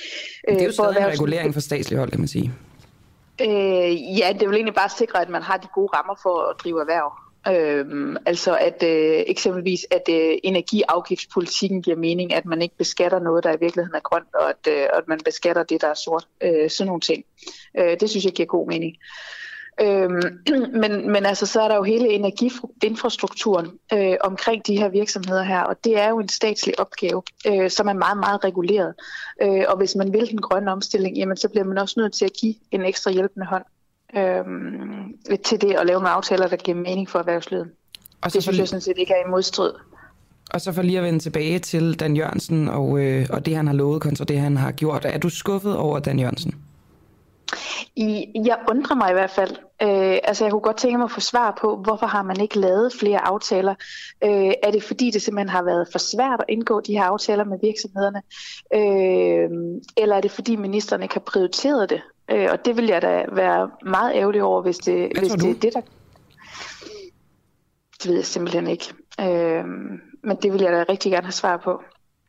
Øh, 0.49 0.55
det 0.55 0.63
er 0.63 0.67
jo 0.67 0.73
stadig 0.73 0.97
en 0.97 1.07
regulering 1.07 1.55
for 1.55 1.61
statslig 1.61 1.99
hold, 1.99 2.11
kan 2.11 2.21
man 2.21 2.29
sige. 2.29 2.53
Øh, 3.41 4.19
ja, 4.19 4.33
det 4.41 4.49
vil 4.49 4.55
egentlig 4.55 4.75
bare 4.75 4.89
sikre, 4.99 5.23
at 5.23 5.29
man 5.29 5.43
har 5.43 5.57
de 5.57 5.67
gode 5.75 5.89
rammer 5.95 6.15
for 6.23 6.51
at 6.51 6.57
drive 6.65 6.81
erhverv. 6.81 7.13
Øhm, 7.49 8.17
altså 8.27 8.57
at 8.57 8.83
øh, 8.83 9.25
eksempelvis 9.27 9.87
at 9.91 10.03
øh, 10.11 10.39
energiafgiftspolitikken 10.43 11.83
giver 11.83 11.97
mening, 11.97 12.35
at 12.35 12.47
man 12.47 12.63
ikke 12.63 12.77
beskatter 12.77 13.19
noget, 13.19 13.45
der 13.45 13.51
i 13.51 13.61
virkeligheden 13.61 13.97
er 13.97 14.01
grønt, 14.01 14.35
og 14.35 14.51
at, 14.51 14.73
øh, 14.73 14.87
at 14.93 15.09
man 15.09 15.21
beskatter 15.25 15.63
det, 15.63 15.81
der 15.81 15.89
er 15.89 15.95
sort. 15.95 16.27
Øh, 16.41 16.71
sådan 16.71 16.87
nogle 16.87 17.01
ting. 17.01 17.25
Øh, 17.79 17.97
det 18.01 18.11
synes 18.11 18.25
jeg 18.25 18.33
giver 18.33 18.47
god 18.47 18.67
mening. 18.67 18.97
Øhm, 19.81 20.41
men, 20.83 21.13
men 21.13 21.27
altså, 21.27 21.47
så 21.47 21.61
er 21.61 21.69
der 21.69 21.77
jo 21.77 21.83
hele 21.83 22.09
energiinfrastrukturen 22.09 23.79
øh, 23.93 24.17
omkring 24.21 24.67
de 24.67 24.79
her 24.79 24.89
virksomheder 24.89 25.43
her, 25.43 25.61
og 25.61 25.85
det 25.85 25.99
er 25.99 26.09
jo 26.09 26.19
en 26.19 26.29
statslig 26.29 26.81
opgave, 26.81 27.23
øh, 27.47 27.71
som 27.71 27.89
er 27.89 27.93
meget, 27.93 28.19
meget 28.19 28.45
reguleret. 28.45 28.95
Øh, 29.43 29.65
og 29.69 29.77
hvis 29.77 29.97
man 29.97 30.13
vil 30.13 30.31
den 30.31 30.41
grønne 30.41 30.73
omstilling, 30.73 31.17
jamen, 31.17 31.37
så 31.37 31.49
bliver 31.49 31.65
man 31.65 31.79
også 31.79 32.01
nødt 32.01 32.13
til 32.13 32.25
at 32.25 32.33
give 32.41 32.55
en 32.71 32.85
ekstra 32.85 33.11
hjælpende 33.11 33.47
hånd 33.47 33.65
øhm, 34.17 35.39
til 35.45 35.61
det 35.61 35.75
at 35.75 35.87
lave 35.87 35.99
nogle 35.99 36.09
aftaler, 36.09 36.49
der 36.49 36.57
giver 36.57 36.77
mening 36.77 37.09
for 37.09 37.19
erhvervslivet. 37.19 37.69
Og 38.23 38.31
så 38.31 38.37
det 38.37 38.43
synes 38.43 38.55
lige... 38.55 38.61
jeg 38.61 38.69
sådan 38.69 38.81
set 38.81 38.99
ikke 38.99 39.13
er 39.13 39.27
i 39.27 39.31
modstrid. 39.31 39.73
Og 40.51 40.61
så 40.61 40.73
for 40.73 40.83
lige 40.83 40.99
at 40.99 41.05
vende 41.05 41.19
tilbage 41.19 41.59
til 41.59 42.01
Dan 42.01 42.17
Jørgensen 42.17 42.69
og, 42.69 42.99
øh, 42.99 43.27
og 43.31 43.47
det, 43.47 43.57
han 43.57 43.67
har 43.67 43.75
lovet 43.75 44.03
kontra 44.03 44.25
det, 44.25 44.41
han 44.41 44.57
har 44.57 44.73
gjort. 44.73 45.05
Er 45.05 45.19
du 45.19 45.29
skuffet 45.29 45.77
over 45.77 45.99
Dan 45.99 46.19
Jørgensen? 46.19 46.55
I, 47.97 48.27
jeg 48.45 48.59
undrer 48.71 48.97
mig 48.97 49.11
i 49.11 49.13
hvert 49.13 49.31
fald. 49.31 49.51
Øh, 49.83 50.19
altså 50.25 50.45
jeg 50.45 50.53
kunne 50.53 50.61
godt 50.61 50.77
tænke 50.77 50.99
mig 50.99 51.05
at 51.05 51.11
få 51.11 51.21
svar 51.21 51.59
på, 51.61 51.77
hvorfor 51.77 52.07
har 52.07 52.23
man 52.23 52.41
ikke 52.41 52.59
lavet 52.59 52.93
flere 53.01 53.27
aftaler? 53.27 53.75
Øh, 54.25 54.53
er 54.63 54.71
det 54.71 54.83
fordi, 54.83 55.11
det 55.11 55.23
simpelthen 55.23 55.49
har 55.49 55.63
været 55.63 55.89
for 55.93 55.99
svært 55.99 56.41
at 56.41 56.45
indgå 56.49 56.81
de 56.81 56.93
her 56.93 57.05
aftaler 57.05 57.45
med 57.45 57.59
virksomhederne? 57.63 58.23
Øh, 58.75 59.81
eller 59.97 60.17
er 60.17 60.21
det 60.21 60.31
fordi, 60.31 60.57
ministeren 60.57 61.03
ikke 61.03 61.15
har 61.15 61.21
prioriteret 61.27 61.91
det? 61.91 62.01
Øh, 62.31 62.49
og 62.53 62.65
det 62.65 62.77
vil 62.77 62.87
jeg 62.87 63.03
da 63.03 63.25
være 63.33 63.71
meget 63.85 64.15
ærgerlig 64.15 64.43
over, 64.43 64.63
hvis 64.63 64.79
det, 64.79 65.13
hvis 65.19 65.33
det 65.33 65.51
er 65.51 65.61
det, 65.61 65.73
der... 65.75 65.81
Det 68.03 68.09
ved 68.09 68.17
jeg 68.17 68.25
simpelthen 68.25 68.67
ikke. 68.67 68.85
Øh, 69.21 69.65
men 70.23 70.37
det 70.43 70.53
vil 70.53 70.61
jeg 70.61 70.73
da 70.73 70.85
rigtig 70.89 71.13
gerne 71.13 71.27
have 71.27 71.33
svar 71.33 71.57
på. 71.57 71.83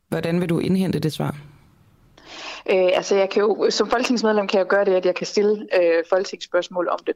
Hvordan 0.08 0.40
vil 0.40 0.48
du 0.48 0.58
indhente 0.58 0.98
det 0.98 1.12
svar? 1.12 1.36
Øh, 2.70 2.90
altså 2.94 3.14
jeg 3.16 3.30
kan 3.30 3.42
jo, 3.42 3.66
som 3.70 3.90
folketingsmedlem 3.90 4.46
kan 4.46 4.58
jeg 4.58 4.66
gøre 4.66 4.84
det, 4.84 4.94
at 4.94 5.06
jeg 5.06 5.14
kan 5.14 5.26
stille 5.26 5.66
øh, 5.82 6.04
folketingsspørgsmål 6.10 6.88
om 6.88 6.98
det 7.06 7.14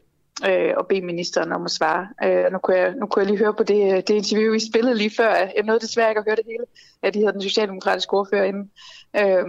øh, 0.49 0.73
og 0.77 0.87
bede 0.87 1.01
ministeren 1.01 1.53
om 1.53 1.65
at 1.65 1.71
svare. 1.71 2.09
Øh, 2.25 2.53
nu, 2.53 2.59
kunne 2.59 2.77
jeg, 2.77 2.95
nu 2.95 3.07
kunne 3.07 3.21
jeg 3.21 3.31
lige 3.31 3.39
høre 3.39 3.55
på 3.55 3.63
det, 3.63 4.09
det 4.09 4.15
interview, 4.15 4.53
I 4.55 4.61
spillede 4.71 4.95
lige 4.95 5.17
før. 5.17 5.35
Jeg 5.35 5.63
nåede 5.65 5.81
desværre 5.81 6.11
ikke 6.11 6.19
at 6.19 6.25
høre 6.25 6.37
det 6.37 6.45
hele. 6.47 6.65
At 7.03 7.15
de 7.15 7.19
havde 7.19 7.33
den 7.33 7.43
socialdemokratiske 7.43 8.15
ordfører 8.15 8.45
inde. 8.45 8.69
Øh, 9.17 9.45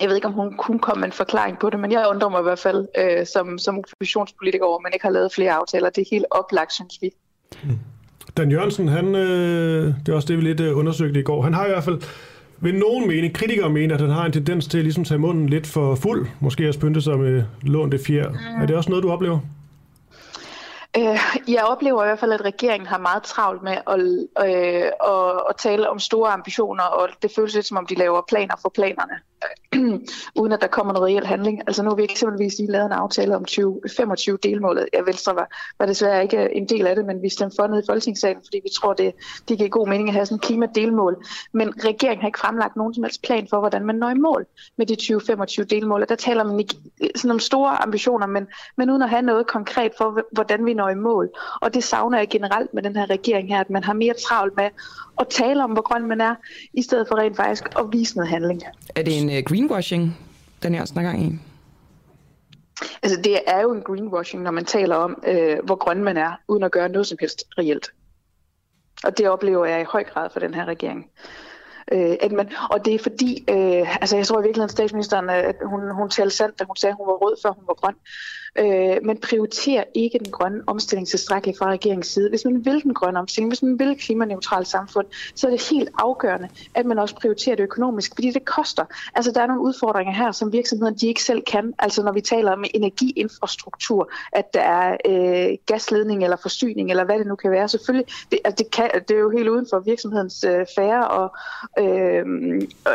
jeg 0.00 0.08
ved 0.08 0.16
ikke, 0.16 0.28
om 0.28 0.32
hun 0.32 0.56
kunne 0.56 0.78
komme 0.78 1.00
med 1.00 1.08
en 1.08 1.12
forklaring 1.12 1.58
på 1.58 1.70
det, 1.70 1.80
men 1.80 1.92
jeg 1.92 2.06
undrer 2.10 2.28
mig 2.28 2.40
i 2.40 2.42
hvert 2.42 2.58
fald 2.58 2.86
øh, 2.98 3.26
som, 3.26 3.58
som 3.58 3.78
oppositionspolitiker 3.78 4.64
over, 4.64 4.78
at 4.78 4.82
man 4.82 4.92
ikke 4.92 5.04
har 5.04 5.12
lavet 5.12 5.32
flere 5.32 5.52
aftaler. 5.52 5.90
Det 5.90 6.02
er 6.02 6.06
helt 6.10 6.26
oplagt, 6.30 6.72
synes 6.72 6.98
vi. 7.02 7.10
Mm. 7.64 7.78
Dan 8.36 8.50
Jørgensen, 8.50 8.88
han, 8.88 9.14
øh, 9.14 9.94
det 10.06 10.08
er 10.08 10.14
også 10.16 10.28
det, 10.28 10.36
vi 10.36 10.42
lidt 10.42 10.60
øh, 10.60 10.78
undersøgte 10.78 11.20
i 11.20 11.22
går. 11.22 11.42
Han 11.42 11.54
har 11.54 11.66
i 11.66 11.68
hvert 11.68 11.84
fald 11.84 12.02
ved 12.58 12.72
nogen 12.72 13.08
mening, 13.08 13.34
kritikere 13.34 13.70
mener, 13.70 13.94
at 13.94 14.00
han 14.00 14.10
har 14.10 14.26
en 14.26 14.32
tendens 14.32 14.66
til 14.66 14.78
at 14.78 14.84
ligesom 14.84 15.04
tage 15.04 15.18
munden 15.18 15.48
lidt 15.48 15.66
for 15.66 15.94
fuld. 15.94 16.28
Måske 16.40 16.64
at 16.64 16.76
pynte 16.80 17.00
sig 17.00 17.18
med 17.18 17.44
lånte 17.62 17.98
fjer. 17.98 18.30
Mm. 18.30 18.62
Er 18.62 18.66
det 18.66 18.76
også 18.76 18.90
noget, 18.90 19.02
du 19.02 19.10
oplever? 19.10 19.38
Øh, 20.98 21.18
jeg 21.48 21.64
oplever 21.64 22.02
i 22.02 22.06
hvert 22.06 22.18
fald, 22.18 22.32
at 22.32 22.44
regeringen 22.44 22.86
har 22.86 22.98
meget 22.98 23.22
travlt 23.22 23.62
med 23.62 23.76
at, 23.86 24.00
øh, 24.46 24.90
at, 25.12 25.42
at 25.48 25.56
tale 25.58 25.90
om 25.90 25.98
store 25.98 26.30
ambitioner, 26.30 26.82
og 26.82 27.08
det 27.22 27.30
føles 27.36 27.54
lidt 27.54 27.66
som 27.66 27.76
om, 27.76 27.86
de 27.86 27.94
laver 27.94 28.22
planer 28.28 28.54
for 28.62 28.68
planerne. 28.68 29.14
Øh, 29.74 30.00
uden 30.40 30.52
at 30.52 30.60
der 30.60 30.66
kommer 30.66 30.92
noget 30.92 31.06
reelt 31.06 31.26
handling. 31.26 31.60
Altså 31.66 31.82
nu 31.82 31.90
har 31.90 31.96
vi 31.96 32.04
eksempelvis 32.04 32.58
lige 32.58 32.72
lavet 32.72 32.86
en 32.86 32.92
aftale 32.92 33.36
om 33.36 33.44
20, 33.44 33.80
25 33.96 34.38
delmålet. 34.42 34.88
Ja, 34.92 35.00
Venstre 35.02 35.34
var, 35.34 35.48
var 35.78 35.86
desværre 35.86 36.22
ikke 36.22 36.44
øh, 36.44 36.50
en 36.52 36.68
del 36.68 36.86
af 36.86 36.96
det, 36.96 37.04
men 37.04 37.22
vi 37.22 37.28
stemte 37.28 37.56
for 37.56 37.66
ned 37.66 37.82
i 37.82 37.86
Folketingssalen, 37.88 38.42
fordi 38.44 38.60
vi 38.62 38.68
tror, 38.74 38.92
det, 38.92 39.14
det 39.48 39.58
giver 39.58 39.68
god 39.68 39.88
mening 39.88 40.08
at 40.08 40.14
have 40.14 40.26
sådan 40.26 40.36
et 40.36 40.42
klimadelmål. 40.42 41.24
Men 41.52 41.84
regeringen 41.84 42.20
har 42.20 42.28
ikke 42.28 42.40
fremlagt 42.40 42.76
nogen 42.76 42.94
som 42.94 43.04
helst 43.04 43.22
plan 43.22 43.46
for, 43.50 43.60
hvordan 43.60 43.86
man 43.86 43.94
når 43.94 44.10
i 44.10 44.14
mål 44.14 44.46
med 44.76 44.86
de 44.86 44.96
20-25 45.62 45.64
delmål. 45.64 46.06
Der 46.08 46.14
taler 46.14 46.44
man 46.44 46.60
ikke 46.60 46.76
øh, 47.02 47.08
sådan 47.16 47.30
om 47.30 47.38
store 47.38 47.82
ambitioner, 47.82 48.26
men, 48.26 48.46
men 48.76 48.90
uden 48.90 49.02
at 49.02 49.10
have 49.10 49.22
noget 49.22 49.46
konkret 49.46 49.92
for, 49.98 50.20
hvordan 50.32 50.66
vi 50.66 50.74
når 50.74 50.88
i 50.88 50.94
mål. 50.94 51.30
Og 51.60 51.74
det 51.74 51.84
savner 51.84 52.18
jeg 52.18 52.28
generelt 52.28 52.74
med 52.74 52.82
den 52.82 52.96
her 52.96 53.10
regering 53.10 53.48
her, 53.48 53.60
at 53.60 53.70
man 53.70 53.84
har 53.84 53.92
mere 53.92 54.14
travlt 54.28 54.56
med 54.56 54.70
at 55.20 55.28
tale 55.28 55.64
om, 55.64 55.70
hvor 55.70 55.82
grøn 55.82 56.06
man 56.06 56.20
er, 56.20 56.34
i 56.72 56.82
stedet 56.82 57.08
for 57.08 57.16
rent 57.16 57.36
faktisk 57.36 57.64
at 57.78 57.84
vise 57.92 58.16
noget 58.16 58.30
handling. 58.30 58.62
Er 58.94 59.02
det 59.02 59.18
en 59.22 59.28
uh, 59.28 59.44
greenwashing, 59.44 60.18
den 60.62 60.74
her 60.74 60.84
snakker 60.84 61.14
i? 61.14 61.38
Altså 63.02 63.20
det 63.20 63.40
er 63.46 63.60
jo 63.62 63.72
en 63.72 63.82
greenwashing, 63.82 64.42
når 64.42 64.50
man 64.50 64.64
taler 64.64 64.96
om, 64.96 65.22
øh, 65.26 65.58
hvor 65.64 65.74
grøn 65.74 66.04
man 66.04 66.16
er, 66.16 66.32
uden 66.48 66.62
at 66.62 66.72
gøre 66.72 66.88
noget 66.88 67.06
som 67.06 67.18
helst 67.20 67.44
reelt. 67.58 67.90
Og 69.04 69.18
det 69.18 69.28
oplever 69.28 69.66
jeg 69.66 69.80
i 69.80 69.84
høj 69.84 70.04
grad 70.04 70.30
for 70.30 70.40
den 70.40 70.54
her 70.54 70.64
regering. 70.64 71.06
Øh, 71.92 72.16
at 72.20 72.32
man, 72.32 72.52
og 72.70 72.84
det 72.84 72.94
er 72.94 72.98
fordi, 72.98 73.44
øh, 73.50 73.96
altså 74.02 74.16
jeg 74.16 74.26
tror 74.26 74.40
i 74.40 74.42
virkeligheden 74.42 74.76
statsministeren, 74.76 75.30
at 75.30 75.56
hun, 75.64 75.80
hun 75.90 76.10
talte 76.10 76.36
sandt, 76.36 76.58
da 76.58 76.64
hun 76.64 76.76
sagde, 76.76 76.90
at 76.90 76.96
hun 76.96 77.06
var 77.06 77.12
rød, 77.12 77.36
før 77.42 77.50
hun 77.50 77.64
var 77.66 77.74
grøn 77.74 77.94
øh, 78.58 78.96
men 79.02 79.16
prioriterer 79.16 79.84
ikke 79.94 80.18
den 80.18 80.32
grønne 80.32 80.62
omstilling 80.66 81.08
tilstrækkeligt 81.08 81.58
fra 81.58 81.70
regeringens 81.70 82.06
side. 82.06 82.28
Hvis 82.28 82.44
man 82.44 82.64
vil 82.64 82.82
den 82.82 82.94
grønne 82.94 83.18
omstilling, 83.18 83.50
hvis 83.50 83.62
man 83.62 83.78
vil 83.78 83.88
et 83.88 83.98
klimaneutralt 83.98 84.68
samfund, 84.68 85.06
så 85.34 85.46
er 85.46 85.50
det 85.50 85.68
helt 85.70 85.90
afgørende, 85.98 86.48
at 86.74 86.86
man 86.86 86.98
også 86.98 87.14
prioriterer 87.14 87.56
det 87.56 87.62
økonomisk, 87.62 88.12
fordi 88.14 88.30
det 88.30 88.44
koster. 88.44 88.84
Altså, 89.14 89.32
der 89.32 89.40
er 89.40 89.46
nogle 89.46 89.62
udfordringer 89.62 90.14
her, 90.14 90.32
som 90.32 90.52
virksomhederne 90.52 90.96
de 90.96 91.06
ikke 91.06 91.22
selv 91.22 91.42
kan. 91.42 91.74
Altså, 91.78 92.02
når 92.02 92.12
vi 92.12 92.20
taler 92.20 92.52
om 92.52 92.64
energiinfrastruktur, 92.74 94.10
at 94.32 94.54
der 94.54 94.60
er 94.60 94.96
øh, 95.06 95.58
gasledning 95.66 96.24
eller 96.24 96.36
forsyning, 96.36 96.90
eller 96.90 97.04
hvad 97.04 97.18
det 97.18 97.26
nu 97.26 97.34
kan 97.34 97.50
være. 97.50 97.68
Selvfølgelig, 97.68 98.06
det, 98.30 98.38
altså, 98.44 98.64
det, 98.64 98.72
kan, 98.72 98.90
det 99.08 99.16
er 99.16 99.20
jo 99.20 99.30
helt 99.30 99.48
uden 99.48 99.66
for 99.70 99.78
virksomhedens 99.78 100.44
øh, 100.44 100.66
færre 100.76 101.08
og 101.08 101.36
øh, 101.78 102.26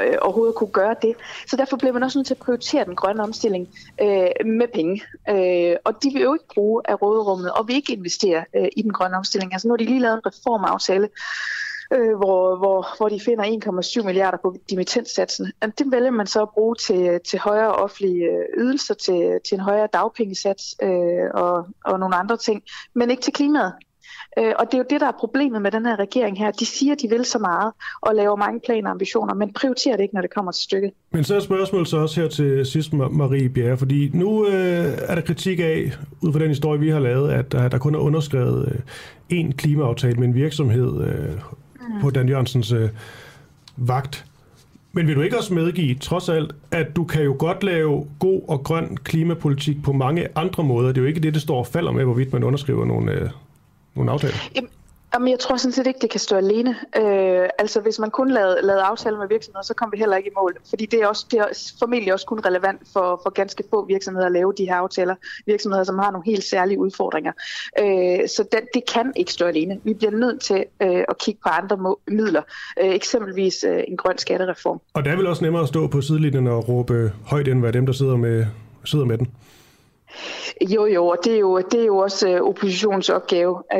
øh, 0.03 0.18
overhovedet 0.22 0.55
kunne 0.55 0.70
gøre 0.70 0.95
det. 1.01 1.16
Så 1.47 1.55
derfor 1.55 1.78
bliver 1.78 1.93
man 1.93 2.03
også 2.03 2.18
nødt 2.18 2.28
til 2.28 2.34
at 2.34 2.39
prioritere 2.39 2.86
den 2.86 2.95
grønne 2.95 3.24
omstilling 3.24 3.70
øh, 4.01 4.28
med 4.45 4.68
penge. 4.74 5.03
Øh, 5.30 5.49
Øh, 5.50 5.76
og 5.86 6.04
de 6.04 6.10
vil 6.14 6.22
jo 6.22 6.34
ikke 6.34 6.54
bruge 6.54 6.82
af 6.86 7.02
råderummet, 7.02 7.52
og 7.52 7.68
vil 7.68 7.76
ikke 7.76 7.93
investere 7.93 8.45
øh, 8.56 8.68
i 8.78 8.82
den 8.82 8.93
grønne 8.93 9.18
omstilling. 9.18 9.54
Altså 9.54 9.68
nu 9.68 9.72
har 9.72 9.78
de 9.78 9.86
lige 9.86 10.00
lavet 10.00 10.16
en 10.16 10.26
reformaftale, 10.26 11.10
øh, 11.93 12.18
hvor, 12.18 12.58
hvor, 12.58 12.97
hvor 12.97 13.10
de 13.10 13.20
finder 13.20 13.43
1,7 14.02 14.06
milliarder 14.06 14.38
på 14.38 14.56
dimittenssatsen. 14.70 15.52
Det 15.78 15.91
vælger 15.91 16.12
man 16.12 16.28
så 16.28 16.41
at 16.41 16.50
bruge 16.50 16.76
til, 16.76 17.20
til 17.30 17.39
højere 17.39 17.72
offentlige 17.72 18.24
øh, 18.26 18.45
ydelser, 18.58 18.93
til, 18.93 19.39
til 19.47 19.56
en 19.56 19.64
højere 19.64 19.88
dagpengesats 19.93 20.76
øh, 20.82 21.30
og, 21.34 21.68
og 21.86 22.00
nogle 22.00 22.16
andre 22.16 22.38
ting, 22.38 22.64
men 22.93 23.12
ikke 23.12 23.22
til 23.22 23.34
klimaet. 23.34 23.74
Øh, 24.38 24.53
og 24.59 24.65
det 24.65 24.73
er 24.73 24.77
jo 24.77 24.86
det, 24.89 25.01
der 25.01 25.07
er 25.07 25.17
problemet 25.19 25.61
med 25.61 25.71
den 25.71 25.86
her 25.86 25.99
regering 25.99 26.38
her. 26.38 26.51
De 26.51 26.65
siger, 26.65 26.95
de 26.95 27.09
vil 27.09 27.25
så 27.25 27.39
meget 27.39 27.73
og 28.01 28.15
laver 28.15 28.36
mange 28.36 28.59
planer 28.65 28.88
og 28.88 28.91
ambitioner, 28.91 29.34
men 29.34 29.53
prioriterer 29.53 29.95
det 29.95 30.03
ikke, 30.03 30.15
når 30.15 30.21
det 30.21 30.34
kommer 30.34 30.51
til 30.51 30.63
stykket. 30.63 30.91
Men 31.11 31.23
så 31.23 31.36
er 31.36 31.39
spørgsmålet 31.39 31.88
så 31.88 31.97
også 31.97 32.21
her 32.21 32.30
til 32.30 32.65
sidst, 32.65 32.93
Marie 32.93 33.49
Bjerre, 33.49 33.77
fordi 33.77 34.09
nu 34.13 34.47
øh, 34.47 34.86
er 35.07 35.15
der 35.15 35.21
kritik 35.21 35.59
af, 35.59 35.91
ud 36.21 36.34
fra 36.34 36.39
den 36.39 36.47
historie, 36.47 36.80
vi 36.80 36.89
har 36.89 36.99
lavet, 36.99 37.32
at 37.32 37.51
der, 37.51 37.67
der 37.67 37.77
kun 37.77 37.95
er 37.95 37.99
underskrevet 37.99 38.71
øh, 38.71 38.80
en 39.30 39.51
klimaaftale 39.51 40.15
med 40.15 40.27
en 40.27 40.36
virksomhed 40.36 41.01
øh, 41.01 41.30
mm. 41.30 42.01
på 42.01 42.09
Dan 42.09 42.30
Jørgensens 42.30 42.71
øh, 42.71 42.89
vagt. 43.77 44.25
Men 44.91 45.07
vil 45.07 45.15
du 45.15 45.21
ikke 45.21 45.38
også 45.38 45.53
medgive, 45.53 45.95
trods 45.95 46.30
alt, 46.30 46.55
at 46.71 46.95
du 46.95 47.03
kan 47.03 47.23
jo 47.23 47.36
godt 47.39 47.63
lave 47.63 48.05
god 48.19 48.41
og 48.47 48.63
grøn 48.63 48.97
klimapolitik 49.03 49.84
på 49.84 49.93
mange 49.93 50.27
andre 50.36 50.63
måder. 50.63 50.88
Det 50.88 50.97
er 50.97 51.01
jo 51.01 51.07
ikke 51.07 51.19
det, 51.19 51.34
det 51.34 51.41
står 51.41 51.57
og 51.59 51.67
falder 51.67 51.91
med, 51.91 52.03
hvorvidt 52.03 52.34
man 52.34 52.43
underskriver 52.43 52.86
nogle, 52.86 53.11
øh, 53.11 53.30
nogle 53.95 54.11
aftaler? 54.11 54.35
Jamen, 54.55 54.69
Jamen, 55.13 55.27
jeg 55.27 55.39
tror 55.39 55.57
sådan 55.57 55.71
set 55.71 55.87
ikke, 55.87 55.99
det 56.01 56.09
kan 56.09 56.19
stå 56.19 56.35
alene. 56.35 56.75
Øh, 56.97 57.49
altså, 57.59 57.81
hvis 57.81 57.99
man 57.99 58.11
kun 58.11 58.31
lavede, 58.31 58.59
lavede 58.63 58.83
aftaler 58.83 59.17
med 59.17 59.27
virksomheder, 59.27 59.63
så 59.63 59.73
kommer 59.73 59.91
vi 59.91 59.97
heller 59.97 60.17
ikke 60.17 60.29
i 60.29 60.33
mål. 60.37 60.57
Fordi 60.69 60.85
det 60.85 61.01
er, 61.01 61.07
også, 61.07 61.25
det 61.31 61.39
er 61.39 61.73
formentlig 61.79 62.13
også 62.13 62.25
kun 62.25 62.39
relevant 62.45 62.81
for, 62.93 63.21
for 63.23 63.29
ganske 63.29 63.63
få 63.69 63.85
virksomheder 63.85 64.25
at 64.25 64.31
lave 64.31 64.53
de 64.57 64.65
her 64.65 64.75
aftaler. 64.75 65.15
Virksomheder, 65.45 65.83
som 65.83 65.99
har 65.99 66.11
nogle 66.11 66.25
helt 66.25 66.43
særlige 66.43 66.79
udfordringer. 66.79 67.31
Øh, 67.79 68.29
så 68.29 68.45
det, 68.51 68.59
det 68.73 68.83
kan 68.93 69.13
ikke 69.15 69.33
stå 69.33 69.45
alene. 69.45 69.79
Vi 69.83 69.93
bliver 69.93 70.11
nødt 70.11 70.41
til 70.41 70.65
øh, 70.81 71.03
at 71.09 71.17
kigge 71.17 71.39
på 71.43 71.49
andre 71.49 71.77
må, 71.77 71.99
midler. 72.07 72.41
Øh, 72.81 72.89
eksempelvis 72.89 73.63
øh, 73.63 73.83
en 73.87 73.97
grøn 73.97 74.17
skattereform. 74.17 74.81
Og 74.93 75.05
det 75.05 75.11
er 75.11 75.15
vel 75.15 75.27
også 75.27 75.43
nemmere 75.43 75.61
at 75.61 75.67
stå 75.67 75.87
på 75.87 76.01
sidelinjen 76.01 76.47
og 76.47 76.69
råbe 76.69 77.11
højt, 77.25 77.47
end 77.47 77.59
hvad 77.59 77.73
dem, 77.73 77.85
der 77.85 77.93
sidder 77.93 78.17
med, 78.17 78.45
sidder 78.85 79.05
med 79.05 79.17
den? 79.17 79.27
Jo, 80.62 80.86
jo, 80.86 81.07
og 81.07 81.18
det 81.24 81.36
er 81.36 81.39
jo, 81.39 81.57
det 81.57 81.82
er 81.82 81.86
jo 81.86 81.97
også 81.97 82.30
øh, 82.30 82.41
oppositionsopgave. 82.41 83.64
Øh, 83.74 83.80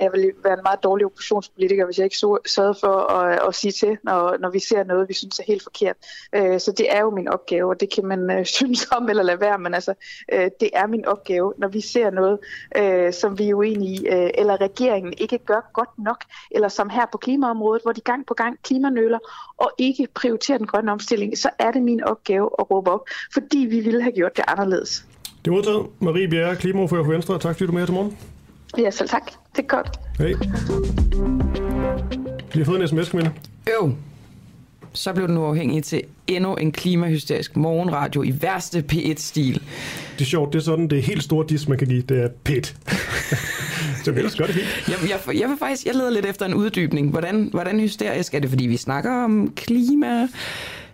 jeg 0.00 0.10
vil 0.12 0.32
være 0.44 0.52
en 0.52 0.62
meget 0.62 0.82
dårlig 0.82 1.06
oppositionspolitiker, 1.06 1.84
hvis 1.84 1.98
jeg 1.98 2.04
ikke 2.04 2.16
sørger 2.46 2.72
for 2.72 3.12
at, 3.12 3.48
at 3.48 3.54
sige 3.54 3.72
til, 3.72 3.98
når, 4.04 4.36
når 4.40 4.50
vi 4.50 4.58
ser 4.58 4.84
noget, 4.84 5.08
vi 5.08 5.14
synes 5.14 5.38
er 5.38 5.44
helt 5.46 5.62
forkert. 5.62 5.96
Øh, 6.34 6.60
så 6.60 6.72
det 6.72 6.92
er 6.96 7.00
jo 7.00 7.10
min 7.10 7.28
opgave, 7.28 7.70
og 7.70 7.80
det 7.80 7.94
kan 7.94 8.06
man 8.06 8.30
øh, 8.30 8.46
synes 8.58 8.88
om 8.90 9.08
eller 9.08 9.22
lade 9.22 9.40
være, 9.40 9.58
men 9.58 9.74
altså, 9.74 9.94
øh, 10.32 10.50
det 10.60 10.70
er 10.72 10.86
min 10.86 11.04
opgave, 11.04 11.54
når 11.58 11.68
vi 11.68 11.80
ser 11.80 12.10
noget, 12.10 12.38
øh, 12.76 13.12
som 13.12 13.38
vi 13.38 13.48
er 13.48 13.54
uenige 13.54 13.88
i, 13.88 14.06
eller 14.34 14.60
regeringen 14.60 15.14
ikke 15.18 15.38
gør 15.38 15.70
godt 15.72 15.98
nok, 15.98 16.24
eller 16.50 16.68
som 16.68 16.90
her 16.90 17.06
på 17.12 17.18
klimaområdet, 17.18 17.82
hvor 17.82 17.92
de 17.92 18.00
gang 18.00 18.26
på 18.26 18.34
gang 18.34 18.58
klimanøler 18.62 19.18
og 19.56 19.70
ikke 19.78 20.08
prioriterer 20.14 20.58
den 20.58 20.66
grønne 20.66 20.92
omstilling, 20.92 21.38
så 21.38 21.50
er 21.58 21.70
det 21.70 21.82
min 21.82 22.04
opgave 22.04 22.50
at 22.58 22.70
råbe 22.70 22.90
op, 22.90 23.08
fordi 23.32 23.58
vi 23.58 23.80
ville 23.80 24.02
have 24.02 24.12
gjort 24.12 24.36
det 24.36 24.44
anderledes. 24.48 25.04
Det 25.44 25.50
er 25.50 25.54
modtaget. 25.54 25.86
Marie 26.00 26.28
Bjerre, 26.28 26.56
klimaordfører 26.56 27.04
for 27.04 27.12
Venstre. 27.12 27.38
Tak 27.38 27.54
fordi 27.56 27.66
du 27.66 27.70
er 27.70 27.74
med 27.74 27.80
her 27.80 27.86
til 27.86 27.94
morgen. 27.94 28.16
Ja, 28.78 28.90
selv 28.90 29.08
tak. 29.08 29.22
Det 29.56 29.62
er 29.62 29.66
godt. 29.66 30.00
Hej. 30.18 30.32
Vi 32.54 32.58
har 32.60 32.64
fået 32.64 32.80
en 32.82 32.88
sms, 32.88 33.08
Camilla. 33.08 33.30
Jo. 33.80 33.92
Så 34.92 35.12
blev 35.12 35.28
den 35.28 35.38
uafhængig 35.38 35.84
til 35.84 36.02
endnu 36.26 36.54
en 36.54 36.72
klimahysterisk 36.72 37.56
morgenradio 37.56 38.22
i 38.22 38.34
værste 38.40 38.84
P1-stil. 38.92 39.54
Det 40.18 40.20
er 40.20 40.24
sjovt, 40.24 40.52
det 40.52 40.58
er 40.58 40.62
sådan, 40.62 40.88
det 40.88 40.98
er 40.98 41.02
helt 41.02 41.22
stort 41.22 41.50
dis, 41.50 41.68
man 41.68 41.78
kan 41.78 41.86
give, 41.88 42.02
det 42.02 42.22
er 42.22 42.28
P1. 42.48 42.74
Så 44.04 44.10
ellers 44.10 44.34
gør 44.34 44.46
det 44.46 44.54
fint. 44.54 44.88
Jeg, 44.88 45.10
jeg, 45.10 45.40
jeg, 45.40 45.48
vil 45.48 45.56
faktisk, 45.58 45.86
jeg 45.86 45.94
leder 45.94 46.10
lidt 46.10 46.26
efter 46.26 46.46
en 46.46 46.54
uddybning. 46.54 47.10
Hvordan, 47.10 47.48
hvordan 47.50 47.80
hysterisk 47.80 48.34
er 48.34 48.38
det, 48.38 48.50
fordi 48.50 48.66
vi 48.66 48.76
snakker 48.76 49.24
om 49.24 49.52
klima, 49.56 50.28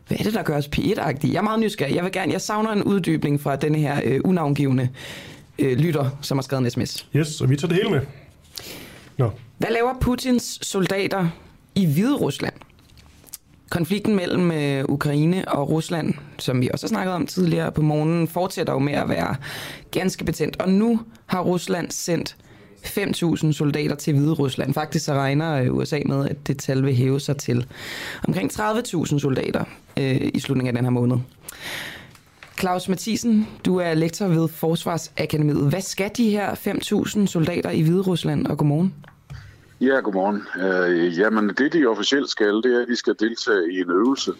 hvad 0.09 0.19
er 0.19 0.23
det, 0.23 0.35
der 0.35 0.43
gør 0.43 0.57
os 0.57 0.71
P1-agtige? 0.77 1.33
Jeg 1.33 1.39
er 1.39 1.43
meget 1.43 1.61
nysgerrig. 1.61 1.95
Jeg 1.95 2.05
vil 2.05 2.13
gerne, 2.13 2.33
jeg 2.33 2.41
savner 2.41 2.71
en 2.71 2.83
uddybning 2.83 3.41
fra 3.41 3.57
denne 3.57 3.79
her 3.79 4.01
øh, 4.05 4.21
unavngivende 4.25 4.89
øh, 5.59 5.79
lytter, 5.79 6.19
som 6.21 6.39
har 6.39 6.43
skrevet 6.43 6.65
en 6.65 6.71
sms. 6.71 7.07
Yes, 7.17 7.41
og 7.41 7.51
vi 7.51 7.57
tager 7.57 7.69
det 7.69 7.77
hele 7.77 7.91
med. 7.91 8.01
Nå. 9.17 9.31
Hvad 9.59 9.71
laver 9.71 9.95
Putins 10.01 10.59
soldater 10.63 11.29
i 11.75 11.87
Hvide 11.87 12.17
Rusland? 12.17 12.55
Konflikten 13.71 14.17
mellem 14.17 14.51
øh, 14.51 14.85
Ukraine 14.89 15.49
og 15.49 15.71
Rusland, 15.71 16.15
som 16.39 16.61
vi 16.61 16.71
også 16.73 16.87
har 16.87 16.89
snakket 16.89 17.15
om 17.15 17.27
tidligere 17.27 17.73
på 17.73 17.83
morgenen, 17.83 18.29
fortsætter 18.29 18.73
jo 18.73 18.79
med 18.79 18.93
at 18.93 19.09
være 19.09 19.37
ganske 19.91 20.25
betændt. 20.25 20.61
Og 20.61 20.69
nu 20.69 21.01
har 21.27 21.41
Rusland 21.41 21.91
sendt 21.91 22.37
5.000 22.85 23.53
soldater 23.53 23.95
til 23.95 24.15
Hvide 24.15 24.33
Rusland. 24.33 24.75
Faktisk 24.75 25.05
så 25.05 25.13
regner 25.13 25.63
øh, 25.63 25.75
USA 25.75 26.01
med, 26.07 26.29
at 26.29 26.47
det 26.47 26.59
tal 26.59 26.85
vil 26.85 26.95
hæve 26.95 27.21
sig 27.21 27.37
til 27.37 27.67
omkring 28.29 28.53
30.000 28.53 29.19
soldater 29.19 29.65
øh, 29.99 30.31
i 30.35 30.41
slutningen 30.41 30.77
af 30.77 30.79
den 30.79 30.85
her 30.85 30.91
måned. 30.91 31.17
Claus 32.59 32.89
Mathisen, 32.89 33.49
du 33.65 33.77
er 33.77 33.95
lektor 33.95 34.27
ved 34.27 34.49
Forsvarsakademiet. 34.49 35.69
Hvad 35.69 35.81
skal 35.81 36.11
de 36.17 36.31
her 36.31 36.55
5.000 36.55 37.27
soldater 37.27 37.71
i 37.71 37.83
Hvide 37.83 38.01
Rusland, 38.01 38.47
og 38.47 38.59
godmorgen? 38.59 38.95
Ja, 39.81 39.95
godmorgen. 39.95 40.43
Øh, 40.65 41.19
jamen, 41.19 41.49
det 41.49 41.73
de 41.73 41.87
officielt 41.87 42.31
skal, 42.31 42.55
det 42.55 42.75
er, 42.77 42.83
at 42.83 42.89
de 42.89 42.97
skal 42.97 43.15
deltage 43.21 43.73
i 43.73 43.81
en 43.81 43.91
øvelse, 43.91 44.33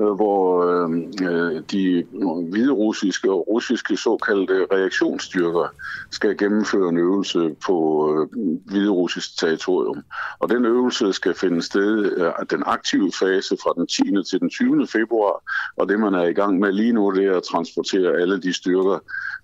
Øh, 0.00 0.12
hvor 0.12 0.64
øhm, 0.64 1.12
øh, 1.22 1.62
de 1.70 2.04
hviderussiske 2.50 3.30
og 3.30 3.48
russiske 3.48 3.96
såkaldte 3.96 4.66
reaktionsstyrker 4.72 5.74
skal 6.10 6.36
gennemføre 6.36 6.88
en 6.88 6.98
øvelse 6.98 7.56
på 7.66 7.76
øh, 8.12 8.38
hviderussisk 8.66 9.38
territorium. 9.38 10.02
Og 10.38 10.48
den 10.48 10.64
øvelse 10.64 11.12
skal 11.12 11.34
finde 11.34 11.62
sted 11.62 12.12
øh, 12.16 12.32
den 12.50 12.62
aktive 12.66 13.12
fase 13.20 13.56
fra 13.62 13.72
den 13.76 13.86
10. 13.86 14.30
til 14.30 14.40
den 14.40 14.50
20. 14.50 14.86
februar, 14.86 15.42
og 15.76 15.88
det 15.88 16.00
man 16.00 16.14
er 16.14 16.24
i 16.24 16.32
gang 16.32 16.58
med 16.58 16.72
lige 16.72 16.92
nu, 16.92 17.10
det 17.10 17.24
er 17.24 17.36
at 17.36 17.42
transportere 17.42 18.20
alle 18.20 18.42
de 18.42 18.52
styrker, 18.52 18.98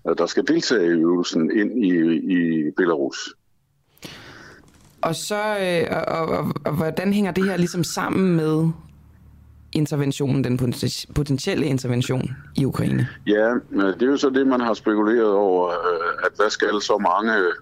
øh, 0.09 0.17
der 0.17 0.25
skal 0.25 0.47
deltage 0.47 0.85
i 0.85 0.99
øvelsen 0.99 1.51
ind 1.51 1.85
i, 1.85 1.91
i 2.37 2.71
Belarus. 2.77 3.33
Og 5.01 5.15
så, 5.15 5.57
øh, 5.61 5.97
og, 5.97 6.19
og, 6.19 6.37
og, 6.37 6.53
og 6.65 6.73
hvordan 6.75 7.13
hænger 7.13 7.31
det 7.31 7.43
her 7.43 7.57
ligesom 7.57 7.83
sammen 7.83 8.35
med 8.35 8.71
interventionen, 9.77 10.43
den 10.43 10.57
potentielle 11.15 11.65
intervention 11.65 12.35
i 12.55 12.65
Ukraine? 12.65 13.07
Ja, 13.27 13.53
det 13.71 14.01
er 14.01 14.05
jo 14.05 14.17
så 14.17 14.29
det, 14.29 14.47
man 14.47 14.59
har 14.59 14.73
spekuleret 14.73 15.31
over, 15.31 15.67
øh, 15.69 16.25
at 16.25 16.31
hvad 16.35 16.49
skal 16.49 16.81
så 16.81 16.97
mange 16.97 17.37
øh, 17.37 17.53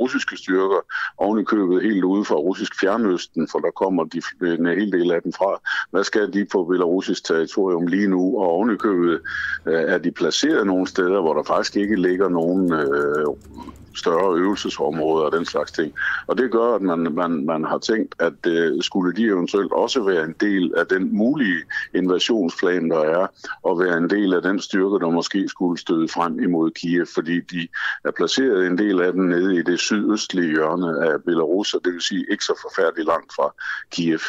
russiske 0.00 0.36
styrker 0.36 0.80
ovenikøbet 1.18 1.82
helt 1.82 2.04
ude 2.04 2.24
fra 2.24 2.34
russisk 2.34 2.80
fjernøsten, 2.80 3.48
for 3.52 3.58
der 3.58 3.70
kommer 3.70 4.04
de, 4.04 4.22
en 4.46 4.66
hel 4.66 4.92
del 4.92 5.12
af 5.12 5.22
dem 5.22 5.32
fra. 5.32 5.60
Hvad 5.90 6.04
skal 6.04 6.32
de 6.32 6.46
på 6.52 6.64
belarusisk 6.64 7.24
territorium 7.24 7.86
lige 7.86 8.08
nu? 8.08 8.38
Og 8.38 8.48
ovenikøbet 8.48 9.20
øh, 9.66 9.82
er 9.94 9.98
de 9.98 10.10
placeret 10.10 10.66
nogle 10.66 10.86
steder, 10.86 11.20
hvor 11.20 11.34
der 11.34 11.42
faktisk 11.42 11.76
ikke 11.76 11.96
ligger 11.96 12.28
nogen 12.28 12.72
øh, 12.72 13.26
større 13.94 14.38
øvelsesområder 14.38 15.24
og 15.24 15.32
den 15.32 15.44
slags 15.44 15.72
ting. 15.72 15.92
Og 16.26 16.38
det 16.38 16.50
gør, 16.50 16.74
at 16.74 16.82
man, 16.82 16.98
man, 16.98 17.46
man 17.46 17.64
har 17.64 17.78
tænkt, 17.78 18.14
at 18.18 18.46
uh, 18.46 18.80
skulle 18.80 19.16
de 19.16 19.24
eventuelt 19.24 19.72
også 19.72 20.02
være 20.02 20.24
en 20.24 20.34
del 20.40 20.74
af 20.76 20.86
den 20.86 21.16
mulige 21.16 21.60
invasionsplan, 21.94 22.90
der 22.90 23.00
er, 23.00 23.26
og 23.62 23.78
være 23.78 23.98
en 23.98 24.10
del 24.10 24.34
af 24.34 24.42
den 24.42 24.60
styrke, 24.60 24.98
der 25.04 25.10
måske 25.10 25.48
skulle 25.48 25.80
støde 25.80 26.08
frem 26.08 26.40
imod 26.40 26.70
Kiev, 26.70 27.06
fordi 27.14 27.40
de 27.40 27.68
er 28.04 28.10
placeret 28.10 28.66
en 28.66 28.78
del 28.78 29.00
af 29.00 29.12
den 29.12 29.28
nede 29.28 29.58
i 29.58 29.62
det 29.62 29.80
sydøstlige 29.80 30.50
hjørne 30.50 31.06
af 31.06 31.22
Belarus, 31.24 31.74
og 31.74 31.80
det 31.84 31.92
vil 31.92 32.02
sige 32.02 32.26
ikke 32.30 32.44
så 32.44 32.60
forfærdeligt 32.62 33.06
langt 33.06 33.32
fra 33.36 33.54
Kiev. 33.90 34.20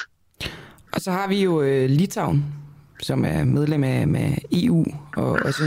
Og 0.93 1.01
så 1.01 1.11
har 1.11 1.28
vi 1.28 1.43
jo 1.43 1.59
uh, 1.59 1.89
Litauen, 1.89 2.45
som 3.03 3.26
er 3.26 3.43
medlem 3.43 3.84
af 3.84 4.07
med 4.07 4.34
EU 4.51 4.86
og 5.16 5.32
også 5.32 5.64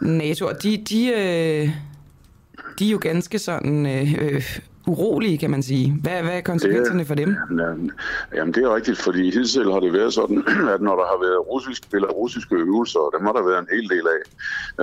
NATO, 0.00 0.46
og 0.46 0.62
de, 0.62 0.84
de, 0.88 1.06
øh, 1.06 1.70
de 2.78 2.86
er 2.86 2.90
jo 2.90 2.98
ganske 3.00 3.38
sådan 3.38 3.86
øh, 3.86 4.14
øh, 4.18 4.58
urolige, 4.86 5.38
kan 5.38 5.50
man 5.50 5.62
sige. 5.62 5.98
Hvad, 6.02 6.22
hvad 6.22 6.32
er 6.32 6.40
konsekvenserne 6.40 7.04
for 7.04 7.14
dem? 7.14 7.36
Jamen, 8.34 8.54
det 8.54 8.64
er 8.64 8.74
rigtigt, 8.74 8.98
fordi 8.98 9.30
hidtil 9.30 9.72
har 9.72 9.80
det 9.80 9.92
været 9.92 10.12
sådan, 10.12 10.38
at 10.74 10.80
når 10.80 10.96
der 10.96 11.06
har 11.12 11.18
været 11.26 11.48
russisk, 11.48 11.82
eller 11.94 12.08
russiske 12.08 12.54
øvelser, 12.54 13.00
og 13.00 13.12
dem 13.18 13.26
har 13.26 13.32
der 13.32 13.42
været 13.42 13.58
en 13.58 13.68
hel 13.72 13.88
del 13.88 14.06
af, 14.16 14.22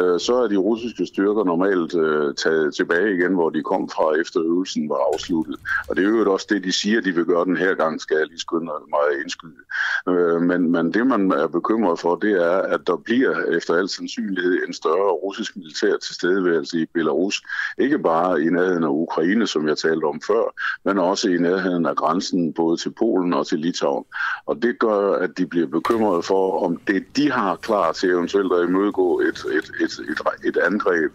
øh, 0.01 0.19
så 0.19 0.33
er 0.43 0.47
de 0.47 0.57
russiske 0.57 1.05
styrker 1.05 1.43
normalt 1.43 1.95
øh, 1.95 2.35
taget 2.35 2.75
tilbage 2.75 3.13
igen, 3.13 3.33
hvor 3.33 3.49
de 3.49 3.63
kom 3.63 3.89
fra 3.89 4.21
efter 4.21 4.39
øvelsen 4.41 4.89
var 4.89 5.13
afsluttet. 5.13 5.55
Og 5.89 5.95
det 5.95 6.05
er 6.05 6.09
jo 6.09 6.33
også 6.33 6.47
det, 6.49 6.63
de 6.63 6.71
siger, 6.71 7.01
de 7.01 7.11
vil 7.11 7.25
gøre 7.25 7.45
den 7.45 7.57
her 7.57 7.73
gang, 7.73 8.01
skal 8.01 8.17
jeg 8.17 8.27
lige 8.27 8.39
skynde 8.39 8.71
mig 8.95 9.05
indskyde. 9.23 9.61
Øh, 10.09 10.41
men, 10.41 10.71
men 10.71 10.93
det, 10.93 11.07
man 11.07 11.31
er 11.31 11.47
bekymret 11.47 11.99
for, 11.99 12.15
det 12.15 12.31
er, 12.31 12.57
at 12.75 12.81
der 12.87 12.95
bliver 12.95 13.33
efter 13.57 13.73
al 13.75 13.89
sandsynlighed 13.89 14.67
en 14.67 14.73
større 14.73 15.11
russisk 15.11 15.57
militær 15.57 15.97
tilstedeværelse 15.97 16.81
i 16.81 16.85
Belarus. 16.93 17.41
Ikke 17.77 17.99
bare 17.99 18.41
i 18.41 18.45
nærheden 18.45 18.83
af 18.83 18.89
Ukraine, 18.89 19.47
som 19.47 19.67
jeg 19.67 19.77
talte 19.77 19.88
om 20.03 20.21
før, 20.27 20.43
men 20.85 20.99
også 20.99 21.29
i 21.29 21.37
nærheden 21.37 21.85
af 21.85 21.95
grænsen 21.95 22.53
både 22.53 22.77
til 22.77 22.93
Polen 22.99 23.33
og 23.33 23.47
til 23.47 23.59
Litauen. 23.59 24.05
Og 24.45 24.61
det 24.61 24.79
gør, 24.79 25.13
at 25.13 25.29
de 25.37 25.47
bliver 25.47 25.67
bekymrede 25.67 26.23
for, 26.23 26.65
om 26.65 26.77
det 26.87 27.03
de 27.15 27.31
har 27.31 27.55
klar 27.55 27.91
til 27.91 28.09
eventuelt 28.09 28.53
at 28.53 28.69
imødegå 28.69 29.19
et, 29.19 29.27
et, 29.27 29.71
et, 29.83 29.93
et, 30.09 30.19
et 30.45 30.57
angreb, 30.57 31.11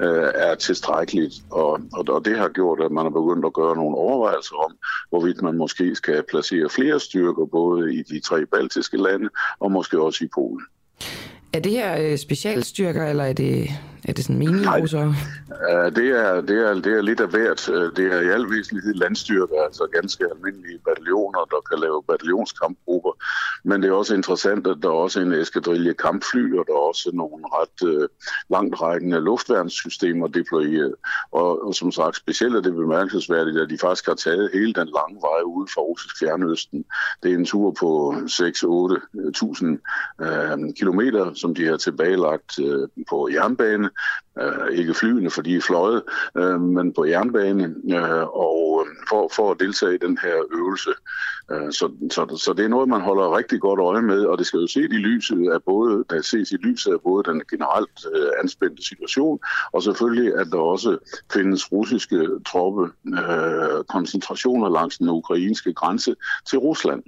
øh, 0.00 0.30
er 0.34 0.54
tilstrækkeligt. 0.54 1.34
Og, 1.50 1.80
og, 1.92 2.04
og 2.08 2.24
det 2.24 2.38
har 2.38 2.48
gjort, 2.48 2.80
at 2.80 2.92
man 2.92 3.04
har 3.04 3.10
begyndt 3.10 3.46
at 3.46 3.52
gøre 3.52 3.76
nogle 3.76 3.96
overvejelser 3.96 4.56
om, 4.64 4.72
hvorvidt 5.10 5.42
man 5.42 5.56
måske 5.56 5.94
skal 5.94 6.22
placere 6.30 6.68
flere 6.70 7.00
styrker 7.00 7.46
både 7.46 7.94
i 7.94 8.02
de 8.02 8.20
tre 8.20 8.46
baltiske 8.46 8.96
lande 8.96 9.28
og 9.60 9.72
måske 9.72 10.00
også 10.00 10.24
i 10.24 10.28
Polen. 10.34 10.66
Er 11.52 11.60
det 11.60 11.72
her 11.72 12.10
øh, 12.10 12.18
specialstyrker, 12.18 13.06
eller 13.06 13.24
er 13.24 13.32
det, 13.32 13.68
er 14.08 14.12
det 14.12 14.24
sådan 14.24 14.38
menige 14.38 14.64
Nej, 14.64 14.80
det 15.90 16.08
er, 16.08 16.40
det, 16.40 16.58
er, 16.68 16.74
det 16.74 16.92
er 16.98 17.02
lidt 17.02 17.20
af 17.20 17.28
hvert. 17.28 17.68
Øh, 17.68 17.96
det 17.96 18.12
er 18.12 18.20
i 18.20 18.28
al 18.28 18.50
væsentlighed 18.50 18.94
landstyret, 18.94 19.50
altså 19.64 19.88
ganske 19.92 20.24
almindelige 20.30 20.78
bataljoner, 20.84 21.44
der 21.50 21.60
kan 21.70 21.78
lave 21.78 22.02
bataljonskampgrupper. 22.08 23.12
Men 23.64 23.82
det 23.82 23.88
er 23.88 23.92
også 23.92 24.14
interessant, 24.14 24.66
at 24.66 24.76
der 24.82 24.88
er 24.88 24.92
også 25.06 25.20
en 25.20 25.32
eskadrille 25.32 25.94
kampfly, 25.94 26.58
og 26.58 26.64
der 26.66 26.72
er 26.72 26.86
også 26.92 27.10
nogle 27.14 27.44
ret 27.56 27.78
uh, 27.82 28.06
langtrækkende 28.50 29.20
luftværnssystemer 29.20 30.26
deployeret. 30.26 30.94
Og, 31.32 31.66
og 31.66 31.74
som 31.74 31.92
sagt, 31.92 32.16
specielt 32.16 32.56
er 32.56 32.60
det 32.60 32.74
bemærkelsesværdigt, 32.74 33.58
at 33.58 33.70
de 33.70 33.78
faktisk 33.78 34.06
har 34.06 34.14
taget 34.14 34.50
hele 34.52 34.72
den 34.72 34.88
lange 34.98 35.18
vej 35.20 35.40
ud 35.46 35.66
fra 35.74 35.80
russisk 35.80 36.18
fjernøsten. 36.18 36.84
Det 37.22 37.30
er 37.32 37.34
en 37.34 37.44
tur 37.44 37.70
på 37.80 38.12
6-8.000 38.12 39.66
uh, 39.66 39.76
øh, 40.26 40.74
kilometer, 40.78 41.34
som 41.34 41.54
de 41.54 41.66
har 41.66 41.76
tilbagelagt 41.76 42.58
øh, 42.58 42.88
på 43.10 43.28
jernbane 43.32 43.90
øh, 44.40 44.78
ikke 44.78 44.94
flyvende, 44.94 45.30
for 45.30 45.42
de 45.42 45.56
er 45.56 45.60
fløjet, 45.60 46.02
øh, 46.36 46.60
men 46.60 46.92
på 46.92 47.04
jernbane, 47.04 47.74
øh, 47.90 48.26
og 48.28 48.84
øh, 48.86 48.94
for, 49.08 49.30
for 49.36 49.50
at 49.50 49.60
deltage 49.60 49.94
i 49.94 49.98
den 50.06 50.18
her 50.22 50.34
øvelse. 50.52 50.90
Øh, 51.52 51.72
så, 51.72 51.90
så, 52.10 52.36
så 52.44 52.52
det 52.52 52.64
er 52.64 52.68
noget, 52.68 52.88
man 52.88 53.00
holder 53.00 53.36
rigtig 53.36 53.60
godt 53.60 53.80
øje 53.80 54.02
med, 54.02 54.24
og 54.24 54.38
det 54.38 54.46
skal 54.46 54.60
jo 54.60 54.66
ses 54.66 54.76
i 54.76 55.04
lyset 55.08 55.50
af 55.52 55.62
både, 55.62 56.04
der 56.10 56.22
ses 56.22 56.52
i 56.52 56.56
lyset 56.56 56.92
af 56.92 57.00
både 57.00 57.30
den 57.30 57.42
generelt 57.50 58.06
øh, 58.14 58.28
anspændte 58.42 58.82
situation, 58.82 59.40
og 59.72 59.82
selvfølgelig, 59.82 60.34
at 60.34 60.46
der 60.52 60.58
også 60.58 60.98
findes 61.32 61.72
russiske 61.72 62.28
troppe 62.46 62.90
øh, 63.06 63.84
koncentrationer 63.88 64.68
langs 64.68 64.98
den 64.98 65.08
ukrainske 65.08 65.74
grænse 65.74 66.14
til 66.46 66.58
Rusland. 66.58 67.02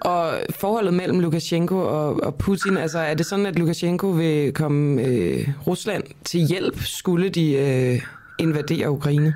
Og 0.00 0.40
forholdet 0.50 0.94
mellem 0.94 1.20
Lukashenko 1.20 1.78
og, 1.78 2.20
og 2.22 2.34
Putin, 2.34 2.76
altså 2.76 2.98
er 2.98 3.14
det 3.14 3.26
sådan, 3.26 3.46
at 3.46 3.58
Lukashenko 3.58 4.06
vil 4.06 4.54
komme 4.54 5.02
øh, 5.02 5.48
Rusland 5.66 6.04
til 6.24 6.40
hjælp, 6.40 6.78
skulle 6.80 7.28
de 7.28 7.52
øh, 7.52 8.02
invadere 8.38 8.90
Ukraine? 8.90 9.34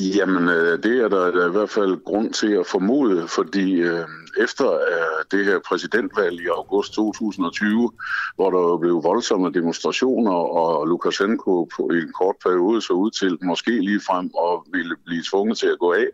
Jamen, 0.00 0.48
øh, 0.48 0.82
det 0.82 1.04
er 1.04 1.08
der, 1.08 1.30
der 1.30 1.44
er 1.44 1.48
i 1.48 1.52
hvert 1.52 1.70
fald 1.70 2.04
grund 2.04 2.32
til 2.32 2.52
at 2.52 2.66
formode, 2.66 3.28
fordi 3.28 3.72
øh, 3.72 4.04
efter 4.40 4.72
øh, 4.72 5.24
det 5.30 5.44
her 5.44 5.58
præsidentvalg 5.68 6.40
i 6.40 6.46
august 6.46 6.92
2020, 6.94 7.90
hvor 8.36 8.50
der 8.50 8.78
blev 8.78 9.02
voldsomme 9.04 9.50
demonstrationer, 9.52 10.32
og 10.32 10.86
Lukashenko 10.86 11.64
på 11.76 11.82
en 11.82 12.12
kort 12.12 12.34
periode 12.44 12.82
så 12.82 12.92
ud 12.92 13.10
til 13.10 13.38
måske 13.42 13.70
lige 13.70 14.00
frem 14.00 14.30
og 14.34 14.66
ville 14.72 14.96
blive 15.06 15.22
tvunget 15.30 15.58
til 15.58 15.66
at 15.66 15.78
gå 15.78 15.92
af, 15.92 16.08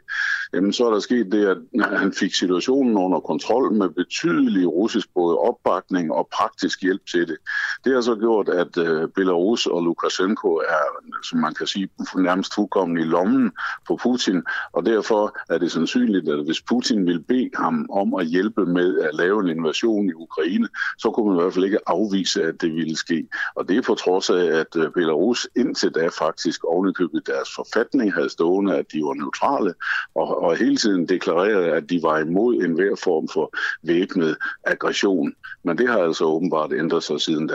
jamen 0.55 0.73
så 0.73 0.87
er 0.87 0.93
der 0.93 1.01
sket 1.01 1.33
det, 1.33 1.47
at 1.47 1.59
han 2.03 2.13
fik 2.13 2.35
situationen 2.35 2.97
under 2.97 3.21
kontrol 3.21 3.73
med 3.73 3.89
betydelig 3.89 4.69
russisk 4.69 5.09
både 5.15 5.39
opbakning 5.39 6.13
og 6.13 6.29
praktisk 6.33 6.83
hjælp 6.83 7.07
til 7.07 7.29
det. 7.29 7.37
Det 7.85 7.95
har 7.95 8.01
så 8.01 8.15
gjort, 8.15 8.49
at 8.49 8.79
øh, 8.79 9.09
Belarus 9.09 9.67
og 9.67 9.83
Lukashenko 9.83 10.55
er, 10.55 10.83
som 11.23 11.39
man 11.39 11.55
kan 11.55 11.67
sige, 11.67 11.89
nærmest 12.17 12.55
fuldkommen 12.55 12.99
i 12.99 13.05
lommen 13.05 13.53
på 13.87 13.99
Putin, 14.03 14.43
og 14.73 14.87
derfor 14.87 15.39
er 15.49 15.59
det 15.59 15.73
sandsynligt, 15.73 16.29
at 16.29 16.45
hvis 16.45 16.63
Putin 16.63 17.07
vil 17.07 17.21
bede 17.21 17.51
ham 17.55 17.87
om 17.93 18.15
at 18.15 18.27
hjælpe 18.27 18.67
med 18.67 18.99
at 18.99 19.15
lave 19.15 19.41
en 19.41 19.49
invasion 19.49 20.09
i 20.09 20.13
Ukraine, 20.13 20.69
så 20.99 21.11
kunne 21.11 21.27
man 21.27 21.39
i 21.39 21.43
hvert 21.43 21.55
fald 21.55 21.65
ikke 21.65 21.79
afvise, 21.87 22.43
at 22.43 22.61
det 22.61 22.75
ville 22.75 22.97
ske. 22.97 23.29
Og 23.55 23.69
det 23.69 23.77
er 23.77 23.83
på 23.83 23.95
trods 23.95 24.31
af, 24.31 24.45
at 24.45 24.77
øh, 24.77 24.91
Belarus 24.91 25.49
indtil 25.57 25.91
da 25.91 26.09
faktisk 26.09 26.65
ovenikøbet 26.65 27.27
deres 27.27 27.49
forfatning 27.55 28.15
havde 28.15 28.31
stående, 28.31 28.77
at 28.77 28.87
de 28.93 28.99
var 28.99 29.15
neutrale, 29.15 29.75
og, 30.15 30.38
og 30.43 30.57
hele 30.57 30.77
tiden 30.77 31.09
deklarerede, 31.09 31.73
at 31.73 31.91
de 31.91 32.01
var 32.03 32.19
imod 32.19 32.55
enhver 32.55 32.97
form 33.05 33.29
for 33.29 33.57
væbnet 33.83 34.37
aggression. 34.65 35.33
Men 35.63 35.79
det 35.79 35.89
har 35.89 35.99
altså 35.99 36.25
åbenbart 36.25 36.73
ændret 36.73 37.03
sig 37.03 37.21
siden 37.21 37.47
da. 37.47 37.55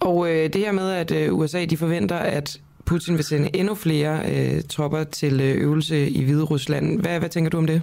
Og 0.00 0.30
øh, 0.30 0.52
det 0.52 0.56
her 0.56 0.72
med, 0.72 0.90
at 0.90 1.12
øh, 1.12 1.34
USA 1.34 1.64
de 1.64 1.76
forventer, 1.76 2.16
at 2.16 2.60
Putin 2.84 3.16
vil 3.16 3.24
sende 3.24 3.50
endnu 3.56 3.74
flere 3.74 4.20
øh, 4.32 4.62
tropper 4.62 5.04
til 5.04 5.40
øh, 5.40 5.56
øvelse 5.56 6.08
i 6.08 6.24
Hvide 6.24 6.44
Rusland. 6.44 7.00
Hvad, 7.00 7.18
hvad 7.18 7.28
tænker 7.28 7.50
du 7.50 7.58
om 7.58 7.66
det? 7.66 7.82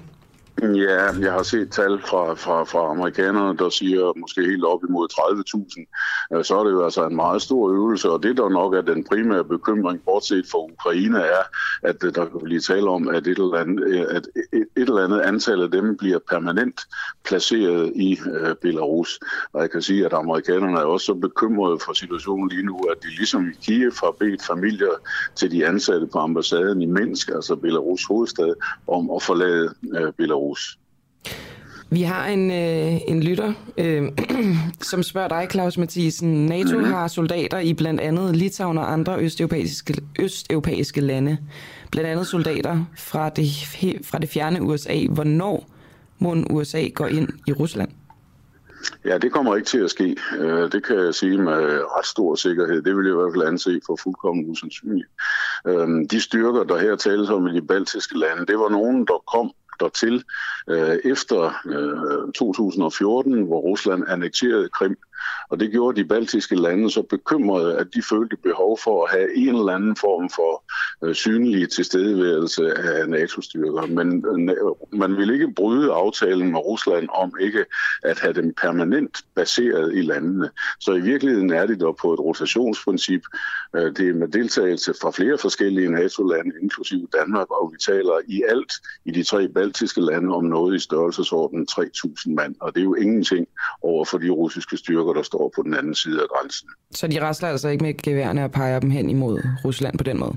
Ja, 0.62 1.12
jeg 1.20 1.32
har 1.32 1.44
set 1.44 1.72
tal 1.72 2.00
fra, 2.00 2.34
fra, 2.34 2.64
fra 2.64 2.92
amerikanerne, 2.92 3.58
der 3.58 3.70
siger 3.70 4.20
måske 4.20 4.42
helt 4.42 4.66
op 4.66 4.80
imod 4.90 5.08
30.000. 5.12 6.38
Øh, 6.38 6.44
så 6.44 6.60
er 6.60 6.64
det 6.64 6.72
jo 6.72 6.84
altså 6.84 7.08
en 7.08 7.16
meget 7.16 7.42
stor 7.42 7.72
øvelse, 7.72 8.10
og 8.10 8.24
det 8.24 8.38
der 8.38 8.50
nok 8.50 8.74
er 8.74 8.82
den 8.82 9.04
primære 9.04 9.44
bekymring, 9.44 10.02
bortset 10.06 10.46
fra 10.52 10.60
Ukraine, 10.60 11.20
er, 11.20 11.44
at 11.84 12.04
øh, 12.04 12.16
der 12.16 12.26
kan 12.26 12.40
blive 12.44 12.60
tale 12.60 12.90
om, 12.90 13.08
at 13.08 13.28
et 13.28 13.38
eller 13.38 13.58
andet, 13.58 13.84
øh, 13.88 14.06
at 14.10 14.28
et 14.54 14.90
eller 14.90 15.04
andet 15.04 15.22
antal 15.22 15.62
af 15.62 15.72
dem 15.72 15.98
bliver 15.98 16.20
permanent 16.30 16.82
placeret 17.26 17.92
i 17.96 18.20
Belarus. 18.62 19.20
Og 19.54 19.62
jeg 19.62 19.72
kan 19.72 19.82
sige, 19.82 20.06
at 20.06 20.14
amerikanerne 20.14 20.78
er 20.78 20.84
også 20.84 21.06
så 21.06 21.14
bekymrede 21.14 21.80
for 21.86 21.94
situationen 21.94 22.50
lige 22.50 22.66
nu, 22.66 22.78
at 22.92 23.04
de 23.04 23.08
ligesom 23.08 23.50
i 23.50 23.54
Kiev 23.62 23.92
har 24.04 24.16
bedt 24.20 24.46
familier 24.46 24.96
til 25.36 25.52
de 25.52 25.68
ansatte 25.68 26.08
på 26.08 26.20
ambassaden 26.20 26.82
i 26.82 26.86
Minsk, 26.86 27.30
altså 27.30 27.56
Belarus 27.56 28.06
hovedstad, 28.06 28.54
om 28.88 29.12
at 29.16 29.24
forlade 29.24 29.74
Belarus 30.18 30.45
Aarhus. 30.46 30.80
Vi 31.90 32.02
har 32.02 32.28
en, 32.28 32.52
øh, 32.52 33.02
en 33.08 33.24
lytter, 33.24 33.54
øh, 33.78 34.04
som 34.92 35.04
spørger 35.04 35.28
dig, 35.28 35.48
Claus 35.52 35.78
Mathisen. 35.78 36.46
NATO 36.46 36.78
mm-hmm. 36.78 36.94
har 36.94 37.08
soldater 37.08 37.60
i 37.60 37.74
blandt 37.74 38.02
andet 38.02 38.36
Litauen 38.36 38.78
og 38.78 38.94
andre 38.94 39.20
østeuropæiske, 39.20 40.02
østeuropæiske 40.20 41.02
lande. 41.02 41.38
Blandt 41.92 42.10
andet 42.10 42.28
soldater 42.28 42.86
fra 42.98 43.30
det, 43.30 43.48
fra 44.04 44.20
det 44.20 44.30
fjerne 44.30 44.62
USA. 44.62 45.08
Hvornår 45.10 45.70
må 46.20 46.36
USA 46.50 46.88
gå 46.88 47.06
ind 47.06 47.30
i 47.48 47.54
Rusland? 47.54 47.90
Ja, 49.06 49.18
det 49.18 49.32
kommer 49.32 49.56
ikke 49.56 49.68
til 49.68 49.80
at 49.80 49.90
ske. 49.90 50.16
Øh, 50.38 50.72
det 50.72 50.84
kan 50.86 50.96
jeg 50.96 51.16
sige 51.16 51.38
med 51.38 51.82
ret 51.98 52.06
stor 52.06 52.36
sikkerhed. 52.36 52.82
Det 52.82 52.98
vil 52.98 53.06
jeg 53.06 53.14
i 53.14 53.16
hvert 53.16 53.34
fald 53.34 53.48
anse 53.48 53.80
for 53.86 53.98
fuldkommen 54.04 54.50
usandsynligt. 54.50 55.08
Øh, 55.68 55.88
de 56.12 56.22
styrker, 56.22 56.64
der 56.64 56.78
her 56.78 56.96
tales 56.96 57.30
om 57.30 57.48
i 57.48 57.54
de 57.54 57.62
baltiske 57.62 58.20
lande, 58.20 58.46
det 58.46 58.60
var 58.60 58.70
nogen, 58.70 59.06
der 59.06 59.24
kom 59.34 59.52
dertil 59.80 60.24
øh, 60.70 60.98
efter 61.06 61.54
øh, 61.66 62.34
2014, 62.34 63.44
hvor 63.44 63.60
Rusland 63.60 64.04
annekterede 64.08 64.70
Krim. 64.70 64.98
Og 65.50 65.60
det 65.60 65.72
gjorde 65.72 66.02
de 66.02 66.08
baltiske 66.08 66.56
lande 66.56 66.92
så 66.92 67.02
bekymrede, 67.02 67.78
at 67.78 67.88
de 67.94 68.02
følte 68.02 68.38
behov 68.38 68.80
for 68.84 69.06
at 69.06 69.12
have 69.12 69.38
en 69.38 69.56
eller 69.56 69.74
anden 69.74 69.96
form 69.96 70.30
for 70.30 70.64
øh, 71.04 71.16
synlig 71.16 71.70
tilstedeværelse 71.70 72.74
af 72.74 73.10
NATO-styrker. 73.10 73.86
Men 73.86 74.26
øh, 74.26 75.00
man 75.00 75.18
ville 75.18 75.34
ikke 75.34 75.54
bryde 75.56 75.94
aftalen 75.94 76.52
med 76.52 76.60
Rusland 76.60 77.08
om 77.14 77.34
ikke 77.40 77.66
at 78.04 78.20
have 78.20 78.34
dem 78.34 78.54
permanent 78.62 79.18
baseret 79.36 79.96
i 79.96 80.02
landene. 80.02 80.50
Så 80.80 80.94
i 80.94 81.02
virkeligheden 81.02 81.54
er 81.54 81.66
det 81.66 81.82
dog 81.82 81.98
på 82.02 82.14
et 82.14 82.20
rotationsprincip. 82.20 83.22
Øh, 83.76 83.92
det 83.98 84.10
er 84.10 84.14
med 84.14 84.28
deltagelse 84.28 84.94
fra 85.02 85.12
flere 85.12 85.38
forskellige 85.38 85.92
NATO-lande, 85.92 86.52
inklusive 86.62 87.08
Danmark, 87.20 87.52
og 87.52 87.72
vi 87.74 87.78
taler 87.78 88.20
i 88.28 88.44
alt 88.50 88.74
i 89.06 89.12
de 89.12 89.24
tre 89.24 89.48
baltiske 89.48 90.02
lande 90.02 90.36
om 90.36 90.44
noget 90.44 90.76
i 90.76 90.80
størrelsesordenen 90.80 91.68
3.000 91.72 92.34
mand. 92.34 92.56
Og 92.62 92.76
det 92.76 92.80
er 92.80 92.84
jo 92.84 92.96
ingenting 92.96 93.48
over 93.82 94.06
for 94.06 94.18
de 94.18 94.30
russiske 94.30 94.78
styrker, 94.78 95.14
der 95.16 95.24
står 95.24 95.52
på 95.56 95.62
den 95.62 95.74
anden 95.74 95.96
side 95.96 96.22
af 96.22 96.28
grænsen. 96.34 96.70
Så 96.92 97.08
de 97.08 97.22
rasler 97.22 97.50
altså 97.50 97.70
ikke 97.70 97.84
med 97.84 97.98
geværerne 97.98 98.44
og 98.44 98.52
peger 98.52 98.80
dem 98.80 98.90
hen 98.90 99.10
imod 99.10 99.42
Rusland 99.66 99.98
på 99.98 100.04
den 100.04 100.20
måde? 100.20 100.36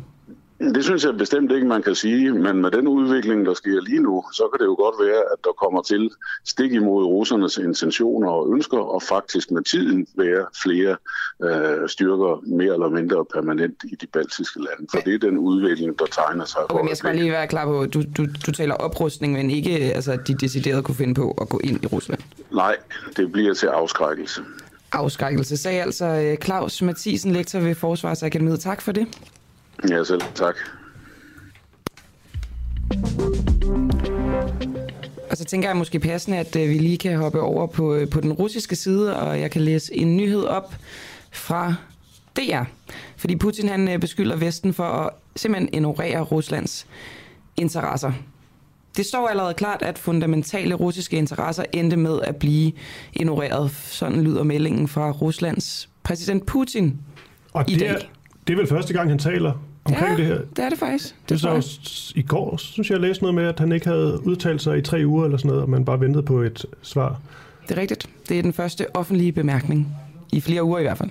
Det 0.60 0.84
synes 0.84 1.04
jeg 1.04 1.16
bestemt 1.16 1.52
ikke, 1.52 1.66
man 1.66 1.82
kan 1.82 1.94
sige, 1.94 2.32
men 2.32 2.62
med 2.62 2.70
den 2.70 2.88
udvikling, 2.88 3.46
der 3.46 3.54
sker 3.54 3.80
lige 3.80 4.02
nu, 4.02 4.24
så 4.32 4.48
kan 4.52 4.60
det 4.60 4.66
jo 4.66 4.74
godt 4.74 4.94
være, 5.06 5.22
at 5.32 5.38
der 5.44 5.52
kommer 5.62 5.82
til 5.82 6.10
stik 6.44 6.72
imod 6.72 7.04
russernes 7.04 7.58
intentioner 7.58 8.30
og 8.30 8.52
ønsker, 8.52 8.78
og 8.78 9.02
faktisk 9.02 9.50
med 9.50 9.62
tiden 9.62 10.06
være 10.16 10.46
flere 10.62 10.96
øh, 11.44 11.88
styrker 11.88 12.42
mere 12.46 12.72
eller 12.72 12.88
mindre 12.88 13.24
permanent 13.24 13.76
i 13.84 13.94
de 13.94 14.06
baltiske 14.06 14.58
lande. 14.58 14.86
For 14.90 14.98
det 14.98 15.14
er 15.14 15.18
den 15.18 15.38
udvikling, 15.38 15.98
der 15.98 16.06
tegner 16.06 16.44
sig. 16.44 16.60
Okay, 16.70 16.80
men 16.80 16.88
jeg 16.88 16.96
skal 16.96 17.16
lige 17.16 17.32
være 17.32 17.46
klar 17.46 17.64
på, 17.64 17.86
du, 17.86 18.02
du, 18.16 18.26
du 18.46 18.52
taler 18.52 18.74
oprustning, 18.74 19.32
men 19.32 19.50
ikke 19.50 19.70
altså, 19.70 20.12
at 20.12 20.28
de 20.28 20.34
decideret 20.34 20.84
kunne 20.84 20.94
finde 20.94 21.14
på 21.14 21.30
at 21.40 21.48
gå 21.48 21.60
ind 21.64 21.84
i 21.84 21.86
Rusland. 21.86 22.20
Nej, 22.52 22.76
det 23.16 23.32
bliver 23.32 23.54
til 23.54 23.66
afskrækkelse. 23.66 24.42
Afskrækkelse, 24.92 25.56
sagde 25.56 25.82
altså 25.82 26.06
øh, 26.06 26.36
Claus 26.36 26.82
Mathisen, 26.82 27.32
lektor 27.32 27.58
ved 27.58 27.74
Forsvarsakademiet. 27.74 28.60
Tak 28.60 28.80
for 28.80 28.92
det. 28.92 29.06
Ja, 29.90 30.04
selv 30.04 30.22
tak. 30.34 30.56
Og 35.30 35.36
så 35.36 35.44
tænker 35.44 35.68
jeg 35.68 35.76
måske 35.76 36.00
passende, 36.00 36.38
at 36.38 36.56
øh, 36.56 36.68
vi 36.68 36.78
lige 36.78 36.98
kan 36.98 37.16
hoppe 37.18 37.40
over 37.40 37.66
på, 37.66 37.94
øh, 37.94 38.10
på 38.10 38.20
den 38.20 38.32
russiske 38.32 38.76
side, 38.76 39.16
og 39.16 39.40
jeg 39.40 39.50
kan 39.50 39.62
læse 39.62 39.94
en 39.94 40.16
nyhed 40.16 40.44
op 40.44 40.74
fra 41.32 41.74
DR. 42.36 42.62
Fordi 43.16 43.36
Putin 43.36 43.68
han 43.68 44.00
beskylder 44.00 44.36
Vesten 44.36 44.74
for 44.74 44.84
at 44.84 45.10
simpelthen 45.36 45.74
ignorere 45.74 46.20
Ruslands 46.20 46.86
interesser. 47.56 48.12
Det 48.98 49.06
står 49.06 49.28
allerede 49.28 49.54
klart, 49.54 49.82
at 49.82 49.98
fundamentale 49.98 50.74
russiske 50.74 51.16
interesser 51.16 51.64
endte 51.72 51.96
med 51.96 52.20
at 52.20 52.36
blive 52.36 52.72
ignoreret. 53.12 53.70
Sådan 53.70 54.22
lyder 54.22 54.42
meldingen 54.42 54.88
fra 54.88 55.10
Ruslands 55.10 55.88
præsident 56.02 56.46
Putin 56.46 56.98
Og 57.52 57.64
i 57.70 57.72
det 57.72 57.80
dag. 57.80 57.88
er, 57.88 57.98
det 58.46 58.52
er 58.52 58.56
vel 58.56 58.66
første 58.66 58.92
gang, 58.92 59.08
han 59.10 59.18
taler 59.18 59.52
omkring 59.84 60.10
ja, 60.10 60.16
det 60.16 60.26
her. 60.26 60.40
det 60.56 60.64
er 60.64 60.68
det 60.68 60.78
faktisk. 60.78 61.14
Det 61.28 61.34
er 61.34 61.38
tror 61.38 61.52
jeg. 61.52 61.62
så 61.62 62.12
i 62.16 62.22
går, 62.22 62.56
synes 62.56 62.90
jeg, 62.90 62.94
jeg 62.94 63.02
læste 63.08 63.22
noget 63.22 63.34
med, 63.34 63.44
at 63.44 63.58
han 63.58 63.72
ikke 63.72 63.86
havde 63.86 64.20
udtalt 64.26 64.62
sig 64.62 64.78
i 64.78 64.82
tre 64.82 65.02
uger 65.06 65.24
eller 65.24 65.38
sådan 65.38 65.48
noget, 65.48 65.62
og 65.62 65.70
man 65.70 65.84
bare 65.84 66.00
ventede 66.00 66.22
på 66.22 66.40
et 66.42 66.66
svar. 66.82 67.20
Det 67.68 67.76
er 67.78 67.80
rigtigt. 67.80 68.08
Det 68.28 68.38
er 68.38 68.42
den 68.42 68.52
første 68.52 68.96
offentlige 68.96 69.32
bemærkning. 69.32 69.96
I 70.32 70.40
flere 70.40 70.64
uger 70.64 70.78
i 70.78 70.82
hvert 70.82 70.98
fald. 70.98 71.10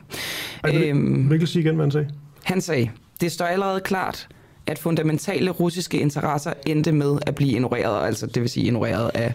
Ej, 0.63 0.71
vil, 0.71 0.83
øhm, 0.83 1.29
vil 1.29 1.35
ikke 1.35 1.47
sige 1.47 1.63
igen, 1.63 1.75
hvad 1.75 1.85
han 1.85 1.91
sagde? 1.91 2.09
Han 2.43 2.61
sagde, 2.61 2.89
det 3.21 3.31
står 3.31 3.45
allerede 3.45 3.79
klart, 3.79 4.27
at 4.67 4.79
fundamentale 4.79 5.51
russiske 5.51 5.99
interesser 5.99 6.53
endte 6.65 6.91
med 6.91 7.17
at 7.25 7.35
blive 7.35 7.51
ignoreret, 7.51 8.05
altså 8.05 8.27
det 8.27 8.41
vil 8.41 8.49
sige 8.49 8.65
ignoreret 8.65 9.11
af 9.13 9.33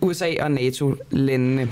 USA 0.00 0.34
og 0.40 0.50
NATO-landene. 0.50 1.70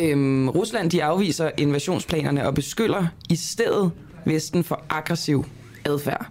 Øhm, 0.00 0.48
Rusland 0.48 0.90
de 0.90 1.04
afviser 1.04 1.50
invasionsplanerne 1.56 2.46
og 2.46 2.54
beskylder 2.54 3.06
i 3.28 3.36
stedet 3.36 3.90
Vesten 4.24 4.64
for 4.64 4.84
aggressiv 4.90 5.44
adfærd. 5.84 6.26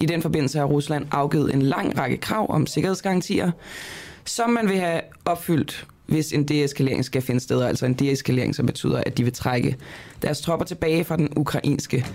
I 0.00 0.06
den 0.06 0.22
forbindelse 0.22 0.58
har 0.58 0.64
Rusland 0.64 1.06
afgivet 1.10 1.54
en 1.54 1.62
lang 1.62 1.98
række 1.98 2.16
krav 2.16 2.46
om 2.50 2.66
sikkerhedsgarantier, 2.66 3.50
som 4.24 4.50
man 4.50 4.68
vil 4.68 4.78
have 4.78 5.00
opfyldt, 5.24 5.86
hvis 6.06 6.32
en 6.32 6.44
deeskalering 6.44 7.04
skal 7.04 7.22
finde 7.22 7.40
sted, 7.40 7.62
altså 7.62 7.86
en 7.86 7.94
deeskalering, 7.94 8.54
som 8.54 8.66
betyder, 8.66 9.02
at 9.06 9.18
de 9.18 9.24
vil 9.24 9.32
trække 9.32 9.76
deres 10.22 10.40
tropper 10.40 10.66
tilbage 10.66 11.04
fra 11.04 11.16
den 11.16 11.28
ukrainske 11.36 12.06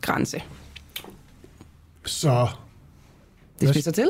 grænse. 0.00 0.42
Så 2.08 2.46
Det 3.60 3.68
spidser 3.68 3.92
til. 3.92 4.08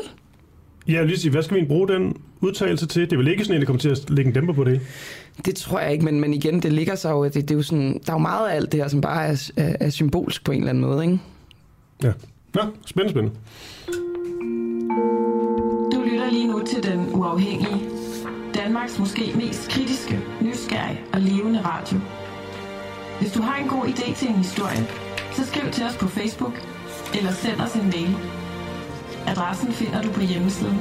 jeg 0.87 0.99
vil 0.99 1.07
lige 1.07 1.19
sige, 1.19 1.31
hvad 1.31 1.43
skal 1.43 1.57
vi 1.61 1.65
bruge 1.65 1.87
den 1.87 2.17
udtalelse 2.41 2.85
til? 2.87 3.01
Det 3.01 3.13
er 3.13 3.17
vel 3.17 3.27
ikke 3.27 3.43
sådan, 3.45 3.55
at 3.55 3.59
det 3.61 3.67
kommer 3.67 3.79
til 3.79 3.89
at 3.89 4.09
lægge 4.09 4.27
en 4.29 4.33
dæmper 4.35 4.53
på 4.53 4.63
det? 4.63 4.81
Det 5.45 5.55
tror 5.55 5.79
jeg 5.79 5.91
ikke, 5.91 6.05
men, 6.05 6.19
men 6.19 6.33
igen, 6.33 6.61
det 6.61 6.73
ligger 6.73 6.95
så 6.95 7.09
jo, 7.09 7.23
det, 7.23 7.33
det 7.35 7.51
er 7.51 7.55
jo 7.55 7.61
sådan, 7.61 7.93
der 8.05 8.11
er 8.11 8.15
jo 8.15 8.17
meget 8.17 8.49
af 8.49 8.55
alt 8.55 8.71
det 8.71 8.79
her, 8.79 8.87
som 8.87 9.01
bare 9.01 9.25
er, 9.27 9.51
er, 9.57 9.75
er 9.79 9.89
symbolsk 9.89 10.43
på 10.45 10.51
en 10.51 10.57
eller 10.59 10.69
anden 10.69 10.83
måde, 10.83 11.03
ikke? 11.05 11.19
Ja. 12.03 12.11
Nå, 12.53 12.61
spændende, 12.85 13.11
spændende. 13.13 13.35
Du 15.93 16.01
lytter 16.11 16.31
lige 16.31 16.47
nu 16.47 16.63
til 16.65 16.83
Den 16.83 17.13
Uafhængige. 17.13 17.81
Danmarks 18.55 18.99
måske 18.99 19.21
mest 19.35 19.69
kritiske, 19.69 20.19
nysgerrige 20.41 20.99
og 21.13 21.21
levende 21.21 21.61
radio. 21.65 21.99
Hvis 23.19 23.31
du 23.31 23.41
har 23.41 23.63
en 23.63 23.67
god 23.69 23.85
idé 23.85 24.15
til 24.15 24.27
en 24.27 24.35
historie, 24.35 24.87
så 25.33 25.45
skriv 25.45 25.71
til 25.71 25.83
os 25.85 25.97
på 25.97 26.07
Facebook 26.07 26.53
eller 27.17 27.31
send 27.31 27.61
os 27.61 27.73
en 27.73 27.89
mail. 27.95 28.15
Adressen 29.27 29.71
finder 29.71 30.01
du 30.01 30.11
på 30.11 30.21
hjemmesiden. 30.21 30.79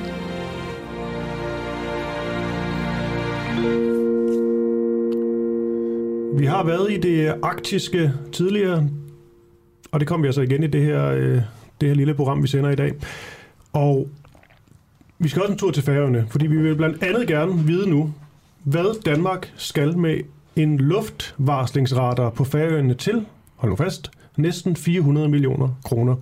Vi 6.38 6.46
har 6.46 6.64
været 6.64 6.92
i 6.92 6.96
det 6.96 7.34
arktiske 7.42 8.12
tidligere, 8.32 8.88
og 9.92 10.00
det 10.00 10.08
kommer 10.08 10.22
vi 10.22 10.28
altså 10.28 10.40
igen 10.40 10.62
i 10.62 10.66
det 10.66 10.82
her, 10.84 11.06
øh, 11.06 11.42
det 11.80 11.88
her 11.88 11.94
lille 11.94 12.14
program, 12.14 12.42
vi 12.42 12.48
sender 12.48 12.70
i 12.70 12.76
dag. 12.76 12.92
Og 13.72 14.08
vi 15.18 15.28
skal 15.28 15.42
også 15.42 15.52
en 15.52 15.58
tur 15.58 15.70
til 15.70 15.82
Færøerne, 15.82 16.26
fordi 16.30 16.46
vi 16.46 16.56
vil 16.56 16.76
blandt 16.76 17.02
andet 17.02 17.28
gerne 17.28 17.54
vide 17.54 17.90
nu, 17.90 18.14
hvad 18.62 19.02
Danmark 19.02 19.52
skal 19.56 19.98
med 19.98 20.20
en 20.56 20.78
luftvarslingsradar 20.78 22.30
på 22.30 22.44
Færøerne 22.44 22.94
til, 22.94 23.26
hold 23.56 23.70
nu 23.70 23.76
fast, 23.76 24.10
næsten 24.38 24.76
400 24.76 25.28
millioner 25.28 25.68
kroner. 25.84 26.16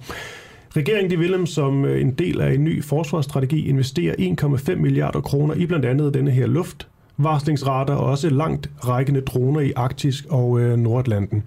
Regeringen 0.77 1.11
de 1.11 1.19
vil 1.19 1.47
som 1.47 1.85
øh, 1.85 2.01
en 2.01 2.11
del 2.11 2.41
af 2.41 2.55
en 2.55 2.65
ny 2.65 2.85
forsvarsstrategi 2.85 3.69
investere 3.69 4.15
1,5 4.21 4.75
milliarder 4.75 5.21
kroner 5.21 5.55
i 5.55 5.67
blandt 5.67 5.85
andet 5.85 6.15
denne 6.15 6.31
her 6.31 6.47
luftvarslingsradar 6.47 7.95
og 7.95 8.07
også 8.07 8.31
langt 8.31 8.71
rækkende 8.85 9.21
droner 9.21 9.61
i 9.61 9.73
Arktis 9.77 10.25
og 10.31 10.61
øh, 10.61 10.77
Nordatlanten. 10.77 11.45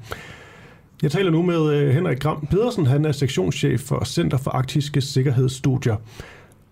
Jeg 1.01 1.11
taler 1.11 1.31
nu 1.31 1.41
med 1.41 1.73
øh, 1.73 1.89
Henrik 1.89 2.19
Gram 2.19 2.47
Pedersen. 2.51 2.85
Han 2.85 3.05
er 3.05 3.11
sektionschef 3.11 3.81
for 3.81 4.05
Center 4.05 4.37
for 4.37 4.51
Arktiske 4.51 5.01
Sikkerhedsstudier. 5.01 5.95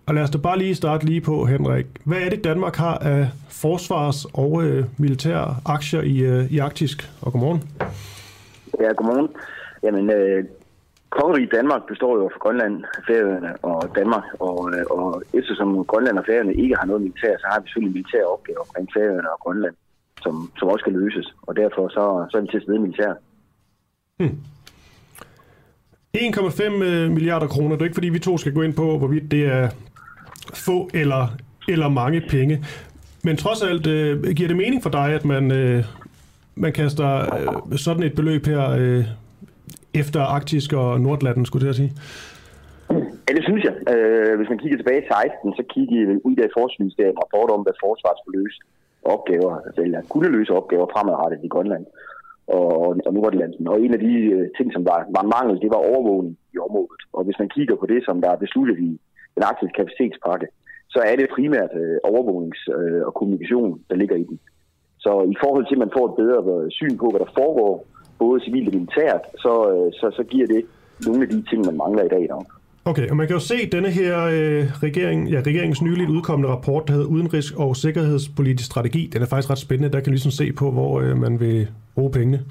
Og 0.06 0.14
lad 0.14 0.22
os 0.22 0.30
da 0.30 0.38
bare 0.38 0.58
lige 0.58 0.74
starte 0.74 1.06
lige 1.06 1.20
på, 1.20 1.44
Henrik. 1.44 1.86
Hvad 2.04 2.18
er 2.18 2.30
det, 2.30 2.44
Danmark 2.44 2.76
har 2.76 2.98
af 2.98 3.28
forsvars- 3.48 4.26
og 4.32 4.64
øh, 4.64 4.84
militære 4.96 5.56
aktier 5.64 6.00
i, 6.02 6.18
øh, 6.18 6.52
i 6.52 6.58
Arktisk? 6.58 7.10
Og 7.20 7.32
godmorgen. 7.32 7.62
Ja, 8.80 8.92
godmorgen. 8.96 9.28
Jamen, 9.82 10.10
øh, 10.10 10.44
kongeriget 11.10 11.52
Danmark 11.52 11.82
består 11.88 12.16
jo 12.18 12.24
af 12.24 12.40
Grønland, 12.40 12.84
Færøerne 13.06 13.52
og 13.62 13.80
Danmark, 13.98 14.24
og, 14.40 14.56
øh, 14.74 14.84
og 14.90 15.22
eftersom 15.34 15.84
Grønland 15.84 16.18
og 16.18 16.24
Færøerne 16.26 16.54
ikke 16.54 16.76
har 16.76 16.86
noget 16.86 17.02
militær, 17.02 17.32
så 17.38 17.46
har 17.50 17.60
vi 17.60 17.66
selvfølgelig 17.66 17.94
militære 17.98 18.32
opgaver 18.34 18.60
omkring 18.60 18.88
Færøerne 18.96 19.32
og 19.32 19.38
Grønland, 19.44 19.74
som, 20.22 20.34
som 20.58 20.68
også 20.68 20.82
skal 20.82 20.92
løses, 20.92 21.34
og 21.42 21.56
derfor 21.56 21.88
så, 21.88 22.26
så 22.30 22.36
er 22.38 22.40
vi 22.40 22.48
til 22.48 22.62
stede 22.62 22.78
militær. 22.78 23.12
1,5 26.16 26.70
milliarder 27.08 27.46
kroner. 27.46 27.76
Det 27.76 27.80
er 27.82 27.84
ikke, 27.84 27.94
fordi 27.94 28.08
vi 28.08 28.18
to 28.18 28.38
skal 28.38 28.54
gå 28.54 28.62
ind 28.62 28.74
på, 28.74 28.98
hvorvidt 28.98 29.30
det 29.30 29.46
er 29.46 29.68
få 30.54 30.90
eller, 30.94 31.28
eller 31.68 31.88
mange 31.88 32.20
penge. 32.20 32.64
Men 33.24 33.36
trods 33.36 33.62
alt, 33.62 33.86
øh, 33.86 34.34
giver 34.34 34.48
det 34.48 34.56
mening 34.56 34.82
for 34.82 34.90
dig, 34.90 35.12
at 35.12 35.24
man, 35.24 35.52
øh, 35.52 35.84
man 36.54 36.72
kaster 36.72 37.34
øh, 37.72 37.78
sådan 37.78 38.02
et 38.02 38.14
beløb 38.14 38.46
her 38.46 38.70
øh, 38.70 39.04
efter 40.02 40.20
Arktisk 40.36 40.72
og 40.72 41.00
Nordlanden, 41.00 41.44
skulle 41.46 41.64
det 41.64 41.70
at 41.74 41.80
sige? 41.82 41.92
Ja, 43.26 43.32
det 43.38 43.44
synes 43.48 43.62
jeg. 43.68 43.74
Øh, 43.94 44.32
hvis 44.38 44.50
man 44.52 44.60
kigger 44.62 44.78
tilbage 44.78 45.02
i 45.02 45.08
16, 45.08 45.58
så 45.58 45.62
kiggede 45.74 46.06
vi 46.10 46.14
ud 46.28 46.36
af 46.44 46.48
Forsvarsministeriet 46.58 47.12
en 47.12 47.22
rapport 47.24 47.50
om, 47.56 47.62
hvad 47.66 47.76
forsvaret 47.84 48.18
skulle 48.18 48.38
løse 48.40 48.58
opgaver, 49.14 49.52
altså, 49.66 49.80
eller 49.86 50.00
kunne 50.12 50.28
løse 50.36 50.52
opgaver 50.60 50.86
fremadrettet 50.94 51.38
i 51.46 51.52
Grønland 51.54 51.84
og, 52.56 52.66
og 53.08 53.12
Nordlanden. 53.14 53.68
Og 53.72 53.76
en 53.84 53.94
af 53.96 54.00
de 54.06 54.14
øh, 54.36 54.48
ting, 54.56 54.68
som 54.72 54.82
var, 54.90 54.98
var 55.14 55.22
en 55.22 55.34
mangel, 55.36 55.60
det 55.64 55.70
var 55.74 55.86
overvågning 55.90 56.34
i 56.54 56.58
området. 56.66 57.02
Og 57.16 57.24
hvis 57.24 57.38
man 57.42 57.48
kigger 57.56 57.76
på 57.76 57.86
det, 57.92 58.00
som 58.04 58.20
der 58.24 58.30
er 58.30 58.44
besluttet 58.44 58.76
i 58.88 58.90
den 59.34 59.42
arktiske 59.50 59.76
kapacitetspakke, 59.78 60.46
så 60.94 60.98
er 61.10 61.16
det 61.16 61.34
primært 61.36 61.72
øh, 61.82 61.98
overvågnings- 62.10 62.68
øh, 62.78 63.02
og 63.08 63.12
kommunikation, 63.14 63.80
der 63.90 63.96
ligger 63.96 64.16
i 64.16 64.26
den. 64.30 64.38
Så 65.04 65.12
i 65.34 65.36
forhold 65.42 65.64
til, 65.66 65.76
at 65.76 65.84
man 65.84 65.94
får 65.96 66.04
et 66.08 66.18
bedre 66.22 66.40
øh, 66.54 66.70
syn 66.78 66.96
på, 66.98 67.06
hvad 67.10 67.20
der 67.20 67.36
foregår, 67.40 67.74
både 68.18 68.44
civilt 68.44 68.68
og 68.68 68.74
militært, 68.74 69.20
så, 69.38 69.52
øh, 69.72 69.92
så, 69.92 70.16
så 70.16 70.22
giver 70.22 70.46
det 70.46 70.62
nogle 71.06 71.22
af 71.22 71.28
de 71.28 71.44
ting, 71.50 71.66
man 71.66 71.76
mangler 71.76 72.04
i 72.04 72.08
dag 72.08 72.26
nok. 72.28 72.46
Okay, 72.84 73.08
og 73.10 73.16
man 73.16 73.26
kan 73.26 73.34
jo 73.34 73.40
se 73.40 73.66
denne 73.72 73.90
her 73.90 74.24
øh, 74.24 74.66
regering, 74.82 75.28
ja, 75.30 75.40
regeringens 75.46 75.82
nyligt 75.82 76.10
udkommende 76.10 76.54
rapport, 76.54 76.88
der 76.88 76.94
hedder 76.94 77.08
Udenrigs- 77.08 77.60
og 77.60 77.76
Sikkerhedspolitisk 77.76 78.66
Strategi. 78.66 79.10
Den 79.12 79.22
er 79.22 79.26
faktisk 79.26 79.50
ret 79.50 79.58
spændende. 79.58 79.92
Der 79.92 80.00
kan 80.00 80.12
ligesom 80.12 80.30
se 80.30 80.52
på, 80.52 80.70
hvor 80.70 81.00
øh, 81.00 81.18
man 81.18 81.40
vil 81.40 81.68
bruge 81.94 82.10
pengene 82.10 82.44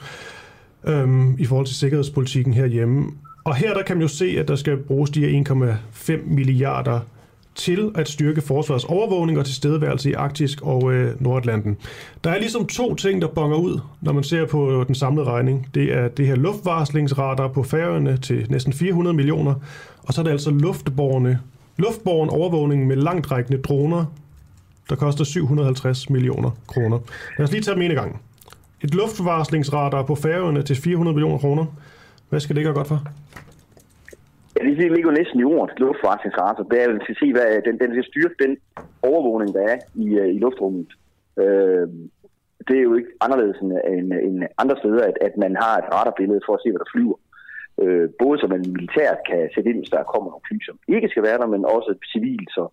øhm, 0.88 1.36
i 1.40 1.46
forhold 1.46 1.66
til 1.66 1.76
sikkerhedspolitikken 1.76 2.54
herhjemme. 2.54 3.06
Og 3.44 3.56
her 3.56 3.74
der 3.74 3.84
kan 3.84 3.96
man 3.98 4.02
jo 4.02 4.08
se, 4.08 4.36
at 4.40 4.48
der 4.48 4.56
skal 4.56 4.78
bruges 4.78 5.10
de 5.10 5.28
her 5.28 5.44
1,5 6.10 6.34
milliarder 6.34 7.00
til 7.58 7.92
at 7.96 8.10
styrke 8.10 8.42
forsvars 8.42 8.84
overvågning 8.84 9.40
og 9.40 9.46
tilstedeværelse 9.46 10.10
i 10.10 10.14
Arktisk 10.14 10.62
og 10.62 10.94
øh, 10.94 11.22
Nordatlanten. 11.22 11.78
Der 12.24 12.30
er 12.30 12.40
ligesom 12.40 12.68
to 12.68 12.96
ting, 12.96 13.22
der 13.22 13.28
bonger 13.28 13.58
ud, 13.58 13.80
når 14.02 14.14
man 14.14 14.24
ser 14.24 14.46
på 14.46 14.72
øh, 14.72 14.88
den 14.88 14.96
samlede 14.96 15.26
regning. 15.26 15.70
Det 15.74 15.94
er 15.94 16.08
det 16.08 16.28
her 16.28 16.36
luftvarslingsradar 16.36 17.48
på 17.48 17.64
færøerne 17.64 18.18
til 18.18 18.46
næsten 18.50 18.74
400 18.74 19.16
millioner, 19.16 19.54
og 20.04 20.14
så 20.14 20.22
er 20.22 20.24
det 20.24 20.32
altså 20.32 20.52
luftborne, 20.52 21.40
luftborne 21.78 22.32
overvågning 22.32 22.88
med 22.88 22.96
langtrækkende 22.96 23.62
droner, 23.62 24.06
der 24.90 24.96
koster 24.96 25.24
750 25.24 26.10
millioner 26.10 26.52
kroner. 26.68 27.00
Lad 27.38 27.48
os 27.48 27.52
lige 27.52 27.62
tage 27.62 27.76
dem 27.76 27.82
en 27.82 27.96
gang. 27.96 28.22
Et 28.82 28.96
luftvarslingsradar 28.96 30.04
på 30.04 30.16
færøerne 30.16 30.64
til 30.64 30.76
400 30.76 31.16
millioner 31.16 31.38
kroner. 31.38 31.66
Hvad 32.30 32.40
skal 32.40 32.56
det 32.56 32.64
gøre 32.64 32.74
godt 32.74 32.88
for? 32.88 33.04
Ja, 34.60 34.66
det 34.66 34.92
ligger 34.92 35.12
næsten 35.12 35.40
i 35.40 35.44
ordet, 35.44 35.80
luftfartsracer. 35.80 36.64
Det 36.72 36.78
er 36.82 36.86
jo 36.86 36.98
til 36.98 37.16
at 37.16 37.22
se, 37.22 37.32
hvad 37.32 37.62
den, 37.68 37.80
den 37.80 37.92
skal 37.92 38.10
styrke 38.12 38.36
den 38.44 38.58
overvågning, 39.02 39.54
der 39.56 39.64
er 39.74 39.78
i, 39.96 40.08
øh, 40.22 40.30
i 40.36 40.40
luftrummet. 40.40 40.90
Øh, 41.44 41.88
det 42.68 42.76
er 42.78 42.86
jo 42.88 42.96
ikke 42.96 43.12
anderledes 43.26 43.58
end, 43.64 43.72
end, 43.94 44.14
end 44.28 44.38
andre 44.62 44.78
steder, 44.82 45.04
at, 45.10 45.18
at 45.28 45.34
man 45.38 45.54
har 45.64 45.74
et 45.78 45.88
radarbillede 45.96 46.42
for 46.46 46.54
at 46.54 46.62
se, 46.64 46.72
hvad 46.72 46.80
der 46.84 46.94
flyver. 46.94 47.18
Øh, 47.82 48.10
både 48.24 48.40
så 48.40 48.48
man 48.48 48.64
militært 48.76 49.20
kan 49.30 49.50
sætte 49.54 49.70
ind, 49.70 49.80
hvis 49.80 49.96
der 49.96 50.12
kommer 50.14 50.30
nogle 50.30 50.48
fly, 50.48 50.58
som 50.66 50.78
ikke 50.96 51.10
skal 51.10 51.24
være 51.28 51.38
der, 51.42 51.48
men 51.54 51.66
også 51.76 51.92
civilt, 52.14 52.50
så 52.58 52.64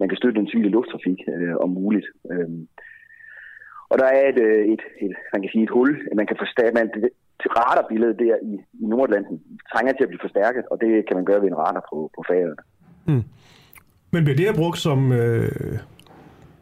man 0.00 0.08
kan 0.08 0.18
støtte 0.18 0.40
den 0.40 0.50
civile 0.50 0.74
lufttrafik 0.76 1.20
øh, 1.34 1.56
om 1.64 1.70
muligt. 1.70 2.06
Øh, 2.32 2.50
og 3.90 3.96
der 3.98 4.08
er 4.18 4.28
et, 4.32 4.40
øh, 4.48 4.64
et, 4.74 4.82
et, 5.04 5.14
man 5.32 5.42
kan 5.42 5.50
sige 5.52 5.64
et 5.64 5.74
hul, 5.76 5.90
man 6.20 6.26
kan 6.26 6.36
forstå, 6.42 6.62
man, 6.78 6.86
det, 7.42 7.50
radarbilledet 7.62 8.18
der 8.18 8.34
i, 8.50 8.52
i 8.82 8.86
Nordatlanten 8.92 9.40
trænger 9.72 9.92
til 9.92 10.02
at 10.02 10.08
blive 10.08 10.24
forstærket, 10.26 10.64
og 10.70 10.76
det 10.80 10.90
kan 11.06 11.16
man 11.16 11.24
gøre 11.24 11.40
ved 11.42 11.48
en 11.48 11.58
radar 11.64 11.84
på, 11.90 12.10
på 12.16 12.20
færøerne. 12.28 12.62
Mm. 13.06 13.24
Men 14.12 14.24
bliver 14.24 14.36
det 14.36 14.46
her 14.46 14.60
brugt 14.62 14.78
som, 14.78 15.12
øh, 15.12 15.78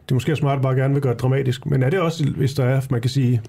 det 0.03 0.11
er 0.11 0.19
måske 0.19 0.35
smart 0.35 0.61
bare 0.61 0.75
gerne 0.75 0.93
vil 0.93 1.03
gøre 1.03 1.13
dramatisk, 1.13 1.65
men 1.65 1.83
er 1.83 1.89
det 1.89 1.99
også, 1.99 2.33
hvis 2.37 2.53
der 2.53 2.65
er, 2.65 2.81
man 2.91 3.01
kan 3.01 3.09
sige, 3.09 3.41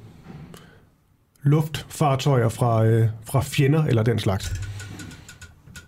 luftfartøjer 1.43 2.49
fra, 2.49 2.87
øh, 2.87 3.05
fra 3.31 3.41
fjender 3.41 3.83
eller 3.85 4.03
den 4.03 4.19
slags? 4.19 4.45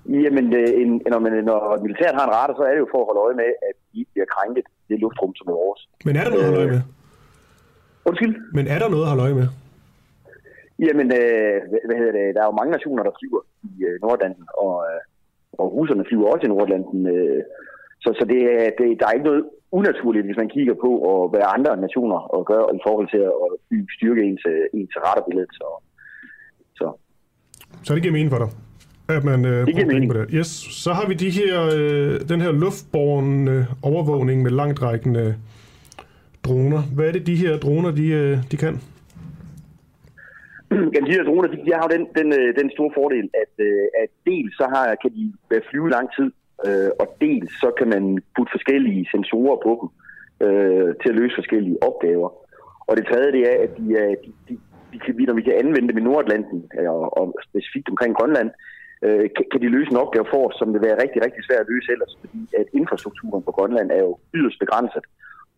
Jamen, 0.08 0.46
øh, 0.54 0.68
en, 0.80 1.02
når, 1.12 1.18
man, 1.18 1.44
når 1.44 1.82
militæret 1.82 2.14
har 2.14 2.24
en 2.26 2.34
radar, 2.38 2.54
så 2.56 2.62
er 2.62 2.72
det 2.72 2.78
jo 2.78 2.88
for 2.92 3.00
at 3.00 3.06
holde 3.08 3.20
øje 3.26 3.36
med, 3.42 3.50
at 3.68 3.76
de 3.92 4.04
bliver 4.12 4.26
krænket 4.34 4.64
det 4.88 5.00
luftrum, 5.00 5.34
som 5.34 5.46
er 5.48 5.56
vores. 5.64 5.88
Men 6.04 6.16
er 6.16 6.24
der 6.24 6.30
noget 6.30 6.44
at 6.44 6.48
holde 6.48 6.60
øje 6.60 6.70
med? 6.76 6.76
Øh, 6.76 8.08
undskyld? 8.08 8.34
Men 8.52 8.66
er 8.66 8.78
der 8.78 8.88
noget 8.88 9.02
at 9.02 9.08
holde 9.08 9.22
øje 9.22 9.34
med? 9.34 9.48
Jamen, 10.78 11.08
øh, 11.20 11.56
hvad 11.86 11.96
hedder 12.00 12.14
det? 12.18 12.34
Der 12.34 12.40
er 12.42 12.50
jo 12.50 12.58
mange 12.60 12.72
nationer, 12.76 13.02
der 13.02 13.18
flyver 13.20 13.42
i 13.68 13.70
øh, 13.88 13.94
Nordlanden, 14.02 14.46
og, 14.64 14.74
øh, 14.88 15.00
og 15.60 15.66
russerne 15.76 16.04
flyver 16.08 16.26
også 16.32 16.46
i 16.46 16.52
Nordlanden. 16.54 17.06
Øh, 17.14 17.42
så 18.02 18.08
så 18.18 18.24
det, 18.32 18.40
det, 18.78 18.86
der 19.00 19.06
er 19.06 19.16
ikke 19.16 19.30
noget 19.30 19.44
unaturligt, 19.78 20.26
hvis 20.26 20.40
man 20.42 20.48
kigger 20.48 20.74
på, 20.84 20.90
og 21.10 21.28
hvad 21.28 21.40
andre 21.56 21.76
nationer 21.76 22.18
og 22.34 22.46
gør 22.46 22.62
i 22.78 22.80
forhold 22.86 23.08
til 23.14 23.22
at 23.30 23.32
styrke 23.96 24.22
ens, 24.28 24.42
øh, 24.46 24.64
ens 24.78 24.94
retterbillede. 25.06 25.46
Så, 25.52 25.66
så. 26.78 26.86
så 27.84 27.94
det 27.94 28.02
giver 28.02 28.12
mening 28.12 28.30
for 28.30 28.38
dig? 28.44 28.50
At 29.08 29.24
man 29.24 29.44
øh, 29.44 29.66
det 29.66 29.74
giver 29.74 29.86
mening. 29.86 30.12
På 30.12 30.18
det. 30.18 30.26
Yes. 30.30 30.46
Så 30.84 30.92
har 30.92 31.08
vi 31.08 31.14
de 31.14 31.30
her, 31.30 31.54
øh, 31.76 32.28
den 32.28 32.40
her 32.40 32.52
luftborne 32.52 33.50
øh, 33.50 33.64
overvågning 33.82 34.42
med 34.42 34.50
langtrækkende 34.50 35.36
droner. 36.44 36.82
Hvad 36.94 37.08
er 37.08 37.12
det, 37.12 37.26
de 37.26 37.36
her 37.36 37.58
droner, 37.58 37.90
de, 37.90 38.06
øh, 38.08 38.38
de 38.50 38.56
kan? 38.56 38.80
Jamen, 40.94 41.08
de 41.08 41.16
her 41.16 41.24
droner, 41.28 41.48
de, 41.48 41.56
de 41.66 41.72
har 41.74 41.82
jo 41.86 41.94
den, 41.96 42.04
den, 42.18 42.28
øh, 42.40 42.48
den 42.60 42.68
store 42.74 42.92
fordel, 42.98 43.26
at, 43.42 43.52
øh, 43.66 43.86
at 44.02 44.10
dels 44.28 44.52
så 44.60 44.66
har, 44.74 44.86
kan 45.02 45.10
de 45.18 45.24
flyve 45.70 45.90
lang 45.96 46.08
tid, 46.16 46.28
øh, 46.66 46.90
og 47.00 47.06
dels 47.24 47.50
så 47.62 47.68
kan 47.78 47.88
man 47.94 48.04
putte 48.36 48.54
forskellige 48.56 49.08
sensorer 49.14 49.58
på 49.66 49.72
dem 49.80 49.88
øh, 50.46 50.90
til 51.00 51.08
at 51.12 51.18
løse 51.20 51.38
forskellige 51.40 51.82
opgaver. 51.88 52.30
Og 52.88 52.96
det 52.96 53.06
tredje, 53.06 53.32
det 53.36 53.42
er, 53.50 53.56
at 53.66 53.72
de, 53.78 53.86
er, 54.02 54.08
de, 54.24 54.30
de, 54.48 54.54
de 54.92 54.98
kan, 55.04 55.14
når 55.28 55.38
vi 55.40 55.46
kan 55.48 55.60
anvende 55.62 55.88
dem 55.88 55.98
i 55.98 56.08
Nordatlanten, 56.08 56.58
og, 56.94 57.02
og 57.18 57.26
specifikt 57.48 57.88
omkring 57.88 58.12
Grønland, 58.18 58.50
øh, 59.04 59.26
kan, 59.36 59.44
kan 59.52 59.60
de 59.60 59.74
løse 59.76 59.90
en 59.90 60.02
opgave 60.04 60.26
for 60.32 60.42
os, 60.48 60.56
som 60.58 60.72
vil 60.74 60.86
være 60.86 61.02
rigtig, 61.02 61.20
rigtig 61.24 61.42
svært 61.44 61.64
at 61.64 61.72
løse 61.74 61.92
ellers, 61.94 62.14
fordi 62.20 62.40
at 62.60 62.66
infrastrukturen 62.80 63.42
på 63.42 63.52
Grønland 63.56 63.90
er 63.90 64.02
jo 64.08 64.18
yderst 64.34 64.58
begrænset, 64.64 65.04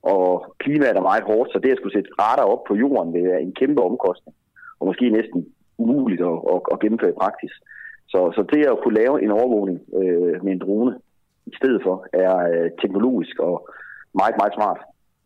og 0.02 0.54
klimaet 0.62 0.96
er 0.96 1.08
meget 1.10 1.24
hårdt, 1.30 1.52
så 1.52 1.58
det 1.58 1.72
at 1.72 1.78
skulle 1.78 1.96
sætte 1.96 2.10
radar 2.22 2.46
op 2.54 2.64
på 2.68 2.74
jorden 2.74 3.14
vil 3.14 3.24
være 3.30 3.42
en 3.42 3.54
kæmpe 3.60 3.82
omkostning 3.82 4.36
og 4.80 4.86
måske 4.86 5.10
næsten 5.10 5.46
umuligt 5.78 6.20
at, 6.20 6.38
at, 6.52 6.60
at 6.72 6.80
gennemføre 6.80 7.10
i 7.10 7.20
praksis. 7.22 7.52
Så, 8.08 8.32
så 8.36 8.42
det 8.52 8.66
at 8.66 8.78
kunne 8.82 8.98
lave 9.02 9.22
en 9.24 9.30
overvågning 9.30 9.78
øh, 10.00 10.44
med 10.44 10.52
en 10.52 10.58
drone 10.58 10.92
i 11.46 11.56
stedet 11.56 11.80
for, 11.82 12.06
er 12.12 12.36
øh, 12.36 12.70
teknologisk 12.82 13.38
og 13.38 13.68
meget, 14.14 14.34
meget 14.40 14.54
smart. 14.58 14.78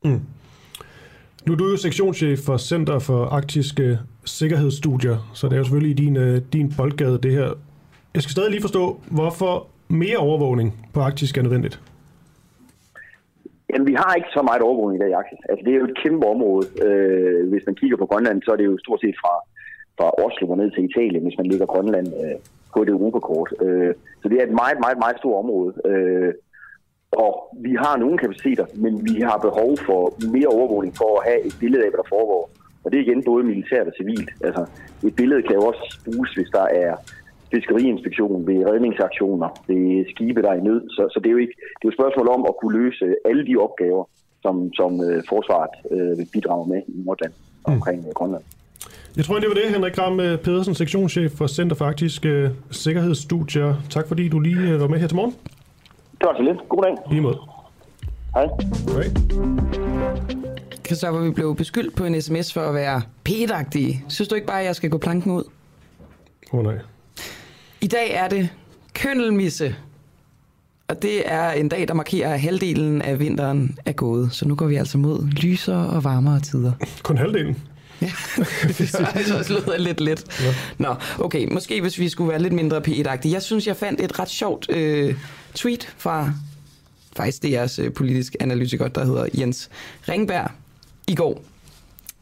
Mm. 0.05 0.21
Nu 1.47 1.53
er 1.53 1.57
du 1.57 1.67
jo 1.71 1.77
sektionschef 1.77 2.39
for 2.47 2.57
Center 2.57 2.99
for 2.99 3.25
Arktiske 3.25 3.99
Sikkerhedsstudier, 4.25 5.17
så 5.35 5.47
det 5.47 5.53
er 5.53 5.59
jo 5.59 5.65
selvfølgelig 5.65 5.91
i 5.91 6.05
din, 6.05 6.17
øh, 6.17 6.43
din 6.53 6.73
boldgade 6.77 7.19
det 7.19 7.33
her. 7.33 7.49
Jeg 8.15 8.23
skal 8.23 8.33
stadig 8.33 8.51
lige 8.51 8.61
forstå, 8.61 9.01
hvorfor 9.11 9.67
mere 9.89 10.17
overvågning 10.17 10.89
på 10.95 11.01
Arktisk 11.01 11.39
er 11.39 11.43
nødvendigt? 11.43 11.81
Jamen, 13.73 13.87
vi 13.91 13.97
har 14.03 14.15
ikke 14.15 14.37
så 14.37 14.43
meget 14.43 14.63
overvågning 14.63 14.97
i 14.99 15.03
dag 15.05 15.13
Axel. 15.21 15.39
Altså, 15.51 15.63
det 15.65 15.73
er 15.73 15.81
jo 15.81 15.91
et 15.91 16.01
kæmpe 16.03 16.27
område. 16.35 16.67
Øh, 16.87 17.49
hvis 17.51 17.67
man 17.67 17.75
kigger 17.81 17.97
på 17.97 18.07
Grønland, 18.11 18.43
så 18.43 18.51
er 18.53 18.57
det 18.57 18.67
jo 18.71 18.79
stort 18.79 19.01
set 19.01 19.17
fra, 19.23 19.35
fra 19.99 20.07
Oslo 20.25 20.45
og 20.51 20.59
ned 20.59 20.71
til 20.71 20.85
Italien, 20.91 21.23
hvis 21.23 21.39
man 21.39 21.47
ligger 21.47 21.67
Grønland 21.67 22.09
øh, 22.23 22.37
på 22.75 22.83
et 22.83 22.89
europakort. 22.89 23.51
Øh, 23.65 23.95
så 24.23 24.29
det 24.29 24.37
er 24.39 24.47
et 24.47 24.59
meget, 24.63 24.79
meget, 24.85 24.99
meget 25.05 25.17
stort 25.19 25.39
område. 25.45 25.73
Øh, 25.91 26.33
og 27.13 27.33
vi 27.67 27.73
har 27.85 27.95
nogle 27.97 28.19
kapaciteter, 28.19 28.67
men 28.75 28.93
vi 29.09 29.21
har 29.21 29.39
behov 29.39 29.71
for 29.87 30.01
mere 30.35 30.51
overvågning 30.57 30.95
for 31.01 31.11
at 31.19 31.27
have 31.29 31.41
et 31.49 31.57
billede 31.61 31.83
af, 31.85 31.91
hvad 31.91 32.01
der 32.03 32.15
foregår. 32.17 32.51
Og 32.85 32.87
det 32.91 32.97
er 32.97 33.05
igen 33.05 33.25
både 33.25 33.45
militært 33.45 33.87
og 33.87 33.93
civilt. 34.01 34.31
Altså, 34.47 34.63
et 35.09 35.17
billede 35.17 35.43
kan 35.43 35.55
jo 35.55 35.63
også 35.71 36.01
bruges, 36.05 36.31
hvis 36.35 36.51
der 36.59 36.67
er 36.85 36.93
fiskeriinspektion, 37.55 38.47
ved 38.47 38.59
redningsaktioner, 38.71 39.49
ved 39.69 40.05
skibe, 40.11 40.43
der 40.43 40.51
er 40.51 40.59
i 40.61 40.61
nød. 40.61 40.83
Så, 40.91 41.03
så 41.13 41.21
det, 41.21 41.27
er 41.27 41.35
jo 41.37 41.43
ikke, 41.45 41.57
det 41.57 41.85
er 41.85 41.89
jo 41.89 41.95
et 41.95 42.01
spørgsmål 42.01 42.29
om 42.29 42.43
at 42.49 42.55
kunne 42.61 42.75
løse 42.83 43.05
alle 43.25 43.47
de 43.47 43.57
opgaver, 43.57 44.05
som, 44.43 44.73
som 44.73 44.91
uh, 44.93 45.21
forsvaret 45.29 45.75
vil 46.19 46.29
bidrage 46.33 46.69
med 46.69 46.81
i 46.89 47.03
Nordland 47.07 47.33
mm. 47.67 47.73
omkring 47.73 47.99
uh, 48.07 48.13
Grønland. 48.13 48.45
Jeg 49.17 49.25
tror, 49.25 49.39
det 49.39 49.49
var 49.49 49.55
det, 49.55 49.67
Henrik 49.75 49.95
Gram 49.95 50.17
Pedersen, 50.17 50.75
sektionschef 50.75 51.33
for 51.33 51.47
Center 51.47 51.77
for 51.77 51.85
Arktiske 51.85 52.51
Sikkerhedsstudier. 52.71 53.75
Tak 53.91 54.09
fordi 54.09 54.29
du 54.29 54.39
lige 54.39 54.81
var 54.81 54.89
med 54.89 54.99
her 54.99 55.07
til 55.07 55.17
morgen. 55.17 55.35
Det 56.19 56.27
var 56.29 56.35
så 56.37 56.43
lidt. 56.43 56.69
God 56.69 56.83
dag. 56.83 56.95
Lige 57.11 57.21
måde. 57.21 57.39
Hej. 58.35 58.47
Hej. 58.95 59.05
Christoffer, 60.87 61.21
vi 61.21 61.31
blev 61.31 61.57
beskyldt 61.57 61.97
på 61.97 62.05
en 62.05 62.23
sms 62.23 62.53
for 62.55 62.61
at 62.61 62.75
være 62.75 63.03
pædagtige. 63.25 64.05
Synes 64.09 64.29
du 64.29 64.35
ikke 64.35 64.47
bare, 64.47 64.61
at 64.61 64.67
jeg 64.67 64.77
skal 64.77 64.91
gå 64.91 64.99
planken 64.99 65.33
ud? 65.33 65.45
Åh 66.53 66.59
oh, 66.59 66.65
nej. 66.65 66.79
I 67.81 67.87
dag 67.87 68.11
er 68.15 68.29
det 68.29 68.49
køndelmisse. 68.95 69.77
Og 70.89 71.03
det 71.03 71.33
er 71.33 71.51
en 71.51 71.69
dag, 71.69 71.89
der 71.89 71.95
markerer, 71.95 72.35
at 72.35 72.41
halvdelen 72.41 73.03
af 73.03 73.19
vinteren 73.19 73.79
er 73.85 73.93
gået. 73.93 74.33
Så 74.33 74.49
nu 74.49 74.55
går 74.55 74.67
vi 74.67 74.77
altså 74.77 74.99
mod 74.99 75.27
lysere 75.27 75.87
og 75.91 76.05
varmere 76.05 76.41
tider. 76.41 76.73
Kun 77.03 77.19
halvdelen? 77.19 77.57
Ja, 78.03 78.11
det 78.67 78.75
synes 78.75 78.95
jeg 79.29 79.37
også 79.39 79.53
lyder 79.53 79.79
lidt 79.79 80.01
let. 80.01 80.25
Ja. 80.41 80.55
Nå, 80.79 80.95
okay, 81.19 81.53
måske 81.53 81.81
hvis 81.81 81.99
vi 81.99 82.09
skulle 82.09 82.31
være 82.31 82.43
lidt 82.43 82.53
mindre 82.53 82.81
p 82.81 82.89
Jeg 83.25 83.43
synes, 83.43 83.67
jeg 83.67 83.77
fandt 83.77 84.01
et 84.01 84.19
ret 84.19 84.29
sjovt 84.29 84.71
øh, 84.71 85.15
tweet 85.55 85.95
fra 85.99 86.33
faktisk 87.17 87.45
DR's 87.45 87.83
øh, 87.83 87.93
politisk 87.93 88.37
analytiker, 88.41 88.89
der 88.89 89.05
hedder 89.05 89.27
Jens 89.39 89.71
Ringberg, 90.09 90.51
i 91.07 91.15
går. 91.15 91.43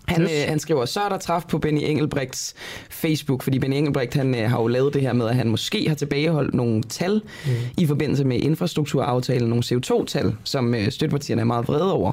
Han, 0.09 0.22
yes. 0.22 0.30
øh, 0.30 0.48
han 0.48 0.59
skriver, 0.59 0.85
så 0.85 1.01
er 1.01 1.09
der 1.09 1.18
træf 1.18 1.43
på 1.48 1.59
Benny 1.59 1.80
Engelbrechts 1.82 2.55
Facebook, 2.90 3.43
fordi 3.43 3.59
Benny 3.59 3.76
Engelbrecht 3.76 4.14
han, 4.14 4.35
øh, 4.35 4.51
har 4.51 4.60
jo 4.60 4.66
lavet 4.66 4.94
det 4.94 5.02
her 5.02 5.12
med, 5.12 5.26
at 5.26 5.35
han 5.35 5.48
måske 5.48 5.89
har 5.89 5.94
tilbageholdt 5.94 6.55
nogle 6.55 6.82
tal 6.82 7.22
mm. 7.47 7.51
i 7.76 7.86
forbindelse 7.86 8.24
med 8.24 8.40
infrastrukturaftalen, 8.40 9.48
nogle 9.48 9.64
CO2-tal, 9.64 10.36
som 10.44 10.74
øh, 10.74 10.90
støttepartierne 10.90 11.40
er 11.40 11.47
meget 11.47 11.68
vrede 11.68 11.93
over. 11.93 12.12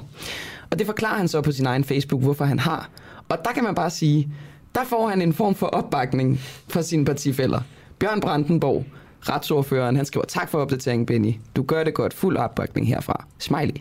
Og 0.70 0.80
det 0.80 0.88
forklarer 0.88 1.18
han 1.18 1.28
så 1.28 1.42
på 1.42 1.52
sin 1.52 1.66
egen 1.66 1.84
Facebook, 1.84 2.22
hvorfor 2.22 2.46
han 2.46 2.60
har. 2.60 2.90
Og 3.30 3.38
der 3.46 3.52
kan 3.52 3.64
man 3.64 3.76
bare 3.76 3.90
sige, 3.90 4.30
der 4.76 4.84
får 4.84 5.08
han 5.08 5.22
en 5.22 5.34
form 5.34 5.56
for 5.56 5.68
opbakning 5.68 6.40
fra 6.68 6.82
sine 6.82 7.06
partifælder. 7.06 7.60
Bjørn 8.00 8.22
Brandenborg, 8.22 8.86
retsordføreren, 9.30 9.96
han 9.96 10.06
skriver, 10.06 10.26
tak 10.26 10.50
for 10.50 10.62
opdateringen, 10.62 11.06
Benny. 11.06 11.34
Du 11.56 11.64
gør 11.64 11.84
det 11.84 11.94
godt. 11.94 12.14
Fuld 12.14 12.38
opbakning 12.38 12.88
herfra. 12.88 13.26
Smiley. 13.40 13.76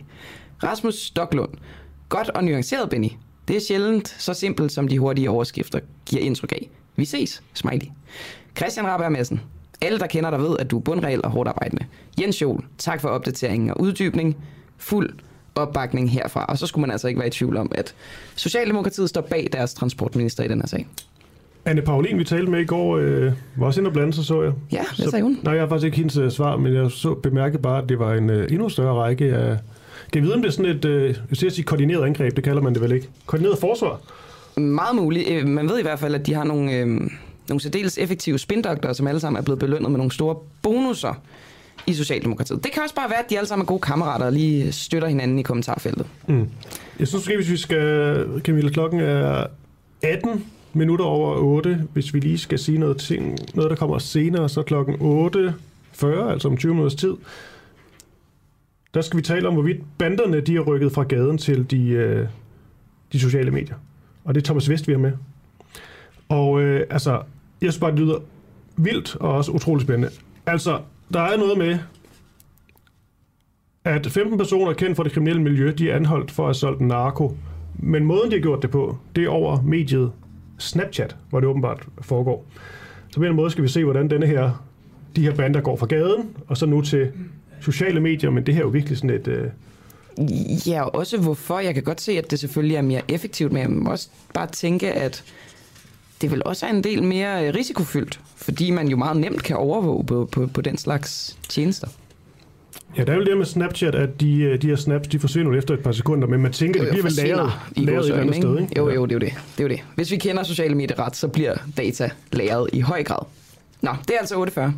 Rasmus 0.63 0.95
Stoklund. 0.95 1.49
Godt 2.09 2.29
og 2.29 2.43
nuanceret, 2.43 2.89
Benny. 2.89 3.09
Det 3.47 3.55
er 3.55 3.59
sjældent 3.59 4.15
så 4.19 4.33
simpelt, 4.33 4.71
som 4.71 4.87
de 4.87 4.99
hurtige 4.99 5.29
overskrifter 5.29 5.79
giver 6.05 6.21
indtryk 6.21 6.51
af. 6.51 6.69
Vi 6.95 7.05
ses, 7.05 7.43
smiley. 7.53 7.87
Christian 8.57 8.87
Rabær 8.87 9.09
Madsen. 9.09 9.41
Alle, 9.81 9.99
der 9.99 10.07
kender 10.07 10.29
dig, 10.29 10.39
ved, 10.39 10.57
at 10.59 10.71
du 10.71 10.77
er 10.77 10.81
bundregel 10.81 11.25
og 11.25 11.31
hårdt 11.31 11.49
arbejdende. 11.49 11.85
Jens 12.21 12.41
Jol, 12.41 12.65
tak 12.77 13.01
for 13.01 13.09
opdateringen 13.09 13.69
og 13.69 13.81
uddybning. 13.81 14.37
Fuld 14.77 15.09
opbakning 15.55 16.11
herfra. 16.11 16.45
Og 16.45 16.57
så 16.57 16.67
skulle 16.67 16.81
man 16.81 16.91
altså 16.91 17.07
ikke 17.07 17.19
være 17.19 17.27
i 17.27 17.31
tvivl 17.31 17.57
om, 17.57 17.71
at 17.75 17.95
Socialdemokratiet 18.35 19.09
står 19.09 19.21
bag 19.21 19.49
deres 19.53 19.73
transportminister 19.73 20.43
i 20.43 20.47
den 20.47 20.59
her 20.59 20.67
sag. 20.67 20.87
Anne 21.65 21.81
Paulin, 21.81 22.17
vi 22.19 22.23
talte 22.23 22.51
med 22.51 22.59
i 22.59 22.65
går, 22.65 22.97
øh, 22.97 23.31
var 23.55 23.65
også 23.65 23.79
inde 23.79 23.89
og 23.89 23.93
blande 23.93 24.13
sig, 24.13 24.25
så 24.25 24.43
jeg. 24.43 24.53
Ja, 24.71 24.83
hvad 24.97 25.07
sagde 25.07 25.23
hun? 25.23 25.39
Nej, 25.43 25.53
jeg 25.53 25.61
har 25.61 25.69
faktisk 25.69 25.85
ikke 25.85 25.97
hendes 25.97 26.17
uh, 26.17 26.29
svar, 26.29 26.57
men 26.57 26.73
jeg 26.73 26.91
så 26.91 27.13
bemærkede 27.13 27.61
bare, 27.61 27.83
at 27.83 27.89
det 27.89 27.99
var 27.99 28.13
en 28.13 28.29
uh, 28.29 28.43
endnu 28.49 28.69
større 28.69 28.93
række 28.93 29.35
af 29.35 29.57
kan 30.13 30.21
vi 30.21 30.25
vide, 30.25 30.35
om 30.35 30.41
det 30.41 30.47
er 30.47 30.53
sådan 30.53 30.71
et, 30.71 30.85
øh, 30.85 31.15
jeg 31.41 31.51
siger 31.51 31.63
koordineret 31.63 32.05
angreb, 32.05 32.35
det 32.35 32.43
kalder 32.43 32.61
man 32.61 32.73
det 32.73 32.81
vel 32.81 32.91
ikke? 32.91 33.07
Koordineret 33.25 33.57
forsvar? 33.57 34.01
Meget 34.59 34.95
muligt. 34.95 35.29
Øh, 35.29 35.47
man 35.47 35.69
ved 35.69 35.79
i 35.79 35.81
hvert 35.81 35.99
fald, 35.99 36.15
at 36.15 36.25
de 36.25 36.33
har 36.33 36.43
nogle, 36.43 36.73
øh, 36.73 36.87
nogle 37.49 37.61
særdeles 37.61 37.97
effektive 37.97 38.39
spindoktorer, 38.39 38.93
som 38.93 39.07
alle 39.07 39.19
sammen 39.19 39.39
er 39.39 39.43
blevet 39.43 39.59
belønnet 39.59 39.91
med 39.91 39.97
nogle 39.97 40.11
store 40.11 40.35
bonusser 40.61 41.21
i 41.87 41.93
Socialdemokratiet. 41.93 42.63
Det 42.63 42.71
kan 42.71 42.83
også 42.83 42.95
bare 42.95 43.09
være, 43.09 43.19
at 43.19 43.29
de 43.29 43.37
alle 43.37 43.47
sammen 43.47 43.63
er 43.63 43.67
gode 43.67 43.81
kammerater 43.81 44.25
og 44.25 44.33
lige 44.33 44.71
støtter 44.71 45.07
hinanden 45.07 45.39
i 45.39 45.41
kommentarfeltet. 45.41 46.05
Mm. 46.27 46.49
Jeg 46.99 47.07
synes 47.07 47.13
måske, 47.13 47.35
hvis 47.35 47.51
vi 47.51 47.57
skal... 47.57 48.25
Camilla, 48.39 48.69
klokken 48.69 48.99
er 48.99 49.45
18 50.01 50.45
minutter 50.73 51.05
over 51.05 51.35
8. 51.35 51.83
Hvis 51.93 52.13
vi 52.13 52.19
lige 52.19 52.37
skal 52.37 52.59
sige 52.59 52.77
noget, 52.77 52.97
ting, 52.97 53.37
noget 53.53 53.69
der 53.69 53.75
kommer 53.75 53.99
senere, 53.99 54.49
så 54.49 54.61
klokken 54.61 54.95
8 54.99 55.53
40, 55.93 56.31
altså 56.31 56.47
om 56.47 56.57
20 56.57 56.73
minutters 56.73 56.95
tid, 56.95 57.13
der 58.95 59.01
skal 59.01 59.17
vi 59.17 59.23
tale 59.23 59.47
om, 59.47 59.53
hvorvidt 59.53 59.97
banderne 59.97 60.39
de 60.39 60.55
er 60.55 60.59
rykket 60.59 60.91
fra 60.91 61.03
gaden 61.03 61.37
til 61.37 61.71
de, 61.71 61.89
øh, 61.89 62.27
de 63.13 63.19
sociale 63.19 63.51
medier. 63.51 63.75
Og 64.23 64.35
det 64.35 64.41
er 64.41 64.45
Thomas 64.45 64.69
Vest, 64.69 64.87
vi 64.87 64.93
har 64.93 64.99
med. 64.99 65.11
Og 66.29 66.61
øh, 66.61 66.87
altså, 66.89 67.11
jeg 67.61 67.71
synes 67.71 67.79
bare, 67.79 67.91
det 67.91 67.99
lyder 67.99 68.17
vildt 68.77 69.15
og 69.15 69.31
også 69.31 69.51
utrolig 69.51 69.83
spændende. 69.83 70.09
Altså, 70.45 70.79
der 71.13 71.21
er 71.21 71.37
noget 71.37 71.57
med, 71.57 71.77
at 73.83 74.07
15 74.07 74.37
personer 74.37 74.73
kendt 74.73 74.97
fra 74.97 75.03
det 75.03 75.11
kriminelle 75.11 75.41
miljø, 75.41 75.73
de 75.77 75.89
er 75.89 75.95
anholdt 75.95 76.31
for 76.31 76.43
at 76.43 76.47
have 76.47 76.53
solgt 76.53 76.81
narko. 76.81 77.37
Men 77.79 78.05
måden, 78.05 78.31
de 78.31 78.35
har 78.35 78.41
gjort 78.41 78.61
det 78.61 78.71
på, 78.71 78.97
det 79.15 79.23
er 79.23 79.29
over 79.29 79.61
mediet 79.61 80.11
Snapchat, 80.57 81.15
hvor 81.29 81.39
det 81.39 81.49
åbenbart 81.49 81.87
foregår. 82.01 82.45
Så 83.09 83.19
på 83.19 83.23
en 83.23 83.35
måde 83.35 83.51
skal 83.51 83.63
vi 83.63 83.67
se, 83.67 83.83
hvordan 83.83 84.09
denne 84.09 84.27
her, 84.27 84.65
de 85.15 85.21
her 85.21 85.35
bander 85.35 85.61
går 85.61 85.75
fra 85.75 85.85
gaden, 85.85 86.29
og 86.47 86.57
så 86.57 86.65
nu 86.65 86.81
til 86.81 87.11
sociale 87.61 87.99
medier, 87.99 88.29
men 88.29 88.45
det 88.45 88.53
her 88.53 88.61
er 88.61 88.65
jo 88.65 88.69
virkelig 88.69 88.97
sådan 88.97 89.09
et... 89.09 89.27
Øh... 89.27 89.47
Ja, 90.67 90.83
og 90.83 90.95
også 90.95 91.17
hvorfor. 91.17 91.59
Jeg 91.59 91.73
kan 91.73 91.83
godt 91.83 92.01
se, 92.01 92.11
at 92.17 92.31
det 92.31 92.39
selvfølgelig 92.39 92.75
er 92.75 92.81
mere 92.81 93.01
effektivt, 93.07 93.51
men 93.51 93.61
jeg 93.61 93.69
må 93.69 93.89
også 93.89 94.07
bare 94.33 94.47
tænke, 94.47 94.91
at 94.91 95.23
det 96.21 96.31
vil 96.31 96.41
også 96.45 96.65
er 96.65 96.69
en 96.69 96.83
del 96.83 97.03
mere 97.03 97.47
øh, 97.47 97.53
risikofyldt, 97.55 98.19
fordi 98.35 98.71
man 98.71 98.87
jo 98.87 98.97
meget 98.97 99.17
nemt 99.17 99.43
kan 99.43 99.55
overvåge 99.55 100.05
på, 100.05 100.29
på, 100.31 100.47
på 100.47 100.61
den 100.61 100.77
slags 100.77 101.37
tjenester. 101.49 101.87
Ja, 102.97 103.03
der 103.03 103.13
er 103.13 103.17
jo 103.17 103.23
det 103.23 103.37
med 103.37 103.45
Snapchat, 103.45 103.95
at 103.95 104.21
de, 104.21 104.39
øh, 104.39 104.61
de 104.61 104.67
her 104.67 104.75
snaps, 104.75 105.07
de 105.07 105.19
forsvinder 105.19 105.57
efter 105.57 105.73
et 105.73 105.79
par 105.79 105.91
sekunder, 105.91 106.27
men 106.27 106.41
man 106.41 106.51
tænker, 106.51 106.79
jo, 106.79 106.85
jo, 106.87 106.91
det 106.91 107.01
bliver 107.01 107.03
vel 107.03 107.37
lavet, 107.37 107.51
lavet 107.75 107.99
et 107.99 108.05
eller 108.05 108.21
andet 108.21 108.35
sted, 108.35 108.59
ikke? 108.59 108.73
Jo, 108.77 108.89
jo, 108.89 109.05
det 109.05 109.11
er 109.11 109.15
jo 109.15 109.19
det. 109.19 109.33
det 109.57 109.59
er 109.59 109.63
jo 109.63 109.69
det. 109.69 109.79
Hvis 109.95 110.11
vi 110.11 110.17
kender 110.17 110.43
sociale 110.43 110.75
medier 110.75 110.99
ret, 110.99 111.15
så 111.15 111.27
bliver 111.27 111.55
data 111.77 112.09
lagret 112.31 112.69
i 112.73 112.79
høj 112.79 113.03
grad. 113.03 113.25
Nå, 113.81 113.91
det 114.07 114.15
er 114.15 114.19
altså 114.19 114.35
48. 114.35 114.73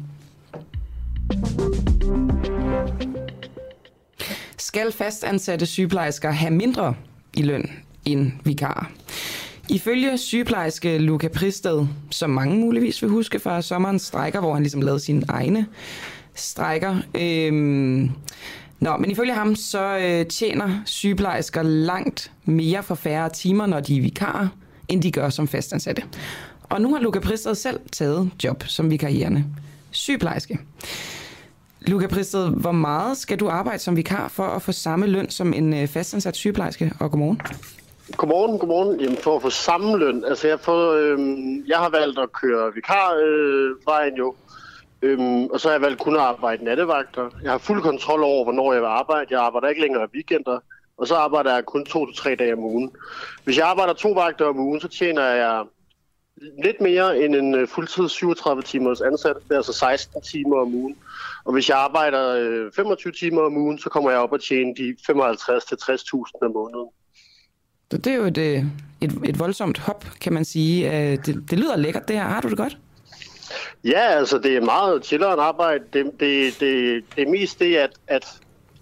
Skal 4.57 4.91
fastansatte 4.91 5.65
sygeplejersker 5.65 6.31
have 6.31 6.51
mindre 6.53 6.95
i 7.33 7.41
løn 7.41 7.69
end 8.05 8.31
vikarer? 8.43 8.91
Ifølge 9.69 10.17
sygeplejerske 10.17 10.97
Luca 10.97 11.27
Pristed, 11.27 11.87
som 12.11 12.29
mange 12.29 12.59
muligvis 12.59 13.01
vil 13.01 13.09
huske 13.09 13.39
fra 13.39 13.61
sommerens 13.61 14.01
strækker, 14.01 14.39
hvor 14.39 14.53
han 14.53 14.63
ligesom 14.63 14.81
lavede 14.81 14.99
sine 14.99 15.23
egne 15.27 15.65
strækker. 16.35 16.97
Øhm, 17.15 18.11
Nå, 18.79 18.97
men 18.97 19.11
ifølge 19.11 19.33
ham, 19.33 19.55
så 19.55 19.97
øh, 19.97 20.25
tjener 20.25 20.81
sygeplejersker 20.85 21.61
langt 21.61 22.31
mere 22.45 22.83
for 22.83 22.95
færre 22.95 23.29
timer, 23.29 23.65
når 23.65 23.79
de 23.79 23.97
er 23.97 24.01
vikarer, 24.01 24.47
end 24.87 25.01
de 25.01 25.11
gør 25.11 25.29
som 25.29 25.47
fastansatte. 25.47 26.03
Og 26.63 26.81
nu 26.81 26.93
har 26.93 27.01
Luca 27.01 27.19
Pristed 27.19 27.55
selv 27.55 27.79
taget 27.91 28.31
job 28.43 28.63
som 28.67 28.91
vikarierende 28.91 29.45
sygeplejerske. 29.91 30.59
Luca 31.87 32.07
Pristed, 32.07 32.49
hvor 32.49 32.71
meget 32.71 33.17
skal 33.17 33.39
du 33.39 33.49
arbejde 33.49 33.79
som 33.79 33.95
vikar 33.95 34.27
for 34.27 34.43
at 34.43 34.61
få 34.61 34.71
samme 34.71 35.07
løn 35.07 35.29
som 35.29 35.53
en 35.53 35.73
øh, 35.73 35.87
fastansat 35.87 36.35
sygeplejerske? 36.35 36.91
Og 36.99 37.11
godmorgen. 37.11 37.41
Godmorgen, 38.17 38.59
godmorgen. 38.59 38.99
Jamen 38.99 39.17
for 39.17 39.35
at 39.35 39.41
få 39.41 39.49
samme 39.49 39.97
løn. 39.97 40.23
Altså 40.25 40.47
jeg, 40.47 40.59
får, 40.59 40.93
øhm, 40.93 41.65
jeg 41.67 41.77
har 41.77 41.89
valgt 41.89 42.19
at 42.19 42.31
køre 42.31 42.73
vikarvejen 42.73 44.13
øh, 44.13 44.19
jo. 44.19 44.35
Øhm, 45.01 45.45
og 45.45 45.59
så 45.59 45.67
har 45.67 45.73
jeg 45.73 45.81
valgt 45.81 45.99
kun 45.99 46.15
at 46.15 46.21
arbejde 46.21 46.63
nattevagter. 46.63 47.29
Jeg 47.43 47.51
har 47.51 47.57
fuld 47.57 47.81
kontrol 47.81 48.23
over, 48.23 48.43
hvornår 48.43 48.73
jeg 48.73 48.81
vil 48.81 48.87
arbejde. 48.87 49.27
Jeg 49.29 49.41
arbejder 49.41 49.67
ikke 49.67 49.81
længere 49.81 50.07
weekender. 50.13 50.59
Og 50.97 51.07
så 51.07 51.15
arbejder 51.15 51.53
jeg 51.53 51.65
kun 51.65 51.85
to 51.85 52.05
til 52.05 52.15
tre 52.15 52.35
dage 52.35 52.53
om 52.53 52.63
ugen. 52.63 52.91
Hvis 53.43 53.57
jeg 53.57 53.67
arbejder 53.67 53.93
to 53.93 54.11
vagter 54.11 54.45
om 54.45 54.59
ugen, 54.59 54.81
så 54.81 54.87
tjener 54.87 55.23
jeg 55.23 55.63
lidt 56.63 56.81
mere 56.81 57.19
end 57.19 57.35
en 57.35 57.55
øh, 57.55 57.67
fuldtids 57.67 57.95
fuldtid 57.95 58.09
37 58.09 58.61
timers 58.61 59.01
ansat. 59.01 59.35
Det 59.35 59.51
er 59.51 59.57
altså 59.57 59.73
16 59.73 60.21
timer 60.21 60.57
om 60.61 60.73
ugen. 60.73 60.95
Og 61.47 61.53
hvis 61.53 61.69
jeg 61.69 61.77
arbejder 61.77 62.69
25 62.75 63.11
øh, 63.11 63.17
timer 63.17 63.41
om 63.41 63.57
ugen, 63.57 63.79
så 63.79 63.89
kommer 63.89 64.11
jeg 64.11 64.19
op 64.19 64.31
og 64.31 64.41
tjene 64.41 64.75
de 64.75 64.95
55-60.000 65.09 66.45
om 66.45 66.51
måneden. 66.53 66.89
Så 67.91 67.97
det 67.97 68.07
er 68.07 68.15
jo 68.15 68.23
et, 68.23 68.37
øh, 68.37 68.63
et, 69.01 69.19
et 69.25 69.39
voldsomt 69.39 69.77
hop, 69.77 70.05
kan 70.21 70.33
man 70.33 70.45
sige. 70.45 70.91
Det, 71.17 71.43
det 71.49 71.59
lyder 71.59 71.75
lækkert, 71.75 72.07
det 72.07 72.15
her. 72.15 72.23
Har 72.23 72.41
du 72.41 72.49
det 72.49 72.57
godt? 72.57 72.77
Ja, 73.83 73.99
altså 73.99 74.37
det 74.37 74.57
er 74.57 74.61
meget 74.61 75.05
chillere 75.05 75.41
arbejde. 75.41 75.83
Det, 75.93 76.05
det, 76.19 76.59
det, 76.59 77.03
det 77.15 77.27
er 77.27 77.31
mest 77.31 77.59
det, 77.59 77.75
at, 77.75 77.91
at 78.07 78.39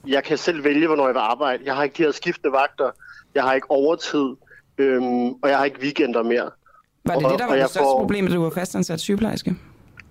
jeg 0.08 0.24
kan 0.24 0.38
selv 0.38 0.64
vælge, 0.64 0.88
hvornår 0.88 1.06
jeg 1.06 1.14
vil 1.14 1.20
arbejde. 1.20 1.64
Jeg 1.66 1.76
har 1.76 1.84
ikke 1.84 1.98
de 1.98 2.04
her 2.04 2.12
skiftende 2.12 2.52
vagter. 2.52 2.92
Jeg 3.36 3.44
har 3.44 3.54
ikke 3.54 3.72
overtid. 3.72 4.36
Øhm, 4.78 5.28
og 5.28 5.50
jeg 5.50 5.58
har 5.58 5.66
ikke 5.66 5.80
weekender 5.80 6.24
mere. 6.24 6.50
Var 7.06 7.16
det 7.16 7.26
og, 7.26 7.32
det, 7.32 7.40
der 7.40 7.46
var 7.46 7.56
det 7.56 7.70
største 7.70 7.80
får... 7.80 8.00
problem, 8.00 8.26
at 8.26 8.32
du 8.32 8.44
var 8.44 8.50
fastansat 8.50 9.00
sygeplejerske? 9.00 9.56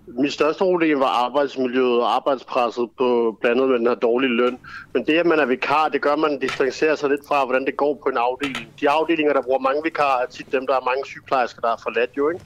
Min 0.07 0.31
største 0.31 0.59
problem 0.59 0.99
var 0.99 1.25
arbejdsmiljøet 1.25 2.01
og 2.01 2.15
arbejdspresset 2.15 2.89
på 2.97 3.37
blandet 3.41 3.69
med 3.69 3.77
den 3.77 3.87
her 3.87 3.95
dårlige 3.95 4.35
løn. 4.35 4.59
Men 4.93 5.05
det, 5.05 5.13
at 5.13 5.25
man 5.25 5.39
er 5.39 5.45
vikar, 5.45 5.89
det 5.89 6.01
gør, 6.01 6.13
at 6.13 6.19
man 6.19 6.39
distancerer 6.39 6.95
sig 6.95 7.09
lidt 7.09 7.27
fra, 7.27 7.45
hvordan 7.45 7.65
det 7.65 7.77
går 7.77 7.99
på 8.03 8.09
en 8.09 8.17
afdeling. 8.17 8.67
De 8.79 8.89
afdelinger, 8.89 9.33
der 9.33 9.41
bruger 9.41 9.59
mange 9.59 9.83
vikarer, 9.83 10.21
er 10.21 10.25
tit 10.25 10.51
dem, 10.51 10.67
der 10.67 10.75
er 10.75 10.85
mange 10.85 11.05
sygeplejersker, 11.05 11.61
der 11.61 11.71
er 11.71 11.77
forladt 11.83 12.17
jo, 12.17 12.29
ikke? 12.29 12.45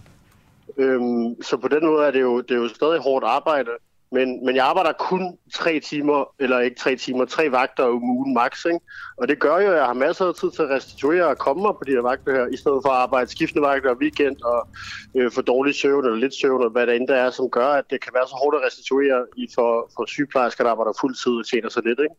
Øhm, 0.77 1.41
så 1.41 1.57
på 1.57 1.67
den 1.67 1.85
måde 1.85 2.05
er 2.05 2.11
det 2.11 2.21
jo, 2.21 2.41
det 2.41 2.51
er 2.51 2.61
jo 2.61 2.67
stadig 2.67 2.99
hårdt 2.99 3.25
arbejde. 3.25 3.71
Men, 4.11 4.45
men 4.45 4.55
jeg 4.55 4.65
arbejder 4.65 4.91
kun 4.91 5.37
tre 5.53 5.79
timer, 5.79 6.35
eller 6.39 6.59
ikke 6.59 6.79
tre 6.79 6.95
timer, 6.95 7.25
tre 7.25 7.51
vagter 7.51 7.83
om 7.83 8.03
ugen 8.03 8.33
max. 8.33 8.65
Ikke? 8.65 8.79
Og 9.17 9.27
det 9.27 9.39
gør 9.39 9.57
jo, 9.59 9.71
at 9.71 9.77
jeg 9.77 9.85
har 9.85 9.93
masser 9.93 10.25
af 10.25 10.35
tid 10.35 10.51
til 10.51 10.61
at 10.61 10.69
restituere 10.69 11.27
og 11.27 11.37
komme 11.37 11.61
mig 11.61 11.73
på 11.77 11.83
de 11.87 11.91
her 11.91 12.01
vagter 12.01 12.31
her, 12.31 12.45
i 12.53 12.57
stedet 12.57 12.79
for 12.85 12.89
at 12.89 13.01
arbejde 13.05 13.29
skiftende 13.29 13.67
vagter 13.67 13.89
og 13.89 13.97
weekend 14.01 14.37
og 14.43 14.67
øh, 15.15 15.31
for 15.31 15.41
dårlig 15.41 15.75
søvn 15.75 16.05
eller 16.05 16.17
lidt 16.17 16.35
søvn, 16.41 16.63
og 16.63 16.69
hvad 16.69 16.87
der 16.87 16.93
end 16.93 17.07
der 17.07 17.15
er, 17.15 17.31
som 17.31 17.49
gør, 17.49 17.67
at 17.67 17.85
det 17.89 18.01
kan 18.01 18.11
være 18.13 18.27
så 18.27 18.35
hårdt 18.41 18.55
at 18.55 18.61
restituere 18.67 19.25
i 19.37 19.47
for, 19.55 19.91
for 19.95 20.05
sygeplejersker, 20.07 20.63
der 20.63 20.71
arbejder 20.71 20.93
fuld 21.01 21.15
tid 21.23 21.33
og 21.41 21.45
tjener 21.45 21.69
så 21.69 21.81
lidt. 21.85 21.99
Ikke? 21.99 22.15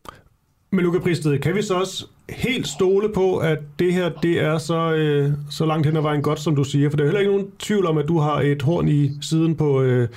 Men 0.73 0.85
Luca 0.85 0.99
Pristed, 0.99 1.39
kan 1.39 1.55
vi 1.55 1.61
så 1.61 1.73
også 1.75 2.05
helt 2.29 2.67
stole 2.67 3.13
på, 3.13 3.37
at 3.37 3.59
det 3.79 3.93
her 3.93 4.09
det 4.09 4.39
er 4.39 4.57
så, 4.57 4.93
øh, 4.93 5.31
så 5.49 5.65
langt 5.65 5.85
hen 5.87 5.97
ad 5.97 6.01
vejen 6.01 6.21
godt, 6.21 6.39
som 6.39 6.55
du 6.55 6.63
siger? 6.63 6.89
For 6.89 6.97
der 6.97 7.03
er 7.03 7.07
heller 7.07 7.19
ikke 7.19 7.31
nogen 7.31 7.51
tvivl 7.59 7.85
om, 7.85 7.97
at 7.97 8.07
du 8.07 8.19
har 8.19 8.41
et 8.41 8.61
horn 8.61 8.87
i 8.87 9.11
siden 9.21 9.55
på, 9.55 9.81
øh, 9.81 10.09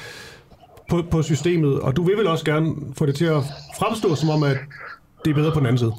på, 0.91 1.03
på 1.11 1.23
systemet, 1.23 1.81
og 1.81 1.97
du 1.97 2.03
vil 2.03 2.17
vel 2.17 2.27
også 2.27 2.45
gerne 2.45 2.75
få 2.99 3.07
det 3.07 3.17
til 3.17 3.25
at 3.25 3.43
fremstå 3.79 4.15
som 4.15 4.31
om, 4.31 4.43
at 4.43 4.57
det 5.25 5.31
er 5.31 5.35
bedre 5.35 5.53
på 5.53 5.59
den 5.59 5.67
anden 5.67 5.79
side? 5.79 5.95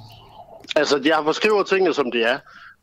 Altså, 0.75 1.01
jeg 1.05 1.23
beskriver 1.25 1.63
tingene, 1.63 1.93
som 1.93 2.11
de 2.11 2.23
er. 2.23 2.37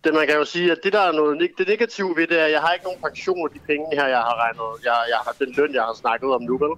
Det, 0.05 0.15
man 0.15 0.27
kan 0.27 0.37
jo 0.37 0.45
sige, 0.45 0.73
at 0.73 0.79
det, 0.85 0.93
der 0.93 1.01
er 1.01 1.12
noget, 1.12 1.51
det 1.59 1.69
negative 1.69 2.16
ved 2.16 2.27
det, 2.27 2.41
er, 2.41 2.45
at 2.45 2.53
jeg 2.53 2.61
har 2.61 2.73
ikke 2.73 2.85
nogen 2.85 3.01
pension 3.03 3.49
af 3.49 3.53
de 3.55 3.61
penge 3.66 3.87
her, 3.93 4.07
jeg 4.07 4.19
har 4.19 4.37
regnet. 4.43 4.85
Jeg, 4.85 4.97
jeg 5.09 5.19
har 5.24 5.35
den 5.39 5.55
løn, 5.57 5.74
jeg 5.74 5.83
har 5.83 5.95
snakket 5.95 6.31
om 6.31 6.43
nu, 6.43 6.59
vel? 6.59 6.74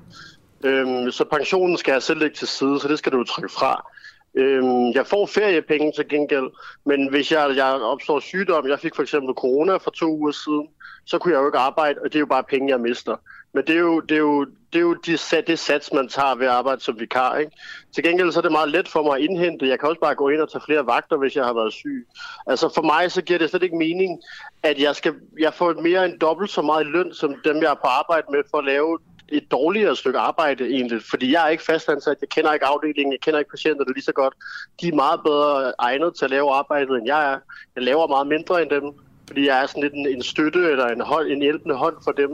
Øhm, 0.64 1.10
så 1.10 1.24
pensionen 1.24 1.76
skal 1.76 1.92
jeg 1.92 2.02
selv 2.02 2.18
lægge 2.18 2.36
til 2.36 2.48
side, 2.48 2.80
så 2.80 2.88
det 2.88 2.98
skal 2.98 3.12
du 3.12 3.24
trykke 3.24 3.52
fra. 3.52 3.90
Øhm, 4.34 4.90
jeg 4.90 5.06
får 5.06 5.26
feriepenge 5.26 5.92
til 5.92 6.08
gengæld, 6.08 6.50
men 6.86 7.10
hvis 7.10 7.32
jeg, 7.32 7.56
jeg 7.56 7.64
opstår 7.66 8.20
sygdom, 8.20 8.68
jeg 8.68 8.80
fik 8.80 8.94
for 8.94 9.02
eksempel 9.02 9.34
corona 9.34 9.76
for 9.76 9.90
to 9.90 10.06
uger 10.06 10.32
siden, 10.32 10.68
så 11.06 11.18
kunne 11.18 11.34
jeg 11.34 11.40
jo 11.40 11.46
ikke 11.46 11.58
arbejde, 11.58 11.98
og 12.04 12.06
det 12.12 12.14
er 12.14 12.20
jo 12.20 12.26
bare 12.26 12.44
penge, 12.44 12.70
jeg 12.70 12.80
mister. 12.80 13.16
Men 13.54 13.66
det 13.66 13.74
er 13.74 13.80
jo, 13.80 14.00
det 14.00 14.14
er 14.14 14.20
jo, 14.20 14.44
det 14.44 14.78
er 14.78 14.80
jo 14.80 14.94
de, 14.94 15.16
det 15.46 15.58
sats, 15.58 15.92
man 15.92 16.08
tager 16.08 16.34
ved 16.34 16.46
at 16.46 16.52
arbejde 16.52 16.80
som 16.80 17.00
vikar. 17.00 17.36
Ikke? 17.36 17.52
Til 17.94 18.04
gengæld 18.04 18.32
så 18.32 18.40
er 18.40 18.42
det 18.42 18.52
meget 18.52 18.70
let 18.70 18.88
for 18.88 19.02
mig 19.02 19.16
at 19.16 19.20
indhente. 19.20 19.68
Jeg 19.68 19.80
kan 19.80 19.88
også 19.88 20.00
bare 20.00 20.14
gå 20.14 20.28
ind 20.28 20.40
og 20.40 20.52
tage 20.52 20.62
flere 20.66 20.86
vagter, 20.86 21.16
hvis 21.16 21.36
jeg 21.36 21.44
har 21.44 21.52
været 21.52 21.72
syg. 21.72 22.06
Altså 22.46 22.70
for 22.74 22.82
mig 22.82 23.12
så 23.12 23.22
giver 23.22 23.38
det 23.38 23.50
slet 23.50 23.62
ikke 23.62 23.76
mening, 23.76 24.22
at 24.62 24.80
jeg, 24.82 24.96
skal, 24.96 25.14
jeg 25.38 25.54
får 25.54 25.82
mere 25.82 26.04
end 26.04 26.18
dobbelt 26.18 26.50
så 26.50 26.62
meget 26.62 26.86
løn, 26.86 27.14
som 27.14 27.34
dem, 27.44 27.56
jeg 27.56 27.70
er 27.70 27.74
på 27.74 27.86
arbejde 27.86 28.26
med, 28.30 28.42
for 28.50 28.58
at 28.58 28.64
lave 28.64 28.98
et 29.28 29.50
dårligere 29.50 29.96
stykke 29.96 30.18
arbejde 30.18 30.64
egentlig, 30.64 31.02
fordi 31.10 31.32
jeg 31.32 31.44
er 31.44 31.48
ikke 31.48 31.64
fastansat, 31.64 32.16
jeg 32.20 32.28
kender 32.28 32.52
ikke 32.52 32.66
afdelingen, 32.66 33.12
jeg 33.12 33.20
kender 33.20 33.38
ikke 33.38 33.50
patienterne 33.50 33.92
lige 33.94 34.04
så 34.04 34.12
godt. 34.12 34.34
De 34.80 34.88
er 34.88 34.94
meget 34.94 35.20
bedre 35.24 35.72
egnet 35.78 36.14
til 36.16 36.24
at 36.24 36.30
lave 36.30 36.50
arbejdet, 36.50 36.96
end 36.96 37.06
jeg 37.06 37.32
er. 37.32 37.38
Jeg 37.74 37.82
laver 37.82 38.06
meget 38.06 38.26
mindre 38.26 38.62
end 38.62 38.70
dem, 38.70 38.92
fordi 39.26 39.46
jeg 39.46 39.62
er 39.62 39.66
sådan 39.66 39.82
lidt 39.82 39.94
en, 39.94 40.06
en 40.06 40.22
støtte 40.22 40.70
eller 40.70 40.86
en, 40.86 41.00
hold, 41.00 41.30
en 41.30 41.42
hjælpende 41.42 41.74
hånd 41.74 41.96
for 42.04 42.12
dem. 42.12 42.30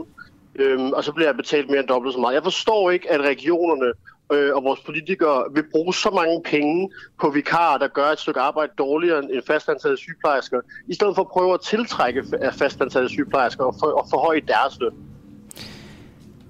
Øhm, 0.55 0.91
og 0.91 1.03
så 1.03 1.11
bliver 1.11 1.27
jeg 1.27 1.35
betalt 1.35 1.69
mere 1.69 1.79
end 1.79 1.87
dobbelt 1.87 2.13
så 2.13 2.19
meget. 2.19 2.33
Jeg 2.33 2.43
forstår 2.43 2.91
ikke, 2.91 3.11
at 3.11 3.21
regionerne 3.21 3.91
øh, 4.33 4.55
og 4.55 4.63
vores 4.63 4.79
politikere 4.79 5.43
vil 5.53 5.63
bruge 5.71 5.93
så 5.93 6.09
mange 6.09 6.41
penge 6.45 6.89
på 7.21 7.29
vikarer, 7.29 7.77
der 7.77 7.87
gør 7.87 8.05
et 8.05 8.19
stykke 8.19 8.39
arbejde 8.39 8.71
dårligere 8.77 9.19
end 9.19 9.41
fastansatte 9.47 9.97
sygeplejersker, 9.97 10.59
i 10.87 10.93
stedet 10.93 11.15
for 11.15 11.21
at 11.21 11.27
prøve 11.27 11.53
at 11.53 11.61
tiltrække 11.61 12.23
fastansatte 12.51 13.09
sygeplejersker 13.09 13.63
og, 13.63 13.75
for, 13.79 13.87
og 13.87 14.07
forhøje 14.09 14.41
deres 14.47 14.79
løn. 14.79 14.91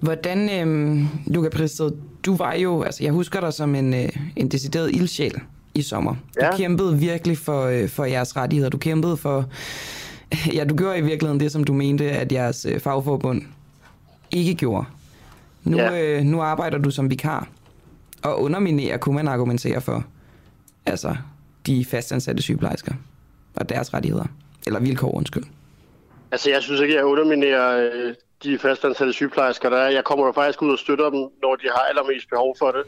Hvordan, 0.00 0.68
øh, 0.68 1.04
Luca 1.26 1.48
Pristed, 1.48 1.90
du 2.26 2.36
var 2.36 2.54
jo, 2.54 2.82
altså 2.82 3.04
jeg 3.04 3.12
husker 3.12 3.40
dig 3.40 3.52
som 3.52 3.74
en, 3.74 3.94
øh, 3.94 4.08
en 4.36 4.48
decideret 4.48 4.90
ildsjæl 4.90 5.40
i 5.74 5.82
sommer. 5.82 6.14
Ja. 6.40 6.50
Du 6.50 6.56
kæmpede 6.56 6.98
virkelig 6.98 7.38
for, 7.38 7.64
øh, 7.64 7.88
for 7.88 8.04
jeres 8.04 8.36
rettigheder. 8.36 8.70
Du 8.70 8.78
kæmpede 8.78 9.16
for, 9.16 9.44
ja, 10.56 10.64
du 10.64 10.76
gjorde 10.76 10.98
i 10.98 11.02
virkeligheden 11.02 11.40
det, 11.40 11.52
som 11.52 11.64
du 11.64 11.72
mente, 11.72 12.10
at 12.10 12.32
jeres 12.32 12.66
øh, 12.66 12.80
fagforbund 12.80 13.42
ikke 14.32 14.54
gjorde. 14.54 14.86
Nu, 15.64 15.76
ja. 15.76 16.02
øh, 16.02 16.22
nu 16.22 16.40
arbejder 16.40 16.78
du 16.78 16.90
som 16.90 17.10
vikar, 17.10 17.48
og 18.22 18.42
underminerer, 18.42 18.96
kunne 18.96 19.14
man 19.14 19.28
argumentere 19.28 19.80
for, 19.80 20.04
altså 20.86 21.16
de 21.66 21.84
fastansatte 21.84 22.42
sygeplejersker 22.42 22.92
og 23.56 23.68
deres 23.68 23.94
rettigheder. 23.94 24.24
Eller 24.66 24.80
vilkår, 24.80 25.14
undskyld. 25.14 25.44
Altså, 26.32 26.50
jeg 26.50 26.62
synes 26.62 26.80
ikke, 26.80 26.94
jeg 26.94 27.04
underminerer 27.04 27.90
øh, 27.94 28.14
de 28.42 28.58
fastansatte 28.58 29.12
sygeplejersker, 29.12 29.70
der 29.70 29.76
er. 29.76 29.90
Jeg 29.90 30.04
kommer 30.04 30.26
jo 30.26 30.32
faktisk 30.32 30.62
ud 30.62 30.72
og 30.72 30.78
støtter 30.78 31.10
dem, 31.10 31.20
når 31.42 31.56
de 31.56 31.66
har 31.74 31.80
allermest 31.80 32.28
behov 32.30 32.56
for 32.58 32.70
det. 32.70 32.82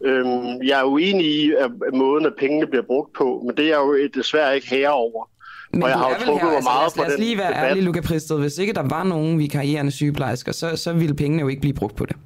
Øhm, 0.00 0.62
jeg 0.62 0.80
er 0.80 0.84
uenig 0.84 1.26
i 1.26 1.52
at 1.52 1.70
måden, 1.92 2.26
at 2.26 2.32
pengene 2.38 2.66
bliver 2.66 2.82
brugt 2.82 3.12
på, 3.12 3.42
men 3.46 3.56
det 3.56 3.64
er 3.64 3.68
jeg 3.68 3.76
jo 3.76 4.08
desværre 4.14 4.54
ikke 4.54 4.68
herre 4.68 4.92
over. 4.92 5.28
Men 5.74 5.82
og 5.82 5.88
jeg 5.88 5.98
har 5.98 6.08
jo 6.08 6.14
trukket 6.26 6.48
her, 6.50 6.56
altså, 6.56 6.70
meget 6.70 6.92
på 6.92 7.00
lad 7.00 7.06
os 7.06 7.12
den 7.12 7.22
lige 7.22 7.38
være 7.38 7.48
debat. 7.48 7.70
ærlige, 7.70 7.84
Luca 7.84 8.00
Pristed. 8.00 8.38
Hvis 8.38 8.58
ikke 8.58 8.72
der 8.72 8.82
var 8.88 9.04
nogen 9.04 9.38
vikarierende 9.38 9.92
sygeplejersker, 9.92 10.52
så, 10.52 10.76
så 10.76 10.92
ville 10.92 11.14
pengene 11.14 11.40
jo 11.40 11.48
ikke 11.48 11.60
blive 11.60 11.74
brugt 11.74 11.96
på 11.96 12.06
det. 12.06 12.16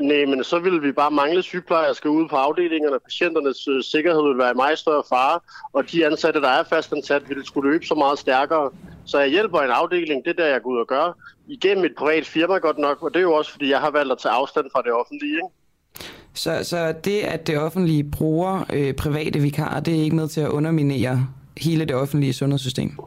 Nej, 0.00 0.24
men 0.24 0.44
så 0.44 0.58
ville 0.58 0.80
vi 0.80 0.92
bare 0.92 1.10
mangle 1.10 1.42
sygeplejersker 1.42 2.10
ude 2.10 2.28
på 2.28 2.36
afdelingerne. 2.36 2.96
Patienternes 3.04 3.68
øh, 3.68 3.82
sikkerhed 3.82 4.22
ville 4.22 4.38
være 4.38 4.50
i 4.50 4.54
meget 4.54 4.78
større 4.78 5.02
fare, 5.08 5.40
og 5.72 5.90
de 5.92 6.06
ansatte, 6.06 6.40
der 6.40 6.48
er 6.48 6.64
fastansat, 6.64 7.28
ville 7.28 7.46
skulle 7.46 7.70
løbe 7.70 7.86
så 7.86 7.94
meget 7.94 8.18
stærkere. 8.18 8.70
Så 9.04 9.18
jeg 9.18 9.28
hjælper 9.28 9.60
en 9.60 9.70
afdeling, 9.70 10.24
det 10.24 10.30
er 10.30 10.42
der, 10.42 10.46
jeg 10.46 10.62
går 10.62 10.70
ud 10.70 10.78
og 10.78 10.86
gør, 10.86 11.18
igennem 11.48 11.84
et 11.84 11.94
privat 11.98 12.26
firma 12.26 12.58
godt 12.58 12.78
nok, 12.78 13.02
og 13.02 13.10
det 13.14 13.18
er 13.18 13.22
jo 13.22 13.32
også, 13.32 13.52
fordi 13.52 13.70
jeg 13.70 13.80
har 13.80 13.90
valgt 13.90 14.12
at 14.12 14.18
tage 14.18 14.32
afstand 14.32 14.66
fra 14.72 14.82
det 14.82 14.92
offentlige. 14.92 15.32
Ikke? 15.32 15.48
Så, 16.34 16.64
så 16.64 16.94
det, 17.04 17.20
at 17.20 17.46
det 17.46 17.58
offentlige 17.58 18.04
bruger 18.04 18.64
øh, 18.72 18.94
private 18.94 19.38
vikarer, 19.38 19.80
det 19.80 19.98
er 19.98 20.02
ikke 20.02 20.16
med 20.16 20.28
til 20.28 20.40
at 20.40 20.48
underminere 20.48 21.28
hele 21.58 21.84
det 21.84 21.96
offentlige 21.96 22.32
sundhedssystem? 22.32 22.98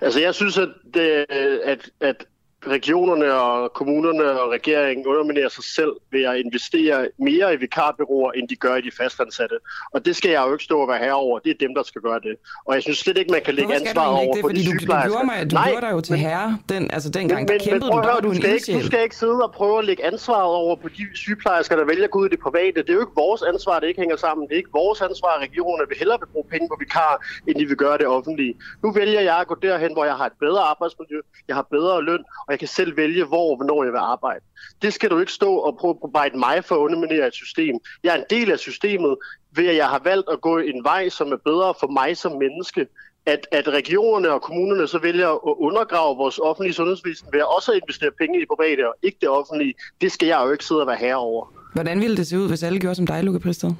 Altså 0.00 0.20
jeg 0.20 0.34
synes, 0.34 0.58
at, 0.58 0.68
det, 0.94 1.26
at, 1.64 1.90
at 2.00 2.24
regionerne 2.66 3.32
og 3.34 3.72
kommunerne 3.72 4.40
og 4.40 4.50
regeringen 4.50 5.06
underminerer 5.06 5.48
sig 5.48 5.64
selv 5.64 5.92
ved 6.12 6.22
at 6.24 6.36
investere 6.36 7.08
mere 7.18 7.54
i 7.54 7.56
vikarbyråer, 7.56 8.32
end 8.32 8.48
de 8.48 8.56
gør 8.56 8.76
i 8.76 8.80
de 8.80 8.90
fastansatte. 9.00 9.56
Og 9.94 10.04
det 10.04 10.16
skal 10.16 10.30
jeg 10.30 10.42
jo 10.46 10.52
ikke 10.52 10.64
stå 10.64 10.80
og 10.80 10.88
være 10.88 10.98
herover. 10.98 11.38
Det 11.38 11.50
er 11.50 11.54
dem, 11.60 11.74
der 11.74 11.82
skal 11.82 12.00
gøre 12.02 12.20
det. 12.20 12.34
Og 12.66 12.74
jeg 12.74 12.82
synes 12.82 12.98
slet 12.98 13.18
ikke, 13.18 13.32
man 13.32 13.42
kan 13.42 13.54
lægge 13.54 13.68
du 13.74 13.78
ansvaret 13.80 14.08
over 14.22 14.34
det? 14.34 14.42
på 14.42 14.48
Fordi 14.48 14.60
de 14.60 14.66
du, 14.66 14.72
du 14.72 14.78
sygeplejersker. 14.78 15.10
gjorde, 15.12 15.26
mig, 15.26 15.50
du 15.50 15.54
Nej, 15.54 15.70
gjorde 15.70 15.86
dig 15.86 15.92
jo 15.92 16.00
til 16.00 16.12
men- 16.12 16.20
herre, 16.20 16.58
den, 16.68 16.90
altså 16.96 17.10
dengang, 17.10 17.40
men, 17.40 17.48
der 17.48 17.54
men, 17.54 17.60
kæmpede 17.60 17.90
men 17.90 17.92
prøv 17.92 18.02
du, 18.02 18.08
høre, 18.08 18.20
du 18.20 18.28
du 18.28 18.34
skal, 18.34 18.52
ikke, 18.54 18.72
du 18.80 18.86
skal 18.90 19.02
ikke 19.06 19.16
sidde 19.16 19.38
og 19.48 19.52
prøve 19.52 19.78
at 19.78 19.84
lægge 19.90 20.02
ansvaret 20.12 20.54
over 20.62 20.76
på 20.76 20.88
de 20.88 21.02
sygeplejersker, 21.14 21.76
der 21.76 21.84
vælger 21.84 22.04
at 22.04 22.10
gå 22.10 22.18
ud 22.22 22.26
i 22.26 22.32
det 22.34 22.40
private. 22.46 22.76
Det 22.84 22.90
er 22.90 22.94
jo 22.94 23.04
ikke 23.06 23.18
vores 23.24 23.42
ansvar, 23.52 23.80
det 23.80 23.86
ikke 23.88 24.00
hænger 24.00 24.16
sammen. 24.16 24.42
Det 24.48 24.52
er 24.54 24.60
ikke 24.64 24.74
vores 24.82 25.00
ansvar, 25.08 25.28
at 25.36 25.40
regionerne 25.46 25.84
vil 25.88 25.98
hellere 25.98 26.18
vil 26.22 26.26
bruge 26.34 26.46
penge 26.54 26.68
på 26.68 26.76
vikar, 26.80 27.12
end 27.48 27.54
de 27.60 27.64
vil 27.70 27.76
gøre 27.84 27.98
det 27.98 28.06
offentlige. 28.06 28.54
Nu 28.82 28.88
vælger 29.00 29.20
jeg 29.30 29.36
at 29.42 29.46
gå 29.46 29.56
derhen, 29.62 29.92
hvor 29.92 30.04
jeg 30.04 30.14
har 30.20 30.26
et 30.26 30.36
bedre 30.40 30.60
arbejdsmiljø, 30.72 31.20
jeg 31.48 31.56
har 31.56 31.66
bedre 31.76 32.02
løn, 32.02 32.24
og 32.50 32.52
jeg 32.52 32.58
kan 32.58 32.68
selv 32.68 32.96
vælge, 32.96 33.24
hvor 33.24 33.50
og 33.50 33.56
hvornår 33.56 33.84
jeg 33.84 33.92
vil 33.92 33.98
arbejde. 33.98 34.44
Det 34.82 34.94
skal 34.94 35.10
du 35.10 35.18
ikke 35.18 35.32
stå 35.32 35.54
og 35.56 35.76
prøve 35.76 35.90
at 35.90 35.98
arbejde 36.04 36.38
mig 36.38 36.64
for 36.64 36.74
at 36.74 36.78
underminere 36.78 37.26
et 37.26 37.34
system. 37.34 37.78
Jeg 38.04 38.10
er 38.14 38.18
en 38.18 38.24
del 38.30 38.50
af 38.50 38.58
systemet, 38.58 39.16
ved 39.52 39.66
at 39.66 39.76
jeg 39.76 39.88
har 39.88 40.00
valgt 40.04 40.28
at 40.32 40.40
gå 40.40 40.58
en 40.58 40.84
vej, 40.84 41.08
som 41.08 41.32
er 41.32 41.36
bedre 41.36 41.74
for 41.80 41.86
mig 41.86 42.16
som 42.16 42.32
menneske. 42.32 42.86
At, 43.26 43.46
at 43.52 43.68
regionerne 43.68 44.30
og 44.30 44.42
kommunerne 44.42 44.88
så 44.88 44.98
vælger 44.98 45.28
at 45.28 45.54
undergrave 45.58 46.16
vores 46.16 46.38
offentlige 46.38 46.74
sundhedsvæsen 46.74 47.28
ved 47.32 47.40
at 47.40 47.56
også 47.56 47.72
investere 47.72 48.10
penge 48.18 48.38
i 48.38 48.40
det 48.40 48.48
private 48.48 48.88
og 48.88 48.94
ikke 49.02 49.18
det 49.20 49.28
offentlige, 49.28 49.74
det 50.00 50.12
skal 50.12 50.28
jeg 50.28 50.40
jo 50.44 50.52
ikke 50.52 50.64
sidde 50.64 50.80
og 50.80 50.86
være 50.86 50.96
herre 50.96 51.16
over. 51.16 51.52
Hvordan 51.72 52.00
ville 52.00 52.16
det 52.16 52.26
se 52.26 52.38
ud, 52.38 52.48
hvis 52.48 52.62
alle 52.62 52.80
gjorde 52.80 52.94
som 52.94 53.06
dig, 53.06 53.24
Luca 53.24 53.38
Pristed? 53.38 53.70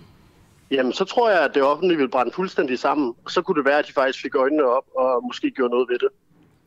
Jamen, 0.70 0.92
så 0.92 1.04
tror 1.04 1.30
jeg, 1.30 1.44
at 1.44 1.54
det 1.54 1.62
offentlige 1.62 1.98
vil 1.98 2.08
brænde 2.08 2.32
fuldstændig 2.32 2.78
sammen. 2.78 3.14
Så 3.28 3.42
kunne 3.42 3.56
det 3.56 3.64
være, 3.64 3.78
at 3.78 3.86
de 3.86 3.92
faktisk 3.92 4.22
fik 4.22 4.34
øjnene 4.34 4.64
op 4.64 4.84
og 4.96 5.24
måske 5.24 5.50
gjorde 5.50 5.70
noget 5.70 5.88
ved 5.88 5.98
det. 5.98 6.08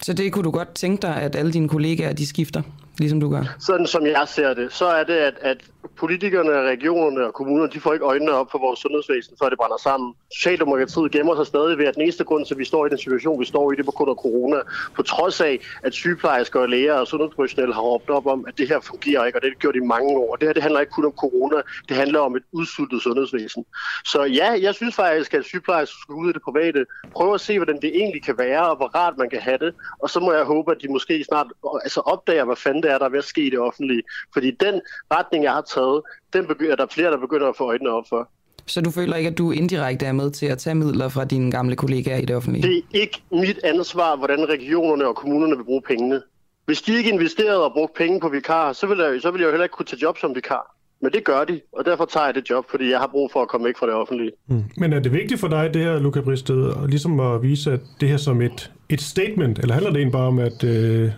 Så 0.01 0.13
det 0.13 0.33
kunne 0.33 0.43
du 0.43 0.51
godt 0.51 0.75
tænke 0.75 1.01
dig, 1.01 1.15
at 1.15 1.35
alle 1.35 1.53
dine 1.53 1.69
kollegaer, 1.69 2.13
de 2.13 2.27
skifter, 2.27 2.61
ligesom 2.99 3.19
du 3.19 3.29
gør? 3.29 3.55
Sådan 3.59 3.87
som 3.87 4.05
jeg 4.05 4.27
ser 4.27 4.53
det, 4.53 4.73
så 4.73 4.85
er 4.85 5.03
det, 5.03 5.13
at, 5.13 5.33
at 5.41 5.57
politikerne, 5.97 6.51
regionerne 6.51 7.25
og 7.27 7.33
kommunerne, 7.33 7.71
de 7.71 7.79
får 7.79 7.93
ikke 7.93 8.05
øjnene 8.05 8.31
op 8.31 8.51
for 8.51 8.59
vores 8.59 8.79
sundhedsvæsen, 8.79 9.35
før 9.41 9.49
det 9.49 9.57
brænder 9.57 9.77
sammen. 9.77 10.13
Socialdemokratiet 10.33 11.11
gemmer 11.11 11.35
sig 11.35 11.45
stadig 11.45 11.77
ved, 11.77 11.85
at 11.85 11.95
den 11.95 12.01
eneste 12.01 12.23
grund 12.23 12.45
til, 12.45 12.53
at 12.53 12.59
vi 12.59 12.65
står 12.65 12.85
i 12.85 12.89
den 12.89 12.97
situation, 12.97 13.39
vi 13.39 13.45
står 13.45 13.71
i, 13.71 13.75
det 13.75 13.81
er 13.81 13.85
på 13.85 13.91
grund 13.91 14.09
af 14.09 14.15
corona. 14.15 14.57
På 14.95 15.01
trods 15.01 15.41
af, 15.41 15.59
at 15.83 15.93
sygeplejersker 15.93 16.59
og 16.59 16.69
læger 16.69 16.93
og 16.93 17.07
sundhedsprofessionelle 17.07 17.73
har 17.73 17.81
råbt 17.81 18.09
op 18.09 18.27
om, 18.27 18.45
at 18.47 18.57
det 18.57 18.67
her 18.67 18.79
fungerer 18.79 19.25
ikke, 19.25 19.37
og 19.37 19.41
det 19.41 19.47
har 19.49 19.53
det 19.53 19.61
gjort 19.61 19.75
i 19.75 19.79
mange 19.79 20.17
år. 20.17 20.35
Det 20.35 20.47
her 20.47 20.53
det 20.53 20.63
handler 20.63 20.79
ikke 20.79 20.91
kun 20.91 21.05
om 21.05 21.11
corona, 21.11 21.61
det 21.89 21.97
handler 21.97 22.19
om 22.19 22.35
et 22.35 22.43
udsultet 22.51 23.01
sundhedsvæsen. 23.01 23.65
Så 24.05 24.23
ja, 24.23 24.57
jeg 24.61 24.75
synes 24.75 24.95
faktisk, 24.95 25.33
at 25.33 25.45
sygeplejersker 25.45 25.97
skal 26.01 26.15
ud 26.15 26.29
i 26.29 26.33
det 26.33 26.41
private, 26.41 26.85
Prøv 27.11 27.33
at 27.33 27.41
se, 27.41 27.57
hvordan 27.59 27.81
det 27.81 27.95
egentlig 27.95 28.23
kan 28.23 28.37
være, 28.37 28.69
og 28.69 28.75
hvor 28.75 28.87
rart 28.87 29.17
man 29.17 29.29
kan 29.29 29.41
have 29.41 29.57
det. 29.57 29.73
Og 29.99 30.09
så 30.09 30.19
må 30.19 30.33
jeg 30.33 30.43
håbe, 30.43 30.71
at 30.71 30.77
de 30.81 30.87
måske 30.87 31.23
snart 31.23 31.47
altså 31.83 31.99
opdager, 31.99 32.45
hvad 32.45 32.55
fanden 32.55 32.83
det 32.83 32.91
er, 32.91 32.97
der 32.97 33.05
er 33.05 33.09
ved 33.09 33.17
at 33.17 33.23
ske 33.23 33.45
i 33.45 33.49
det 33.49 33.59
offentlige. 33.59 34.03
Fordi 34.33 34.51
den 34.51 34.81
retning, 35.11 35.43
jeg 35.43 35.53
har 35.53 35.61
taget, 35.75 36.01
den 36.33 36.47
begynder, 36.47 36.71
er 36.71 36.75
der 36.75 36.87
flere, 36.91 37.11
der 37.11 37.17
begynder 37.17 37.47
at 37.47 37.55
få 37.57 37.63
øjnene 37.63 37.89
op 37.89 38.03
for. 38.09 38.29
Så 38.65 38.81
du 38.81 38.91
føler 38.91 39.15
ikke, 39.15 39.29
at 39.29 39.37
du 39.37 39.51
indirekte 39.51 40.05
er 40.05 40.11
med 40.11 40.31
til 40.31 40.45
at 40.45 40.57
tage 40.57 40.75
midler 40.75 41.09
fra 41.09 41.25
dine 41.25 41.51
gamle 41.51 41.75
kollegaer 41.75 42.17
i 42.17 42.25
det 42.25 42.35
offentlige? 42.35 42.67
Det 42.67 42.77
er 42.77 43.01
ikke 43.01 43.21
mit 43.31 43.59
ansvar, 43.63 44.15
hvordan 44.15 44.49
regionerne 44.49 45.07
og 45.07 45.15
kommunerne 45.15 45.57
vil 45.57 45.63
bruge 45.63 45.81
pengene. 45.81 46.21
Hvis 46.65 46.81
de 46.81 46.97
ikke 46.97 47.11
investerede 47.11 47.65
og 47.65 47.73
brugte 47.73 47.97
penge 47.97 48.19
på 48.19 48.29
vikar, 48.29 48.73
så 48.73 48.87
ville, 48.87 49.03
jeg, 49.03 49.21
så 49.21 49.31
ville 49.31 49.41
jeg 49.41 49.47
jo 49.47 49.51
heller 49.51 49.65
ikke 49.65 49.73
kunne 49.73 49.85
tage 49.85 50.01
job 50.01 50.17
som 50.17 50.35
vikar. 50.35 50.75
Men 51.01 51.11
det 51.11 51.23
gør 51.23 51.43
de, 51.43 51.61
og 51.71 51.85
derfor 51.85 52.05
tager 52.05 52.25
jeg 52.25 52.35
det 52.35 52.49
job, 52.49 52.65
fordi 52.71 52.89
jeg 52.89 52.99
har 52.99 53.07
brug 53.07 53.31
for 53.31 53.41
at 53.41 53.47
komme 53.47 53.65
væk 53.65 53.77
fra 53.77 53.87
det 53.87 53.95
offentlige. 53.95 54.31
Mm. 54.47 54.63
Men 54.77 54.93
er 54.93 54.99
det 54.99 55.13
vigtigt 55.13 55.39
for 55.39 55.47
dig, 55.47 55.73
det 55.73 55.81
her, 55.81 55.99
Luca 55.99 56.21
Bristed, 56.21 56.63
og 56.63 56.87
ligesom 56.87 57.19
at 57.19 57.41
vise 57.41 57.71
at 57.71 57.79
det 57.99 58.09
her 58.09 58.17
som 58.17 58.41
et, 58.41 58.71
et 58.89 59.01
statement, 59.01 59.59
eller 59.59 59.73
handler 59.73 59.91
det 59.91 59.97
egentlig 59.97 60.11
bare 60.11 60.27
om, 60.27 60.39
at, 60.39 60.63
øh, 60.63 61.11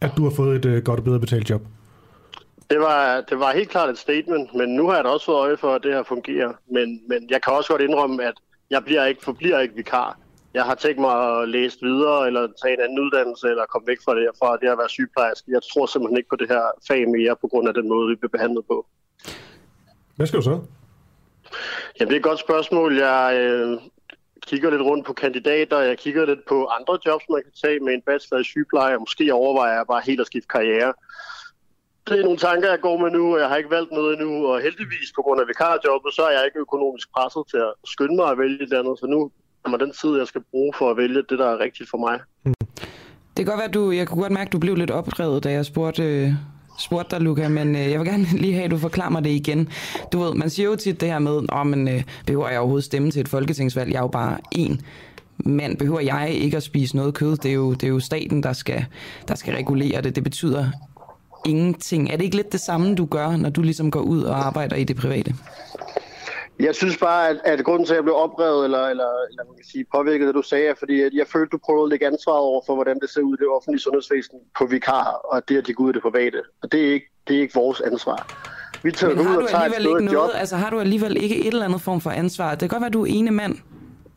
at 0.00 0.10
du 0.16 0.22
har 0.22 0.30
fået 0.30 0.56
et 0.56 0.64
øh, 0.64 0.82
godt 0.82 0.98
og 0.98 1.04
bedre 1.04 1.20
betalt 1.20 1.50
job? 1.50 1.62
Det 2.70 2.80
var, 2.80 3.20
det 3.20 3.38
var 3.38 3.52
helt 3.52 3.70
klart 3.70 3.90
et 3.90 3.98
statement, 3.98 4.54
men 4.54 4.68
nu 4.76 4.88
har 4.88 4.94
jeg 4.94 5.04
da 5.04 5.08
også 5.08 5.26
fået 5.26 5.36
øje 5.36 5.56
for, 5.56 5.74
at 5.74 5.82
det 5.82 5.92
her 5.92 6.02
fungerer. 6.02 6.52
Men, 6.70 7.00
men 7.08 7.30
jeg 7.30 7.42
kan 7.42 7.52
også 7.52 7.70
godt 7.70 7.82
indrømme, 7.82 8.24
at 8.24 8.34
jeg 8.70 8.84
bliver 8.84 9.04
ikke, 9.04 9.24
forbliver 9.24 9.58
ikke 9.60 9.74
vikar. 9.74 10.18
Jeg 10.54 10.64
har 10.64 10.74
tænkt 10.74 11.00
mig 11.00 11.40
at 11.40 11.48
læse 11.48 11.78
videre, 11.82 12.26
eller 12.26 12.48
tage 12.62 12.74
en 12.74 12.80
anden 12.80 12.98
uddannelse, 12.98 13.48
eller 13.48 13.66
komme 13.66 13.86
væk 13.86 13.98
fra 14.04 14.14
det, 14.14 14.28
fra 14.38 14.56
det 14.56 14.68
at 14.68 14.78
være 14.78 14.88
sygeplejerske. 14.88 15.50
Jeg 15.50 15.60
tror 15.72 15.86
simpelthen 15.86 16.16
ikke 16.16 16.28
på 16.28 16.36
det 16.36 16.48
her 16.48 16.62
fag 16.88 17.08
mere, 17.08 17.36
på 17.40 17.48
grund 17.48 17.68
af 17.68 17.74
den 17.74 17.88
måde, 17.88 18.08
vi 18.08 18.14
bliver 18.14 18.30
behandlet 18.36 18.64
på. 18.66 18.86
Hvad 20.16 20.26
skal 20.26 20.38
du 20.38 20.44
så? 20.44 20.60
Jamen, 22.00 22.08
det 22.08 22.16
er 22.16 22.20
et 22.24 22.30
godt 22.30 22.40
spørgsmål. 22.40 22.96
Jeg 22.98 23.38
øh, 23.40 23.78
kigger 24.46 24.70
lidt 24.70 24.82
rundt 24.82 25.06
på 25.06 25.12
kandidater, 25.12 25.78
jeg 25.78 25.98
kigger 25.98 26.26
lidt 26.26 26.46
på 26.48 26.66
andre 26.66 26.98
jobs, 27.06 27.24
man 27.30 27.42
kan 27.42 27.52
tage 27.62 27.80
med 27.80 27.94
en 27.94 28.02
bachelor 28.02 28.40
i 28.40 28.44
sygepleje, 28.44 28.94
og 28.94 29.00
måske 29.00 29.34
overvejer 29.34 29.76
jeg 29.76 29.86
bare 29.86 30.02
helt 30.06 30.20
at 30.20 30.26
skifte 30.26 30.48
karriere. 30.48 30.92
Det 32.08 32.18
er 32.20 32.24
nogle 32.28 32.38
tanker, 32.48 32.68
jeg 32.74 32.80
går 32.80 32.96
med 33.02 33.10
nu, 33.10 33.34
og 33.34 33.40
jeg 33.40 33.48
har 33.48 33.56
ikke 33.56 33.70
valgt 33.70 33.92
noget 33.92 34.10
endnu, 34.14 34.46
og 34.46 34.60
heldigvis 34.60 35.08
på 35.16 35.22
grund 35.22 35.40
af 35.40 35.46
vikarjobbet, 35.48 36.10
så 36.14 36.22
er 36.28 36.32
jeg 36.36 36.44
ikke 36.48 36.58
økonomisk 36.66 37.06
presset 37.16 37.42
til 37.50 37.56
at 37.68 37.72
skynde 37.92 38.16
mig 38.16 38.28
at 38.30 38.38
vælge 38.38 38.62
et 38.62 38.72
andet, 38.72 38.94
så 39.00 39.06
nu 39.06 39.30
er 39.64 39.68
mig 39.70 39.80
den 39.80 39.92
tid, 40.00 40.12
jeg 40.18 40.26
skal 40.26 40.42
bruge 40.50 40.72
for 40.78 40.90
at 40.90 40.96
vælge 40.96 41.22
det, 41.30 41.38
der 41.42 41.48
er 41.54 41.58
rigtigt 41.58 41.90
for 41.90 41.98
mig. 42.06 42.16
Hmm. 42.42 42.54
Det 43.36 43.40
kan 43.44 43.46
godt 43.46 43.58
være, 43.58 43.68
at 43.68 43.74
du, 43.74 43.90
jeg 43.90 44.08
kunne 44.08 44.22
godt 44.22 44.32
mærke, 44.32 44.48
at 44.48 44.52
du 44.52 44.58
blev 44.58 44.74
lidt 44.74 44.90
opdrevet, 44.90 45.44
da 45.44 45.50
jeg 45.52 45.64
spurgte, 45.66 46.02
øh, 46.02 46.32
spurgte 46.78 47.10
dig, 47.10 47.20
Luca, 47.20 47.48
men 47.48 47.76
øh, 47.76 47.90
jeg 47.90 47.98
vil 48.00 48.08
gerne 48.08 48.26
lige 48.44 48.54
have, 48.54 48.64
at 48.64 48.70
du 48.70 48.78
forklarer 48.78 49.10
mig 49.10 49.24
det 49.24 49.30
igen. 49.30 49.68
Du 50.12 50.18
ved, 50.18 50.34
man 50.34 50.50
siger 50.50 50.68
jo 50.68 50.76
tit 50.76 51.00
det 51.00 51.08
her 51.08 51.18
med, 51.18 51.36
åh, 51.52 51.66
men 51.66 51.88
øh, 51.88 52.02
behøver 52.26 52.48
jeg 52.48 52.58
overhovedet 52.58 52.84
stemme 52.84 53.10
til 53.10 53.20
et 53.20 53.28
folketingsvalg? 53.28 53.90
Jeg 53.92 53.98
er 53.98 54.02
jo 54.02 54.08
bare 54.08 54.38
én 54.58 54.76
mand. 55.38 55.76
Behøver 55.76 56.00
jeg 56.00 56.30
ikke 56.30 56.56
at 56.56 56.62
spise 56.62 56.96
noget 56.96 57.14
kød? 57.14 57.36
Det 57.36 57.50
er 57.50 57.54
jo, 57.54 57.72
det 57.72 57.84
er 57.84 57.88
jo 57.88 58.00
staten, 58.00 58.42
der 58.42 58.52
skal, 58.52 58.84
der 59.28 59.34
skal 59.34 59.54
regulere 59.54 60.00
det. 60.00 60.16
Det 60.16 60.24
betyder 60.24 60.70
ingenting. 61.48 62.10
Er 62.10 62.16
det 62.16 62.24
ikke 62.24 62.36
lidt 62.36 62.52
det 62.52 62.60
samme, 62.60 62.94
du 62.94 63.04
gør, 63.06 63.36
når 63.36 63.50
du 63.50 63.62
ligesom 63.62 63.90
går 63.90 64.00
ud 64.00 64.22
og 64.22 64.46
arbejder 64.46 64.76
i 64.76 64.84
det 64.84 64.96
private? 64.96 65.34
Jeg 66.60 66.74
synes 66.74 66.96
bare, 66.96 67.28
at, 67.28 67.36
at 67.44 67.64
grunden 67.64 67.86
til, 67.86 67.92
at 67.92 67.96
jeg 67.96 68.04
blev 68.04 68.16
oprevet, 68.16 68.64
eller, 68.64 68.78
eller, 68.78 69.10
eller 69.30 69.44
man 69.44 69.56
kan 69.56 69.64
sige, 69.72 69.84
påvirket, 69.94 70.26
det 70.26 70.34
du 70.34 70.42
sagde, 70.42 70.66
er, 70.66 70.74
fordi 70.78 71.00
at 71.00 71.12
jeg 71.14 71.26
følte, 71.26 71.50
du 71.50 71.58
prøvede 71.66 71.84
at 71.84 71.90
lægge 71.90 72.06
ansvaret 72.06 72.40
over 72.40 72.62
for, 72.66 72.74
hvordan 72.74 72.98
det 73.00 73.10
ser 73.10 73.20
ud 73.20 73.34
i 73.36 73.40
det 73.40 73.48
offentlige 73.56 73.80
sundhedsvæsen 73.80 74.38
på 74.58 74.66
vikar, 74.66 75.20
og 75.32 75.48
det, 75.48 75.56
at 75.58 75.66
de 75.66 75.72
går 75.74 75.84
ud 75.84 75.90
i 75.90 75.92
det 75.92 76.02
private. 76.02 76.42
Og 76.62 76.72
det 76.72 76.80
er 76.88 76.92
ikke, 76.92 77.06
det 77.28 77.36
er 77.36 77.40
ikke 77.40 77.54
vores 77.54 77.80
ansvar. 77.80 78.20
Vi 78.82 78.92
tager 78.92 79.12
ud 79.12 79.36
og 79.36 79.48
tager 79.48 79.64
et 79.64 79.78
ikke 79.78 79.90
et 79.90 80.04
job. 80.04 80.12
noget, 80.12 80.30
altså 80.34 80.56
har 80.56 80.70
du 80.70 80.80
alligevel 80.80 81.16
ikke 81.22 81.40
et 81.40 81.46
eller 81.46 81.64
andet 81.64 81.80
form 81.80 82.00
for 82.00 82.10
ansvar? 82.10 82.50
Det 82.50 82.60
kan 82.60 82.68
godt 82.68 82.80
være, 82.80 82.86
at 82.86 82.92
du 82.92 83.02
er 83.02 83.06
ene 83.06 83.30
mand, 83.30 83.56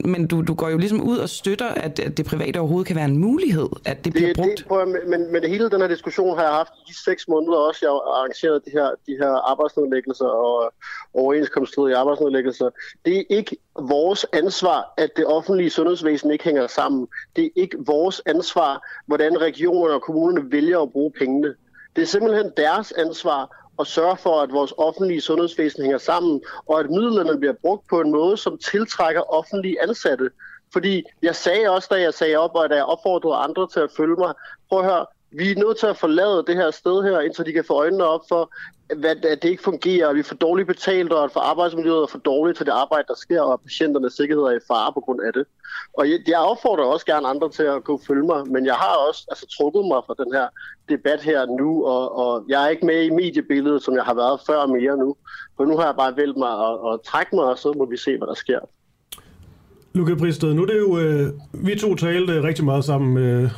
men 0.05 0.27
du, 0.27 0.41
du 0.41 0.53
går 0.53 0.69
jo 0.69 0.77
ligesom 0.77 1.01
ud 1.01 1.17
og 1.17 1.29
støtter, 1.29 1.67
at, 1.67 1.99
at 1.99 2.17
det 2.17 2.25
private 2.25 2.57
overhovedet 2.57 2.87
kan 2.87 2.95
være 2.95 3.05
en 3.05 3.17
mulighed, 3.17 3.69
at 3.85 4.05
det 4.05 4.13
bliver 4.13 4.27
det, 4.27 4.35
brugt. 4.37 4.57
det, 4.57 4.67
prøv, 4.67 4.87
men, 4.87 5.31
men 5.31 5.43
hele 5.43 5.69
den 5.69 5.81
her 5.81 5.87
diskussion 5.87 6.37
har 6.37 6.43
jeg 6.43 6.53
haft 6.53 6.71
i 6.73 6.91
de 6.91 7.03
seks 7.03 7.27
måneder 7.27 7.57
også. 7.57 7.79
Jeg 7.81 7.89
har 7.89 8.19
arrangeret 8.19 8.65
de 8.65 8.71
her, 8.71 8.89
de 9.07 9.17
her 9.17 9.51
arbejdsnedlæggelser 9.51 10.25
og 10.25 10.73
overenskomststridige 11.13 11.97
arbejdsnedlæggelser. 11.97 12.69
Det 13.05 13.17
er 13.17 13.23
ikke 13.29 13.57
vores 13.79 14.25
ansvar, 14.33 14.93
at 14.97 15.09
det 15.17 15.25
offentlige 15.25 15.69
sundhedsvæsen 15.69 16.31
ikke 16.31 16.43
hænger 16.43 16.67
sammen. 16.67 17.07
Det 17.35 17.45
er 17.45 17.49
ikke 17.55 17.77
vores 17.85 18.21
ansvar, 18.25 18.87
hvordan 19.05 19.41
regionerne 19.41 19.93
og 19.93 20.01
kommunerne 20.01 20.51
vælger 20.51 20.79
at 20.79 20.91
bruge 20.91 21.11
pengene. 21.11 21.55
Det 21.95 22.01
er 22.01 22.05
simpelthen 22.05 22.51
deres 22.57 22.91
ansvar 22.91 23.68
at 23.79 23.87
sørge 23.87 24.17
for, 24.17 24.41
at 24.41 24.51
vores 24.51 24.73
offentlige 24.77 25.21
sundhedsvæsen 25.21 25.81
hænger 25.83 25.97
sammen, 25.97 26.41
og 26.67 26.79
at 26.79 26.89
midlerne 26.89 27.39
bliver 27.39 27.53
brugt 27.61 27.87
på 27.89 28.01
en 28.01 28.11
måde, 28.11 28.37
som 28.37 28.57
tiltrækker 28.57 29.21
offentlige 29.21 29.81
ansatte. 29.83 30.29
Fordi 30.73 31.03
jeg 31.21 31.35
sagde 31.35 31.69
også, 31.69 31.87
da 31.91 32.01
jeg 32.01 32.13
sagde 32.13 32.35
op, 32.35 32.55
og 32.55 32.69
da 32.69 32.75
jeg 32.75 32.85
opfordrede 32.85 33.35
andre 33.35 33.67
til 33.67 33.79
at 33.79 33.91
følge 33.97 34.15
mig, 34.15 34.33
prøv 34.69 34.79
at 34.79 34.85
høre, 34.85 35.05
vi 35.31 35.51
er 35.51 35.55
nødt 35.55 35.77
til 35.77 35.87
at 35.87 35.97
forlade 35.97 36.43
det 36.47 36.55
her 36.55 36.71
sted 36.71 37.03
her, 37.03 37.19
indtil 37.19 37.45
de 37.45 37.53
kan 37.53 37.63
få 37.63 37.73
øjnene 37.73 38.05
op 38.05 38.21
for, 38.29 38.51
hvad, 38.95 39.25
at 39.25 39.41
det 39.41 39.49
ikke 39.49 39.63
fungerer, 39.63 40.07
og 40.07 40.15
vi 40.15 40.19
er 40.19 40.23
for 40.23 40.35
dårligt 40.35 40.67
betalt, 40.67 41.13
og 41.13 41.23
at 41.23 41.31
for 41.31 41.39
arbejdsmiljøet 41.39 42.01
er 42.01 42.07
for 42.07 42.17
dårligt 42.17 42.57
til 42.57 42.65
det 42.65 42.71
arbejde, 42.71 43.05
der 43.07 43.15
sker, 43.15 43.41
og 43.41 43.61
patienternes 43.61 44.13
sikkerhed 44.13 44.43
er 44.43 44.51
i 44.51 44.67
fare 44.67 44.93
på 44.93 44.99
grund 44.99 45.21
af 45.21 45.33
det. 45.33 45.45
Og 45.97 46.09
jeg, 46.09 46.19
jeg 46.27 46.39
opfordrer 46.39 46.85
også 46.85 47.05
gerne 47.05 47.27
andre 47.27 47.49
til 47.49 47.63
at 47.63 47.83
gå 47.83 48.01
følge 48.07 48.25
mig, 48.25 48.47
men 48.47 48.65
jeg 48.65 48.73
har 48.73 48.95
også 49.07 49.25
altså, 49.31 49.45
trukket 49.57 49.85
mig 49.91 50.01
fra 50.07 50.15
den 50.23 50.33
her 50.33 50.47
debat 50.89 51.21
her 51.21 51.45
nu, 51.45 51.85
og, 51.85 52.17
og 52.17 52.45
jeg 52.49 52.65
er 52.65 52.69
ikke 52.69 52.85
med 52.85 53.03
i 53.03 53.09
mediebilledet, 53.09 53.83
som 53.83 53.95
jeg 53.95 54.03
har 54.03 54.13
været 54.13 54.39
før 54.47 54.65
mere 54.65 54.97
nu. 54.97 55.15
For 55.57 55.65
nu 55.65 55.77
har 55.77 55.85
jeg 55.85 55.95
bare 55.95 56.17
vælt 56.17 56.37
mig 56.37 56.53
at, 56.67 56.93
at 56.93 57.01
trække 57.05 57.35
mig, 57.35 57.45
og 57.45 57.57
så 57.57 57.73
må 57.77 57.85
vi 57.85 57.97
se, 57.97 58.17
hvad 58.17 58.27
der 58.27 58.33
sker. 58.33 58.59
Luca 59.93 60.15
Pristed, 60.15 60.53
nu 60.53 60.61
er 60.61 60.65
det 60.65 60.79
jo, 60.79 60.97
øh, 60.99 61.27
vi 61.53 61.79
to 61.79 61.95
talte 61.95 62.43
rigtig 62.43 62.65
meget 62.65 62.85
sammen 62.85 63.17
øh, 63.17 63.51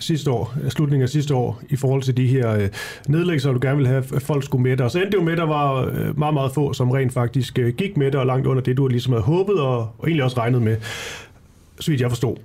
sidste 0.00 0.30
år, 0.30 0.54
slutningen 0.68 1.02
af 1.02 1.08
sidste 1.08 1.34
år, 1.34 1.60
i 1.70 1.76
forhold 1.76 2.02
til 2.02 2.16
de 2.16 2.26
her 2.26 2.54
øh, 2.54 2.68
nedlæggelser, 3.08 3.52
du 3.52 3.58
gerne 3.62 3.76
vil 3.76 3.86
have, 3.86 4.04
at 4.14 4.22
folk 4.22 4.44
skulle 4.44 4.62
med 4.62 4.76
dig. 4.76 4.84
Og 4.84 4.90
så 4.90 4.98
endte 4.98 5.10
det 5.10 5.18
jo 5.18 5.22
med, 5.22 5.32
at 5.32 5.38
der 5.38 5.46
var 5.46 5.86
øh, 5.86 6.18
meget, 6.18 6.34
meget 6.34 6.52
få, 6.52 6.72
som 6.72 6.90
rent 6.90 7.12
faktisk 7.12 7.58
øh, 7.58 7.74
gik 7.74 7.96
med 7.96 8.10
dig, 8.10 8.20
og 8.20 8.26
langt 8.26 8.46
under 8.46 8.62
det, 8.62 8.76
du 8.76 8.88
ligesom 8.88 9.12
havde 9.12 9.24
håbet, 9.24 9.60
og, 9.60 9.78
og 9.78 10.06
egentlig 10.06 10.24
også 10.24 10.38
regnet 10.38 10.62
med, 10.62 10.76
så 11.80 11.90
vidt 11.90 12.00
jeg 12.00 12.10
forstod. 12.10 12.36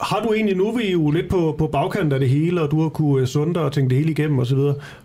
Har 0.00 0.22
du 0.22 0.32
egentlig, 0.32 0.56
nu 0.56 0.68
er 0.68 0.78
vi 0.78 0.92
jo 0.92 1.10
lidt 1.10 1.28
på, 1.28 1.54
på 1.58 1.66
bagkanten 1.66 2.12
af 2.12 2.20
det 2.20 2.28
hele, 2.28 2.62
og 2.62 2.70
du 2.70 2.82
har 2.82 2.88
kunne 2.88 3.20
øh, 3.20 3.26
sunde 3.26 3.54
dig 3.54 3.62
og 3.62 3.72
tænke 3.72 3.90
det 3.90 3.98
hele 3.98 4.10
igennem 4.10 4.38
osv. 4.38 4.58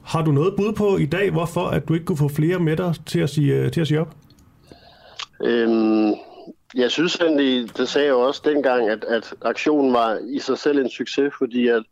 Har 0.03 0.21
du 0.21 0.31
noget 0.31 0.53
bud 0.57 0.73
på 0.73 0.97
i 0.97 1.05
dag, 1.05 1.31
hvorfor 1.31 1.65
at 1.65 1.87
du 1.87 1.93
ikke 1.93 2.05
kunne 2.05 2.17
få 2.17 2.27
flere 2.27 2.59
med 2.59 2.77
dig 2.77 2.93
til 3.05 3.19
at 3.19 3.29
sige, 3.29 3.55
øh, 3.55 3.71
til 3.71 3.81
at 3.81 3.87
sige 3.87 4.01
op? 4.01 4.15
Øhm, 5.43 6.13
jeg 6.75 6.91
synes 6.91 7.15
egentlig, 7.15 7.77
det 7.77 7.89
sagde 7.89 8.07
jeg 8.07 8.13
jo 8.13 8.19
også 8.19 8.41
dengang, 8.45 8.89
at, 8.89 9.03
at 9.03 9.33
aktionen 9.41 9.93
var 9.93 10.19
i 10.27 10.39
sig 10.39 10.57
selv 10.57 10.79
en 10.79 10.89
succes, 10.89 11.33
fordi 11.37 11.67
at 11.67 11.83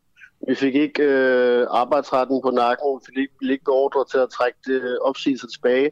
vi 0.48 0.56
fik 0.56 0.76
ikke 0.76 1.04
øh, 1.04 1.68
arbejdsretten 1.70 2.42
på 2.42 2.52
nakken, 2.52 2.88
vi 2.88 3.06
fik 3.06 3.18
ikke, 3.18 3.54
ikke 3.54 3.72
ordre 3.72 4.06
til 4.12 4.18
at 4.18 4.30
trække 4.30 4.58
det 4.66 5.00
opsigelser 5.00 5.48
tilbage. 5.48 5.92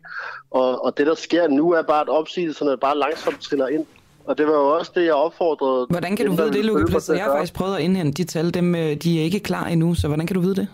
Og, 0.51 0.85
og 0.85 0.97
det, 0.97 1.07
der 1.07 1.15
sker 1.15 1.47
nu, 1.47 1.71
er 1.71 1.81
bare, 1.81 2.01
at 2.01 2.09
opsigelserne 2.09 2.77
bare 2.77 2.97
langsomt 2.97 3.41
triller 3.41 3.67
ind. 3.67 3.85
Og 4.25 4.37
det 4.37 4.47
var 4.47 4.53
jo 4.53 4.77
også 4.77 4.91
det, 4.95 5.05
jeg 5.05 5.13
opfordrede. 5.13 5.85
Hvordan 5.89 6.15
kan 6.15 6.25
du 6.25 6.31
vide 6.31 6.53
det, 6.53 6.65
Luke 6.65 6.85
Pladsen? 6.85 7.15
Jeg 7.15 7.23
har 7.23 7.35
faktisk 7.35 7.53
prøvet 7.53 7.75
at 7.75 7.81
indhente 7.81 8.23
de 8.23 8.27
tal. 8.27 8.53
Dem, 8.53 8.75
øh, 8.75 8.95
de 8.95 9.19
er 9.19 9.23
ikke 9.23 9.39
klar 9.39 9.65
endnu, 9.65 9.93
så 9.93 10.07
hvordan 10.07 10.27
kan 10.27 10.35
du 10.35 10.41
vide 10.41 10.55
det? 10.55 10.67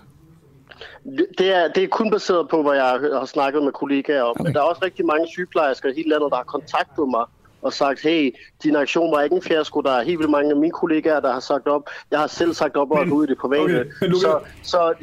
Det 1.37 1.55
er, 1.55 1.67
det 1.75 1.83
er 1.83 1.87
kun 1.87 2.11
baseret 2.11 2.49
på, 2.49 2.61
hvad 2.61 2.73
jeg 2.73 2.85
har 3.19 3.25
snakket 3.25 3.63
med 3.63 3.71
kollegaer 3.71 4.21
om. 4.21 4.29
Okay. 4.29 4.43
Men 4.43 4.53
der 4.53 4.59
er 4.59 4.63
også 4.63 4.81
rigtig 4.85 5.05
mange 5.05 5.27
sygeplejersker 5.27 5.89
i 5.89 5.93
hele 5.95 6.09
landet, 6.09 6.31
der 6.31 6.35
har 6.35 6.43
kontaktet 6.43 7.09
mig 7.09 7.25
og 7.67 7.73
sagt, 7.73 7.99
hey, 8.01 8.35
din 8.63 8.75
aktion 8.75 9.11
var 9.11 9.21
ikke 9.21 9.35
en 9.35 9.41
fiasko. 9.41 9.81
Der 9.81 9.91
er 9.91 10.03
helt 10.03 10.19
vildt 10.19 10.31
mange 10.31 10.51
af 10.51 10.57
mine 10.57 10.71
kollegaer, 10.71 11.19
der 11.19 11.33
har 11.33 11.39
sagt 11.39 11.67
op. 11.67 11.83
Jeg 12.11 12.19
har 12.19 12.27
selv 12.27 12.53
sagt 12.53 12.75
op 12.75 12.91
og 12.91 12.99
men, 12.99 13.13
ud 13.13 13.23
i 13.25 13.27
det 13.27 13.37
private. 13.37 13.79
Okay, 13.79 13.85
men 14.01 14.15
så, 14.15 14.39
så 14.63 14.93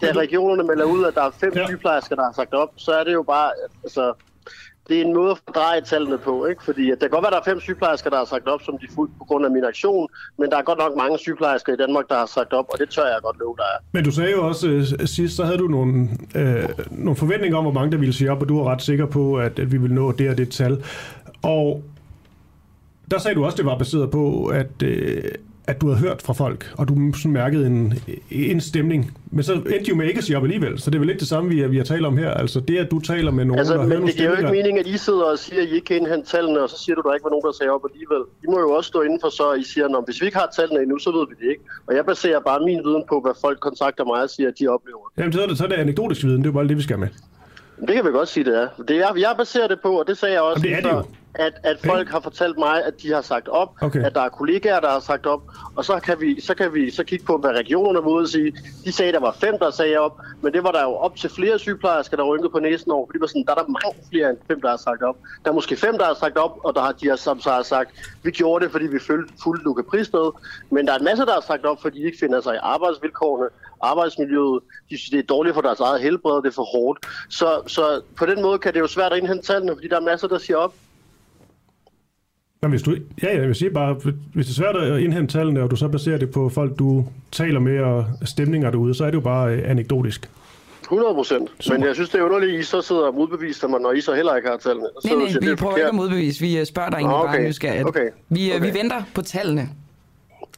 da 0.00 0.12
regionerne 0.12 0.62
melder 0.62 0.84
ud, 0.84 1.04
at 1.04 1.14
der 1.14 1.22
er 1.22 1.30
fem 1.30 1.52
ja. 1.56 1.66
sygeplejersker, 1.66 2.16
der 2.16 2.24
har 2.24 2.32
sagt 2.32 2.54
op, 2.54 2.70
så 2.76 2.92
er 2.92 3.04
det 3.04 3.12
jo 3.12 3.22
bare, 3.22 3.50
altså, 3.82 4.12
det 4.88 5.00
er 5.00 5.04
en 5.04 5.14
måde 5.14 5.30
at 5.30 5.38
fordreje 5.44 5.80
tallene 5.80 6.18
på, 6.18 6.46
ikke? 6.46 6.64
Fordi 6.64 6.90
at 6.90 7.00
det 7.00 7.00
kan 7.00 7.10
godt 7.10 7.22
være, 7.22 7.36
at 7.36 7.44
der 7.44 7.50
er 7.50 7.54
fem 7.54 7.60
sygeplejersker, 7.60 8.10
der 8.10 8.16
har 8.16 8.24
sagt 8.24 8.48
op, 8.48 8.62
som 8.62 8.78
de 8.78 8.86
fuldt 8.94 9.12
på 9.18 9.24
grund 9.24 9.44
af 9.44 9.50
min 9.50 9.64
aktion, 9.64 10.08
men 10.38 10.50
der 10.50 10.56
er 10.56 10.62
godt 10.62 10.78
nok 10.78 10.96
mange 10.96 11.18
sygeplejersker 11.18 11.72
i 11.72 11.76
Danmark, 11.76 12.08
der 12.08 12.14
har 12.14 12.26
sagt 12.26 12.52
op, 12.52 12.66
og 12.68 12.78
det 12.78 12.90
tør 12.90 13.06
jeg 13.06 13.18
godt 13.22 13.38
love, 13.38 13.56
der 13.56 13.62
er. 13.62 13.78
Men 13.92 14.04
du 14.04 14.10
sagde 14.10 14.30
jo 14.30 14.48
også 14.48 14.68
øh, 14.68 15.06
sidst, 15.06 15.36
så 15.36 15.44
havde 15.44 15.58
du 15.58 15.68
nogle, 15.68 16.08
øh, 16.34 16.68
nogle 16.90 17.16
forventninger 17.16 17.58
om, 17.58 17.64
hvor 17.64 17.72
mange 17.72 17.92
der 17.92 17.98
ville 17.98 18.14
sige 18.14 18.32
op, 18.32 18.42
og 18.42 18.48
du 18.48 18.58
var 18.58 18.72
ret 18.72 18.82
sikker 18.82 19.06
på, 19.06 19.38
at, 19.38 19.58
at 19.58 19.72
vi 19.72 19.76
ville 19.76 19.94
nå 19.94 20.12
det 20.12 20.30
og 20.30 20.38
det 20.38 20.50
tal. 20.50 20.84
Og 21.42 21.82
der 23.10 23.18
sagde 23.18 23.34
du 23.34 23.44
også, 23.44 23.56
det 23.56 23.66
var 23.66 23.78
baseret 23.78 24.10
på, 24.10 24.46
at, 24.46 24.82
øh, 24.82 25.22
at 25.66 25.80
du 25.80 25.86
havde 25.88 26.00
hørt 26.00 26.22
fra 26.22 26.32
folk, 26.32 26.72
og 26.78 26.88
du 26.88 27.12
sådan 27.12 27.32
mærkede 27.32 27.66
en, 27.66 27.94
en 28.30 28.60
stemning. 28.60 29.18
Men 29.30 29.42
så 29.44 29.52
endte 29.52 29.88
jo 29.88 29.94
med 29.94 30.06
ikke 30.06 30.18
at 30.18 30.24
sige 30.24 30.36
op 30.36 30.42
alligevel, 30.42 30.78
så 30.80 30.90
det 30.90 30.96
er 30.96 31.00
vel 31.00 31.08
ikke 31.08 31.20
det 31.20 31.28
samme, 31.28 31.50
vi, 31.50 31.66
vi 31.66 31.76
har 31.76 31.84
talt 31.84 32.06
om 32.06 32.16
her. 32.16 32.30
Altså 32.30 32.60
det, 32.60 32.78
at 32.78 32.90
du 32.90 33.00
taler 33.00 33.30
med 33.30 33.44
nogen, 33.44 33.58
altså, 33.58 33.74
der 33.74 33.86
men 33.86 34.06
det 34.06 34.14
giver 34.16 34.30
jo 34.30 34.36
ikke 34.36 34.50
mening, 34.50 34.78
at 34.78 34.86
I 34.86 34.96
sidder 34.96 35.24
og 35.24 35.38
siger, 35.38 35.62
at 35.62 35.68
I 35.68 35.74
ikke 35.74 35.84
kan 35.84 35.96
indhente 35.96 36.30
tallene, 36.30 36.60
og 36.60 36.70
så 36.70 36.78
siger 36.78 36.94
du, 36.94 37.00
at 37.00 37.04
der 37.04 37.14
ikke 37.14 37.24
var 37.24 37.30
nogen, 37.30 37.46
der 37.46 37.52
sagde 37.52 37.70
op 37.70 37.84
alligevel. 37.90 38.22
I 38.44 38.46
må 38.52 38.60
jo 38.60 38.70
også 38.70 38.88
stå 38.88 39.02
inden 39.02 39.20
for 39.20 39.28
så, 39.28 39.50
at 39.50 39.60
I 39.60 39.64
siger, 39.72 39.98
at 39.98 40.04
hvis 40.04 40.20
vi 40.20 40.26
ikke 40.26 40.38
har 40.38 40.50
tallene 40.56 40.82
endnu, 40.82 40.98
så 40.98 41.10
ved 41.16 41.26
vi 41.30 41.34
det 41.44 41.50
ikke. 41.52 41.64
Og 41.86 41.96
jeg 41.96 42.04
baserer 42.06 42.40
bare 42.40 42.60
min 42.68 42.80
viden 42.86 43.04
på, 43.08 43.20
hvad 43.24 43.34
folk 43.40 43.58
kontakter 43.60 44.04
mig 44.04 44.22
og 44.22 44.30
siger, 44.30 44.48
at 44.48 44.54
de 44.58 44.68
oplever. 44.68 45.04
Jamen, 45.18 45.32
så 45.32 45.42
er 45.42 45.46
det, 45.46 45.58
så 45.58 45.64
er 45.64 45.68
det 45.68 45.76
anekdotisk 45.76 46.24
viden, 46.24 46.42
det 46.42 46.48
er 46.48 46.52
bare 46.52 46.68
det, 46.68 46.76
vi 46.76 46.82
skal 46.82 46.98
med. 46.98 47.08
Det 47.88 47.94
kan 47.96 48.04
vi 48.04 48.10
godt 48.10 48.28
sige, 48.28 48.44
det 48.44 48.54
er. 48.62 48.68
Det 48.88 48.96
er 48.96 49.10
jeg 49.16 49.34
baserer 49.38 49.68
det 49.68 49.78
på, 49.82 49.90
og 50.00 50.04
det 50.06 50.18
sagde 50.18 50.34
jeg 50.34 50.42
også. 50.42 50.66
Jamen, 50.66 50.84
det 50.84 50.90
er 50.90 50.90
det 50.90 50.98
jo 50.98 51.23
at, 51.34 51.52
at 51.62 51.76
folk 51.84 52.08
har 52.08 52.20
fortalt 52.20 52.58
mig, 52.58 52.84
at 52.84 53.02
de 53.02 53.12
har 53.12 53.22
sagt 53.22 53.48
op, 53.48 53.76
okay. 53.80 54.04
at 54.04 54.14
der 54.14 54.20
er 54.20 54.28
kollegaer, 54.28 54.80
der 54.80 54.90
har 54.90 55.00
sagt 55.00 55.26
op, 55.26 55.42
og 55.76 55.84
så 55.84 56.00
kan 56.00 56.20
vi 56.20 56.40
så, 56.40 56.54
kan 56.54 56.74
vi 56.74 56.90
så 56.90 57.04
kigge 57.04 57.24
på, 57.24 57.36
hvad 57.36 57.50
regionerne 57.50 57.98
vil 57.98 58.12
ud 58.12 58.22
og 58.22 58.28
sige. 58.28 58.52
De 58.84 58.92
sagde, 58.92 59.08
at 59.08 59.14
der 59.14 59.20
var 59.20 59.36
fem, 59.40 59.58
der 59.58 59.70
sagde 59.70 59.96
op, 59.96 60.20
men 60.42 60.52
det 60.52 60.64
var 60.64 60.72
der 60.72 60.82
jo 60.82 60.94
op 60.94 61.16
til 61.16 61.30
flere 61.30 61.58
sygeplejersker, 61.58 62.16
der 62.16 62.24
rynkede 62.24 62.50
på 62.50 62.58
næsen 62.58 62.90
over, 62.90 63.06
fordi 63.06 63.20
var 63.20 63.26
sådan, 63.26 63.44
der 63.46 63.50
er 63.50 63.54
der 63.54 63.66
mange 63.66 64.08
flere 64.10 64.30
end 64.30 64.38
fem, 64.48 64.60
der 64.60 64.68
har 64.68 64.76
sagt 64.76 65.02
op. 65.02 65.16
Der 65.44 65.50
er 65.50 65.54
måske 65.54 65.76
fem, 65.76 65.98
der 65.98 66.04
har 66.04 66.14
sagt 66.14 66.36
op, 66.36 66.58
og 66.64 66.74
der 66.74 66.80
har 66.80 66.92
de 66.92 67.08
har, 67.08 67.16
som 67.16 67.40
så 67.40 67.50
har 67.50 67.62
sagt, 67.62 67.90
vi 68.22 68.30
gjorde 68.30 68.64
det, 68.64 68.72
fordi 68.72 68.86
vi 68.86 68.98
følte 68.98 69.34
fuldt 69.42 69.64
Luca 69.64 69.82
Pristed, 69.82 70.30
men 70.70 70.86
der 70.86 70.92
er 70.92 70.98
en 70.98 71.04
masse, 71.04 71.26
der 71.26 71.32
har 71.32 71.44
sagt 71.46 71.64
op, 71.64 71.82
fordi 71.82 71.98
de 71.98 72.04
ikke 72.04 72.18
finder 72.18 72.40
sig 72.40 72.54
i 72.54 72.58
arbejdsvilkårene, 72.62 73.48
arbejdsmiljøet, 73.82 74.62
de 74.90 74.98
synes, 74.98 75.10
det 75.10 75.18
er 75.18 75.22
dårligt 75.22 75.54
for 75.54 75.62
deres 75.62 75.80
eget 75.80 76.00
helbred, 76.00 76.42
det 76.42 76.46
er 76.46 76.52
for 76.52 76.64
hårdt. 76.64 76.98
Så, 77.28 77.62
så 77.66 78.02
på 78.16 78.26
den 78.26 78.42
måde 78.42 78.58
kan 78.58 78.74
det 78.74 78.80
jo 78.80 78.86
svært 78.86 79.12
at 79.12 79.18
indhente 79.18 79.46
tallene, 79.46 79.72
fordi 79.76 79.88
der 79.88 79.96
er 79.96 80.00
masser, 80.00 80.28
der 80.28 80.38
siger 80.38 80.56
op. 80.56 80.74
Men 82.68 82.70
hvis 82.70 82.82
du, 82.82 82.90
ja, 83.22 83.26
ja, 83.26 83.38
jeg 83.38 83.46
vil 83.48 83.54
sige 83.54 83.70
bare, 83.70 83.94
hvis 84.34 84.46
det 84.46 84.52
er 84.52 84.56
svært 84.56 84.76
at 84.76 85.00
indhente 85.00 85.38
tallene, 85.38 85.62
og 85.62 85.70
du 85.70 85.76
så 85.76 85.88
baserer 85.88 86.18
det 86.18 86.30
på 86.30 86.48
folk, 86.48 86.78
du 86.78 87.06
taler 87.32 87.60
med 87.60 87.80
og 87.80 88.06
stemninger 88.24 88.70
derude, 88.70 88.94
så 88.94 89.04
er 89.04 89.10
det 89.10 89.14
jo 89.14 89.20
bare 89.20 89.54
øh, 89.54 89.70
anekdotisk. 89.70 90.30
100 90.82 91.14
procent. 91.14 91.50
Men 91.70 91.84
jeg 91.84 91.94
synes, 91.94 92.10
det 92.10 92.20
er 92.20 92.24
underligt, 92.24 92.52
at 92.52 92.60
I 92.60 92.62
så 92.62 92.82
sidder 92.82 93.02
og 93.02 93.14
modbeviser 93.14 93.68
mig, 93.68 93.80
når 93.80 93.92
I 93.92 94.00
så 94.00 94.14
heller 94.14 94.36
ikke 94.36 94.48
har 94.48 94.56
tallene. 94.56 94.86
Så 95.02 95.08
nej, 95.08 95.16
nej, 95.16 95.26
vi 95.26 95.40
prøver 95.40 95.56
forkert. 95.56 95.76
ikke 95.78 95.88
at 95.88 95.94
modbevise. 95.94 96.40
Vi 96.40 96.58
øh, 96.58 96.66
spørger 96.66 96.90
dig 96.90 96.96
egentlig 96.96 97.16
okay. 97.16 97.36
bare 97.36 97.48
nysgerrigt. 97.48 97.88
Okay. 97.88 98.08
Vi, 98.28 98.50
øh, 98.50 98.56
okay. 98.56 98.66
vi 98.66 98.78
venter 98.78 99.02
på 99.14 99.22
tallene. 99.22 99.68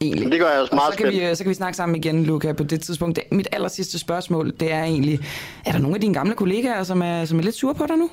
Egentlig. 0.01 0.31
Det 0.31 0.39
gør 0.39 0.49
jeg 0.49 0.61
også 0.61 0.75
meget 0.75 0.93
så 0.93 0.97
kan, 0.97 1.11
vi, 1.11 1.35
så 1.35 1.43
kan 1.43 1.49
vi 1.49 1.53
snakke 1.53 1.77
sammen 1.77 1.95
igen, 1.95 2.23
Luca, 2.23 2.53
på 2.53 2.63
det 2.63 2.81
tidspunkt. 2.81 3.15
Det, 3.15 3.23
mit 3.31 3.47
aller 3.51 3.67
sidste 3.67 3.99
spørgsmål, 3.99 4.53
det 4.59 4.73
er 4.73 4.83
egentlig, 4.83 5.19
er 5.65 5.71
der 5.71 5.79
nogle 5.79 5.95
af 5.95 6.01
dine 6.01 6.13
gamle 6.13 6.33
kollegaer, 6.33 6.83
som 6.83 7.01
er, 7.01 7.25
som 7.25 7.39
er 7.39 7.43
lidt 7.43 7.55
sure 7.55 7.75
på 7.75 7.85
dig 7.87 7.97
nu? 7.97 8.09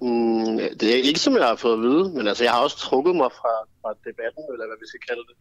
Mm, 0.00 0.56
det 0.80 0.82
er 0.82 1.02
ikke, 1.02 1.20
som 1.20 1.36
jeg 1.36 1.46
har 1.46 1.56
fået 1.56 1.72
at 1.72 1.80
vide, 1.80 2.10
men 2.14 2.28
altså, 2.28 2.44
jeg 2.44 2.52
har 2.52 2.62
også 2.62 2.76
trukket 2.76 3.16
mig 3.16 3.30
fra, 3.32 3.54
fra 3.82 3.90
debatten, 4.04 4.44
eller 4.52 4.66
hvad 4.66 4.76
vi 4.80 4.86
skal 4.88 5.00
kalde 5.08 5.22
det. 5.28 5.36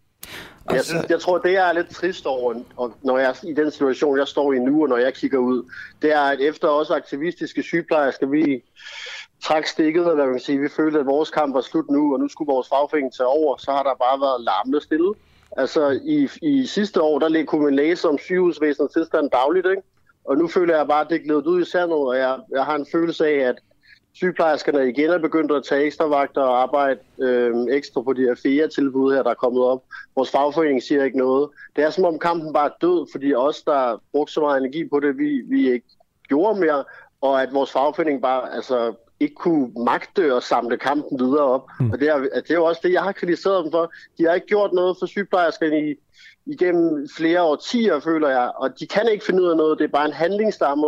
Jeg, 0.71 0.85
synes, 0.85 1.05
jeg 1.09 1.19
tror, 1.21 1.37
det 1.37 1.53
jeg 1.53 1.69
er 1.69 1.73
lidt 1.73 1.89
trist 1.89 2.25
over, 2.25 2.61
og 2.77 2.93
når 3.01 3.17
jeg 3.17 3.35
i 3.43 3.53
den 3.53 3.71
situation, 3.71 4.17
jeg 4.17 4.27
står 4.27 4.53
i 4.53 4.59
nu, 4.59 4.81
og 4.83 4.89
når 4.89 4.97
jeg 4.97 5.13
kigger 5.13 5.37
ud, 5.37 5.63
det 6.01 6.13
er, 6.13 6.21
at 6.21 6.39
efter 6.41 6.67
også 6.67 6.93
aktivistiske 6.93 7.63
sygeplejersker, 7.63 8.27
vi 8.27 8.63
træk 9.43 9.65
stikket, 9.65 10.05
og 10.05 10.15
hvad 10.15 10.25
man 10.25 10.33
kan 10.33 10.41
sige, 10.41 10.59
vi 10.59 10.69
følte, 10.69 10.99
at 10.99 11.05
vores 11.05 11.29
kamp 11.29 11.53
var 11.53 11.61
slut 11.61 11.89
nu, 11.89 12.13
og 12.13 12.19
nu 12.19 12.27
skulle 12.27 12.53
vores 12.53 12.69
fagforening 12.69 13.13
tage 13.13 13.27
over, 13.27 13.57
så 13.57 13.71
har 13.71 13.83
der 13.83 13.95
bare 13.95 14.21
været 14.21 14.41
larmende 14.41 14.81
stille. 14.81 15.13
Altså, 15.57 15.99
i, 16.05 16.29
i 16.41 16.65
sidste 16.65 17.01
år, 17.01 17.19
der 17.19 17.45
kunne 17.45 17.63
man 17.63 17.75
læse 17.75 18.07
om 18.07 18.17
sygehusvæsenets 18.17 18.93
tilstand 18.93 19.29
dagligt, 19.29 19.67
ikke? 19.69 19.81
Og 20.25 20.37
nu 20.37 20.47
føler 20.47 20.77
jeg 20.77 20.87
bare, 20.87 21.01
at 21.01 21.09
det 21.09 21.15
er 21.15 21.25
glædet 21.25 21.47
ud 21.47 21.61
i 21.61 21.65
sandet, 21.65 21.97
og 21.97 22.17
jeg, 22.17 22.39
jeg 22.51 22.65
har 22.65 22.75
en 22.75 22.87
følelse 22.91 23.27
af, 23.27 23.49
at 23.49 23.55
sygeplejerskerne 24.19 24.89
igen 24.89 25.09
er 25.09 25.17
begyndt 25.17 25.51
at 25.51 25.63
tage 25.63 25.83
ekstra 25.83 26.05
vagter 26.05 26.41
og 26.41 26.61
arbejde 26.61 26.99
øh, 27.21 27.55
ekstra 27.69 28.01
på 28.01 28.13
de 28.13 28.21
her 28.21 28.35
fire 28.35 28.67
tilbud 28.67 29.13
her, 29.13 29.23
der 29.23 29.29
er 29.29 29.43
kommet 29.45 29.63
op. 29.63 29.83
Vores 30.15 30.31
fagforening 30.31 30.83
siger 30.83 31.03
ikke 31.03 31.17
noget. 31.17 31.49
Det 31.75 31.83
er 31.83 31.89
som 31.89 32.05
om 32.05 32.19
kampen 32.19 32.53
bare 32.53 32.69
er 32.69 32.73
død, 32.81 33.07
fordi 33.11 33.33
os, 33.33 33.61
der 33.61 34.01
brugt 34.11 34.31
så 34.31 34.41
meget 34.41 34.57
energi 34.57 34.87
på 34.87 34.99
det, 34.99 35.17
vi, 35.17 35.41
vi 35.49 35.71
ikke 35.71 35.87
gjorde 36.27 36.59
mere, 36.59 36.83
og 37.21 37.41
at 37.41 37.53
vores 37.53 37.71
fagforening 37.71 38.21
bare 38.21 38.55
altså, 38.55 38.93
ikke 39.19 39.35
kunne 39.35 39.71
magte 39.85 40.33
og 40.35 40.43
samle 40.43 40.77
kampen 40.77 41.19
videre 41.19 41.43
op. 41.43 41.65
Mm. 41.79 41.91
Og 41.91 41.99
det 41.99 42.09
er, 42.09 42.17
det 42.17 42.51
er 42.51 42.55
jo 42.55 42.65
også 42.65 42.81
det, 42.83 42.93
jeg 42.93 43.03
har 43.03 43.11
kritiseret 43.11 43.63
dem 43.63 43.71
for. 43.71 43.91
De 44.17 44.23
har 44.23 44.33
ikke 44.33 44.47
gjort 44.47 44.73
noget 44.73 44.97
for 44.99 45.05
sygeplejerskerne 45.05 45.89
i, 45.89 45.95
igennem 46.45 47.07
flere 47.17 47.41
årtier, 47.41 47.99
føler 47.99 48.29
jeg, 48.29 48.51
og 48.55 48.79
de 48.79 48.87
kan 48.87 49.09
ikke 49.11 49.25
finde 49.25 49.43
ud 49.43 49.49
af 49.49 49.57
noget. 49.57 49.79
Det 49.79 49.85
er 49.85 49.97
bare 49.99 50.05
en 50.05 50.13
handlingsstamme 50.13 50.87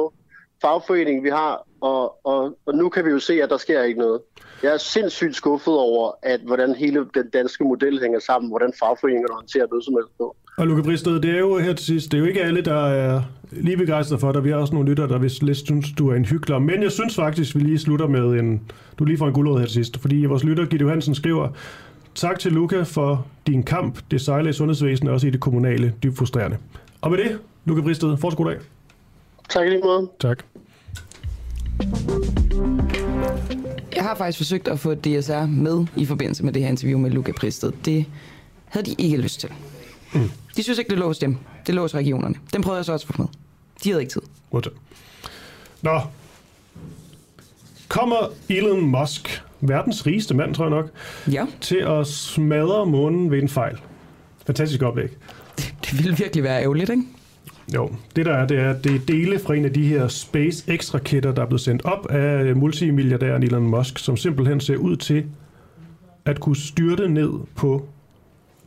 fagforening, 0.61 1.23
vi 1.23 1.30
har, 1.30 1.68
og, 1.81 2.26
og, 2.26 2.57
og 2.65 2.76
nu 2.76 2.90
kan 2.90 3.06
vi 3.06 3.10
jo 3.10 3.19
se, 3.19 3.34
at 3.44 3.49
der 3.49 3.57
sker 3.57 3.84
ikke 3.84 3.99
noget. 3.99 4.22
Jeg 4.64 4.73
er 4.73 4.77
sindssygt 4.77 5.36
skuffet 5.36 5.73
over, 5.73 6.11
at 6.23 6.40
hvordan 6.45 6.76
hele 6.76 7.06
den 7.14 7.30
danske 7.30 7.64
model 7.64 7.99
hænger 8.02 8.19
sammen, 8.19 8.49
hvordan 8.49 8.73
fagforeningerne 8.80 9.34
håndterer 9.34 9.68
noget 9.69 9.86
som 9.86 9.94
helst 9.94 10.18
på. 10.18 10.36
Og 10.57 10.68
Luca 10.68 10.81
Bristød, 10.81 11.22
det 11.22 11.31
er 11.36 11.40
jo 11.40 11.57
her 11.57 11.73
til 11.73 11.86
sidst, 11.86 12.11
det 12.11 12.18
er 12.18 12.22
jo 12.22 12.27
ikke 12.27 12.41
alle, 12.41 12.61
der 12.61 12.86
er 12.86 13.22
lige 13.52 13.77
begejstret 13.77 14.19
for 14.19 14.31
dig. 14.31 14.44
Vi 14.44 14.49
har 14.49 14.57
også 14.57 14.73
nogle 14.73 14.90
lytter, 14.90 15.07
der 15.07 15.18
vist 15.18 15.44
lidt 15.44 15.57
synes, 15.57 15.86
du 15.98 16.10
er 16.10 16.15
en 16.15 16.26
hyggelig. 16.26 16.61
Men 16.61 16.84
jeg 16.84 16.91
synes 16.91 17.15
faktisk, 17.15 17.56
vi 17.56 17.60
lige 17.60 17.80
slutter 17.80 18.07
med 18.07 18.40
en... 18.40 18.72
Du 18.99 19.06
lige 19.06 19.18
får 19.18 19.27
en 19.27 19.34
guldråd 19.34 19.60
her 19.60 19.65
til 19.65 19.73
sidst. 19.73 19.98
Fordi 20.02 20.26
vores 20.26 20.44
lytter, 20.44 20.65
Gitte 20.65 20.84
Johansen, 20.84 21.15
skriver, 21.15 21.49
Tak 22.15 22.40
til 22.40 22.52
Luca 22.52 22.81
for 22.81 23.26
din 23.48 23.64
kamp. 23.64 23.99
Det 24.11 24.22
sejler 24.22 24.49
i 24.49 24.53
sundhedsvæsenet, 24.53 25.14
også 25.14 25.27
i 25.27 25.30
det 25.30 25.40
kommunale, 25.40 25.94
dybt 26.03 26.18
frustrerende. 26.18 26.57
Og 27.02 27.11
med 27.11 27.18
det, 27.18 27.40
Luca 27.65 27.81
Bristød, 27.81 28.18
fortsat 28.18 28.38
god 28.38 28.45
dag. 28.45 28.57
Tak 29.49 29.67
i 29.67 29.69
lige 29.69 29.81
måde. 29.81 30.09
Tak. 30.19 30.43
Jeg 33.95 34.03
har 34.03 34.15
faktisk 34.15 34.38
forsøgt 34.38 34.67
at 34.67 34.80
få 34.80 34.93
DSR 34.93 35.45
med 35.45 35.85
i 35.95 36.05
forbindelse 36.05 36.43
med 36.43 36.53
det 36.53 36.61
her 36.61 36.69
interview 36.69 36.99
med 36.99 37.11
Luca 37.11 37.31
Pristed. 37.31 37.71
Det 37.85 38.05
havde 38.65 38.85
de 38.85 38.95
ikke 38.97 39.17
lyst 39.17 39.39
til. 39.39 39.49
Mm. 40.13 40.31
De 40.57 40.63
synes 40.63 40.80
ikke, 40.80 40.89
det 40.89 40.97
lå 40.97 41.07
hos 41.07 41.17
dem. 41.17 41.38
Det 41.67 41.76
lå 41.76 41.81
hos 41.81 41.95
regionerne. 41.95 42.35
Den 42.53 42.61
prøvede 42.61 42.77
jeg 42.77 42.85
så 42.85 42.93
også 42.93 43.05
at 43.09 43.15
få 43.15 43.21
med. 43.21 43.30
De 43.84 43.89
havde 43.89 44.01
ikke 44.01 44.13
tid. 44.13 44.21
Modtaget. 44.51 44.77
Nå. 45.81 46.01
Kommer 47.88 48.17
Elon 48.49 48.81
Musk, 48.81 49.43
verdens 49.61 50.05
rigeste 50.05 50.34
mand, 50.34 50.55
tror 50.55 50.63
jeg 50.65 50.69
nok, 50.69 50.89
ja. 51.31 51.45
til 51.61 51.77
at 51.77 52.07
smadre 52.07 52.85
månen 52.85 53.31
ved 53.31 53.41
en 53.41 53.49
fejl? 53.49 53.77
Fantastisk 54.45 54.81
oplæg. 54.81 55.09
Det, 55.57 55.73
det 55.85 55.97
ville 55.97 56.17
virkelig 56.17 56.43
være 56.43 56.61
ærgerligt, 56.61 56.89
ikke? 56.89 57.03
Jo, 57.75 57.91
det 58.15 58.25
der 58.25 58.33
er, 58.33 58.47
det 58.47 58.59
er, 58.59 58.73
det 58.73 58.95
er 58.95 58.99
dele 59.07 59.39
fra 59.39 59.55
en 59.55 59.65
af 59.65 59.73
de 59.73 59.87
her 59.87 60.07
SpaceX-raketter, 60.07 61.31
der 61.31 61.41
er 61.41 61.45
blevet 61.45 61.61
sendt 61.61 61.85
op 61.85 62.05
af 62.09 62.55
multimilliardæren 62.55 63.43
Elon 63.43 63.67
Musk, 63.67 63.99
som 63.99 64.17
simpelthen 64.17 64.59
ser 64.59 64.77
ud 64.77 64.95
til 64.95 65.25
at 66.25 66.39
kunne 66.39 66.55
styrte 66.55 67.09
ned 67.09 67.29
på 67.55 67.87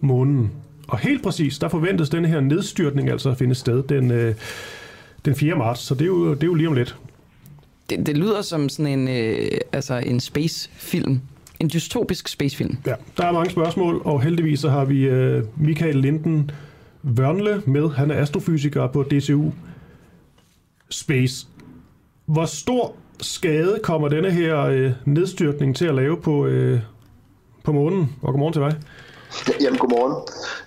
månen. 0.00 0.50
Og 0.88 0.98
helt 0.98 1.22
præcis, 1.22 1.58
der 1.58 1.68
forventes 1.68 2.10
den 2.10 2.24
her 2.24 2.40
nedstyrtning 2.40 3.10
altså 3.10 3.30
at 3.30 3.38
finde 3.38 3.54
sted 3.54 3.82
den, 3.82 4.10
øh, 4.10 4.34
den 5.24 5.34
4. 5.34 5.54
marts, 5.54 5.80
så 5.80 5.94
det 5.94 6.02
er 6.02 6.06
jo, 6.06 6.34
det 6.34 6.42
er 6.42 6.46
jo 6.46 6.54
lige 6.54 6.68
om 6.68 6.74
lidt. 6.74 6.96
Det, 7.90 8.06
det 8.06 8.16
lyder 8.16 8.42
som 8.42 8.68
sådan 8.68 8.98
en, 8.98 9.08
øh, 9.08 9.50
altså 9.72 9.94
en 10.06 10.20
space-film. 10.20 11.20
En 11.60 11.70
dystopisk 11.72 12.28
space-film. 12.28 12.76
Ja, 12.86 12.94
der 13.16 13.26
er 13.26 13.32
mange 13.32 13.50
spørgsmål, 13.50 14.02
og 14.04 14.22
heldigvis 14.22 14.60
så 14.60 14.70
har 14.70 14.84
vi 14.84 15.04
øh, 15.04 15.44
Michael 15.56 15.96
Linden 15.96 16.50
Vørnle 17.02 17.62
med. 17.66 17.88
Han 17.90 18.10
er 18.10 18.20
astrofysiker 18.22 18.86
på 18.86 19.02
DCU 19.02 19.50
Space. 20.90 21.46
Hvor 22.26 22.44
stor 22.44 22.94
skade 23.20 23.80
kommer 23.82 24.08
denne 24.08 24.30
her 24.30 24.60
øh, 24.60 24.92
nedstyrtning 25.04 25.76
til 25.76 25.84
at 25.84 25.94
lave 25.94 26.20
på, 26.20 26.46
øh, 26.46 26.80
på 27.64 27.72
månen? 27.72 28.16
Og 28.22 28.32
godmorgen 28.32 28.52
til 28.52 28.62
dig. 28.62 28.76
Jamen, 29.60 29.78
godmorgen. 29.78 30.14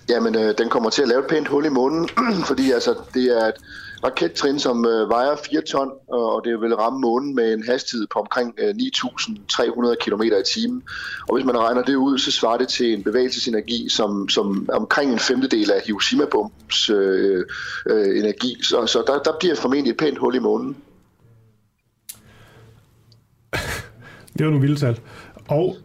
Jamen, 0.09 0.35
øh, 0.35 0.53
den 0.57 0.69
kommer 0.69 0.89
til 0.89 1.01
at 1.01 1.07
lave 1.07 1.19
et 1.19 1.27
pænt 1.29 1.47
hul 1.47 1.65
i 1.65 1.69
månen, 1.69 2.09
fordi 2.49 2.71
altså, 2.71 2.95
det 3.13 3.23
er 3.23 3.47
et 3.47 3.55
rakettrin, 4.03 4.59
som 4.59 4.85
øh, 4.85 5.09
vejer 5.09 5.35
4 5.49 5.61
ton, 5.61 5.91
og 6.07 6.41
det 6.45 6.61
vil 6.61 6.76
ramme 6.76 6.99
månen 6.99 7.35
med 7.35 7.53
en 7.53 7.63
hastighed 7.63 8.07
på 8.13 8.19
omkring 8.19 8.53
øh, 8.57 8.69
9.300 8.69 9.95
km 9.95 10.22
i 10.22 10.43
timen. 10.53 10.84
Og 11.27 11.35
hvis 11.35 11.45
man 11.45 11.57
regner 11.57 11.84
det 11.84 11.95
ud, 11.95 12.17
så 12.17 12.31
svarer 12.31 12.57
det 12.57 12.67
til 12.67 12.93
en 12.93 13.03
bevægelsesenergi, 13.03 13.89
som, 13.89 14.30
som 14.30 14.69
omkring 14.73 15.11
en 15.11 15.19
femtedel 15.19 15.72
af 15.72 15.81
Hiroshima-bombens 15.85 16.89
øh, 16.89 17.45
øh, 17.89 18.19
energi. 18.19 18.57
Så, 18.63 18.85
så 18.85 19.03
der, 19.07 19.19
der 19.19 19.38
bliver 19.39 19.55
formentlig 19.55 19.91
et 19.91 19.97
pænt 19.97 20.17
hul 20.17 20.35
i 20.35 20.39
månen. 20.39 20.77
Det 24.38 24.45
var 24.45 24.51
nogle 24.51 24.61
vilde 24.61 24.80
tal. 24.80 24.99
Og 25.47 25.76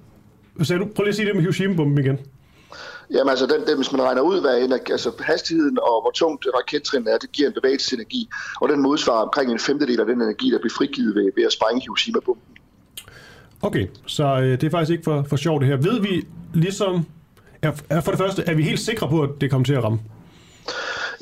så 0.63 0.75
du, 0.75 0.85
prøv 0.85 1.05
lige 1.05 1.09
at 1.09 1.17
sige 1.17 1.27
det 1.27 1.35
med 1.35 1.43
Hiroshima-bomben 1.43 1.99
igen. 1.99 2.19
Jamen 3.13 3.31
altså, 3.31 3.47
den, 3.47 3.67
den, 3.67 3.77
hvis 3.77 3.93
man 3.93 4.03
regner 4.03 4.23
ud, 4.23 4.41
hvad 4.41 4.63
en, 4.63 4.73
altså 4.73 5.11
hastigheden 5.21 5.79
og 5.79 6.03
hvor 6.03 6.11
tungt 6.15 6.47
rakettrin 6.59 7.09
er, 7.09 7.19
det 7.19 7.33
giver 7.33 7.49
en 7.49 7.55
bevægelsesenergi, 7.55 8.29
og 8.61 8.69
den 8.69 8.83
modsvarer 8.83 9.23
omkring 9.23 9.53
en 9.53 9.59
femtedel 9.59 10.01
af 10.01 10.07
den 10.07 10.23
energi, 10.23 10.51
der 10.51 10.59
bliver 10.59 10.75
frigivet 10.77 11.15
ved, 11.15 11.31
ved 11.37 11.45
at 11.45 11.53
sprænge 11.53 11.81
Hiroshima-bomben. 11.81 12.57
Okay, 13.63 13.87
så 14.07 14.25
øh, 14.25 14.61
det 14.61 14.65
er 14.65 14.71
faktisk 14.71 14.91
ikke 14.93 15.05
for, 15.05 15.25
for 15.29 15.37
sjovt 15.37 15.61
det 15.61 15.69
her. 15.69 15.77
Ved 15.77 16.01
vi 16.01 16.27
ligesom, 16.55 17.07
er, 17.63 17.73
er 17.91 18.01
for 18.01 18.11
det 18.11 18.19
første, 18.19 18.43
er 18.47 18.55
vi 18.55 18.63
helt 18.63 18.81
sikre 18.81 19.09
på, 19.09 19.23
at 19.23 19.31
det 19.41 19.51
kommer 19.51 19.65
til 19.65 19.75
at 19.75 19.85
ramme? 19.85 20.01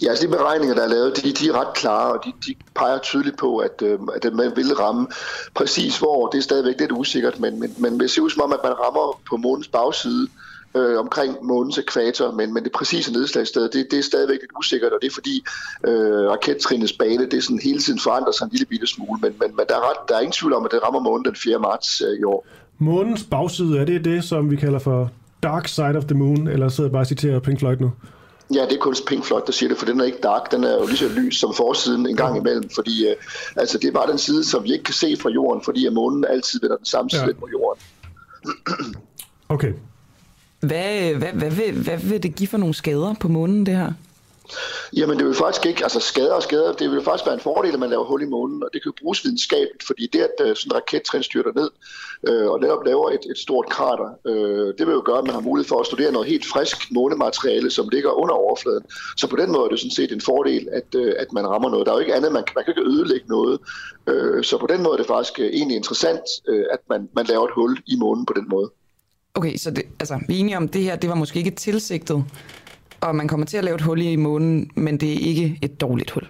Ja, 0.02 0.08
altså 0.08 0.26
de 0.26 0.30
beregninger, 0.30 0.74
der 0.74 0.82
er 0.82 0.88
lavet, 0.88 1.16
de, 1.16 1.32
de 1.32 1.48
er 1.48 1.60
ret 1.60 1.74
klare, 1.74 2.12
og 2.12 2.24
de, 2.24 2.32
de 2.46 2.54
peger 2.74 2.98
tydeligt 2.98 3.38
på, 3.38 3.56
at, 3.56 3.82
øh, 3.82 3.98
at 4.22 4.34
man 4.34 4.52
vil 4.56 4.74
ramme 4.74 5.06
præcis 5.54 5.98
hvor. 5.98 6.28
Det 6.28 6.38
er 6.38 6.42
stadigvæk 6.42 6.80
lidt 6.80 6.92
usikkert, 6.92 7.40
men, 7.40 7.60
men, 7.60 7.74
men 7.78 8.00
det 8.00 8.10
ser 8.10 8.22
ud 8.22 8.30
som 8.30 8.42
om, 8.42 8.52
at 8.52 8.60
man 8.64 8.72
rammer 8.72 9.20
på 9.30 9.36
månens 9.36 9.68
bagside, 9.68 10.22
øh, 10.22 10.47
omkring 10.74 11.36
månens 11.42 11.78
ekvator, 11.78 12.30
men, 12.30 12.54
men 12.54 12.64
det 12.64 12.72
præcise 12.72 13.12
nedslagssted, 13.12 13.68
det, 13.68 13.86
det 13.90 13.98
er 13.98 14.02
stadigvæk 14.02 14.38
lidt 14.40 14.50
usikkert, 14.58 14.92
og 14.92 14.98
det 15.02 15.08
er 15.08 15.14
fordi 15.14 15.44
øh, 15.86 16.30
rakettrinets 16.30 16.92
bane, 16.92 17.24
det 17.24 17.34
er 17.34 17.40
sådan 17.40 17.60
hele 17.64 17.78
tiden 17.78 18.00
forandrer 18.00 18.32
sig 18.32 18.44
en 18.44 18.50
lille 18.52 18.66
bitte 18.66 18.86
smule, 18.86 19.20
men, 19.22 19.32
men, 19.40 19.56
men 19.56 19.66
der, 19.68 19.74
er 19.74 19.90
ret, 19.90 20.08
der 20.08 20.14
er 20.14 20.20
ingen 20.20 20.32
tvivl 20.32 20.52
om, 20.52 20.64
at 20.64 20.70
det 20.70 20.82
rammer 20.82 21.00
månen 21.00 21.24
den 21.24 21.36
4. 21.36 21.58
marts 21.58 22.00
øh, 22.00 22.20
i 22.20 22.24
år. 22.24 22.46
Månens 22.78 23.24
bagside, 23.24 23.78
er 23.78 23.84
det 23.84 24.04
det, 24.04 24.24
som 24.24 24.50
vi 24.50 24.56
kalder 24.56 24.78
for 24.78 25.10
dark 25.42 25.68
side 25.68 25.96
of 25.96 26.04
the 26.04 26.14
moon, 26.14 26.48
eller 26.48 26.68
sidder 26.68 26.88
jeg 26.88 26.92
bare 26.92 27.02
og 27.02 27.06
citerer 27.06 27.40
Pink 27.40 27.58
Floyd 27.58 27.76
nu? 27.80 27.90
Ja, 28.54 28.62
det 28.62 28.72
er 28.72 28.80
kun 28.80 28.94
Pink 29.06 29.24
Floyd, 29.24 29.42
der 29.46 29.52
siger 29.52 29.68
det, 29.68 29.78
for 29.78 29.86
den 29.86 30.00
er 30.00 30.04
ikke 30.04 30.18
dark. 30.22 30.50
Den 30.52 30.64
er 30.64 30.74
jo 30.74 30.86
lige 30.86 30.96
så 30.96 31.08
lys 31.08 31.36
som 31.36 31.54
forsiden 31.56 32.06
en 32.06 32.16
gang 32.16 32.36
imellem, 32.36 32.70
fordi 32.74 33.08
øh, 33.08 33.16
altså, 33.56 33.78
det 33.78 33.88
er 33.88 33.92
bare 33.92 34.10
den 34.10 34.18
side, 34.18 34.44
som 34.44 34.64
vi 34.64 34.72
ikke 34.72 34.84
kan 34.84 34.94
se 34.94 35.16
fra 35.22 35.30
jorden, 35.30 35.62
fordi 35.64 35.86
at 35.86 35.92
månen 35.92 36.24
altid 36.28 36.60
vender 36.60 36.76
den 36.76 36.86
samme 36.86 37.10
side 37.10 37.24
ja. 37.26 37.32
på 37.32 37.48
jorden. 37.52 37.82
okay. 39.48 39.72
Hvad, 40.60 41.14
hvad, 41.14 41.32
hvad, 41.32 41.50
hvad, 41.50 41.72
hvad 41.72 41.98
vil 41.98 42.22
det 42.22 42.34
give 42.34 42.48
for 42.48 42.58
nogle 42.58 42.74
skader 42.74 43.14
på 43.20 43.28
månen, 43.28 43.66
det 43.66 43.76
her? 43.76 43.92
Jamen 44.96 45.18
det 45.18 45.26
vil 45.26 45.34
faktisk 45.34 45.66
ikke, 45.66 45.82
altså 45.82 46.00
skader 46.00 46.32
og 46.32 46.42
skader, 46.42 46.72
det 46.72 46.90
vil 46.90 47.02
faktisk 47.02 47.26
være 47.26 47.34
en 47.34 47.40
fordel, 47.40 47.72
at 47.72 47.80
man 47.80 47.90
laver 47.90 48.04
hul 48.04 48.22
i 48.22 48.26
månen, 48.26 48.62
og 48.62 48.68
det 48.72 48.82
kan 48.82 48.92
jo 48.92 48.94
bruges 49.00 49.24
videnskabeligt, 49.24 49.86
fordi 49.86 50.06
det, 50.12 50.20
at 50.20 50.46
øh, 50.46 50.56
sådan 50.56 50.70
en 50.70 50.76
rakettrin 50.76 51.22
styrter 51.22 51.52
ned, 51.54 51.70
øh, 52.28 52.50
og 52.50 52.60
netop 52.60 52.84
laver 52.84 53.10
et, 53.10 53.20
et 53.30 53.38
stort 53.38 53.66
krater, 53.68 54.10
øh, 54.24 54.74
det 54.78 54.86
vil 54.86 54.92
jo 54.92 55.02
gøre, 55.04 55.18
at 55.18 55.24
man 55.24 55.34
har 55.34 55.40
mulighed 55.40 55.68
for 55.68 55.80
at 55.80 55.86
studere 55.86 56.12
noget 56.12 56.28
helt 56.28 56.46
frisk 56.46 56.76
månemateriale, 56.90 57.70
som 57.70 57.88
ligger 57.88 58.10
under 58.10 58.34
overfladen. 58.34 58.84
Så 59.16 59.26
på 59.26 59.36
den 59.36 59.52
måde 59.52 59.64
er 59.64 59.68
det 59.68 59.78
sådan 59.78 59.98
set 60.00 60.12
en 60.12 60.20
fordel, 60.20 60.68
at, 60.72 60.94
øh, 60.94 61.14
at 61.18 61.32
man 61.32 61.46
rammer 61.46 61.70
noget. 61.70 61.86
Der 61.86 61.92
er 61.92 61.96
jo 61.96 62.00
ikke 62.00 62.14
andet, 62.14 62.32
man, 62.32 62.44
man 62.54 62.64
kan 62.64 62.74
ikke 62.76 62.90
ødelægge 62.90 63.26
noget. 63.28 63.58
Øh, 64.06 64.44
så 64.44 64.58
på 64.58 64.66
den 64.66 64.82
måde 64.82 64.92
er 64.92 64.96
det 64.96 65.06
faktisk 65.06 65.40
øh, 65.40 65.46
egentlig 65.46 65.76
interessant, 65.76 66.24
øh, 66.48 66.64
at 66.70 66.80
man, 66.88 67.08
man 67.12 67.26
laver 67.26 67.44
et 67.44 67.54
hul 67.54 67.78
i 67.86 67.96
månen 67.96 68.26
på 68.26 68.32
den 68.32 68.46
måde. 68.48 68.70
Okay, 69.38 69.56
så 69.56 69.70
det, 69.70 69.82
altså, 70.00 70.20
vi 70.28 70.34
er 70.34 70.38
enige 70.38 70.56
om, 70.56 70.68
det 70.68 70.82
her 70.82 70.96
det 70.96 71.10
var 71.10 71.16
måske 71.16 71.38
ikke 71.38 71.50
tilsigtet, 71.50 72.24
og 73.00 73.16
man 73.16 73.28
kommer 73.28 73.46
til 73.46 73.56
at 73.56 73.64
lave 73.64 73.74
et 73.74 73.80
hul 73.80 74.02
i 74.02 74.16
månen, 74.16 74.70
men 74.74 75.00
det 75.00 75.12
er 75.12 75.18
ikke 75.28 75.58
et 75.62 75.80
dårligt 75.80 76.10
hul. 76.10 76.26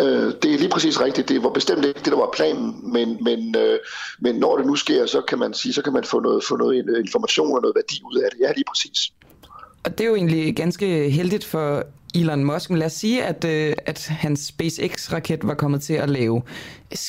Øh, 0.00 0.32
det 0.42 0.54
er 0.54 0.58
lige 0.58 0.68
præcis 0.68 1.00
rigtigt. 1.00 1.28
Det 1.28 1.42
var 1.42 1.50
bestemt 1.50 1.84
ikke 1.84 2.00
det, 2.00 2.12
der 2.12 2.16
var 2.16 2.30
planen, 2.36 2.92
men, 2.92 3.18
men, 3.24 3.54
øh, 3.58 3.78
men 4.20 4.34
når 4.34 4.56
det 4.56 4.66
nu 4.66 4.76
sker, 4.76 5.06
så 5.06 5.20
kan 5.28 5.38
man 5.38 5.54
sige, 5.54 5.72
så 5.72 5.82
kan 5.82 5.92
man 5.92 6.04
få 6.04 6.20
noget, 6.20 6.44
få 6.48 6.56
noget 6.56 7.04
information 7.04 7.56
og 7.56 7.62
noget 7.62 7.74
værdi 7.74 8.00
ud 8.04 8.16
af 8.16 8.30
det. 8.30 8.40
Ja, 8.40 8.52
lige 8.52 8.64
præcis. 8.68 9.12
Og 9.84 9.98
det 9.98 10.04
er 10.04 10.08
jo 10.08 10.14
egentlig 10.14 10.56
ganske 10.56 11.10
heldigt 11.10 11.44
for 11.44 11.84
Elon 12.14 12.44
Musk. 12.44 12.70
Men 12.70 12.78
lad 12.78 12.86
os 12.86 12.92
sige, 12.92 13.24
at, 13.24 13.44
øh, 13.44 13.74
at 13.86 14.06
hans 14.06 14.40
SpaceX-raket 14.40 15.46
var 15.46 15.54
kommet 15.54 15.82
til 15.82 15.94
at 15.94 16.10
lave 16.10 16.42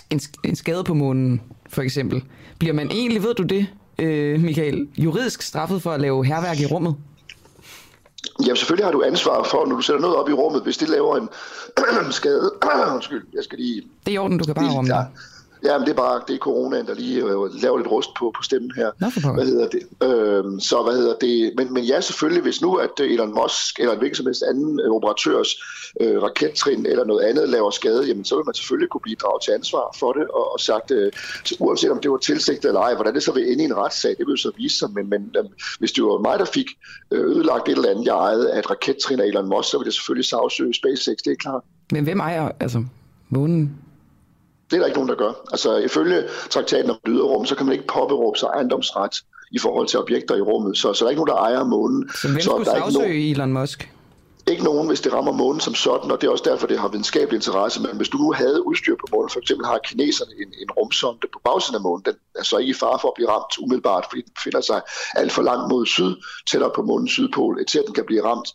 en, 0.10 0.22
en 0.44 0.56
skade 0.56 0.84
på 0.84 0.94
månen, 0.94 1.42
for 1.70 1.82
eksempel. 1.82 2.24
Bliver 2.60 2.74
man 2.74 2.92
egentlig, 2.92 3.24
ved 3.24 3.34
du 3.34 3.44
det, 3.44 3.68
øh, 4.02 4.42
Michael, 4.42 4.88
juridisk 4.98 5.42
straffet 5.42 5.82
for 5.82 5.92
at 5.92 6.02
lave 6.02 6.26
herværk 6.26 6.60
i 6.60 6.66
rummet? 6.66 6.96
Jamen 8.46 8.56
selvfølgelig 8.56 8.86
har 8.86 8.92
du 8.92 9.04
ansvar 9.04 9.44
for, 9.44 9.66
når 9.66 9.76
du 9.76 9.82
sætter 9.82 10.02
noget 10.02 10.16
op 10.18 10.30
i 10.30 10.34
rummet, 10.34 10.64
hvis 10.64 10.78
det 10.78 10.90
laver 10.90 11.18
en 11.18 11.30
skade. 12.20 12.52
Undskyld, 12.96 13.24
jeg 13.34 13.44
skal 13.44 13.60
lige... 13.60 13.82
Det 14.06 14.12
er 14.12 14.16
i 14.16 14.18
orden, 14.18 14.38
du 14.38 14.46
kan 14.46 14.56
bare 14.56 14.72
rumme. 14.72 14.94
Ja, 15.64 15.78
men 15.78 15.86
det 15.86 15.92
er 15.92 15.98
bare 15.98 16.22
det 16.28 16.34
er 16.34 16.38
coronaen, 16.38 16.86
der 16.86 16.94
lige 16.94 17.18
øh, 17.22 17.62
laver 17.64 17.78
lidt 17.78 17.92
rust 17.92 18.10
på, 18.20 18.32
på 18.38 18.44
stemmen 18.44 18.72
her. 18.76 18.92
Hvad 19.34 19.46
hedder 19.46 19.68
det? 19.68 19.84
Øhm, 20.04 20.60
så 20.60 20.84
hvad 20.84 20.94
hedder 20.94 21.16
det? 21.22 21.54
Men, 21.58 21.74
men 21.74 21.84
ja, 21.84 22.02
selvfølgelig, 22.02 22.44
hvis 22.44 22.62
nu 22.62 22.76
at 22.76 23.00
Elon 23.00 23.34
Musk 23.34 23.80
eller 23.80 23.94
en 23.94 24.00
hvilken 24.00 24.16
som 24.16 24.26
helst 24.26 24.44
anden 24.50 24.80
øh, 24.80 24.92
operatørs 24.92 25.50
øh, 26.02 26.24
rakettrin 26.24 26.86
eller 26.86 27.06
noget 27.06 27.24
andet 27.26 27.50
laver 27.50 27.72
skade, 27.72 28.04
jamen 28.08 28.26
så 28.26 28.36
vil 28.36 28.46
man 28.46 28.54
selvfølgelig 28.54 28.90
kunne 28.90 29.02
blive 29.02 29.16
draget 29.16 29.42
til 29.42 29.52
ansvar 29.52 29.96
for 30.00 30.14
det, 30.14 30.28
og, 30.28 30.54
og 30.54 30.60
sagt, 30.60 30.92
øh, 30.92 31.12
uanset 31.60 31.92
om 31.92 32.00
det 32.00 32.12
var 32.12 32.18
tilsigtet 32.18 32.66
eller 32.66 32.82
ej, 32.82 32.96
hvordan 32.96 33.14
det 33.14 33.24
så 33.24 33.32
vil 33.32 33.52
ende 33.52 33.64
i 33.64 33.66
en 33.66 33.78
retssag, 33.78 34.16
det 34.18 34.28
vil 34.28 34.38
så 34.38 34.52
vise 34.58 34.78
sig, 34.78 34.90
men, 34.94 35.10
men 35.10 35.36
øh, 35.38 35.46
hvis 35.80 35.92
det 35.92 36.04
var 36.04 36.18
mig, 36.18 36.40
der 36.40 36.46
fik 36.46 36.68
øh, 37.12 37.26
ødelagt 37.26 37.70
et 37.70 37.76
eller 37.76 37.90
andet, 37.90 38.06
jeg 38.06 38.16
ejede 38.16 38.54
af 38.54 38.60
et 38.60 38.70
rakettrin 38.70 39.20
af 39.20 39.26
Elon 39.26 39.50
Musk, 39.50 39.70
så 39.70 39.78
vil 39.78 39.86
det 39.86 39.94
selvfølgelig 39.94 40.26
sagsøge 40.26 40.74
SpaceX, 40.74 41.18
det 41.26 41.32
er 41.32 41.36
klart. 41.36 41.64
Men 41.92 42.04
hvem 42.04 42.20
ejer, 42.20 42.52
altså 42.60 42.84
månen? 43.30 43.78
Det 44.72 44.78
er 44.78 44.80
der 44.80 44.86
ikke 44.86 44.98
nogen, 44.98 45.10
der 45.10 45.16
gør. 45.16 45.34
Altså 45.52 45.78
ifølge 45.78 46.24
traktaten 46.50 46.90
om 46.92 46.98
yderrum, 47.08 47.46
så 47.46 47.56
kan 47.56 47.66
man 47.66 47.74
ikke 47.74 47.88
påberåbe 47.88 48.40
sig 48.40 48.48
ejendomsret 48.48 49.16
i 49.52 49.60
forhold 49.60 49.88
til 49.88 50.00
objekter 50.00 50.36
i 50.36 50.42
rummet. 50.42 50.78
Så, 50.78 50.94
så 50.94 51.06
der 51.06 51.08
er 51.08 51.10
ikke 51.10 51.26
nogen, 51.26 51.38
der 51.38 51.44
ejer 51.44 51.64
månen. 51.64 52.10
Så 52.22 52.28
hvem 52.28 52.40
så 52.40 52.50
skulle 52.50 52.66
der 52.66 52.72
sagsøge 52.72 53.08
nogen... 53.08 53.32
Elon 53.32 53.54
Musk? 53.54 53.92
Ikke 54.52 54.64
nogen, 54.64 54.88
hvis 54.88 55.02
det 55.02 55.14
rammer 55.14 55.32
månen 55.32 55.62
som 55.68 55.76
sådan, 55.76 56.12
og 56.12 56.18
det 56.22 56.28
er 56.28 56.32
også 56.32 56.48
derfor, 56.52 56.68
det 56.68 56.80
har 56.80 56.88
videnskabelig 56.88 57.38
interesse. 57.38 57.82
Men 57.82 57.96
hvis 58.00 58.10
du 58.10 58.34
havde 58.34 58.68
udstyr 58.68 58.96
på 59.04 59.08
månen, 59.12 59.30
for 59.34 59.40
eksempel 59.40 59.66
har 59.66 59.80
kineserne 59.90 60.34
en, 60.44 60.52
en 60.64 60.72
rumsonde 60.78 61.28
på 61.34 61.40
bagsiden 61.48 61.76
af 61.76 61.84
månen, 61.88 62.04
den 62.06 62.16
er 62.40 62.44
så 62.44 62.58
ikke 62.58 62.70
i 62.70 62.80
fare 62.84 62.98
for 63.02 63.08
at 63.08 63.18
blive 63.18 63.30
ramt 63.34 63.54
umiddelbart, 63.64 64.06
fordi 64.10 64.22
den 64.28 64.34
befinder 64.38 64.62
sig 64.62 64.80
alt 65.22 65.32
for 65.32 65.44
langt 65.50 65.66
mod 65.72 65.86
syd, 65.86 66.12
tættere 66.50 66.72
på 66.76 66.82
månens 66.82 67.12
sydpol, 67.12 67.54
et 67.62 67.72
den 67.88 67.94
kan 67.94 68.06
blive 68.10 68.24
ramt. 68.30 68.50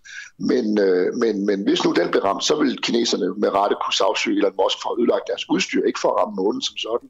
Men, 0.51 0.65
øh, 0.87 1.07
men, 1.23 1.35
men 1.49 1.59
hvis 1.67 1.85
nu 1.85 1.91
den 2.01 2.09
bliver 2.11 2.25
ramt, 2.29 2.45
så 2.45 2.55
vil 2.63 2.73
kineserne 2.87 3.27
med 3.43 3.51
rette 3.59 3.77
kunne 3.83 3.97
sagsøge 4.01 4.39
Elon 4.41 4.57
Musk 4.63 4.77
for 4.83 4.89
at 4.93 4.99
ødelægge 5.01 5.27
deres 5.31 5.45
udstyr, 5.55 5.83
ikke 5.89 6.01
for 6.03 6.11
at 6.13 6.17
ramme 6.21 6.35
månen 6.43 6.63
som 6.69 6.77
sådan. 6.87 7.09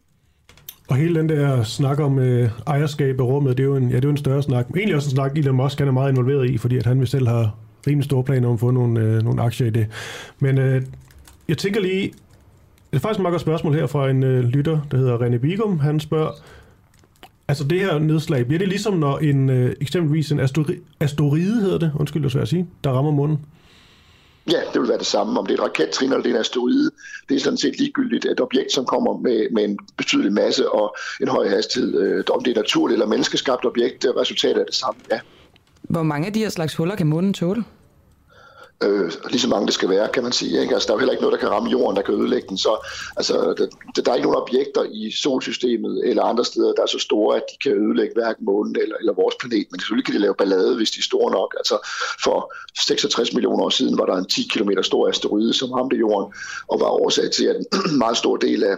Og 0.90 0.96
hele 0.96 1.14
den 1.20 1.28
der 1.28 1.62
snak 1.62 1.98
om 2.00 2.18
øh, 2.18 2.50
ejerskab 2.66 3.20
af 3.20 3.24
rummet, 3.24 3.56
det 3.56 3.62
er, 3.62 3.68
jo 3.72 3.76
en, 3.76 3.88
ja, 3.90 3.96
det 3.96 4.04
er 4.04 4.08
jo 4.08 4.16
en 4.18 4.24
større 4.26 4.42
snak. 4.42 4.64
Men 4.70 4.78
egentlig 4.78 4.96
også 4.96 5.10
en 5.10 5.16
snak, 5.16 5.38
Elon 5.38 5.56
Musk 5.56 5.78
han 5.78 5.88
er 5.88 5.92
meget 5.92 6.10
involveret 6.10 6.50
i, 6.50 6.58
fordi 6.58 6.76
at 6.76 6.86
han 6.86 7.00
vil 7.00 7.08
selv 7.08 7.28
have 7.28 7.50
rimelig 7.86 8.04
store 8.04 8.24
planer 8.24 8.48
om 8.48 8.54
at 8.54 8.60
få 8.60 8.70
nogle, 8.70 9.00
øh, 9.00 9.22
nogle 9.22 9.42
aktier 9.42 9.66
i 9.66 9.70
det. 9.70 9.86
Men 10.38 10.58
øh, 10.58 10.82
jeg 11.48 11.58
tænker 11.58 11.80
lige, 11.80 12.12
det 12.90 12.96
er 12.96 12.98
faktisk 12.98 13.18
et 13.18 13.22
meget 13.22 13.32
godt 13.32 13.42
spørgsmål 13.42 13.74
her 13.74 13.86
fra 13.86 14.10
en 14.10 14.22
øh, 14.22 14.44
lytter, 14.44 14.80
der 14.90 14.96
hedder 14.96 15.18
René 15.18 15.36
Bigum. 15.36 15.78
Han 15.78 16.00
spørger, 16.00 16.30
altså 17.48 17.64
det 17.64 17.80
her 17.80 17.98
nedslag, 17.98 18.46
bliver 18.46 18.58
det 18.58 18.68
ligesom 18.68 18.94
når 18.94 19.18
en, 19.18 19.50
øh, 19.50 19.74
eksempelvis 19.80 20.32
en 20.32 20.40
astori- 20.40 20.80
asteroide 21.00 21.60
hedder 21.60 21.78
det, 21.78 21.92
undskyld, 21.98 22.22
det 22.22 22.28
er 22.28 22.32
svært 22.32 22.42
at 22.42 22.48
sige, 22.48 22.68
der 22.84 22.90
rammer 22.90 23.10
månen? 23.10 23.38
Ja, 24.50 24.60
det 24.72 24.80
vil 24.80 24.88
være 24.88 24.98
det 24.98 25.06
samme. 25.06 25.40
Om 25.40 25.46
det 25.46 25.58
er 25.58 25.62
et 25.62 25.64
rakettrin 25.64 26.12
eller 26.12 26.22
det 26.22 26.30
er 26.30 26.34
en 26.34 26.40
asteroide, 26.40 26.90
det 27.28 27.34
er 27.34 27.40
sådan 27.40 27.56
set 27.56 27.78
ligegyldigt. 27.78 28.24
Et 28.24 28.40
objekt, 28.40 28.72
som 28.72 28.84
kommer 28.84 29.18
med, 29.18 29.46
med 29.52 29.64
en 29.64 29.78
betydelig 29.96 30.32
masse 30.32 30.72
og 30.72 30.96
en 31.20 31.28
høj 31.28 31.48
hastighed, 31.48 32.00
øh, 32.00 32.24
om 32.30 32.42
det 32.44 32.50
er 32.50 32.60
naturligt 32.60 32.96
eller 32.96 33.06
menneskeskabt 33.06 33.64
objekt, 33.64 34.06
resultatet 34.16 34.60
er 34.60 34.64
det 34.64 34.74
samme, 34.74 35.00
ja. 35.10 35.20
Hvor 35.88 36.02
mange 36.02 36.26
af 36.26 36.32
de 36.32 36.40
her 36.40 36.48
slags 36.48 36.74
huller 36.74 36.96
kan 36.96 37.06
månen 37.06 37.34
tåle? 37.34 37.64
øh, 38.82 39.12
lige 39.30 39.40
så 39.40 39.48
mange 39.48 39.66
det 39.66 39.74
skal 39.74 39.88
være, 39.88 40.08
kan 40.08 40.22
man 40.22 40.32
sige. 40.32 40.60
Ikke? 40.60 40.74
Altså, 40.74 40.86
der 40.86 40.92
er 40.92 40.96
jo 40.96 40.98
heller 40.98 41.12
ikke 41.12 41.22
noget, 41.22 41.32
der 41.32 41.46
kan 41.46 41.50
ramme 41.50 41.70
jorden, 41.70 41.96
der 41.96 42.02
kan 42.02 42.14
ødelægge 42.14 42.48
den. 42.48 42.58
Så 42.58 42.86
altså, 43.16 43.34
der, 43.58 44.02
der 44.02 44.10
er 44.10 44.14
ikke 44.14 44.28
nogen 44.28 44.42
objekter 44.42 44.82
i 44.92 45.10
solsystemet 45.10 46.08
eller 46.08 46.22
andre 46.22 46.44
steder, 46.44 46.72
der 46.72 46.82
er 46.82 46.86
så 46.86 46.98
store, 46.98 47.36
at 47.36 47.42
de 47.52 47.68
kan 47.68 47.72
ødelægge 47.84 48.14
hverken 48.14 48.44
månen 48.44 48.76
eller, 48.82 48.96
eller 49.00 49.12
vores 49.12 49.34
planet. 49.40 49.66
Men 49.70 49.80
selvfølgelig 49.80 50.06
kan 50.06 50.14
de 50.14 50.20
lave 50.20 50.34
ballade, 50.34 50.76
hvis 50.76 50.90
de 50.90 50.98
er 50.98 51.02
store 51.02 51.30
nok. 51.32 51.54
Altså, 51.58 51.76
for 52.24 52.54
66 52.78 53.32
millioner 53.32 53.64
år 53.64 53.68
siden 53.68 53.98
var 53.98 54.06
der 54.06 54.16
en 54.16 54.26
10 54.26 54.48
km 54.52 54.70
stor 54.82 55.08
asteroide, 55.08 55.54
som 55.54 55.72
ramte 55.72 55.96
jorden, 55.96 56.32
og 56.68 56.80
var 56.80 56.86
årsag 56.86 57.30
til, 57.30 57.44
at 57.44 57.56
en 57.56 57.98
meget 58.04 58.16
stor 58.16 58.36
del 58.36 58.64
af 58.64 58.76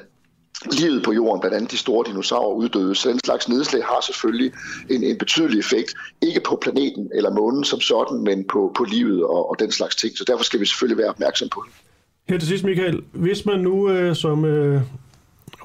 livet 0.73 1.03
på 1.03 1.13
jorden, 1.13 1.41
blandt 1.41 1.57
andet 1.57 1.71
de 1.71 1.77
store 1.77 2.05
dinosaurer, 2.09 2.55
uddøde. 2.55 2.95
Så 2.95 3.09
den 3.09 3.21
slags 3.25 3.49
nedslag 3.49 3.85
har 3.85 4.01
selvfølgelig 4.01 4.53
en, 4.91 5.05
en 5.05 5.19
betydelig 5.19 5.59
effekt, 5.59 5.95
ikke 6.23 6.41
på 6.41 6.59
planeten 6.63 7.11
eller 7.15 7.31
månen 7.31 7.65
som 7.65 7.81
sådan, 7.81 8.19
men 8.19 8.45
på, 8.45 8.73
på 8.77 8.85
livet 8.85 9.25
og, 9.25 9.51
og 9.51 9.57
den 9.59 9.73
slags 9.73 9.97
ting. 9.97 10.19
Så 10.19 10.25
derfor 10.25 10.45
skal 10.45 10.61
vi 10.61 10.67
selvfølgelig 10.67 10.99
være 10.99 11.09
opmærksom 11.09 11.49
på 11.49 11.65
det. 11.67 11.75
Her 12.29 12.39
til 12.39 12.49
sidst, 12.49 12.65
Michael. 12.65 13.03
Hvis 13.13 13.47
man 13.47 13.61
nu 13.61 13.91
øh, 13.91 14.17
som 14.17 14.45
øh, 14.45 14.83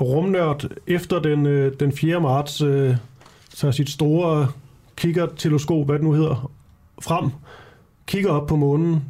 rumnørd 0.01 0.65
efter 0.87 1.19
den, 1.19 1.45
øh, 1.45 1.73
den 1.79 1.91
4. 1.91 2.21
marts 2.21 2.61
øh, 2.61 2.95
tager 3.55 3.71
sit 3.71 3.89
store 3.89 4.47
kikkerteleskop, 4.95 5.85
hvad 5.85 5.95
det 5.95 6.03
nu 6.03 6.13
hedder, 6.13 6.51
frem, 7.01 7.29
kigger 8.07 8.31
op 8.31 8.47
på 8.47 8.55
månen, 8.55 9.03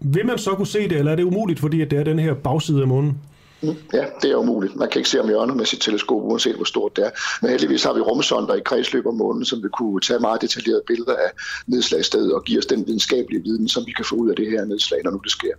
vil 0.00 0.26
man 0.26 0.38
så 0.38 0.54
kunne 0.54 0.66
se 0.66 0.88
det, 0.88 0.98
eller 0.98 1.12
er 1.12 1.16
det 1.16 1.22
umuligt, 1.22 1.60
fordi 1.60 1.80
at 1.80 1.90
det 1.90 1.98
er 1.98 2.04
den 2.04 2.18
her 2.18 2.34
bagside 2.34 2.80
af 2.80 2.88
månen? 2.88 3.18
Mm, 3.62 3.76
ja, 3.92 4.04
det 4.22 4.30
er 4.30 4.36
umuligt. 4.36 4.76
Man 4.76 4.88
kan 4.88 4.98
ikke 4.98 5.10
se 5.10 5.20
om 5.20 5.28
hjørnet 5.28 5.56
med 5.56 5.64
sit 5.64 5.80
teleskop, 5.80 6.22
uanset 6.22 6.56
hvor 6.56 6.64
stort 6.64 6.96
det 6.96 7.06
er. 7.06 7.10
Men 7.42 7.50
heldigvis 7.50 7.84
har 7.84 7.92
vi 7.92 8.00
rumsonder 8.00 8.54
i 8.54 8.60
kredsløb 8.64 9.06
om 9.06 9.14
månen, 9.14 9.44
som 9.44 9.62
vil 9.62 9.70
kunne 9.70 10.00
tage 10.00 10.20
meget 10.20 10.42
detaljerede 10.42 10.82
billeder 10.86 11.16
af 11.16 11.30
nedslagsstedet 11.66 12.34
og 12.34 12.44
give 12.44 12.58
os 12.58 12.66
den 12.66 12.86
videnskabelige 12.86 13.42
viden, 13.42 13.68
som 13.68 13.86
vi 13.86 13.92
kan 13.92 14.04
få 14.04 14.14
ud 14.14 14.30
af 14.30 14.36
det 14.36 14.50
her 14.50 14.64
nedslag, 14.64 15.00
når 15.04 15.10
nu 15.10 15.20
det 15.24 15.32
sker. 15.32 15.52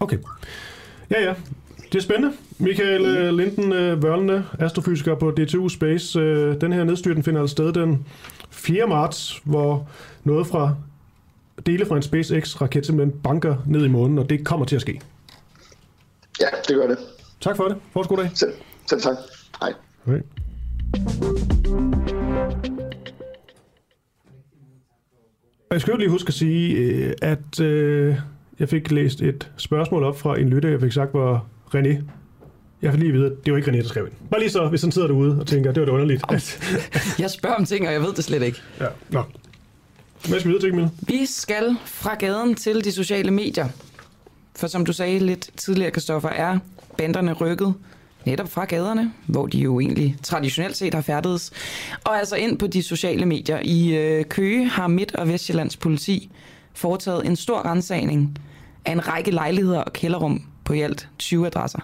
Okay. 0.00 0.18
Ja, 1.10 1.22
ja. 1.22 1.34
Det 1.92 1.98
er 1.98 2.02
spændende. 2.02 2.36
Michael 2.58 3.30
mm. 3.30 3.36
Linden 3.36 3.72
øh, 3.72 4.02
Vørlende, 4.02 4.44
astrofysiker 4.58 5.14
på 5.14 5.30
DTU 5.30 5.68
Space. 5.68 6.18
Øh, 6.18 6.60
den 6.60 6.72
her 6.72 6.84
nedstyrten 6.84 7.22
finder 7.22 7.40
altså 7.40 7.52
sted 7.52 7.72
den 7.72 8.06
4. 8.50 8.86
marts, 8.86 9.40
hvor 9.44 9.88
noget 10.24 10.46
fra 10.46 10.74
dele 11.66 11.86
fra 11.86 11.96
en 11.96 12.02
SpaceX-raket 12.02 12.86
simpelthen 12.86 13.20
banker 13.20 13.56
ned 13.66 13.84
i 13.84 13.88
månen, 13.88 14.18
og 14.18 14.30
det 14.30 14.44
kommer 14.44 14.66
til 14.66 14.76
at 14.76 14.82
ske. 14.82 15.00
Ja, 16.40 16.46
det 16.68 16.76
gør 16.76 16.86
det. 16.86 16.98
Tak 17.40 17.56
for 17.56 17.64
det. 17.64 17.76
Fortsat 17.92 18.08
god 18.08 18.18
dag. 18.18 18.30
Selv, 18.34 18.52
selv 18.86 19.00
tak. 19.00 19.16
Hej. 19.60 19.72
Okay. 20.06 20.20
Jeg 25.70 25.80
skal 25.80 25.92
jo 25.92 25.96
lige 25.96 26.10
huske 26.10 26.28
at 26.28 26.34
sige, 26.34 26.76
øh, 26.76 27.12
at 27.22 27.60
øh, 27.60 28.16
jeg 28.58 28.68
fik 28.68 28.90
læst 28.90 29.22
et 29.22 29.50
spørgsmål 29.56 30.04
op 30.04 30.18
fra 30.18 30.38
en 30.38 30.48
lytter, 30.48 30.68
jeg 30.68 30.80
fik 30.80 30.92
sagt 30.92 31.14
var 31.14 31.46
René. 31.74 32.02
Jeg 32.82 32.92
fik 32.92 33.00
lige 33.00 33.12
vide, 33.12 33.26
at 33.26 33.32
det 33.44 33.52
var 33.52 33.58
ikke 33.58 33.70
René, 33.70 33.76
der 33.76 33.88
skrev 33.88 34.06
ind. 34.06 34.14
Bare 34.30 34.40
lige 34.40 34.50
så, 34.50 34.68
hvis 34.68 34.82
han 34.82 34.92
sidder 34.92 35.08
derude 35.08 35.40
og 35.40 35.46
tænker, 35.46 35.72
det 35.72 35.80
var 35.80 35.84
det 35.84 35.92
underligt. 35.92 36.22
At... 36.28 36.60
jeg 37.18 37.30
spørger 37.30 37.56
om 37.56 37.64
ting, 37.64 37.86
og 37.86 37.92
jeg 37.92 38.02
ved 38.02 38.12
det 38.12 38.24
slet 38.24 38.42
ikke. 38.42 38.62
Ja, 38.80 38.86
nå. 39.10 39.22
Hvad 40.28 40.40
skal 40.40 40.52
vi 40.52 40.58
videre 40.58 40.88
til, 40.88 40.90
Vi 41.08 41.26
skal 41.26 41.76
fra 41.84 42.14
gaden 42.14 42.54
til 42.54 42.84
de 42.84 42.92
sociale 42.92 43.30
medier. 43.30 43.68
For 44.56 44.66
som 44.66 44.86
du 44.86 44.92
sagde 44.92 45.18
lidt 45.18 45.50
tidligere, 45.56 45.90
Kristoffer, 45.90 46.28
er 46.28 46.58
banderne 46.98 47.32
rykket 47.32 47.74
netop 48.26 48.48
fra 48.48 48.64
gaderne, 48.64 49.12
hvor 49.26 49.46
de 49.46 49.58
jo 49.58 49.80
egentlig 49.80 50.16
traditionelt 50.22 50.76
set 50.76 50.94
har 50.94 51.00
færdedes, 51.00 51.52
og 52.04 52.18
altså 52.18 52.36
ind 52.36 52.58
på 52.58 52.66
de 52.66 52.82
sociale 52.82 53.26
medier. 53.26 53.60
I 53.62 53.96
øh, 53.96 54.24
Køge 54.24 54.68
har 54.68 54.86
Midt- 54.88 55.14
og 55.14 55.28
Vestjyllands 55.28 55.76
politi 55.76 56.30
foretaget 56.74 57.26
en 57.26 57.36
stor 57.36 57.66
rensagning 57.66 58.38
af 58.84 58.92
en 58.92 59.08
række 59.08 59.30
lejligheder 59.30 59.80
og 59.80 59.92
kælderrum 59.92 60.42
på 60.64 60.72
i 60.72 60.80
alt 60.80 61.08
20 61.18 61.46
adresser. 61.46 61.78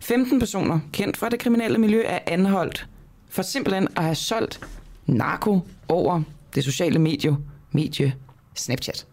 15 0.00 0.38
personer, 0.38 0.80
kendt 0.92 1.16
fra 1.16 1.28
det 1.28 1.38
kriminelle 1.38 1.78
miljø, 1.78 2.02
er 2.06 2.18
anholdt 2.26 2.86
for 3.28 3.42
simpelthen 3.42 3.88
at 3.96 4.02
have 4.02 4.14
solgt 4.14 4.60
narko 5.06 5.60
over 5.88 6.22
det 6.54 6.64
sociale 6.64 6.98
medie, 6.98 7.36
medie 7.72 8.14
Snapchat. 8.54 9.06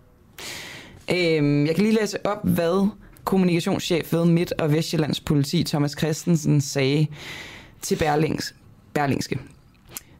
Øhm, 1.11 1.65
jeg 1.65 1.75
kan 1.75 1.83
lige 1.83 1.99
læse 1.99 2.25
op, 2.25 2.47
hvad 2.47 2.87
kommunikationschef 3.23 4.13
ved 4.13 4.25
Midt- 4.25 4.53
og 4.59 4.71
Vestjyllands 4.71 5.19
politi, 5.19 5.63
Thomas 5.63 5.91
Christensen, 5.97 6.61
sagde 6.61 7.07
til 7.81 7.95
Berlings, 7.95 8.55
Berlingske. 8.93 9.39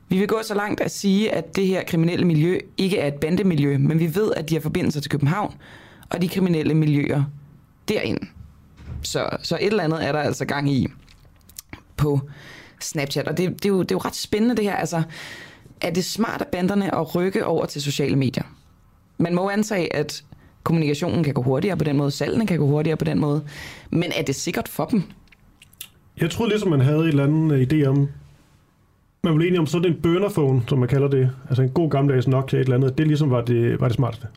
Vi 0.09 0.17
vil 0.17 0.27
gå 0.27 0.39
så 0.43 0.53
langt 0.53 0.81
at 0.81 0.91
sige, 0.91 1.31
at 1.31 1.55
det 1.55 1.67
her 1.67 1.83
kriminelle 1.83 2.25
miljø 2.25 2.59
ikke 2.77 2.97
er 2.97 3.07
et 3.07 3.13
bandemiljø, 3.13 3.77
men 3.77 3.99
vi 3.99 4.15
ved, 4.15 4.33
at 4.37 4.49
de 4.49 4.55
har 4.55 4.61
forbindelser 4.61 5.01
til 5.01 5.11
København 5.11 5.55
og 6.09 6.21
de 6.21 6.29
kriminelle 6.29 6.73
miljøer 6.73 7.23
derind. 7.87 8.19
Så, 9.03 9.29
så 9.43 9.55
et 9.55 9.67
eller 9.67 9.83
andet 9.83 10.05
er 10.07 10.11
der 10.11 10.19
altså 10.19 10.45
gang 10.45 10.71
i 10.71 10.87
på 11.97 12.19
Snapchat. 12.79 13.27
Og 13.27 13.37
det, 13.37 13.49
det, 13.49 13.65
er, 13.65 13.69
jo, 13.69 13.81
det 13.81 13.91
er 13.91 13.95
jo 13.95 13.99
ret 13.99 14.15
spændende 14.15 14.55
det 14.55 14.63
her. 14.63 14.75
Altså, 14.75 15.03
er 15.81 15.89
det 15.89 16.05
smart 16.05 16.41
af 16.41 16.47
banderne 16.47 16.95
at 16.95 17.15
rykke 17.15 17.45
over 17.45 17.65
til 17.65 17.81
sociale 17.81 18.15
medier? 18.15 18.43
Man 19.17 19.35
må 19.35 19.49
antage, 19.49 19.95
at 19.95 20.23
kommunikationen 20.63 21.23
kan 21.23 21.33
gå 21.33 21.41
hurtigere 21.41 21.77
på 21.77 21.83
den 21.83 21.97
måde, 21.97 22.11
salgene 22.11 22.47
kan 22.47 22.57
gå 22.59 22.65
hurtigere 22.65 22.97
på 22.97 23.05
den 23.05 23.19
måde. 23.19 23.41
Men 23.89 24.11
er 24.15 24.21
det 24.21 24.35
sikkert 24.35 24.67
for 24.67 24.85
dem? 24.85 25.03
Jeg 26.21 26.31
troede 26.31 26.49
ligesom, 26.49 26.69
man 26.69 26.81
havde 26.81 26.99
en 26.99 27.07
eller 27.07 27.23
anden 27.23 27.51
øh, 27.51 27.67
idé 27.71 27.85
om, 27.85 28.09
man 29.23 29.37
var 29.37 29.45
enig 29.45 29.59
om 29.59 29.67
sådan 29.67 29.91
en 29.91 30.01
burnerphone, 30.01 30.61
som 30.67 30.79
man 30.79 30.89
kalder 30.89 31.07
det, 31.07 31.29
altså 31.49 31.63
en 31.63 31.69
god 31.69 31.89
gammeldags 31.89 32.27
Nokia 32.27 32.59
et 32.59 32.63
eller 32.63 32.75
andet, 32.75 32.97
det 32.97 33.07
ligesom 33.07 33.29
var 33.29 33.41
det, 33.41 33.81
var 33.81 33.87
det 33.87 33.95
smarteste. 33.95 34.27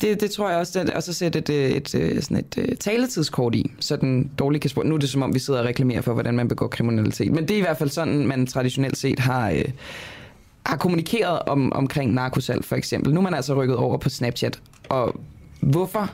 Det, 0.00 0.20
det 0.20 0.30
tror 0.30 0.50
jeg 0.50 0.58
også, 0.58 0.80
at, 0.80 0.90
og 0.90 1.02
så 1.02 1.12
sætte 1.12 1.38
et, 1.38 1.50
et, 1.50 1.94
et, 1.94 2.24
sådan 2.24 2.36
et, 2.36 2.58
et 2.58 2.78
taletidskort 2.78 3.54
i, 3.54 3.70
så 3.80 3.96
den 3.96 4.30
dårligt 4.38 4.62
kan 4.62 4.70
spore. 4.70 4.86
Nu 4.86 4.94
er 4.94 4.98
det 4.98 5.08
som 5.08 5.22
om, 5.22 5.34
vi 5.34 5.38
sidder 5.38 5.60
og 5.60 5.66
reklamerer 5.66 6.00
for, 6.00 6.12
hvordan 6.12 6.34
man 6.34 6.48
begår 6.48 6.66
kriminalitet. 6.66 7.32
Men 7.32 7.48
det 7.48 7.50
er 7.50 7.58
i 7.58 7.60
hvert 7.60 7.78
fald 7.78 7.90
sådan, 7.90 8.26
man 8.26 8.46
traditionelt 8.46 8.96
set 8.96 9.18
har, 9.18 9.50
øh, 9.50 9.64
har 10.66 10.76
kommunikeret 10.76 11.38
om, 11.38 11.72
omkring 11.72 12.14
narkosalg 12.14 12.64
for 12.64 12.76
eksempel. 12.76 13.14
Nu 13.14 13.20
er 13.20 13.24
man 13.24 13.34
altså 13.34 13.54
rykket 13.54 13.76
over 13.76 13.98
på 13.98 14.08
Snapchat, 14.08 14.60
og 14.88 15.20
Hvorfor 15.70 16.10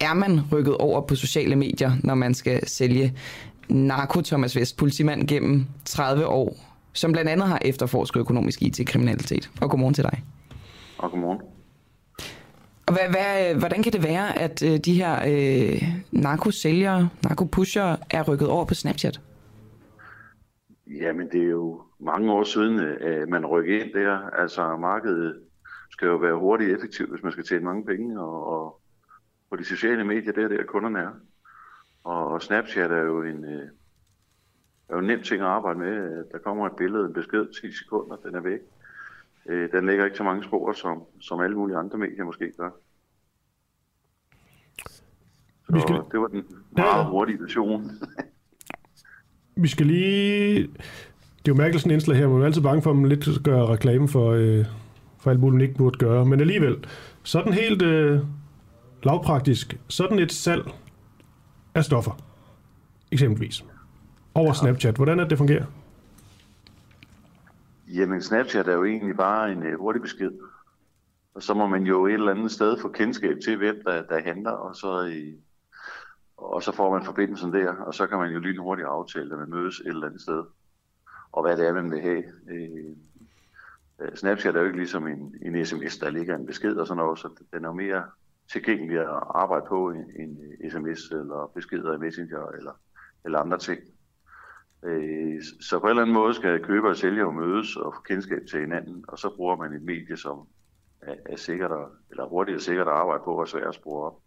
er 0.00 0.14
man 0.14 0.40
rykket 0.52 0.76
over 0.76 1.00
på 1.00 1.14
sociale 1.14 1.56
medier, 1.56 1.92
når 2.04 2.14
man 2.14 2.34
skal 2.34 2.66
sælge 2.68 3.18
narko 3.68 4.20
Thomas 4.20 4.56
Vest, 4.56 4.76
politimand 4.76 5.28
gennem 5.28 5.66
30 5.84 6.26
år, 6.26 6.56
som 6.92 7.12
blandt 7.12 7.30
andet 7.30 7.48
har 7.48 7.58
efterforsket 7.64 8.20
økonomisk 8.20 8.62
IT-kriminalitet? 8.62 9.50
Og 9.60 9.70
godmorgen 9.70 9.94
til 9.94 10.04
dig. 10.04 10.24
Og 10.98 11.10
godmorgen. 11.10 11.40
Og 12.86 12.94
hvad, 12.94 13.08
hvad, 13.10 13.54
hvordan 13.54 13.82
kan 13.82 13.92
det 13.92 14.02
være, 14.02 14.38
at 14.38 14.62
øh, 14.62 14.78
de 14.78 14.94
her 14.94 15.18
øh, 15.26 15.82
narkosælgere, 16.12 17.08
narkopusher 17.24 17.96
er 18.10 18.22
rykket 18.22 18.48
over 18.48 18.64
på 18.64 18.74
Snapchat? 18.74 19.20
Jamen, 20.86 21.28
det 21.32 21.40
er 21.40 21.50
jo 21.50 21.80
mange 22.00 22.32
år 22.32 22.42
siden, 22.42 22.80
øh, 22.80 23.28
man 23.28 23.46
rykker 23.46 23.80
ind 23.80 23.92
der. 23.94 24.18
Altså, 24.42 24.76
markedet 24.76 25.34
skal 26.00 26.08
jo 26.08 26.16
være 26.16 26.38
hurtigt 26.38 26.70
og 26.70 26.76
effektivt, 26.76 27.10
hvis 27.10 27.22
man 27.22 27.32
skal 27.32 27.44
tjene 27.44 27.64
mange 27.64 27.84
penge, 27.84 28.20
og, 28.20 28.46
og 28.46 28.80
på 29.50 29.56
de 29.56 29.64
sociale 29.64 30.04
medier, 30.04 30.32
det 30.32 30.44
er 30.44 30.48
der 30.48 30.64
kunderne 30.64 30.98
er. 30.98 31.10
Og, 32.04 32.28
og 32.28 32.42
Snapchat 32.42 32.90
er 32.90 33.02
jo 33.02 33.22
en, 33.22 33.44
øh, 33.44 33.68
er 34.88 34.94
jo 34.94 34.98
en 34.98 35.06
nem 35.06 35.22
ting 35.22 35.40
at 35.42 35.46
arbejde 35.48 35.78
med. 35.78 36.24
Der 36.32 36.38
kommer 36.38 36.66
et 36.66 36.76
billede, 36.76 37.06
en 37.06 37.12
besked, 37.12 37.62
10 37.62 37.72
sekunder, 37.72 38.16
den 38.16 38.34
er 38.34 38.40
væk. 38.40 38.60
Øh, 39.46 39.72
den 39.72 39.86
lægger 39.86 40.04
ikke 40.04 40.16
så 40.16 40.24
mange 40.24 40.44
spor, 40.44 40.72
som, 40.72 41.02
som 41.20 41.40
alle 41.40 41.56
mulige 41.56 41.76
andre 41.76 41.98
medier 41.98 42.24
måske 42.24 42.52
gør. 42.58 42.70
Så 45.66 45.72
vi 45.72 45.80
skal... 45.80 45.94
det 46.12 46.20
var 46.20 46.28
den 46.28 46.44
meget 46.76 47.06
hurtige 47.06 47.40
version. 47.40 47.90
vi 49.64 49.68
skal 49.68 49.86
lige... 49.86 50.62
Det 51.38 51.48
er 51.48 51.54
jo 51.54 51.54
mærkeligt 51.54 51.82
sådan 51.82 51.90
en 51.90 51.94
indslag 51.94 52.16
her, 52.16 52.28
man 52.28 52.42
er 52.42 52.46
altid 52.46 52.62
bange 52.62 52.82
for, 52.82 52.90
at 52.90 52.96
man 52.96 53.08
lidt 53.08 53.44
gøre 53.44 53.66
reklame 53.66 54.08
for, 54.08 54.30
øh, 54.30 54.66
for 55.20 55.30
alt 55.30 55.40
muligt, 55.40 55.54
man 55.54 55.62
ikke 55.62 55.74
burde 55.74 55.98
gøre. 55.98 56.24
Men 56.24 56.40
alligevel, 56.40 56.86
sådan 57.22 57.52
helt 57.52 57.82
øh, 57.82 58.20
lavpraktisk, 59.02 59.78
sådan 59.88 60.18
et 60.18 60.32
salg 60.32 60.72
af 61.74 61.84
stoffer, 61.84 62.12
eksempelvis, 63.12 63.64
over 64.34 64.46
ja. 64.46 64.52
Snapchat, 64.52 64.96
hvordan 64.96 65.18
er 65.18 65.22
det, 65.22 65.30
det 65.30 65.38
fungerer? 65.38 65.64
Jamen, 67.88 68.22
Snapchat 68.22 68.68
er 68.68 68.72
jo 68.72 68.84
egentlig 68.84 69.16
bare 69.16 69.52
en 69.52 69.58
uh, 69.58 69.80
hurtig 69.80 70.02
besked. 70.02 70.30
Og 71.34 71.42
så 71.42 71.54
må 71.54 71.66
man 71.66 71.82
jo 71.82 72.06
et 72.06 72.12
eller 72.12 72.30
andet 72.30 72.50
sted 72.50 72.76
få 72.80 72.88
kendskab 72.88 73.36
til, 73.44 73.56
hvem 73.56 73.76
der, 73.86 74.02
der 74.02 74.22
handler, 74.22 74.50
og 74.50 74.76
så, 74.76 75.02
i, 75.02 75.34
og 76.36 76.62
så 76.62 76.72
får 76.72 76.90
man 76.90 77.04
forbindelsen 77.04 77.52
der, 77.52 77.72
og 77.72 77.94
så 77.94 78.06
kan 78.06 78.18
man 78.18 78.32
jo 78.32 78.38
lynhurtigt 78.38 78.88
aftale, 78.88 79.32
at 79.32 79.38
man 79.38 79.50
mødes 79.50 79.80
et 79.80 79.86
eller 79.86 80.06
andet 80.06 80.20
sted, 80.20 80.42
og 81.32 81.42
hvad 81.42 81.56
det 81.56 81.68
er, 81.68 81.72
man 81.72 81.90
vil 81.90 82.00
have. 82.00 82.22
Øh, 82.50 82.96
Øh, 84.00 84.16
Snapchat 84.16 84.56
er 84.56 84.60
jo 84.60 84.66
ikke 84.66 84.78
ligesom 84.78 85.06
en, 85.06 85.34
en 85.42 85.66
sms, 85.66 85.98
der 85.98 86.10
ligger 86.10 86.36
en 86.36 86.46
besked 86.46 86.76
og 86.76 86.86
sådan 86.86 87.02
noget, 87.02 87.18
så 87.18 87.28
den 87.52 87.64
er 87.64 87.72
mere 87.72 88.04
tilgængelig 88.52 89.00
at 89.00 89.22
arbejde 89.34 89.66
på 89.68 89.90
en, 89.90 90.04
en 90.16 90.38
sms 90.70 91.10
eller 91.10 91.52
beskeder 91.54 91.94
i 91.94 91.98
Messenger 91.98 92.46
eller, 92.46 92.72
eller 93.24 93.38
andre 93.38 93.58
ting. 93.58 93.80
Øh, 94.84 95.42
så 95.60 95.78
på 95.78 95.86
en 95.86 95.90
eller 95.90 96.02
anden 96.02 96.14
måde 96.14 96.34
skal 96.34 96.64
køber 96.64 96.88
og 96.88 96.96
sælger 96.96 97.20
jo 97.20 97.30
mødes 97.30 97.76
og 97.76 97.94
få 97.94 98.00
kendskab 98.00 98.42
til 98.50 98.60
hinanden, 98.60 99.04
og 99.08 99.18
så 99.18 99.36
bruger 99.36 99.56
man 99.56 99.72
et 99.72 99.82
medie, 99.82 100.16
som 100.16 100.46
er, 101.00 101.14
er 101.26 101.36
sikkert 101.36 101.72
at, 101.72 101.86
eller 102.10 102.26
hurtigt 102.26 102.56
og 102.56 102.62
sikkert 102.62 102.88
at 102.88 102.94
arbejde 102.94 103.22
på 103.24 103.40
og 103.40 103.48
svært 103.48 103.68
at 103.68 103.74
spore 103.74 104.06
op. 104.06 104.18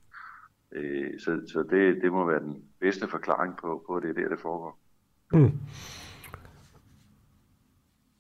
Øh, 0.72 1.20
så 1.20 1.41
så 1.48 1.64
det, 1.70 2.02
det 2.02 2.12
må 2.12 2.26
være 2.26 2.40
den 2.40 2.64
bedste 2.80 3.08
forklaring 3.08 3.58
på, 3.58 3.84
på 3.88 4.00
det, 4.00 4.16
der 4.16 4.30
det 4.30 4.40
foregår. 4.40 4.80
Mm. 5.34 5.52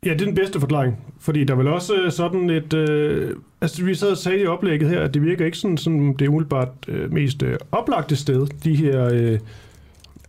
Ja, 0.05 0.13
det 0.13 0.21
er 0.21 0.25
den 0.25 0.35
bedste 0.35 0.59
forklaring. 0.59 1.13
Fordi 1.19 1.43
der 1.43 1.53
er 1.53 1.57
vel 1.57 1.67
også 1.67 1.95
øh, 1.95 2.11
sådan 2.11 2.49
et... 2.49 2.73
Øh, 2.73 3.35
altså, 3.61 3.85
vi 3.85 3.95
sad 3.95 4.11
og 4.11 4.17
sagde 4.17 4.39
i 4.39 4.45
oplægget 4.45 4.89
her, 4.89 5.01
at 5.01 5.13
det 5.13 5.21
virker 5.21 5.45
ikke 5.45 5.57
sådan, 5.57 5.77
som 5.77 6.15
det 6.17 6.27
umiddelbart 6.27 6.69
øh, 6.87 7.11
mest 7.11 7.43
øh, 7.43 7.57
oplagte 7.71 8.15
sted, 8.15 8.47
de 8.63 8.75
her... 8.75 9.09
Øh, 9.13 9.39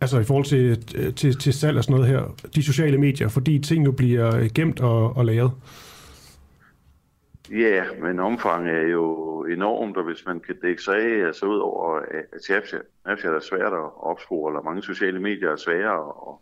altså 0.00 0.18
i 0.20 0.24
forhold 0.24 0.44
til, 0.44 0.84
øh, 0.96 1.14
til, 1.14 1.38
til 1.38 1.52
salg 1.52 1.78
og 1.78 1.84
sådan 1.84 2.00
noget 2.00 2.12
her, 2.12 2.34
de 2.54 2.62
sociale 2.62 2.98
medier, 2.98 3.28
fordi 3.28 3.58
ting 3.58 3.84
jo 3.84 3.92
bliver 3.92 4.36
øh, 4.36 4.50
gemt 4.54 4.80
og, 4.80 5.16
og 5.16 5.24
lagret. 5.24 5.50
Ja, 7.50 7.84
men 8.02 8.20
omfanget 8.20 8.74
er 8.74 8.88
jo 8.88 9.44
enormt, 9.44 9.96
og 9.96 10.04
hvis 10.04 10.26
man 10.26 10.40
kan 10.40 10.54
dække 10.62 10.82
sig 10.82 10.94
af, 10.94 11.26
altså 11.26 11.46
ud 11.46 11.58
over, 11.58 11.96
at 11.96 12.42
Snapchat, 12.42 12.82
Snapchat 13.02 13.32
er 13.32 13.40
svært 13.40 13.72
at 13.72 13.90
opspore, 13.96 14.50
eller 14.50 14.62
mange 14.62 14.82
sociale 14.82 15.20
medier 15.20 15.50
er 15.50 15.56
svære 15.56 15.94
at, 15.94 16.34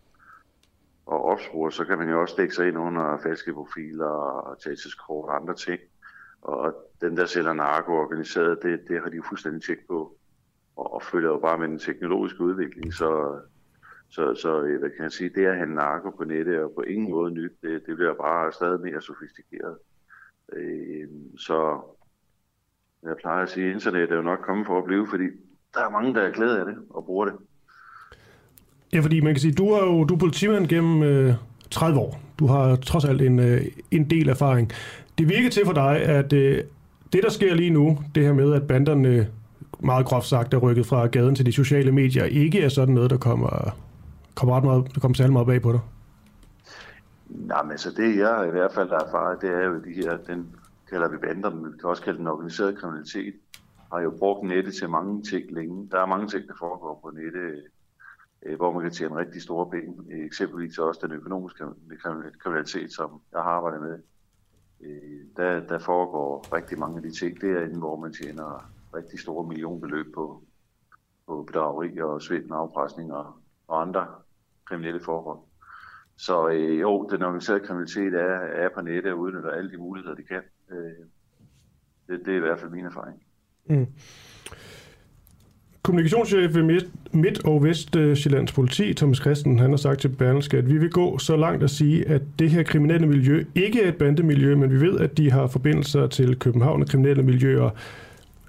og 1.07 1.25
opspore, 1.25 1.73
så 1.73 1.85
kan 1.85 1.99
man 1.99 2.09
jo 2.09 2.21
også 2.21 2.35
dække 2.39 2.55
sig 2.55 2.69
ind 2.69 2.79
under 2.79 3.19
falske 3.23 3.53
profiler 3.53 4.07
og 4.07 4.61
tagelseskort 4.63 5.29
og 5.29 5.37
andre 5.37 5.55
ting. 5.55 5.81
Og 6.43 6.75
den, 7.01 7.17
der 7.17 7.27
sælger 7.27 7.53
narko 7.53 7.93
organiseret, 7.93 8.63
det, 8.63 8.81
det 8.89 9.01
har 9.03 9.09
de 9.09 9.17
jo 9.17 9.23
fuldstændig 9.29 9.63
tjek 9.63 9.87
på, 9.89 10.17
og, 10.77 10.95
og 10.95 11.03
følger 11.03 11.31
jo 11.31 11.39
bare 11.39 11.59
med 11.59 11.69
den 11.69 11.79
teknologiske 11.79 12.41
udvikling, 12.41 12.95
så, 12.95 13.41
så, 14.09 14.35
så 14.35 14.63
øh, 14.63 14.79
hvad 14.79 14.91
kan 14.91 15.03
jeg 15.03 15.13
sige, 15.13 15.31
det 15.31 15.47
at 15.47 15.57
have 15.57 15.75
narko 15.75 16.11
på 16.11 16.25
nettet 16.25 16.57
er 16.57 16.69
på 16.69 16.81
ingen 16.81 17.11
måde 17.11 17.31
nyt, 17.31 17.53
det, 17.63 17.87
det 17.87 17.97
bliver 17.97 18.15
bare 18.15 18.53
stadig 18.53 18.81
mere 18.81 19.01
sofistikeret. 19.01 19.79
Øh, 20.53 21.09
så 21.39 21.81
jeg 23.03 23.17
plejer 23.17 23.43
at 23.43 23.49
sige, 23.49 23.67
at 23.67 23.75
internet 23.75 24.11
er 24.11 24.17
jo 24.17 24.23
nok 24.23 24.39
kommet 24.39 24.67
for 24.67 24.79
at 24.79 24.85
blive, 24.85 25.07
fordi 25.07 25.25
der 25.75 25.85
er 25.85 25.91
mange, 25.91 26.15
der 26.15 26.21
er 26.23 26.31
glade 26.31 26.61
af 26.61 26.67
det 26.67 26.77
og 26.91 27.05
bruger 27.05 27.25
det. 27.25 27.35
Ja, 28.93 29.01
fordi 29.01 29.21
man 29.21 29.35
kan 29.35 29.41
sige, 29.41 29.53
du 29.53 29.69
er 29.69 29.85
jo 29.85 30.05
du 30.05 30.15
er 30.15 30.19
politimand 30.19 30.67
gennem 30.69 31.03
øh, 31.03 31.35
30 31.71 31.99
år. 32.01 32.21
Du 32.39 32.47
har 32.47 32.77
trods 32.77 33.05
alt 33.05 33.23
en, 33.23 33.39
øh, 33.39 33.61
en 33.91 34.11
del 34.11 34.29
erfaring. 34.29 34.73
Det 35.19 35.29
virker 35.29 35.51
til 35.51 35.67
for 35.67 35.73
dig, 35.73 36.03
at 36.03 36.33
øh, 36.33 36.65
det, 37.13 37.23
der 37.23 37.31
sker 37.31 37.55
lige 37.55 37.71
nu, 37.71 37.99
det 38.15 38.25
her 38.25 38.33
med, 38.33 38.55
at 38.55 38.67
banderne 38.67 39.29
meget 39.81 40.07
groft 40.07 40.27
sagt 40.27 40.55
er 40.55 40.59
rykket 40.59 40.87
fra 40.87 41.07
gaden 41.07 41.35
til 41.35 41.47
de 41.47 41.53
sociale 41.53 41.93
medier, 41.93 42.25
ikke 42.25 42.63
er 42.63 42.69
sådan 42.69 42.95
noget, 42.95 43.11
der 43.11 43.17
kommer, 43.17 43.77
kommer 44.35 44.57
ret 44.57 44.65
meget, 44.65 44.95
der 44.95 45.01
kommer 45.01 45.15
særlig 45.15 45.33
meget 45.33 45.47
bag 45.47 45.63
på 45.63 45.73
dig? 45.73 45.81
Nej, 47.29 47.63
men 47.63 47.79
så 47.79 47.89
altså, 47.89 48.03
det 48.03 48.19
jeg 48.19 48.49
i 48.49 48.51
hvert 48.51 48.73
fald 48.75 48.89
har 48.89 48.99
erfaret, 48.99 49.43
det 49.43 49.51
er 49.51 49.65
jo 49.65 49.75
de 49.75 49.93
her, 49.95 50.17
den 50.17 50.47
kalder 50.91 51.09
vi 51.09 51.17
bander, 51.17 51.51
men 51.51 51.73
vi 51.73 51.79
kan 51.81 51.89
også 51.91 52.03
kalde 52.03 52.19
den 52.19 52.27
organiseret 52.27 52.79
kriminalitet, 52.79 53.35
har 53.93 54.01
jo 54.01 54.11
brugt 54.19 54.49
nettet 54.49 54.75
til 54.75 54.89
mange 54.89 55.23
ting 55.23 55.45
længe. 55.51 55.89
Der 55.91 56.01
er 56.01 56.07
mange 56.07 56.29
ting, 56.29 56.49
der 56.49 56.55
foregår 56.59 57.01
på 57.03 57.11
nettet, 57.11 57.65
Øh, 58.47 58.57
hvor 58.57 58.73
man 58.73 58.83
kan 58.83 58.91
tjene 58.91 59.17
rigtig 59.17 59.43
store 59.43 59.71
penge. 59.71 59.95
Øh, 60.13 60.25
eksempelvis 60.25 60.79
også 60.79 61.01
den 61.07 61.13
økonomiske 61.13 61.65
kriminalitet, 62.39 62.93
som 62.93 63.21
jeg 63.33 63.41
har 63.41 63.51
arbejdet 63.51 63.81
med. 63.81 63.99
Øh, 64.81 65.21
der, 65.37 65.61
der 65.67 65.79
foregår 65.79 66.55
rigtig 66.57 66.79
mange 66.79 66.97
af 66.97 67.03
de 67.03 67.11
ting 67.11 67.41
derinde, 67.41 67.79
hvor 67.79 67.97
man 67.97 68.13
tjener 68.13 68.73
rigtig 68.95 69.21
store 69.21 69.49
millionbeløb 69.49 70.15
på, 70.15 70.43
på 71.27 71.43
bedrageri 71.43 71.99
og 72.01 72.23
svindel, 72.23 72.53
afpresning 72.53 73.13
og, 73.13 73.35
og 73.69 73.83
andre 73.83 74.07
kriminelle 74.65 75.01
forhold. 75.01 75.39
Så 76.17 76.49
øh, 76.49 76.81
jo, 76.81 77.09
den 77.11 77.23
organiserede 77.23 77.67
kriminalitet 77.67 78.15
er, 78.15 78.39
er 78.65 78.69
på 78.75 78.81
nettet 78.81 79.13
og 79.13 79.19
udnytter 79.19 79.51
alle 79.51 79.71
de 79.71 79.77
muligheder, 79.77 80.15
de 80.15 80.23
kan. 80.23 80.43
Øh, 80.71 81.07
det, 82.09 82.27
det 82.27 82.33
er 82.33 82.37
i 82.37 82.41
hvert 82.41 82.61
fald 82.61 82.71
min 82.71 82.85
erfaring. 82.85 83.23
Mm. 83.65 83.87
Kommunikationschef 85.85 86.55
ved 86.55 86.63
Midt- 87.13 87.45
og 87.45 87.65
Vestjyllands 87.65 88.53
politi, 88.53 88.95
Thomas 88.95 89.19
Christen, 89.19 89.59
han 89.59 89.71
har 89.71 89.77
sagt 89.77 90.01
til 90.01 90.09
Berlingske, 90.09 90.59
at 90.59 90.71
vi 90.71 90.79
vil 90.79 90.91
gå 90.91 91.19
så 91.19 91.37
langt 91.37 91.63
at 91.63 91.71
sige, 91.71 92.09
at 92.09 92.23
det 92.39 92.51
her 92.51 92.63
kriminelle 92.63 93.07
miljø 93.07 93.45
ikke 93.55 93.83
er 93.83 93.89
et 93.89 93.97
bandemiljø, 93.97 94.57
men 94.57 94.71
vi 94.71 94.81
ved, 94.81 95.01
at 95.01 95.19
de 95.19 95.31
har 95.31 95.47
forbindelser 95.47 96.07
til 96.07 96.39
København 96.39 96.83
og 96.83 96.89
kriminelle 96.89 97.23
miljøer 97.23 97.71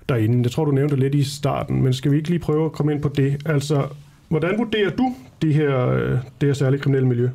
derinde. 0.10 0.44
Jeg 0.44 0.52
tror, 0.52 0.66
du 0.66 0.72
nævnte 0.72 0.96
det 0.96 1.00
lidt 1.00 1.16
i 1.16 1.24
starten, 1.24 1.84
men 1.84 1.94
skal 1.94 2.12
vi 2.12 2.18
ikke 2.18 2.30
lige 2.30 2.40
prøve 2.40 2.66
at 2.66 2.72
komme 2.72 2.92
ind 2.92 3.02
på 3.02 3.10
det? 3.10 3.42
Altså, 3.46 3.88
hvordan 4.30 4.58
vurderer 4.58 4.90
du 4.90 5.16
det 5.42 5.54
her, 5.54 5.88
øh, 5.88 6.12
det 6.12 6.50
her 6.50 6.54
særlige 6.54 6.82
kriminelle 6.82 7.08
miljø? 7.08 7.30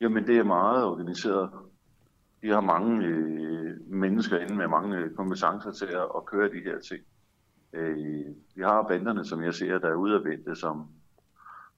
Jamen, 0.00 0.26
det 0.26 0.36
er 0.36 0.44
meget 0.44 0.84
organiseret. 0.84 1.50
De 2.42 2.48
har 2.48 2.60
mange 2.60 3.06
øh, 3.06 3.70
mennesker 3.90 4.38
inde 4.38 4.54
med 4.54 4.68
mange 4.68 4.96
kompetencer 5.16 5.70
til 5.70 5.86
at, 5.86 6.06
at 6.16 6.26
køre 6.26 6.48
de 6.48 6.60
her 6.64 6.78
ting. 6.88 7.00
Øh, 7.76 8.24
vi 8.54 8.62
har 8.62 8.82
banderne, 8.88 9.24
som 9.24 9.42
jeg 9.42 9.54
ser, 9.54 9.78
der 9.78 9.88
er 9.88 9.94
udadvendte, 9.94 10.56
som 10.56 10.86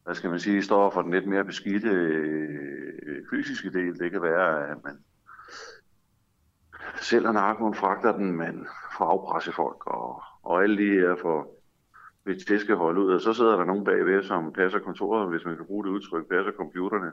hvad 0.05 0.15
skal 0.15 0.31
man 0.31 0.41
sige, 0.41 0.63
står 0.63 0.91
for 0.91 1.03
den 1.03 1.11
lidt 1.11 1.27
mere 1.27 1.45
beskidte 1.45 1.89
øh, 1.89 3.23
fysiske 3.31 3.73
del. 3.73 3.99
Det 3.99 4.11
kan 4.11 4.23
være, 4.23 4.69
at 4.69 4.85
man 4.85 4.99
sælger 7.01 7.33
narkoen, 7.33 7.75
fragter 7.75 8.17
den, 8.17 8.33
men 8.33 8.67
får 8.99 9.05
afpresse 9.05 9.53
folk, 9.53 9.87
og, 9.87 10.23
og 10.43 10.63
alle 10.63 10.79
de 10.79 11.01
her 11.01 11.17
for 11.23 11.49
hvis 12.23 12.45
det 12.45 12.61
skal 12.61 12.77
holde 12.77 13.01
ud. 13.01 13.13
Og 13.13 13.21
så 13.21 13.33
sidder 13.33 13.57
der 13.57 13.65
nogen 13.65 13.85
bagved, 13.85 14.23
som 14.23 14.53
passer 14.53 14.79
kontoret, 14.79 15.29
hvis 15.29 15.45
man 15.45 15.57
kan 15.57 15.67
bruge 15.67 15.85
det 15.85 15.91
udtryk, 15.91 16.29
passer 16.29 16.53
computerne, 16.53 17.13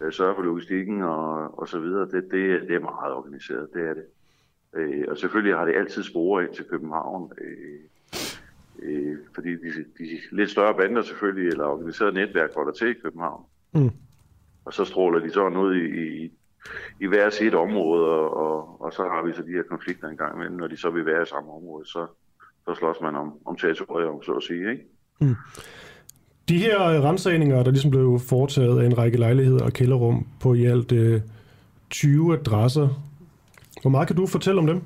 øh, 0.00 0.12
sørger 0.12 0.34
for 0.34 0.42
logistikken 0.42 1.02
og, 1.02 1.58
og 1.58 1.68
så 1.68 1.80
videre. 1.80 2.10
Det, 2.10 2.24
det, 2.30 2.68
det 2.68 2.74
er 2.76 2.80
meget 2.80 3.12
organiseret, 3.12 3.68
det 3.74 3.88
er 3.88 3.94
det. 3.94 4.04
Øh, 4.74 5.04
og 5.08 5.18
selvfølgelig 5.18 5.56
har 5.56 5.64
det 5.64 5.74
altid 5.74 6.02
spore 6.02 6.44
ind 6.44 6.54
til 6.54 6.64
København. 6.64 7.32
Øh, 7.40 7.80
øh, 8.82 9.16
fordi 9.34 9.50
de, 9.50 9.70
de 9.98 10.04
lidt 10.32 10.50
større 10.50 10.74
bander 10.74 11.02
selvfølgelig, 11.02 11.48
eller 11.48 11.64
organiseret 11.64 12.14
netværk 12.14 12.54
holder 12.54 12.72
til 12.72 12.88
i 12.88 13.00
København. 13.02 13.44
Mm. 13.74 13.90
Og 14.64 14.72
så 14.72 14.84
stråler 14.84 15.20
de 15.20 15.32
sådan 15.32 15.58
ud 15.58 15.74
i, 15.74 15.84
i, 16.04 16.30
i 17.00 17.06
hver 17.06 17.30
sit 17.30 17.54
område, 17.54 18.04
og, 18.04 18.36
og, 18.36 18.82
og 18.82 18.92
så 18.92 19.02
har 19.02 19.26
vi 19.26 19.32
så 19.32 19.42
de 19.42 19.52
her 19.52 19.62
konflikter 19.62 20.08
en 20.08 20.16
gang 20.16 20.34
imellem, 20.34 20.56
når 20.56 20.66
de 20.66 20.76
så 20.76 20.90
vil 20.90 21.06
være 21.06 21.22
i 21.22 21.26
samme 21.26 21.52
område, 21.52 21.86
så, 21.86 22.06
så 22.64 22.74
slås 22.74 22.96
man 23.02 23.16
om, 23.16 23.32
om 23.46 23.56
territoriet, 23.56 24.24
så 24.24 24.32
at 24.32 24.42
sige. 24.42 24.70
Ikke? 24.70 24.84
Mm. 25.20 25.34
De 26.48 26.58
her 26.58 26.78
rensagninger, 26.78 27.62
der 27.62 27.70
ligesom 27.70 27.90
blev 27.90 28.18
foretaget 28.28 28.80
af 28.80 28.86
en 28.86 28.98
række 28.98 29.18
lejligheder 29.18 29.64
og 29.64 29.72
kælderrum 29.72 30.26
på 30.40 30.54
i 30.54 30.64
alt 30.64 30.92
øh, 30.92 31.20
20 31.90 32.32
adresser, 32.32 32.88
hvor 33.82 33.90
meget 33.90 34.06
kan 34.06 34.16
du 34.16 34.26
fortælle 34.26 34.60
om 34.60 34.66
dem? 34.66 34.82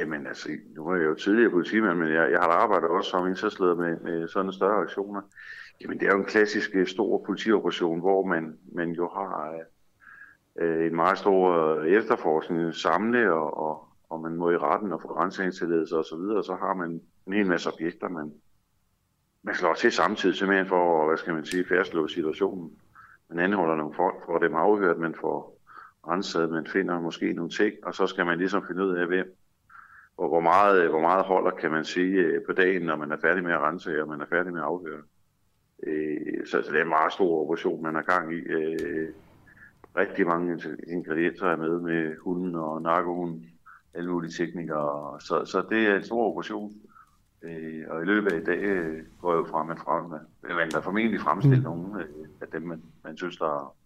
Jamen 0.00 0.26
altså, 0.26 0.48
nu 0.76 0.84
var 0.84 0.96
jeg 0.96 1.04
jo 1.04 1.14
tidligere 1.14 1.50
politimand, 1.50 1.98
men 1.98 2.08
jeg, 2.08 2.30
jeg 2.30 2.40
har 2.40 2.48
arbejdet 2.48 2.88
også 2.88 3.10
som 3.10 3.26
indsatsleder 3.26 3.74
med, 3.74 4.00
med 4.00 4.28
sådan 4.28 4.52
større 4.52 4.82
aktioner. 4.82 5.22
Jamen 5.80 6.00
det 6.00 6.08
er 6.08 6.12
jo 6.12 6.18
en 6.18 6.24
klassisk 6.24 6.70
øh, 6.74 6.86
stor 6.86 7.24
politioperation, 7.26 8.00
hvor 8.00 8.26
man, 8.26 8.58
man 8.74 8.90
jo 8.90 9.08
har 9.08 9.52
øh, 9.52 10.80
øh 10.80 10.86
en 10.86 10.96
meget 10.96 11.18
stor 11.18 11.40
øh, 11.52 11.86
efterforskning 11.86 12.74
samle, 12.74 13.32
og, 13.32 13.56
og, 13.56 13.88
og 14.10 14.20
man 14.20 14.36
må 14.36 14.50
i 14.50 14.56
retten 14.56 14.92
og 14.92 15.02
få 15.02 15.08
rensningstilladelse 15.08 15.96
og 15.96 16.04
så 16.04 16.16
videre, 16.16 16.38
og 16.38 16.44
så 16.44 16.54
har 16.54 16.74
man 16.74 17.00
en 17.26 17.32
hel 17.32 17.46
masse 17.46 17.72
objekter, 17.72 18.08
man, 18.08 18.32
man 19.42 19.54
slår 19.54 19.74
til 19.74 19.92
samtidig 19.92 20.36
simpelthen 20.36 20.68
for, 20.68 21.06
hvad 21.06 21.16
skal 21.16 21.34
man 21.34 21.44
sige, 21.44 21.64
færdstlå 21.68 22.08
situationen. 22.08 22.70
Man 23.28 23.38
anholder 23.38 23.76
nogle 23.76 23.94
folk, 23.94 24.24
for 24.26 24.38
dem 24.38 24.54
afhørt, 24.54 24.98
man 24.98 25.14
får 25.20 25.60
renset, 26.08 26.50
man 26.50 26.66
finder 26.66 27.00
måske 27.00 27.32
nogle 27.32 27.50
ting, 27.50 27.74
og 27.82 27.94
så 27.94 28.06
skal 28.06 28.26
man 28.26 28.38
ligesom 28.38 28.66
finde 28.66 28.84
ud 28.84 28.96
af, 28.96 29.06
hvem, 29.06 29.36
og 30.20 30.28
hvor 30.28 30.40
meget, 30.40 30.90
hvor 30.90 31.00
meget 31.00 31.24
holder, 31.24 31.50
kan 31.50 31.70
man 31.70 31.84
sige, 31.84 32.12
øh, 32.12 32.42
på 32.46 32.52
dagen, 32.52 32.82
når 32.82 32.96
man 32.96 33.12
er 33.12 33.16
færdig 33.16 33.42
med 33.44 33.52
at 33.52 33.60
rense, 33.60 34.02
og 34.02 34.08
man 34.08 34.20
er 34.20 34.26
færdig 34.26 34.52
med 34.52 34.60
at 34.60 34.66
afhøre. 34.66 35.02
Øh, 35.82 36.46
så, 36.46 36.62
så 36.62 36.72
det 36.72 36.78
er 36.78 36.82
en 36.82 36.88
meget 36.88 37.12
stor 37.12 37.42
operation, 37.42 37.82
man 37.82 37.94
har 37.94 38.02
gang 38.02 38.34
i. 38.34 38.36
Øh, 38.36 39.08
rigtig 39.96 40.26
mange 40.26 40.62
ingredienser 40.88 41.46
er 41.46 41.56
med, 41.56 41.80
med 41.80 42.16
hunden 42.24 42.54
og 42.54 42.82
narkohunden, 42.82 43.50
alle 43.94 44.10
mulige 44.10 44.32
teknikere. 44.32 45.20
Så, 45.20 45.44
så 45.44 45.64
det 45.70 45.86
er 45.86 45.96
en 45.96 46.04
stor 46.04 46.30
operation. 46.30 46.72
og 47.90 48.02
i 48.02 48.04
løbet 48.04 48.32
af 48.32 48.40
i 48.40 48.44
dag 48.44 48.60
går 49.20 49.32
jeg 49.32 49.38
jo 49.38 49.44
frem, 49.44 49.70
at 49.70 49.78
frem 49.78 50.04
med. 50.10 50.20
Men 50.42 50.70
der 50.70 50.80
formentlig 50.80 51.20
fremstille 51.20 51.56
mm. 51.56 51.64
nogle 51.64 52.06
af 52.40 52.48
dem, 52.52 52.62
man, 52.62 52.82
man 53.04 53.16
synes, 53.16 53.36
der 53.36 53.76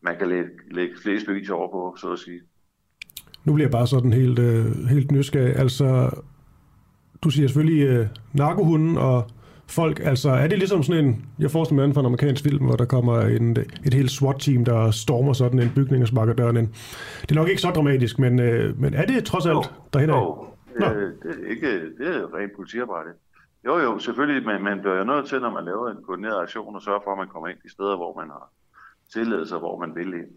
man 0.00 0.18
kan 0.18 0.28
lægge, 0.28 0.50
lægge 0.70 0.96
flest 1.02 1.26
beviser 1.26 1.54
over 1.54 1.70
på, 1.70 1.96
så 1.96 2.12
at 2.12 2.18
sige. 2.18 2.42
Nu 3.44 3.54
bliver 3.54 3.66
jeg 3.66 3.72
bare 3.72 3.86
sådan 3.86 4.12
helt, 4.12 4.38
øh, 4.38 4.86
helt 4.86 5.10
nysgerrig. 5.12 5.56
Altså, 5.56 6.10
du 7.22 7.30
siger 7.30 7.48
selvfølgelig 7.48 7.82
øh, 7.82 8.06
narkohunden 8.32 8.96
og 8.96 9.26
folk. 9.66 10.00
Altså, 10.04 10.30
er 10.30 10.46
det 10.46 10.58
ligesom 10.58 10.82
sådan 10.82 11.04
en, 11.04 11.26
jeg 11.38 11.50
forestiller 11.50 11.86
mig 11.86 11.94
fra 11.94 12.00
en 12.00 12.06
amerikansk 12.06 12.42
film, 12.44 12.64
hvor 12.64 12.76
der 12.76 12.84
kommer 12.84 13.20
en, 13.20 13.56
et 13.86 13.94
helt 13.94 14.10
SWAT-team, 14.10 14.64
der 14.64 14.90
stormer 14.90 15.32
sådan 15.32 15.58
en 15.58 15.72
bygning 15.74 16.02
og 16.02 16.08
sparker 16.08 16.32
døren 16.32 16.56
ind. 16.56 16.68
Det 17.22 17.30
er 17.30 17.34
nok 17.34 17.48
ikke 17.48 17.60
så 17.60 17.70
dramatisk, 17.70 18.18
men, 18.18 18.40
øh, 18.40 18.80
men 18.80 18.94
er 18.94 19.06
det 19.06 19.24
trods 19.24 19.46
alt 19.46 19.72
derhen 19.92 20.10
af? 20.10 20.14
Jo, 20.14 20.46
Det, 20.78 20.86
er, 20.86 20.92
det, 20.92 21.30
er 21.46 21.50
ikke, 21.50 21.70
det 21.98 22.06
er 22.16 22.34
rent 22.36 22.52
politiarbejde. 22.56 23.10
Jo, 23.66 23.78
jo, 23.78 23.98
selvfølgelig, 23.98 24.46
men 24.46 24.64
man 24.64 24.80
bliver 24.80 24.96
jo 24.98 25.04
nødt 25.04 25.26
til, 25.26 25.40
når 25.40 25.50
man 25.50 25.64
laver 25.64 25.88
en 25.90 25.96
koordineret 26.06 26.42
aktion, 26.42 26.74
og 26.74 26.82
sørge 26.82 27.00
for, 27.04 27.12
at 27.12 27.18
man 27.18 27.28
kommer 27.28 27.48
ind 27.48 27.58
i 27.64 27.68
steder, 27.68 27.96
hvor 27.96 28.20
man 28.20 28.28
har 28.28 28.50
tilladelse, 29.14 29.56
hvor 29.56 29.78
man 29.78 29.94
vil 29.94 30.14
ind. 30.14 30.32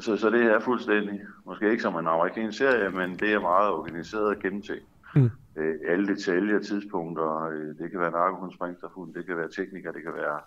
Så, 0.00 0.16
så 0.16 0.30
det 0.30 0.42
er 0.42 0.60
fuldstændig, 0.60 1.20
måske 1.46 1.70
ikke 1.70 1.82
som 1.82 1.96
en 1.96 2.06
amerikansk 2.06 2.58
serie, 2.58 2.90
men 2.90 3.16
det 3.16 3.32
er 3.32 3.40
meget 3.40 3.70
organiseret 3.70 4.24
og 4.24 4.38
gennemtænkt. 4.42 4.86
Mm. 5.14 5.30
Øh, 5.56 5.74
alle 5.88 6.06
detaljer, 6.06 6.58
tidspunkter, 6.58 7.44
øh, 7.44 7.78
det 7.78 7.90
kan 7.90 8.00
være 8.00 8.10
narkohund, 8.10 8.52
springstofhund, 8.52 9.14
det 9.14 9.26
kan 9.26 9.36
være 9.36 9.48
tekniker, 9.48 9.92
det 9.92 10.02
kan 10.02 10.12
være 10.14 10.38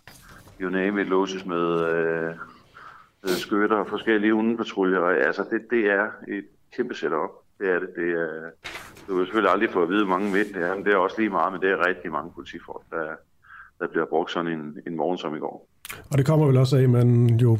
you 0.61 0.69
name 0.69 1.01
it, 1.01 1.07
låses 1.07 1.45
med 1.45 1.65
øh, 1.91 2.35
skytter 3.29 3.75
og 3.75 3.87
forskellige 3.87 4.33
hundepatruljer. 4.33 5.01
Altså 5.01 5.45
det, 5.51 5.61
det 5.69 5.85
er 5.85 6.07
et 6.27 6.45
kæmpe 6.75 6.95
setup. 6.95 7.29
Det 7.59 7.69
er 7.69 7.79
det. 7.79 7.89
det 7.95 8.11
er, 8.11 8.49
du 9.07 9.17
vil 9.17 9.25
selvfølgelig 9.25 9.51
aldrig 9.51 9.69
få 9.69 9.83
at 9.83 9.89
vide, 9.89 10.05
hvor 10.05 10.17
mange 10.17 10.33
ved 10.33 10.45
det 10.45 10.63
er, 10.63 10.75
men 10.75 10.85
det 10.85 10.93
er 10.93 10.97
også 10.97 11.15
lige 11.17 11.29
meget, 11.29 11.53
men 11.53 11.61
det 11.61 11.69
er 11.71 11.87
rigtig 11.87 12.11
mange 12.11 12.31
politifolk, 12.35 12.83
der, 12.91 13.05
der 13.79 13.87
bliver 13.87 14.05
brugt 14.05 14.31
sådan 14.31 14.51
en, 14.51 14.77
en 14.87 14.95
morgen 14.95 15.17
som 15.17 15.35
i 15.35 15.39
går. 15.39 15.67
Og 16.11 16.17
det 16.17 16.25
kommer 16.25 16.45
vel 16.45 16.57
også 16.57 16.77
af, 16.77 16.81
at 16.81 16.89
man 16.89 17.25
jo 17.25 17.57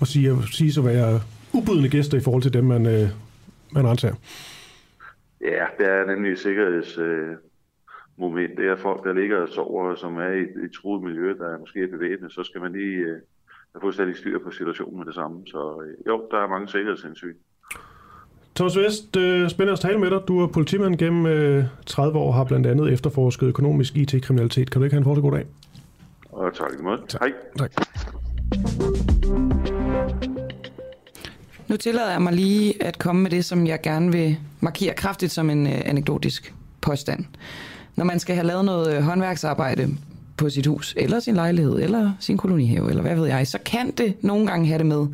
må 0.00 0.06
sige, 0.06 0.36
sige 0.52 0.72
så 0.72 0.82
være 0.82 1.20
ubudne 1.52 1.88
gæster 1.88 2.18
i 2.18 2.20
forhold 2.20 2.42
til 2.42 2.52
dem, 2.52 2.64
man, 2.64 2.86
øh, 2.86 3.08
man 3.72 3.86
antager. 3.86 4.14
Ja, 5.40 5.66
det 5.78 5.88
er 5.88 6.06
nemlig 6.06 6.32
et 6.32 6.38
sikkerhedsmoment. 6.38 8.50
Øh, 8.50 8.56
det 8.56 8.66
er 8.66 8.76
folk, 8.76 9.04
der 9.04 9.12
ligger 9.12 9.36
og 9.36 9.48
sover, 9.48 9.94
som 9.94 10.16
er 10.16 10.28
i 10.28 10.40
et 10.40 10.70
truet 10.74 11.02
miljø, 11.02 11.28
der 11.28 11.58
måske 11.58 11.82
er 11.82 11.90
bevæbnet, 11.90 12.32
så 12.32 12.42
skal 12.42 12.60
man 12.60 12.72
lige 12.72 12.96
øh, 12.96 13.16
have 13.72 13.80
fuldstændig 13.80 14.16
styr 14.16 14.38
på 14.38 14.50
situationen 14.50 14.98
med 14.98 15.06
det 15.06 15.14
samme. 15.14 15.42
Så 15.46 15.82
øh, 15.84 15.94
jo, 16.06 16.28
der 16.30 16.38
er 16.38 16.48
mange 16.48 16.68
sikkerhedshensyn. 16.68 17.34
Thomas 18.54 18.76
Vest, 18.76 19.16
øh, 19.16 19.50
spændende 19.50 19.72
at 19.72 19.80
tale 19.80 19.98
med 19.98 20.10
dig. 20.10 20.20
Du 20.28 20.40
er 20.40 20.46
politimand 20.46 20.96
gennem 20.96 21.26
øh, 21.26 21.64
30 21.86 22.18
år 22.18 22.26
og 22.26 22.34
har 22.34 22.44
blandt 22.44 22.66
andet 22.66 22.92
efterforsket 22.92 23.46
økonomisk 23.46 23.96
IT-kriminalitet. 23.96 24.70
Kan 24.70 24.80
du 24.80 24.84
ikke 24.84 24.94
have 24.94 24.98
en 24.98 25.04
fortsat 25.04 25.22
god 25.22 25.32
dag? 25.32 25.46
Og 26.32 26.54
tak 26.54 26.72
i 26.80 26.82
måde. 26.82 27.02
Tak. 27.08 27.20
Hej. 27.20 27.32
Tak. 27.58 27.70
Nu 31.68 31.76
tillader 31.76 32.10
jeg 32.10 32.22
mig 32.22 32.32
lige 32.32 32.82
at 32.82 32.98
komme 32.98 33.22
med 33.22 33.30
det, 33.30 33.44
som 33.44 33.66
jeg 33.66 33.80
gerne 33.82 34.12
vil 34.12 34.36
markere 34.60 34.94
kraftigt 34.94 35.32
som 35.32 35.50
en 35.50 35.66
øh, 35.66 35.80
anekdotisk 35.84 36.54
påstand. 36.80 37.24
Når 37.96 38.04
man 38.04 38.20
skal 38.20 38.34
have 38.34 38.46
lavet 38.46 38.64
noget 38.64 38.96
øh, 38.96 39.02
håndværksarbejde 39.02 39.88
på 40.36 40.50
sit 40.50 40.66
hus, 40.66 40.94
eller 40.96 41.20
sin 41.20 41.34
lejlighed, 41.34 41.80
eller 41.80 42.12
sin 42.20 42.36
kolonihave, 42.36 42.90
eller 42.90 43.02
hvad 43.02 43.16
ved 43.16 43.26
jeg, 43.26 43.46
så 43.46 43.58
kan 43.64 43.90
det 43.90 44.14
nogle 44.20 44.46
gange 44.46 44.66
have 44.66 44.78
det 44.78 44.86
med 44.86 45.06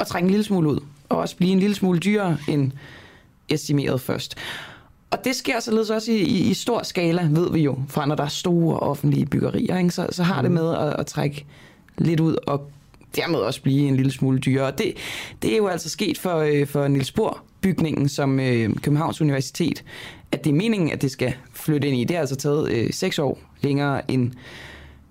at 0.00 0.06
trænge 0.06 0.26
en 0.26 0.30
lille 0.30 0.44
smule 0.44 0.68
ud, 0.68 0.78
og 1.08 1.18
også 1.18 1.36
blive 1.36 1.52
en 1.52 1.60
lille 1.60 1.74
smule 1.74 1.98
dyrere 1.98 2.36
end 2.48 2.72
estimeret 3.48 4.00
først. 4.00 4.34
Og 5.10 5.24
det 5.24 5.36
sker 5.36 5.60
således 5.60 5.90
også 5.90 6.12
i, 6.12 6.16
i, 6.16 6.50
i 6.50 6.54
stor 6.54 6.82
skala, 6.82 7.28
ved 7.30 7.52
vi 7.52 7.60
jo, 7.60 7.78
fra 7.88 8.06
når 8.06 8.14
der 8.14 8.24
er 8.24 8.28
store 8.28 8.78
offentlige 8.78 9.26
byggerier, 9.26 9.78
ikke? 9.78 9.90
Så, 9.90 10.06
så 10.10 10.22
har 10.22 10.42
det 10.42 10.50
mm. 10.50 10.54
med 10.54 10.74
at, 10.74 11.00
at 11.00 11.06
trække 11.06 11.44
lidt 11.98 12.20
ud 12.20 12.36
og 12.46 12.70
dermed 13.16 13.38
også 13.38 13.62
blive 13.62 13.88
en 13.88 13.96
lille 13.96 14.12
smule 14.12 14.38
dyrere. 14.38 14.70
Det, 14.70 14.94
det 15.42 15.52
er 15.52 15.56
jo 15.56 15.66
altså 15.66 15.88
sket 15.88 16.18
for, 16.18 16.36
øh, 16.36 16.66
for 16.66 16.88
Niels 16.88 17.12
Bohr 17.12 17.44
bygningen 17.60 18.08
som 18.08 18.40
øh, 18.40 18.70
Københavns 18.82 19.20
Universitet, 19.20 19.84
at 20.32 20.44
det 20.44 20.50
er 20.50 20.54
meningen, 20.54 20.90
at 20.90 21.02
det 21.02 21.10
skal 21.10 21.34
flytte 21.52 21.88
ind 21.88 21.96
i. 21.96 22.04
Det 22.04 22.16
har 22.16 22.20
altså 22.20 22.36
taget 22.36 22.70
øh, 22.72 22.92
seks 22.92 23.18
år 23.18 23.38
længere 23.60 24.10
end 24.10 24.32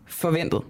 forventet. 0.08 0.62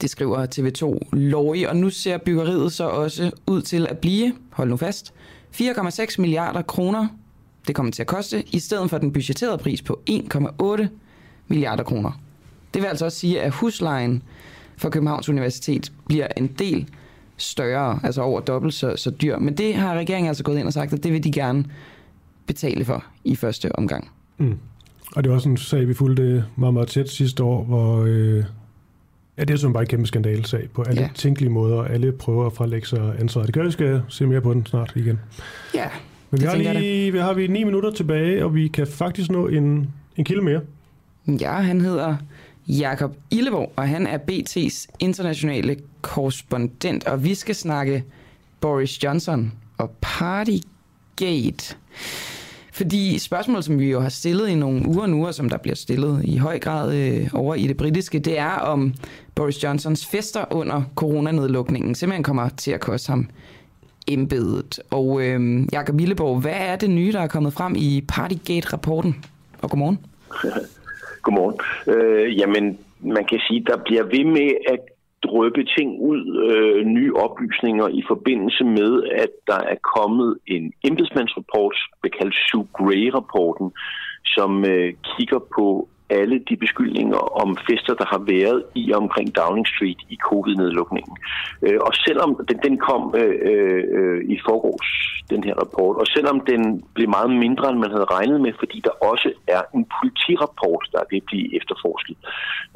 Det 0.00 0.10
skriver 0.10 0.46
TV2 0.46 1.08
Lorge, 1.12 1.68
og 1.68 1.76
nu 1.76 1.90
ser 1.90 2.18
byggeriet 2.18 2.72
så 2.72 2.84
også 2.84 3.30
ud 3.46 3.62
til 3.62 3.86
at 3.86 3.98
blive, 3.98 4.34
hold 4.50 4.68
nu 4.68 4.76
fast, 4.76 5.14
4,6 5.60 6.14
milliarder 6.18 6.62
kroner. 6.62 7.06
Det 7.66 7.74
kommer 7.74 7.92
til 7.92 8.02
at 8.02 8.06
koste, 8.06 8.44
i 8.52 8.58
stedet 8.58 8.90
for 8.90 8.98
den 8.98 9.12
budgetterede 9.12 9.58
pris 9.58 9.82
på 9.82 10.00
1,8 10.10 10.86
milliarder 11.48 11.84
kroner. 11.84 12.20
Det 12.74 12.82
vil 12.82 12.88
altså 12.88 13.04
også 13.04 13.18
sige, 13.18 13.40
at 13.40 13.52
huslejen 13.52 14.22
for 14.78 14.90
Københavns 14.90 15.28
Universitet 15.28 15.92
bliver 16.06 16.26
en 16.36 16.46
del 16.46 16.88
større, 17.36 18.00
altså 18.02 18.22
over 18.22 18.40
dobbelt 18.40 18.74
så, 18.74 18.96
så 18.96 19.10
dyr. 19.10 19.38
Men 19.38 19.56
det 19.56 19.74
har 19.74 19.94
regeringen 19.94 20.28
altså 20.28 20.44
gået 20.44 20.58
ind 20.58 20.66
og 20.66 20.72
sagt, 20.72 20.92
at 20.92 21.04
det 21.04 21.12
vil 21.12 21.24
de 21.24 21.32
gerne 21.32 21.64
betale 22.46 22.84
for 22.84 23.04
i 23.24 23.36
første 23.36 23.76
omgang. 23.76 24.10
Mm. 24.38 24.58
Og 25.16 25.24
det 25.24 25.30
var 25.30 25.36
også 25.36 25.48
en 25.48 25.56
sag, 25.56 25.88
vi 25.88 25.94
fulgte 25.94 26.44
meget, 26.56 26.74
meget 26.74 26.88
tæt 26.88 27.10
sidste 27.10 27.42
år, 27.42 27.64
hvor 27.64 28.04
øh, 28.04 28.44
ja, 29.38 29.44
det 29.44 29.50
er 29.50 29.56
sådan 29.56 29.72
bare 29.72 29.82
en 29.82 29.88
kæmpe 29.88 30.06
skandalsag 30.06 30.68
på 30.74 30.82
alle 30.82 31.02
ja. 31.02 31.08
tænkelige 31.14 31.50
måder. 31.50 31.82
Alle 31.82 32.12
prøver 32.12 32.46
at 32.46 32.52
frelægge 32.52 32.86
sig 32.86 33.14
ansvar. 33.18 33.42
Det 33.42 33.54
gør, 33.54 33.64
vi 33.64 33.70
skal 33.70 34.02
se 34.08 34.26
mere 34.26 34.40
på 34.40 34.54
den 34.54 34.66
snart 34.66 34.92
igen. 34.96 35.18
Ja, 35.74 35.86
Men 36.30 36.40
vi 36.40 36.46
har, 36.46 36.72
lige, 36.72 37.12
vi 37.12 37.18
har 37.18 37.34
vi 37.34 37.46
ni 37.46 37.64
minutter 37.64 37.90
tilbage, 37.90 38.44
og 38.44 38.54
vi 38.54 38.68
kan 38.68 38.86
faktisk 38.86 39.30
nå 39.30 39.46
en, 39.46 39.90
en 40.16 40.24
kilde 40.24 40.42
mere. 40.42 40.60
Ja, 41.40 41.52
han 41.52 41.80
hedder 41.80 42.16
Jakob 42.68 43.16
Illeborg, 43.30 43.72
og 43.76 43.88
han 43.88 44.06
er 44.06 44.18
BT's 44.18 44.86
internationale 44.98 45.76
korrespondent, 46.02 47.04
og 47.04 47.24
vi 47.24 47.34
skal 47.34 47.54
snakke 47.54 48.04
Boris 48.60 49.04
Johnson 49.04 49.52
og 49.78 49.90
Partygate. 50.00 51.76
Fordi 52.72 53.18
spørgsmål, 53.18 53.62
som 53.62 53.78
vi 53.78 53.90
jo 53.90 54.00
har 54.00 54.08
stillet 54.08 54.48
i 54.48 54.54
nogle 54.54 54.88
uger 54.88 55.06
nu, 55.06 55.26
og 55.26 55.34
som 55.34 55.48
der 55.48 55.56
bliver 55.56 55.74
stillet 55.74 56.24
i 56.24 56.36
høj 56.36 56.58
grad 56.58 56.94
øh, 56.94 57.28
over 57.32 57.54
i 57.54 57.66
det 57.66 57.76
britiske, 57.76 58.18
det 58.18 58.38
er 58.38 58.50
om 58.50 58.94
Boris 59.34 59.64
Johnsons 59.64 60.06
fester 60.06 60.44
under 60.50 60.82
coronanedlukningen 60.94 61.94
simpelthen 61.94 62.22
kommer 62.22 62.48
til 62.48 62.70
at 62.70 62.80
koste 62.80 63.10
ham 63.10 63.28
embedet. 64.06 64.80
Og 64.90 65.22
øh, 65.22 65.66
Jakob 65.72 66.00
Illeborg, 66.00 66.40
hvad 66.40 66.56
er 66.56 66.76
det 66.76 66.90
nye, 66.90 67.12
der 67.12 67.20
er 67.20 67.26
kommet 67.26 67.52
frem 67.52 67.74
i 67.76 68.04
Partygate-rapporten? 68.08 69.24
Og 69.62 69.70
godmorgen. 69.70 69.98
Godmorgen. 71.28 71.58
Øh, 71.92 72.38
jamen, 72.38 72.64
man 73.00 73.24
kan 73.30 73.40
sige, 73.46 73.60
der 73.70 73.76
bliver 73.86 74.04
ved 74.14 74.24
med 74.24 74.50
at 74.72 74.80
drøbe 75.26 75.62
ting 75.76 76.00
ud, 76.10 76.22
øh, 76.50 76.86
nye 76.86 77.12
oplysninger 77.14 77.88
i 77.88 78.02
forbindelse 78.08 78.64
med, 78.64 78.92
at 79.24 79.32
der 79.46 79.60
er 79.72 79.78
kommet 79.96 80.38
en 80.46 80.72
embedsmandsrapport, 80.88 81.76
kaldt 82.18 82.34
Sue 82.46 82.66
Gray-rapporten, 82.72 83.68
som 84.24 84.64
øh, 84.64 84.94
kigger 85.10 85.40
på 85.56 85.88
alle 86.10 86.38
de 86.48 86.56
beskyldninger 86.56 87.20
om 87.42 87.56
fester, 87.70 87.94
der 87.94 88.06
har 88.06 88.18
været 88.18 88.64
i 88.74 88.92
omkring 88.92 89.36
Downing 89.36 89.66
Street 89.66 90.00
i 90.08 90.16
covid-nedlukningen. 90.28 91.16
Øh, 91.62 91.78
og 91.80 91.92
selvom 91.94 92.30
den, 92.48 92.58
den 92.66 92.78
kom 92.78 93.14
øh, 93.16 93.34
øh, 93.50 94.20
i 94.34 94.38
forgårs, 94.48 94.88
den 95.30 95.44
her 95.44 95.54
rapport, 95.54 95.96
og 95.96 96.06
selvom 96.06 96.40
den 96.40 96.84
blev 96.94 97.08
meget 97.08 97.30
mindre, 97.30 97.70
end 97.70 97.78
man 97.78 97.90
havde 97.90 98.12
regnet 98.16 98.40
med, 98.40 98.52
fordi 98.58 98.80
der 98.84 98.94
også 99.10 99.32
er 99.48 99.62
en 99.74 99.86
politirapport, 100.00 100.88
der 100.92 101.02
vil 101.10 101.20
blive 101.20 101.56
efterforsket, 101.58 102.16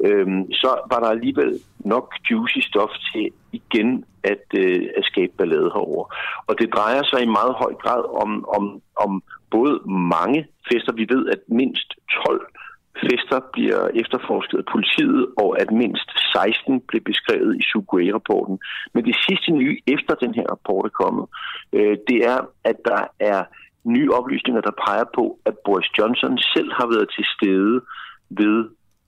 øh, 0.05 0.27
så 0.51 0.69
var 0.91 0.99
der 0.99 1.07
alligevel 1.07 1.59
nok 1.79 2.15
juicy 2.31 2.59
stof 2.59 2.93
til 3.11 3.29
igen 3.51 4.05
at, 4.23 4.45
øh, 4.57 4.87
at 4.97 5.03
skabe 5.05 5.33
ballade 5.37 5.71
herover. 5.75 6.15
Og 6.47 6.59
det 6.59 6.73
drejer 6.73 7.03
sig 7.03 7.21
i 7.21 7.35
meget 7.39 7.53
høj 7.63 7.73
grad 7.73 8.03
om, 8.23 8.45
om, 8.57 8.81
om 8.95 9.23
både 9.51 9.73
mange 10.13 10.47
fester. 10.71 10.93
Vi 10.93 11.05
ved, 11.09 11.29
at 11.29 11.39
mindst 11.47 11.89
12 12.25 12.52
fester 13.01 13.39
bliver 13.53 13.81
efterforsket 14.01 14.57
af 14.57 14.67
politiet, 14.73 15.27
og 15.37 15.61
at 15.61 15.71
mindst 15.71 16.09
16 16.33 16.81
blev 16.89 17.01
beskrevet 17.01 17.53
i 17.61 17.63
Sugway-rapporten. 17.69 18.59
Men 18.93 19.05
det 19.05 19.15
sidste 19.27 19.51
nye, 19.51 19.77
efter 19.87 20.13
den 20.15 20.33
her 20.33 20.47
rapport 20.53 20.85
er 20.85 20.95
kommet, 21.03 21.25
øh, 21.73 21.97
det 22.09 22.19
er, 22.33 22.39
at 22.63 22.77
der 22.85 23.03
er 23.19 23.43
nye 23.83 24.11
oplysninger, 24.11 24.61
der 24.61 24.79
peger 24.85 25.07
på, 25.15 25.39
at 25.45 25.55
Boris 25.65 25.89
Johnson 25.97 26.37
selv 26.37 26.71
har 26.79 26.87
været 26.93 27.09
til 27.15 27.25
stede 27.35 27.81
ved 28.29 28.57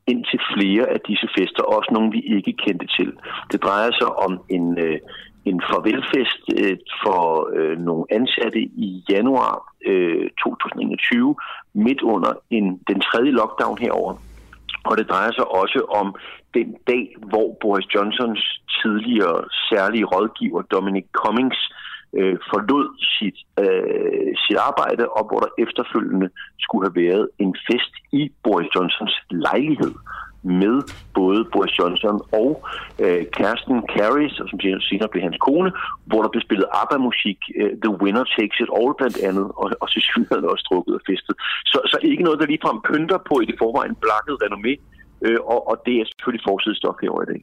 indtil 0.08 0.40
flere 0.56 0.86
af 0.96 1.00
disse 1.10 1.28
fester, 1.38 1.64
også 1.64 1.90
nogle 1.94 2.12
vi 2.12 2.22
ikke 2.38 2.54
kendte 2.54 2.88
til. 2.98 3.10
Det 3.52 3.64
drejer 3.64 3.92
sig 4.00 4.10
om 4.26 4.34
en, 4.50 4.66
øh, 4.86 5.00
en 5.46 5.62
farvelfest 5.70 6.44
øh, 6.60 6.78
for 7.04 7.22
øh, 7.58 7.78
nogle 7.78 8.06
ansatte 8.10 8.60
i 8.60 9.04
januar 9.10 9.74
øh, 9.86 10.30
2021, 10.44 11.36
midt 11.74 12.02
under 12.02 12.34
en, 12.50 12.66
den 12.90 13.00
tredje 13.02 13.32
lockdown 13.32 13.78
herover. 13.78 14.14
Og 14.90 14.98
det 14.98 15.10
drejer 15.10 15.32
sig 15.32 15.48
også 15.62 15.80
om 16.02 16.16
den 16.54 16.76
dag, 16.88 17.16
hvor 17.32 17.58
Boris 17.62 17.88
Johnsons 17.96 18.62
tidligere 18.82 19.44
særlige 19.70 20.06
rådgiver 20.06 20.62
Dominic 20.62 21.06
Cummings 21.12 21.60
øh, 22.18 22.38
forlod 22.50 22.88
sit, 23.16 23.38
øh, 23.64 24.32
sit 24.44 24.58
arbejde, 24.70 25.04
og 25.18 25.24
hvor 25.28 25.40
der 25.46 25.52
efterfølgende 25.66 26.30
skulle 26.60 26.86
have 26.88 27.00
været 27.06 27.30
en 27.40 27.56
fest 27.68 27.94
i 28.12 28.32
Boris 28.44 28.70
Johnsons 28.76 29.16
lejlighed 29.30 29.94
med 30.46 30.76
både 31.20 31.40
Boris 31.54 31.80
Johnson 31.80 32.18
og 32.42 32.50
øh, 33.04 33.22
kæresten 33.38 33.76
Carrie, 33.94 34.30
som 34.30 34.48
senere 34.90 35.10
blev 35.12 35.24
hans 35.28 35.40
kone, 35.48 35.70
hvor 36.10 36.22
der 36.22 36.30
blev 36.34 36.42
spillet 36.48 36.68
ABBA-musik, 36.82 37.40
øh, 37.60 37.72
The 37.84 37.92
Winner 38.02 38.26
Takes 38.36 38.58
It 38.64 38.72
All 38.78 38.92
blandt 39.00 39.18
andet, 39.30 39.48
og, 39.62 39.68
og 39.82 39.88
så 39.94 40.00
synligheden 40.10 40.46
også 40.54 40.66
drukket 40.70 40.94
og 41.00 41.04
festet. 41.10 41.36
Så, 41.72 41.78
så 41.92 41.98
ikke 42.10 42.24
noget, 42.24 42.40
der 42.40 42.46
ligefrem 42.46 42.78
pynter 42.90 43.20
på 43.30 43.36
i 43.44 43.46
det 43.50 43.56
forvejen 43.62 43.96
blakket 44.06 44.36
renommé, 44.44 44.74
øh, 45.26 45.40
og, 45.54 45.60
og 45.70 45.76
det 45.86 45.94
er 46.00 46.06
selvfølgelig 46.10 46.44
forsidestof 46.50 46.96
herovre 47.02 47.24
i 47.28 47.32
dag. 47.34 47.42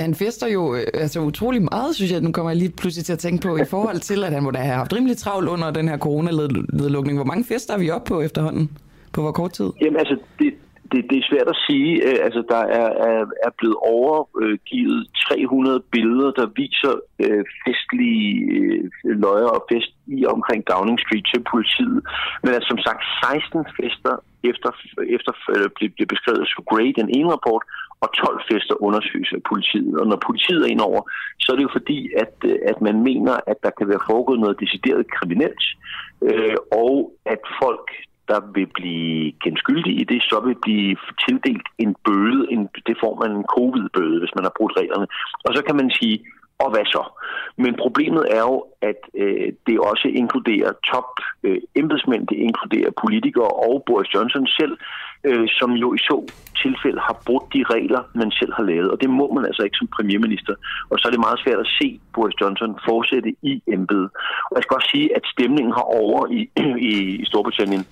Han 0.00 0.14
fester 0.14 0.46
jo 0.46 0.74
øh, 0.74 0.86
altså 0.94 1.20
utrolig 1.20 1.62
meget, 1.62 1.94
synes 1.96 2.12
jeg. 2.12 2.20
Nu 2.20 2.32
kommer 2.32 2.50
jeg 2.50 2.58
lige 2.58 2.72
pludselig 2.80 3.04
til 3.04 3.12
at 3.12 3.18
tænke 3.18 3.42
på, 3.48 3.56
i 3.56 3.64
forhold 3.64 4.00
til, 4.00 4.24
at 4.24 4.32
han 4.32 4.42
må 4.42 4.50
da 4.50 4.58
have 4.58 4.74
haft 4.74 4.92
rimelig 4.92 5.16
travlt 5.16 5.48
under 5.48 5.70
den 5.70 5.88
her 5.88 5.98
coronanedlukning. 5.98 7.18
Hvor 7.18 7.24
mange 7.24 7.44
fester 7.44 7.74
er 7.74 7.78
vi 7.78 7.90
oppe 7.90 8.08
på 8.08 8.20
efterhånden? 8.20 8.78
På 9.12 9.20
hvor 9.20 9.32
kort 9.32 9.52
tid? 9.52 9.70
Jamen 9.80 9.96
altså, 9.96 10.16
det, 10.38 10.54
det, 10.94 11.02
det 11.10 11.16
er 11.18 11.28
svært 11.30 11.48
at 11.54 11.60
sige. 11.66 11.90
Øh, 12.06 12.18
altså, 12.26 12.40
der 12.52 12.62
er, 12.80 12.88
er, 13.08 13.20
er 13.46 13.52
blevet 13.58 13.78
overgivet 13.96 15.00
300 15.28 15.80
billeder, 15.94 16.30
der 16.40 16.46
viser 16.62 16.94
øh, 17.24 17.44
festlige 17.64 18.28
øh, 18.56 18.82
løjer 19.24 19.50
og 19.56 19.62
fest 19.72 19.92
i 20.18 20.26
omkring 20.26 20.60
Downing 20.70 20.98
Street 21.04 21.26
til 21.32 21.42
politiet. 21.52 21.98
Men 22.42 22.50
altså, 22.54 22.68
som 22.72 22.80
sagt, 22.86 23.00
16 23.24 23.66
fester 23.78 24.14
efter, 24.50 24.70
efter 25.16 25.32
øh, 25.54 25.68
blev, 25.76 25.88
blev 25.96 26.06
beskrevet 26.14 26.46
så 26.54 26.62
great 26.70 26.94
den 27.02 27.10
ene 27.18 27.28
rapport, 27.36 27.64
og 28.02 28.08
12 28.14 28.40
fester 28.50 28.76
undersøges 28.86 29.30
af 29.38 29.42
politiet. 29.50 29.94
Og 30.00 30.06
når 30.10 30.18
politiet 30.28 30.62
er 30.62 30.72
indover, 30.74 31.02
så 31.42 31.46
er 31.52 31.56
det 31.56 31.66
jo 31.68 31.76
fordi, 31.78 31.98
at, 32.24 32.34
øh, 32.50 32.56
at 32.70 32.78
man 32.88 32.96
mener, 33.08 33.34
at 33.50 33.58
der 33.64 33.72
kan 33.78 33.88
være 33.92 34.06
foregået 34.10 34.40
noget 34.40 34.60
decideret 34.64 35.10
kriminelt, 35.16 35.64
øh, 36.28 36.56
og 36.84 36.94
at 37.34 37.42
folk, 37.62 37.86
der 38.28 38.40
vil 38.54 38.68
blive 38.78 39.32
genskyldige 39.44 40.00
i 40.02 40.04
det, 40.04 40.22
så 40.22 40.36
vil 40.46 40.56
blive 40.66 40.96
tildelt 41.22 41.68
en 41.78 41.96
bøde. 42.04 42.40
En, 42.52 42.68
det 42.86 42.96
får 43.02 43.14
man 43.22 43.30
en 43.36 43.46
covid-bøde, 43.56 44.18
hvis 44.20 44.34
man 44.34 44.44
har 44.44 44.54
brudt 44.58 44.76
reglerne. 44.80 45.06
Og 45.44 45.50
så 45.56 45.62
kan 45.66 45.76
man 45.76 45.90
sige, 45.90 46.16
og 46.58 46.70
hvad 46.70 46.84
så? 46.84 47.02
Men 47.56 47.74
problemet 47.84 48.24
er 48.30 48.42
jo, 48.50 48.64
at 48.82 49.00
øh, 49.22 49.52
det 49.66 49.80
også 49.90 50.08
inkluderer 50.08 50.72
top 50.92 51.10
øh, 51.42 51.60
embedsmænd, 51.74 52.26
det 52.26 52.36
inkluderer 52.48 52.90
politikere 53.04 53.52
og 53.66 53.82
Boris 53.86 54.14
Johnson 54.14 54.46
selv, 54.46 54.74
øh, 55.24 55.46
som 55.58 55.70
jo 55.72 55.94
i 55.94 55.98
så 55.98 56.16
tilfælde 56.62 57.00
har 57.08 57.16
brudt 57.26 57.46
de 57.54 57.62
regler, 57.74 58.02
man 58.14 58.30
selv 58.30 58.52
har 58.58 58.64
lavet. 58.72 58.90
Og 58.90 59.00
det 59.02 59.10
må 59.10 59.26
man 59.36 59.44
altså 59.44 59.62
ikke 59.62 59.80
som 59.80 59.94
premierminister. 59.96 60.54
Og 60.90 60.98
så 60.98 61.04
er 61.08 61.12
det 61.12 61.26
meget 61.26 61.40
svært 61.44 61.60
at 61.64 61.72
se 61.78 62.00
Boris 62.14 62.40
Johnson 62.40 62.72
fortsætte 62.88 63.30
i 63.42 63.62
embedet. 63.66 64.08
Og 64.50 64.54
jeg 64.56 64.62
skal 64.62 64.76
også 64.78 64.90
sige, 64.94 65.16
at 65.16 65.24
stemningen 65.34 65.72
herovre 65.78 66.24
i, 66.38 66.40
i 67.22 67.24
Storbritannien 67.30 67.84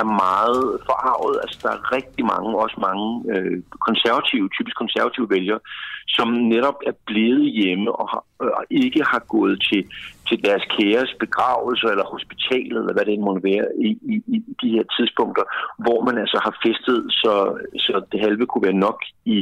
er 0.00 0.06
meget 0.26 0.64
forarvet. 0.88 1.36
Altså, 1.42 1.56
der 1.62 1.70
er 1.76 1.92
rigtig 1.98 2.24
mange, 2.32 2.48
også 2.64 2.78
mange 2.88 3.06
øh, 3.34 3.56
konservative, 3.88 4.48
typisk 4.56 4.76
konservative 4.76 5.30
vælgere, 5.30 5.60
som 6.08 6.28
netop 6.54 6.78
er 6.86 6.94
blevet 7.06 7.52
hjemme 7.52 7.92
og, 8.00 8.06
har, 8.12 8.24
øh, 8.42 8.50
ikke 8.70 9.02
har 9.12 9.22
gået 9.34 9.56
til, 9.68 9.82
til 10.28 10.38
deres 10.44 10.64
kæres 10.76 11.12
begravelse 11.24 11.86
eller 11.92 12.12
hospitalet, 12.14 12.78
eller 12.80 12.94
hvad 12.96 13.06
det 13.10 13.18
må 13.28 13.32
være, 13.50 13.66
i, 13.88 13.90
i, 14.12 14.14
i 14.34 14.38
de 14.62 14.68
her 14.76 14.84
tidspunkter, 14.96 15.44
hvor 15.84 15.98
man 16.06 16.16
altså 16.22 16.38
har 16.46 16.54
festet, 16.66 16.98
så, 17.20 17.34
så 17.84 17.94
det 18.12 18.20
halve 18.20 18.46
kunne 18.46 18.66
være 18.68 18.84
nok 18.86 18.98
i 19.24 19.38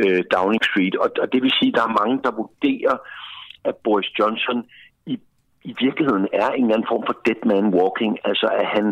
øh, 0.00 0.22
Downing 0.34 0.64
Street. 0.70 0.96
Og, 0.96 1.08
og 1.22 1.32
det 1.32 1.42
vil 1.42 1.52
sige, 1.58 1.72
at 1.72 1.76
der 1.78 1.84
er 1.86 1.98
mange, 2.00 2.16
der 2.24 2.38
vurderer, 2.42 2.96
at 3.64 3.76
Boris 3.84 4.10
Johnson 4.18 4.58
i, 5.06 5.14
i 5.70 5.72
virkeligheden 5.84 6.26
er 6.32 6.48
en 6.48 6.64
eller 6.64 6.74
anden 6.74 6.92
form 6.92 7.04
for 7.06 7.16
dead 7.26 7.40
man 7.52 7.74
walking, 7.78 8.18
altså 8.24 8.46
at 8.60 8.66
han 8.76 8.86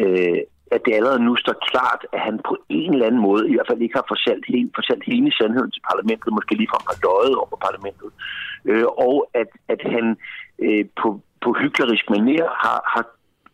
øh, 0.00 0.40
at 0.74 0.80
det 0.86 0.94
allerede 0.94 1.24
nu 1.28 1.36
står 1.36 1.56
klart, 1.70 2.02
at 2.12 2.20
han 2.20 2.40
på 2.48 2.56
en 2.68 2.92
eller 2.92 3.06
anden 3.06 3.20
måde 3.20 3.50
i 3.50 3.54
hvert 3.54 3.70
fald 3.70 3.82
ikke 3.82 3.98
har 4.00 4.08
fortalt 4.08 4.44
hele, 4.48 4.70
fortalt 4.74 5.04
hele 5.12 5.32
sandheden 5.38 5.70
til 5.70 5.82
parlamentet, 5.90 6.32
måske 6.32 6.54
lige 6.54 6.70
fra 6.72 6.80
har 6.90 6.98
løjet 7.06 7.34
over 7.42 7.56
parlamentet, 7.68 8.10
øh, 8.70 8.88
og 9.08 9.16
at, 9.40 9.50
at 9.68 9.80
han 9.94 10.06
øh, 10.64 10.84
på, 11.00 11.08
på 11.44 11.48
hyklerisk 11.62 12.04
manér 12.14 12.44
har, 12.64 12.78
har 12.94 13.04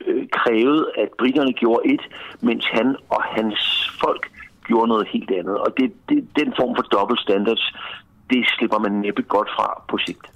øh, 0.06 0.24
krævet, 0.38 0.82
at 1.02 1.08
britterne 1.18 1.52
gjorde 1.52 1.82
et, 1.94 2.04
mens 2.40 2.64
han 2.76 2.96
og 3.14 3.22
hans 3.22 3.58
folk 4.02 4.24
gjorde 4.66 4.88
noget 4.88 5.08
helt 5.08 5.30
andet. 5.30 5.58
Og 5.58 5.70
det, 5.78 5.92
det, 6.08 6.28
den 6.36 6.52
form 6.58 6.76
for 6.76 6.82
dobbeltstandards, 6.82 7.74
det 8.30 8.44
slipper 8.56 8.78
man 8.78 8.92
næppe 8.92 9.22
godt 9.22 9.50
fra 9.56 9.82
på 9.88 9.98
sigt. 9.98 10.26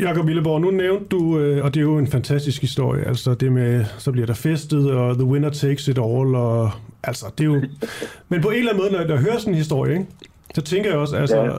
Jakob 0.00 0.26
Willeborg, 0.26 0.60
nu 0.60 0.70
nævnte 0.70 1.06
du, 1.08 1.38
øh, 1.38 1.64
og 1.64 1.74
det 1.74 1.80
er 1.80 1.84
jo 1.84 1.98
en 1.98 2.06
fantastisk 2.06 2.60
historie, 2.60 3.08
altså 3.08 3.34
det 3.34 3.52
med, 3.52 3.84
så 3.98 4.12
bliver 4.12 4.26
der 4.26 4.34
festet, 4.34 4.90
og 4.90 5.14
the 5.14 5.24
winner 5.24 5.50
takes 5.50 5.88
it 5.88 5.98
all, 5.98 6.34
og 6.34 6.70
altså 7.02 7.26
det 7.38 7.44
er 7.44 7.48
jo... 7.48 7.62
Men 8.28 8.42
på 8.42 8.48
en 8.48 8.58
eller 8.58 8.72
anden 8.72 8.82
måde, 8.82 9.06
når 9.06 9.14
jeg 9.14 9.22
hører 9.22 9.38
sådan 9.38 9.52
en 9.52 9.58
historie, 9.58 9.92
ikke, 9.92 10.06
så 10.54 10.60
tænker 10.60 10.90
jeg 10.90 10.98
også, 10.98 11.16
altså 11.16 11.42
ja. 11.42 11.52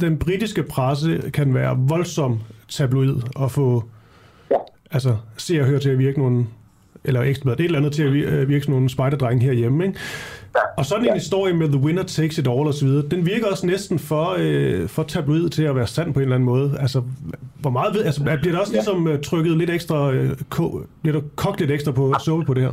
den 0.00 0.18
britiske 0.18 0.62
presse 0.62 1.22
kan 1.32 1.54
være 1.54 1.78
voldsom 1.78 2.40
tabloid 2.68 3.14
og 3.34 3.50
få 3.50 3.84
ja. 4.50 4.56
altså 4.90 5.16
se 5.36 5.60
og 5.60 5.66
høre 5.66 5.80
til 5.80 5.90
at 5.90 5.98
virke 5.98 6.18
nogle 6.18 6.46
eller 7.04 7.22
ekstra 7.22 7.50
det 7.50 7.60
er 7.60 7.64
et 7.64 7.64
eller 7.64 7.78
andet 7.78 7.92
til 7.92 8.02
at 8.02 8.48
virke 8.48 8.64
som 8.64 8.74
nogle 8.74 8.90
spejderdrenge 8.90 9.44
herhjemme, 9.44 9.86
ikke? 9.86 9.98
Og 10.76 10.86
sådan 10.86 11.04
en 11.04 11.08
ja. 11.08 11.14
historie 11.14 11.54
med 11.54 11.68
The 11.68 11.76
Winner 11.76 12.02
Takes 12.02 12.38
It 12.38 12.48
All 12.48 12.68
osv., 12.68 12.88
den 12.88 13.26
virker 13.26 13.46
også 13.46 13.66
næsten 13.66 13.98
for, 13.98 14.36
øh, 14.38 14.88
for 14.88 15.02
tabloid 15.02 15.48
til 15.48 15.62
at 15.62 15.76
være 15.76 15.86
sand 15.86 16.14
på 16.14 16.20
en 16.20 16.22
eller 16.22 16.34
anden 16.34 16.46
måde. 16.46 16.76
Altså, 16.80 17.02
hvor 17.60 17.70
meget 17.70 17.94
ved, 17.94 18.04
altså, 18.04 18.22
bliver 18.22 18.52
der 18.52 18.58
også 18.58 18.72
ja. 18.72 18.78
ligesom 18.78 19.06
uh, 19.06 19.20
trykket 19.20 19.56
lidt 19.56 19.70
ekstra, 19.70 20.12
øh, 20.12 20.36
ko, 20.50 20.82
bliver 21.02 21.20
der 21.20 21.26
kogt 21.36 21.60
lidt 21.60 21.70
ekstra 21.70 21.92
på 21.92 22.14
suppe 22.24 22.44
på 22.44 22.54
det 22.54 22.62
her? 22.62 22.72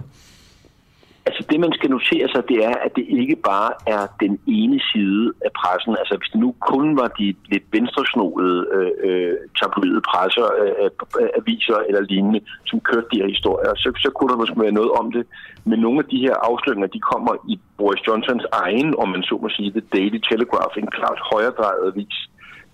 Altså 1.27 1.41
det, 1.49 1.59
man 1.59 1.73
skal 1.73 1.89
notere 1.89 2.27
sig, 2.33 2.43
det 2.51 2.57
er, 2.69 2.75
at 2.85 2.91
det 2.95 3.05
ikke 3.21 3.35
bare 3.51 3.71
er 3.95 4.03
den 4.23 4.39
ene 4.47 4.79
side 4.91 5.33
af 5.45 5.51
pressen. 5.59 5.95
Altså 6.01 6.13
hvis 6.17 6.31
det 6.33 6.39
nu 6.45 6.49
kun 6.71 6.97
var 7.01 7.07
de 7.19 7.27
lidt 7.51 7.65
venstresnodede 7.71 8.59
øh, 8.75 8.91
øh, 9.07 9.35
tabloide 9.59 10.01
presser, 10.11 10.47
øh, 10.61 10.73
øh, 10.83 10.91
øh, 11.21 11.29
aviser 11.39 11.79
eller 11.87 12.01
lignende, 12.01 12.41
som 12.69 12.79
kørte 12.79 13.07
de 13.11 13.19
her 13.21 13.29
historier, 13.35 13.73
så, 13.75 13.89
så 14.03 14.09
kunne 14.15 14.29
der 14.31 14.41
måske 14.41 14.61
være 14.65 14.79
noget 14.79 14.91
om 14.91 15.11
det. 15.11 15.23
Men 15.69 15.79
nogle 15.79 15.99
af 16.03 16.07
de 16.13 16.19
her 16.25 16.35
afsløringer, 16.49 16.87
de 16.87 16.99
kommer 17.11 17.33
i 17.53 17.59
Boris 17.77 18.07
Johnsons 18.07 18.45
egen, 18.51 18.89
om 19.01 19.07
man 19.09 19.23
så 19.23 19.35
må 19.41 19.49
sige, 19.49 19.71
The 19.71 19.85
Daily 19.95 20.19
Telegraph, 20.29 20.73
en 20.77 20.91
klart 20.97 21.19
højredrejet 21.31 21.81
avis 21.91 22.28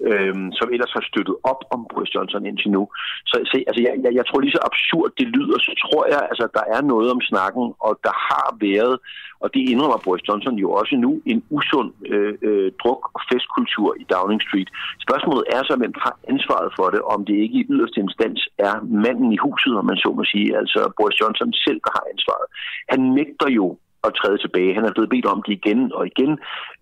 øhm, 0.10 0.48
som 0.58 0.68
ellers 0.74 0.94
har 0.98 1.04
støttet 1.12 1.36
op 1.52 1.62
om 1.74 1.80
Boris 1.92 2.16
Johnson 2.16 2.46
indtil 2.46 2.72
nu. 2.78 2.84
Så 3.30 3.36
se, 3.52 3.58
altså, 3.68 3.82
jeg, 3.88 3.94
jeg, 4.04 4.12
jeg 4.20 4.26
tror 4.26 4.40
lige 4.40 4.58
så 4.58 4.64
absurd 4.70 5.10
det 5.20 5.28
lyder, 5.36 5.58
så 5.68 5.72
tror 5.84 6.04
jeg, 6.14 6.22
altså, 6.32 6.46
der 6.58 6.66
er 6.76 6.82
noget 6.94 7.08
om 7.16 7.22
snakken, 7.22 7.66
og 7.88 7.94
der 8.06 8.16
har 8.30 8.50
været, 8.68 8.96
og 9.44 9.48
det 9.54 9.62
indrømmer 9.72 10.06
Boris 10.06 10.28
Johnson 10.28 10.56
jo 10.64 10.70
også 10.80 10.96
nu, 11.06 11.12
en 11.32 11.40
usund 11.58 11.92
øh, 12.14 12.34
øh, 12.48 12.72
druk- 12.82 13.10
og 13.16 13.22
festkultur 13.32 13.90
i 14.02 14.04
Downing 14.14 14.42
Street. 14.48 14.70
Spørgsmålet 15.06 15.44
er 15.56 15.62
så, 15.64 15.74
hvem 15.82 15.94
har 16.06 16.16
ansvaret 16.34 16.70
for 16.78 16.88
det, 16.94 17.02
om 17.14 17.20
det 17.28 17.36
ikke 17.44 17.58
i 17.60 17.68
yderste 17.74 18.00
instans 18.06 18.42
er 18.68 18.76
manden 19.04 19.30
i 19.36 19.42
huset, 19.46 19.74
om 19.80 19.86
man 19.92 19.98
så 20.04 20.10
må 20.18 20.24
sige, 20.34 20.58
altså 20.62 20.80
Boris 20.98 21.20
Johnson 21.22 21.54
selv, 21.66 21.80
der 21.86 21.92
har 21.98 22.06
ansvaret. 22.14 22.48
Han 22.92 23.02
nægter 23.20 23.50
jo 23.60 23.78
at 24.08 24.16
træde 24.20 24.38
tilbage. 24.44 24.76
Han 24.78 24.86
er 24.86 24.94
blevet 24.96 25.14
bedt 25.14 25.28
om 25.34 25.42
det 25.46 25.54
igen 25.60 25.82
og 25.98 26.04
igen 26.12 26.32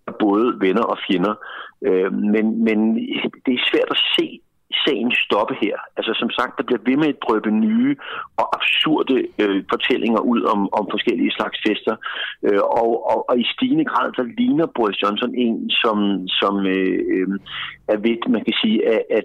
af 0.08 0.14
både 0.24 0.46
venner 0.64 0.84
og 0.92 0.98
fjender. 1.06 1.34
Øh, 1.86 2.12
men, 2.12 2.64
men 2.64 2.78
det 3.46 3.52
er 3.54 3.68
svært 3.70 3.90
at 3.90 4.02
se 4.18 4.40
sagen 4.86 5.12
stoppe 5.26 5.54
her. 5.62 5.76
Altså 5.96 6.12
som 6.20 6.30
sagt, 6.30 6.58
der 6.58 6.64
bliver 6.64 6.82
ved 6.88 6.96
med 6.96 7.08
at 7.08 7.22
drøbe 7.26 7.50
nye 7.50 7.96
og 8.36 8.46
absurde 8.56 9.16
øh, 9.42 9.64
fortællinger 9.72 10.20
ud 10.20 10.42
om, 10.42 10.60
om 10.78 10.84
forskellige 10.90 11.32
slags 11.38 11.58
fester. 11.66 11.96
Øh, 12.42 12.62
og, 12.80 12.90
og, 13.10 13.18
og 13.28 13.38
i 13.38 13.46
stigende 13.54 13.84
grad, 13.84 14.12
der 14.18 14.24
ligner 14.38 14.66
Boris 14.66 15.02
Johnson 15.02 15.34
en, 15.34 15.70
som, 15.70 16.28
som 16.40 16.54
øh, 16.66 16.98
øh, 17.14 17.28
er 17.88 17.96
ved, 17.96 18.16
man 18.28 18.44
kan 18.44 18.54
sige, 18.62 18.78
at, 18.94 19.02
at 19.10 19.24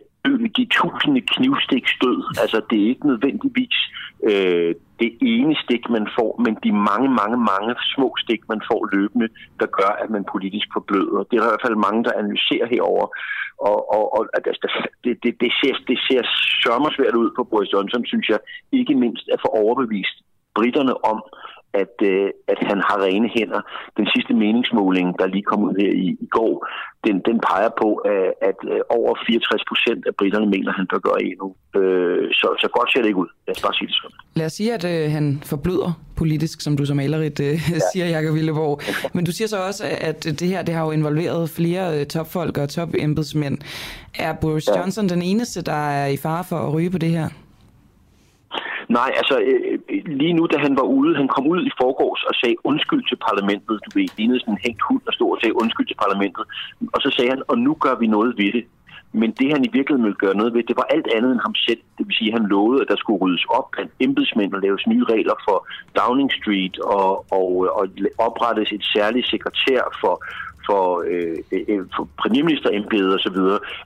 de 0.58 0.66
tusinde 0.76 1.22
knivstik 1.22 1.88
stød. 1.88 2.20
Altså 2.44 2.62
det 2.70 2.78
er 2.82 2.88
ikke 2.88 3.08
nødvendigvis 3.08 3.78
øh, 4.30 4.76
det 5.02 5.12
ene 5.22 5.56
stik, 5.64 5.84
man 5.90 6.08
får, 6.18 6.32
men 6.46 6.54
de 6.64 6.72
mange, 6.90 7.10
mange, 7.22 7.38
mange 7.52 7.74
små 7.96 8.10
stik, 8.24 8.42
man 8.52 8.62
får 8.72 8.82
løbende, 8.96 9.28
der 9.60 9.66
gør, 9.80 9.92
at 10.04 10.10
man 10.10 10.32
politisk 10.34 10.68
forbløder. 10.76 11.22
Det 11.28 11.36
er 11.36 11.44
i 11.44 11.50
hvert 11.50 11.66
fald 11.66 11.86
mange, 11.88 12.04
der 12.04 12.20
analyserer 12.22 12.68
herover, 12.74 13.06
og, 13.70 13.78
og, 13.96 14.04
og 14.16 14.22
altså, 14.34 14.70
det, 15.04 15.14
det, 15.24 15.34
det, 15.44 15.52
ser, 15.60 15.74
det 15.90 15.98
ser 16.08 16.22
sørmersvært 16.64 17.16
ud 17.22 17.30
på 17.36 17.44
Boris 17.44 17.74
Johnson, 17.74 18.06
synes 18.06 18.28
jeg, 18.30 18.40
ikke 18.72 18.96
mindst 19.04 19.26
at 19.34 19.42
få 19.44 19.50
overbevist 19.64 20.18
britterne 20.58 20.96
om, 21.12 21.18
at, 21.74 21.96
øh, 22.12 22.30
at 22.48 22.60
han 22.70 22.80
har 22.88 22.98
rene 23.06 23.30
hænder. 23.36 23.62
Den 23.98 24.08
sidste 24.14 24.34
meningsmåling, 24.34 25.20
der 25.20 25.28
lige 25.28 25.44
kom 25.52 25.64
ud 25.64 25.76
her 25.82 25.92
i, 26.06 26.08
i 26.26 26.28
går, 26.38 26.68
den, 27.06 27.16
den 27.28 27.38
peger 27.50 27.72
på, 27.82 27.90
at, 27.96 28.34
at 28.50 28.60
øh, 28.72 28.80
over 28.90 29.12
64 29.28 29.64
procent 29.70 30.02
af 30.10 30.14
britterne 30.20 30.48
mener, 30.54 30.70
at 30.70 30.76
han 30.76 30.88
bør 30.92 31.02
gøre 31.08 31.24
endnu. 31.24 31.48
Øh, 31.80 32.28
så, 32.40 32.48
så 32.62 32.68
godt 32.78 32.90
ser 32.92 33.02
det 33.02 33.08
ikke 33.08 33.24
ud. 33.26 33.32
Lad 33.48 33.56
os 33.56 33.62
bare 33.62 33.74
sige 33.74 33.88
det 33.88 33.96
sådan. 33.96 34.18
Lad 34.36 34.46
os 34.46 34.54
sige, 34.54 34.74
at 34.74 34.86
øh, 34.94 35.12
han 35.12 35.26
forbløder 35.46 35.92
politisk, 36.18 36.62
som 36.62 36.78
du 36.78 36.86
som 36.86 36.98
malerigt 36.98 37.40
øh, 37.40 37.46
ja. 37.76 37.80
siger, 37.94 38.06
Jakob 38.06 38.36
Villeborg. 38.36 38.82
Men 39.16 39.26
du 39.26 39.32
siger 39.32 39.48
så 39.48 39.58
også, 39.70 39.84
at 40.02 40.24
det 40.24 40.48
her 40.48 40.62
det 40.62 40.76
har 40.76 40.86
jo 40.86 40.92
involveret 40.92 41.50
flere 41.50 42.00
øh, 42.00 42.06
topfolk 42.06 42.58
og 42.58 42.70
topembedsmænd. 42.70 43.58
Er 44.20 44.34
Boris 44.34 44.68
ja. 44.68 44.80
Johnson 44.80 45.10
den 45.10 45.22
eneste, 45.22 45.62
der 45.62 45.90
er 45.90 46.08
i 46.08 46.18
fare 46.18 46.44
for 46.44 46.56
at 46.56 46.74
ryge 46.74 46.92
på 46.92 46.98
det 46.98 47.10
her? 47.10 47.30
Nej, 48.98 49.12
altså 49.20 49.36
øh, 49.50 49.80
øh, 49.90 50.02
lige 50.22 50.34
nu, 50.34 50.44
da 50.54 50.58
han 50.58 50.76
var 50.80 50.88
ude, 50.98 51.16
han 51.16 51.28
kom 51.28 51.48
ud 51.48 51.62
i 51.66 51.72
forgårs 51.82 52.24
og 52.30 52.34
sagde 52.42 52.56
undskyld 52.64 53.04
til 53.10 53.18
parlamentet. 53.28 53.76
Du 53.86 53.90
ved, 53.96 54.08
lignede 54.18 54.40
sådan 54.40 54.54
en 54.54 54.66
hængt 54.66 54.82
hund, 54.88 55.02
og 55.08 55.14
stod 55.14 55.32
og 55.36 55.40
sagde 55.42 55.60
undskyld 55.62 55.88
til 55.88 56.02
parlamentet. 56.04 56.46
Og 56.94 57.00
så 57.02 57.10
sagde 57.16 57.30
han, 57.30 57.42
og 57.48 57.58
nu 57.58 57.74
gør 57.74 57.96
vi 58.02 58.08
noget 58.08 58.38
ved 58.38 58.52
det. 58.58 58.66
Men 59.12 59.32
det, 59.40 59.48
han 59.54 59.66
i 59.66 59.74
virkeligheden 59.78 60.08
ville 60.08 60.24
gøre 60.26 60.40
noget 60.40 60.54
ved, 60.54 60.64
det 60.64 60.78
var 60.78 60.88
alt 60.96 61.08
andet 61.16 61.32
end 61.32 61.42
ham 61.48 61.56
selv. 61.56 61.82
Det 61.98 62.08
vil 62.08 62.16
sige, 62.16 62.32
at 62.32 62.40
han 62.40 62.50
lovede, 62.56 62.82
at 62.82 62.88
der 62.92 62.98
skulle 63.00 63.22
ryddes 63.24 63.46
op 63.58 63.72
blandt 63.72 63.92
embedsmænd 64.00 64.54
og 64.54 64.62
laves 64.62 64.88
nye 64.88 65.04
regler 65.04 65.38
for 65.48 65.58
Downing 66.00 66.32
Street 66.40 66.80
og, 66.80 67.26
og, 67.40 67.50
og 67.78 67.84
oprettes 68.18 68.70
et 68.72 68.86
særligt 68.96 69.28
sekretær 69.34 69.82
for 70.02 70.14
for, 70.70 70.86
øh, 71.14 71.38
øh, 71.54 71.64
øh, 71.72 71.84
for 71.96 72.04
premierministerembedet 72.22 73.12
osv. 73.18 73.40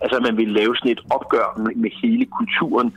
Altså, 0.04 0.18
man 0.28 0.38
vil 0.38 0.50
lave 0.60 0.76
sådan 0.76 0.96
et 0.96 1.04
opgør 1.18 1.48
med, 1.64 1.74
med 1.84 1.92
hele 2.02 2.26
kulturen. 2.38 2.90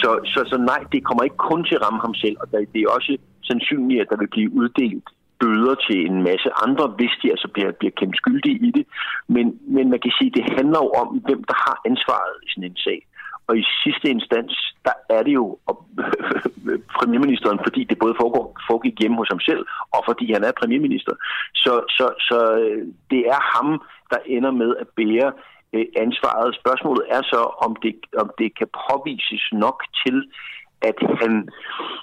Så, 0.00 0.10
så, 0.32 0.40
så 0.50 0.56
nej, 0.70 0.80
det 0.92 1.04
kommer 1.04 1.22
ikke 1.24 1.42
kun 1.50 1.64
til 1.64 1.74
at 1.74 1.84
ramme 1.86 2.00
ham 2.06 2.14
selv, 2.14 2.36
og 2.40 2.46
det 2.72 2.80
er 2.82 2.94
også 2.96 3.12
sandsynligt, 3.50 4.00
at 4.02 4.10
der 4.10 4.18
vil 4.22 4.34
blive 4.36 4.52
uddelt 4.60 5.06
bøder 5.40 5.74
til 5.86 5.98
en 6.10 6.18
masse 6.30 6.48
andre, 6.64 6.86
hvis 6.96 7.14
de 7.22 7.30
altså 7.34 7.48
bliver, 7.54 7.72
bliver 7.80 7.94
kendt 8.00 8.16
skyldige 8.16 8.58
i 8.68 8.70
det. 8.76 8.86
Men, 9.34 9.46
men 9.76 9.84
man 9.92 10.00
kan 10.04 10.12
sige, 10.18 10.30
at 10.30 10.36
det 10.38 10.54
handler 10.58 10.80
jo 10.84 10.90
om, 11.02 11.08
hvem 11.26 11.40
der 11.50 11.56
har 11.66 11.76
ansvaret 11.90 12.36
i 12.44 12.46
sådan 12.50 12.70
en 12.70 12.76
sag. 12.86 13.00
Og 13.48 13.58
i 13.58 13.64
sidste 13.82 14.08
instans, 14.08 14.74
der 14.84 14.96
er 15.16 15.22
det 15.22 15.34
jo 15.40 15.58
premierministeren, 16.98 17.58
fordi 17.66 17.84
det 17.84 17.98
både 17.98 18.14
foregår, 18.20 18.44
foregik 18.70 19.00
hjemme 19.00 19.16
hos 19.16 19.28
ham 19.28 19.40
selv, 19.40 19.62
og 19.94 20.02
fordi 20.08 20.32
han 20.32 20.44
er 20.44 20.58
premierminister. 20.60 21.14
Så, 21.54 21.72
så, 21.96 22.06
så 22.28 22.38
øh, 22.64 22.86
det 23.10 23.22
er 23.34 23.40
ham, 23.54 23.82
der 24.10 24.18
ender 24.26 24.50
med 24.50 24.76
at 24.82 24.88
bære 24.96 25.32
øh, 25.72 25.86
ansvaret. 26.04 26.56
Spørgsmålet 26.62 27.04
er 27.16 27.22
så, 27.22 27.42
om 27.66 27.76
det, 27.82 27.94
om 28.22 28.30
det 28.38 28.58
kan 28.58 28.68
påvises 28.88 29.44
nok 29.52 29.78
til, 30.02 30.16
at 30.82 30.98
han, 31.20 31.48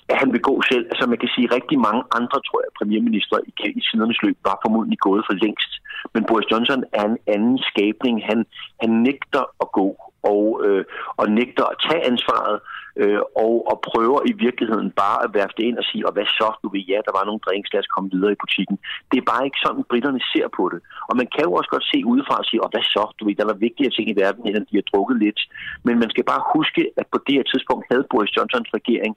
at 0.09 0.17
han 0.21 0.29
vil 0.33 0.41
gå 0.41 0.61
selv. 0.71 0.85
Altså 0.91 1.05
man 1.07 1.17
kan 1.17 1.29
sige, 1.35 1.53
rigtig 1.57 1.79
mange 1.79 2.03
andre, 2.17 2.37
tror 2.47 2.59
jeg, 2.63 2.71
premierminister 2.79 3.37
i, 3.47 3.51
i 3.79 3.81
tidernes 3.87 4.23
løb 4.23 4.37
var 4.43 4.59
formodentlig 4.65 4.99
gået 4.99 5.23
for 5.27 5.33
længst. 5.43 5.71
Men 6.13 6.25
Boris 6.25 6.51
Johnson 6.51 6.83
er 6.93 7.05
en 7.05 7.17
anden 7.27 7.57
skabning. 7.69 8.15
Han, 8.29 8.45
han 8.81 8.89
nægter 8.89 9.43
at 9.63 9.67
gå 9.79 9.87
og, 10.23 10.61
øh, 10.65 10.85
og 11.17 11.25
nægter 11.39 11.65
at 11.65 11.79
tage 11.87 12.05
ansvaret 12.11 12.59
øh, 13.01 13.21
og, 13.43 13.53
og 13.71 13.77
prøver 13.89 14.19
i 14.31 14.33
virkeligheden 14.45 14.89
bare 15.03 15.19
at 15.25 15.33
værfte 15.37 15.61
ind 15.67 15.77
og 15.81 15.85
sige, 15.89 16.07
og 16.07 16.13
hvad 16.13 16.27
så, 16.39 16.47
du 16.63 16.67
ved, 16.73 16.83
ja, 16.91 16.99
der 17.07 17.13
var 17.17 17.23
nogle 17.25 17.45
drinks, 17.45 17.73
lad 17.73 17.83
os 17.83 17.93
komme 17.93 18.09
videre 18.13 18.31
i 18.33 18.41
butikken. 18.43 18.77
Det 19.09 19.17
er 19.19 19.31
bare 19.31 19.45
ikke 19.47 19.63
sådan, 19.65 19.89
britterne 19.91 20.21
ser 20.33 20.47
på 20.57 20.63
det. 20.73 20.79
Og 21.09 21.13
man 21.19 21.27
kan 21.33 21.43
jo 21.47 21.53
også 21.59 21.69
godt 21.75 21.85
se 21.91 21.99
udefra 22.11 22.35
og 22.41 22.47
sige, 22.49 22.63
og 22.65 22.69
hvad 22.73 22.85
så, 22.93 23.03
du 23.17 23.21
ved, 23.25 23.35
der 23.41 23.51
var 23.51 23.63
vigtige 23.67 23.89
ting 23.95 24.07
i 24.09 24.19
verden, 24.23 24.41
end 24.47 24.57
at 24.59 24.69
de 24.69 24.79
har 24.79 24.87
drukket 24.91 25.17
lidt. 25.25 25.39
Men 25.85 25.95
man 26.01 26.09
skal 26.13 26.25
bare 26.31 26.43
huske, 26.55 26.81
at 26.99 27.05
på 27.13 27.17
det 27.25 27.33
her 27.37 27.45
tidspunkt 27.51 27.83
havde 27.91 28.09
Boris 28.11 28.35
Johnsons 28.35 28.71
regering 28.77 29.13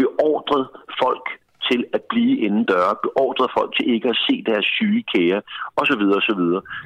beordret 0.00 0.64
folk 1.02 1.26
til 1.68 1.80
at 1.96 2.02
blive 2.12 2.34
indendøre, 2.46 2.92
beordret 3.06 3.50
folk 3.58 3.70
til 3.76 3.86
ikke 3.94 4.08
at 4.14 4.20
se 4.26 4.34
deres 4.50 4.66
syge 4.76 5.02
kære, 5.12 5.40
osv. 5.80 6.02
osv. 6.18 6.42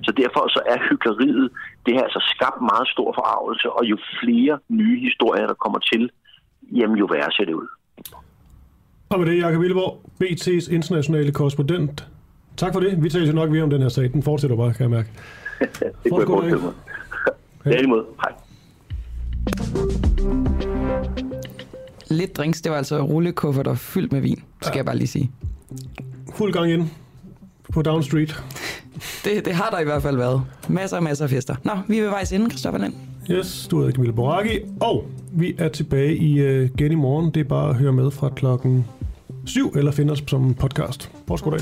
Så 0.06 0.10
derfor 0.23 0.43
så 0.56 0.60
er 0.73 0.78
hyggeleriet, 0.89 1.48
det 1.86 1.93
har 1.94 2.02
altså 2.09 2.23
skabt 2.35 2.60
meget 2.73 2.89
stor 2.94 3.10
forarvelse, 3.19 3.66
og 3.78 3.82
jo 3.93 3.97
flere 4.20 4.55
nye 4.81 4.98
historier, 5.09 5.47
der 5.47 5.62
kommer 5.64 5.81
til, 5.93 6.02
jamen 6.70 6.97
jo 6.97 7.05
værre 7.05 7.32
ser 7.32 7.44
det 7.44 7.55
ud. 7.55 7.66
Og 9.09 9.18
med 9.20 9.26
det, 9.26 9.39
Jakob 9.39 9.60
Villeborg, 9.60 10.10
BT's 10.24 10.74
internationale 10.74 11.32
korrespondent. 11.32 12.09
Tak 12.56 12.72
for 12.72 12.80
det. 12.80 13.02
Vi 13.02 13.10
taler 13.10 13.26
jo 13.26 13.32
nok 13.32 13.51
videre 13.51 13.64
om 13.64 13.70
den 13.70 13.82
her 13.82 13.89
sag. 13.89 14.12
Den 14.12 14.22
fortsætter 14.22 14.56
bare, 14.56 14.74
kan 14.74 14.82
jeg 14.82 14.90
mærke. 14.90 15.09
det 16.05 16.12
kunne 16.12 16.20
jeg 16.20 16.26
forestille 16.26 16.62
mig. 16.62 16.72
Ja, 17.66 17.82
imod. 17.82 18.05
Hej. 18.20 18.32
Lidt 22.10 22.36
drinks, 22.36 22.60
det 22.62 22.72
var 22.72 22.78
altså 22.78 23.02
rullekufferter 23.02 23.74
fyldt 23.74 24.12
med 24.12 24.20
vin, 24.20 24.43
skal 24.62 24.72
ja. 24.72 24.76
jeg 24.76 24.84
bare 24.84 24.97
lige 24.97 25.09
sige. 25.09 25.30
Fuld 26.34 26.52
gang 26.52 26.72
ind 26.72 26.89
på 27.72 27.82
Down 27.82 28.02
Street. 28.02 28.34
Det, 29.24 29.44
det 29.44 29.55
har 29.55 29.70
der 29.70 29.78
i 29.78 29.84
hvert 29.84 30.02
fald 30.02 30.16
været. 30.16 30.43
Masser 30.68 30.97
og 30.97 31.02
masser 31.02 31.24
af 31.24 31.30
fester. 31.30 31.55
Nå, 31.64 31.72
vi 31.89 31.98
er 31.98 32.02
ved 32.02 32.10
vejs 32.10 32.32
inden, 32.32 32.51
Christoffer 32.51 32.80
Lind. 32.80 32.94
Yes, 33.30 33.68
du 33.70 33.78
hedder 33.78 33.92
Camilla 33.92 34.12
Boraki, 34.12 34.58
og 34.80 35.04
vi 35.32 35.54
er 35.58 35.68
tilbage 35.68 36.16
i, 36.16 36.40
uh, 36.40 36.64
igen 36.64 36.92
i 36.92 36.94
morgen. 36.94 37.30
Det 37.30 37.40
er 37.40 37.44
bare 37.44 37.70
at 37.70 37.76
høre 37.76 37.92
med 37.92 38.10
fra 38.10 38.28
klokken 38.28 38.84
7, 39.46 39.72
eller 39.76 39.92
finde 39.92 40.12
os 40.12 40.24
som 40.26 40.54
podcast. 40.54 41.10
Vores 41.28 41.42
goddag. 41.42 41.60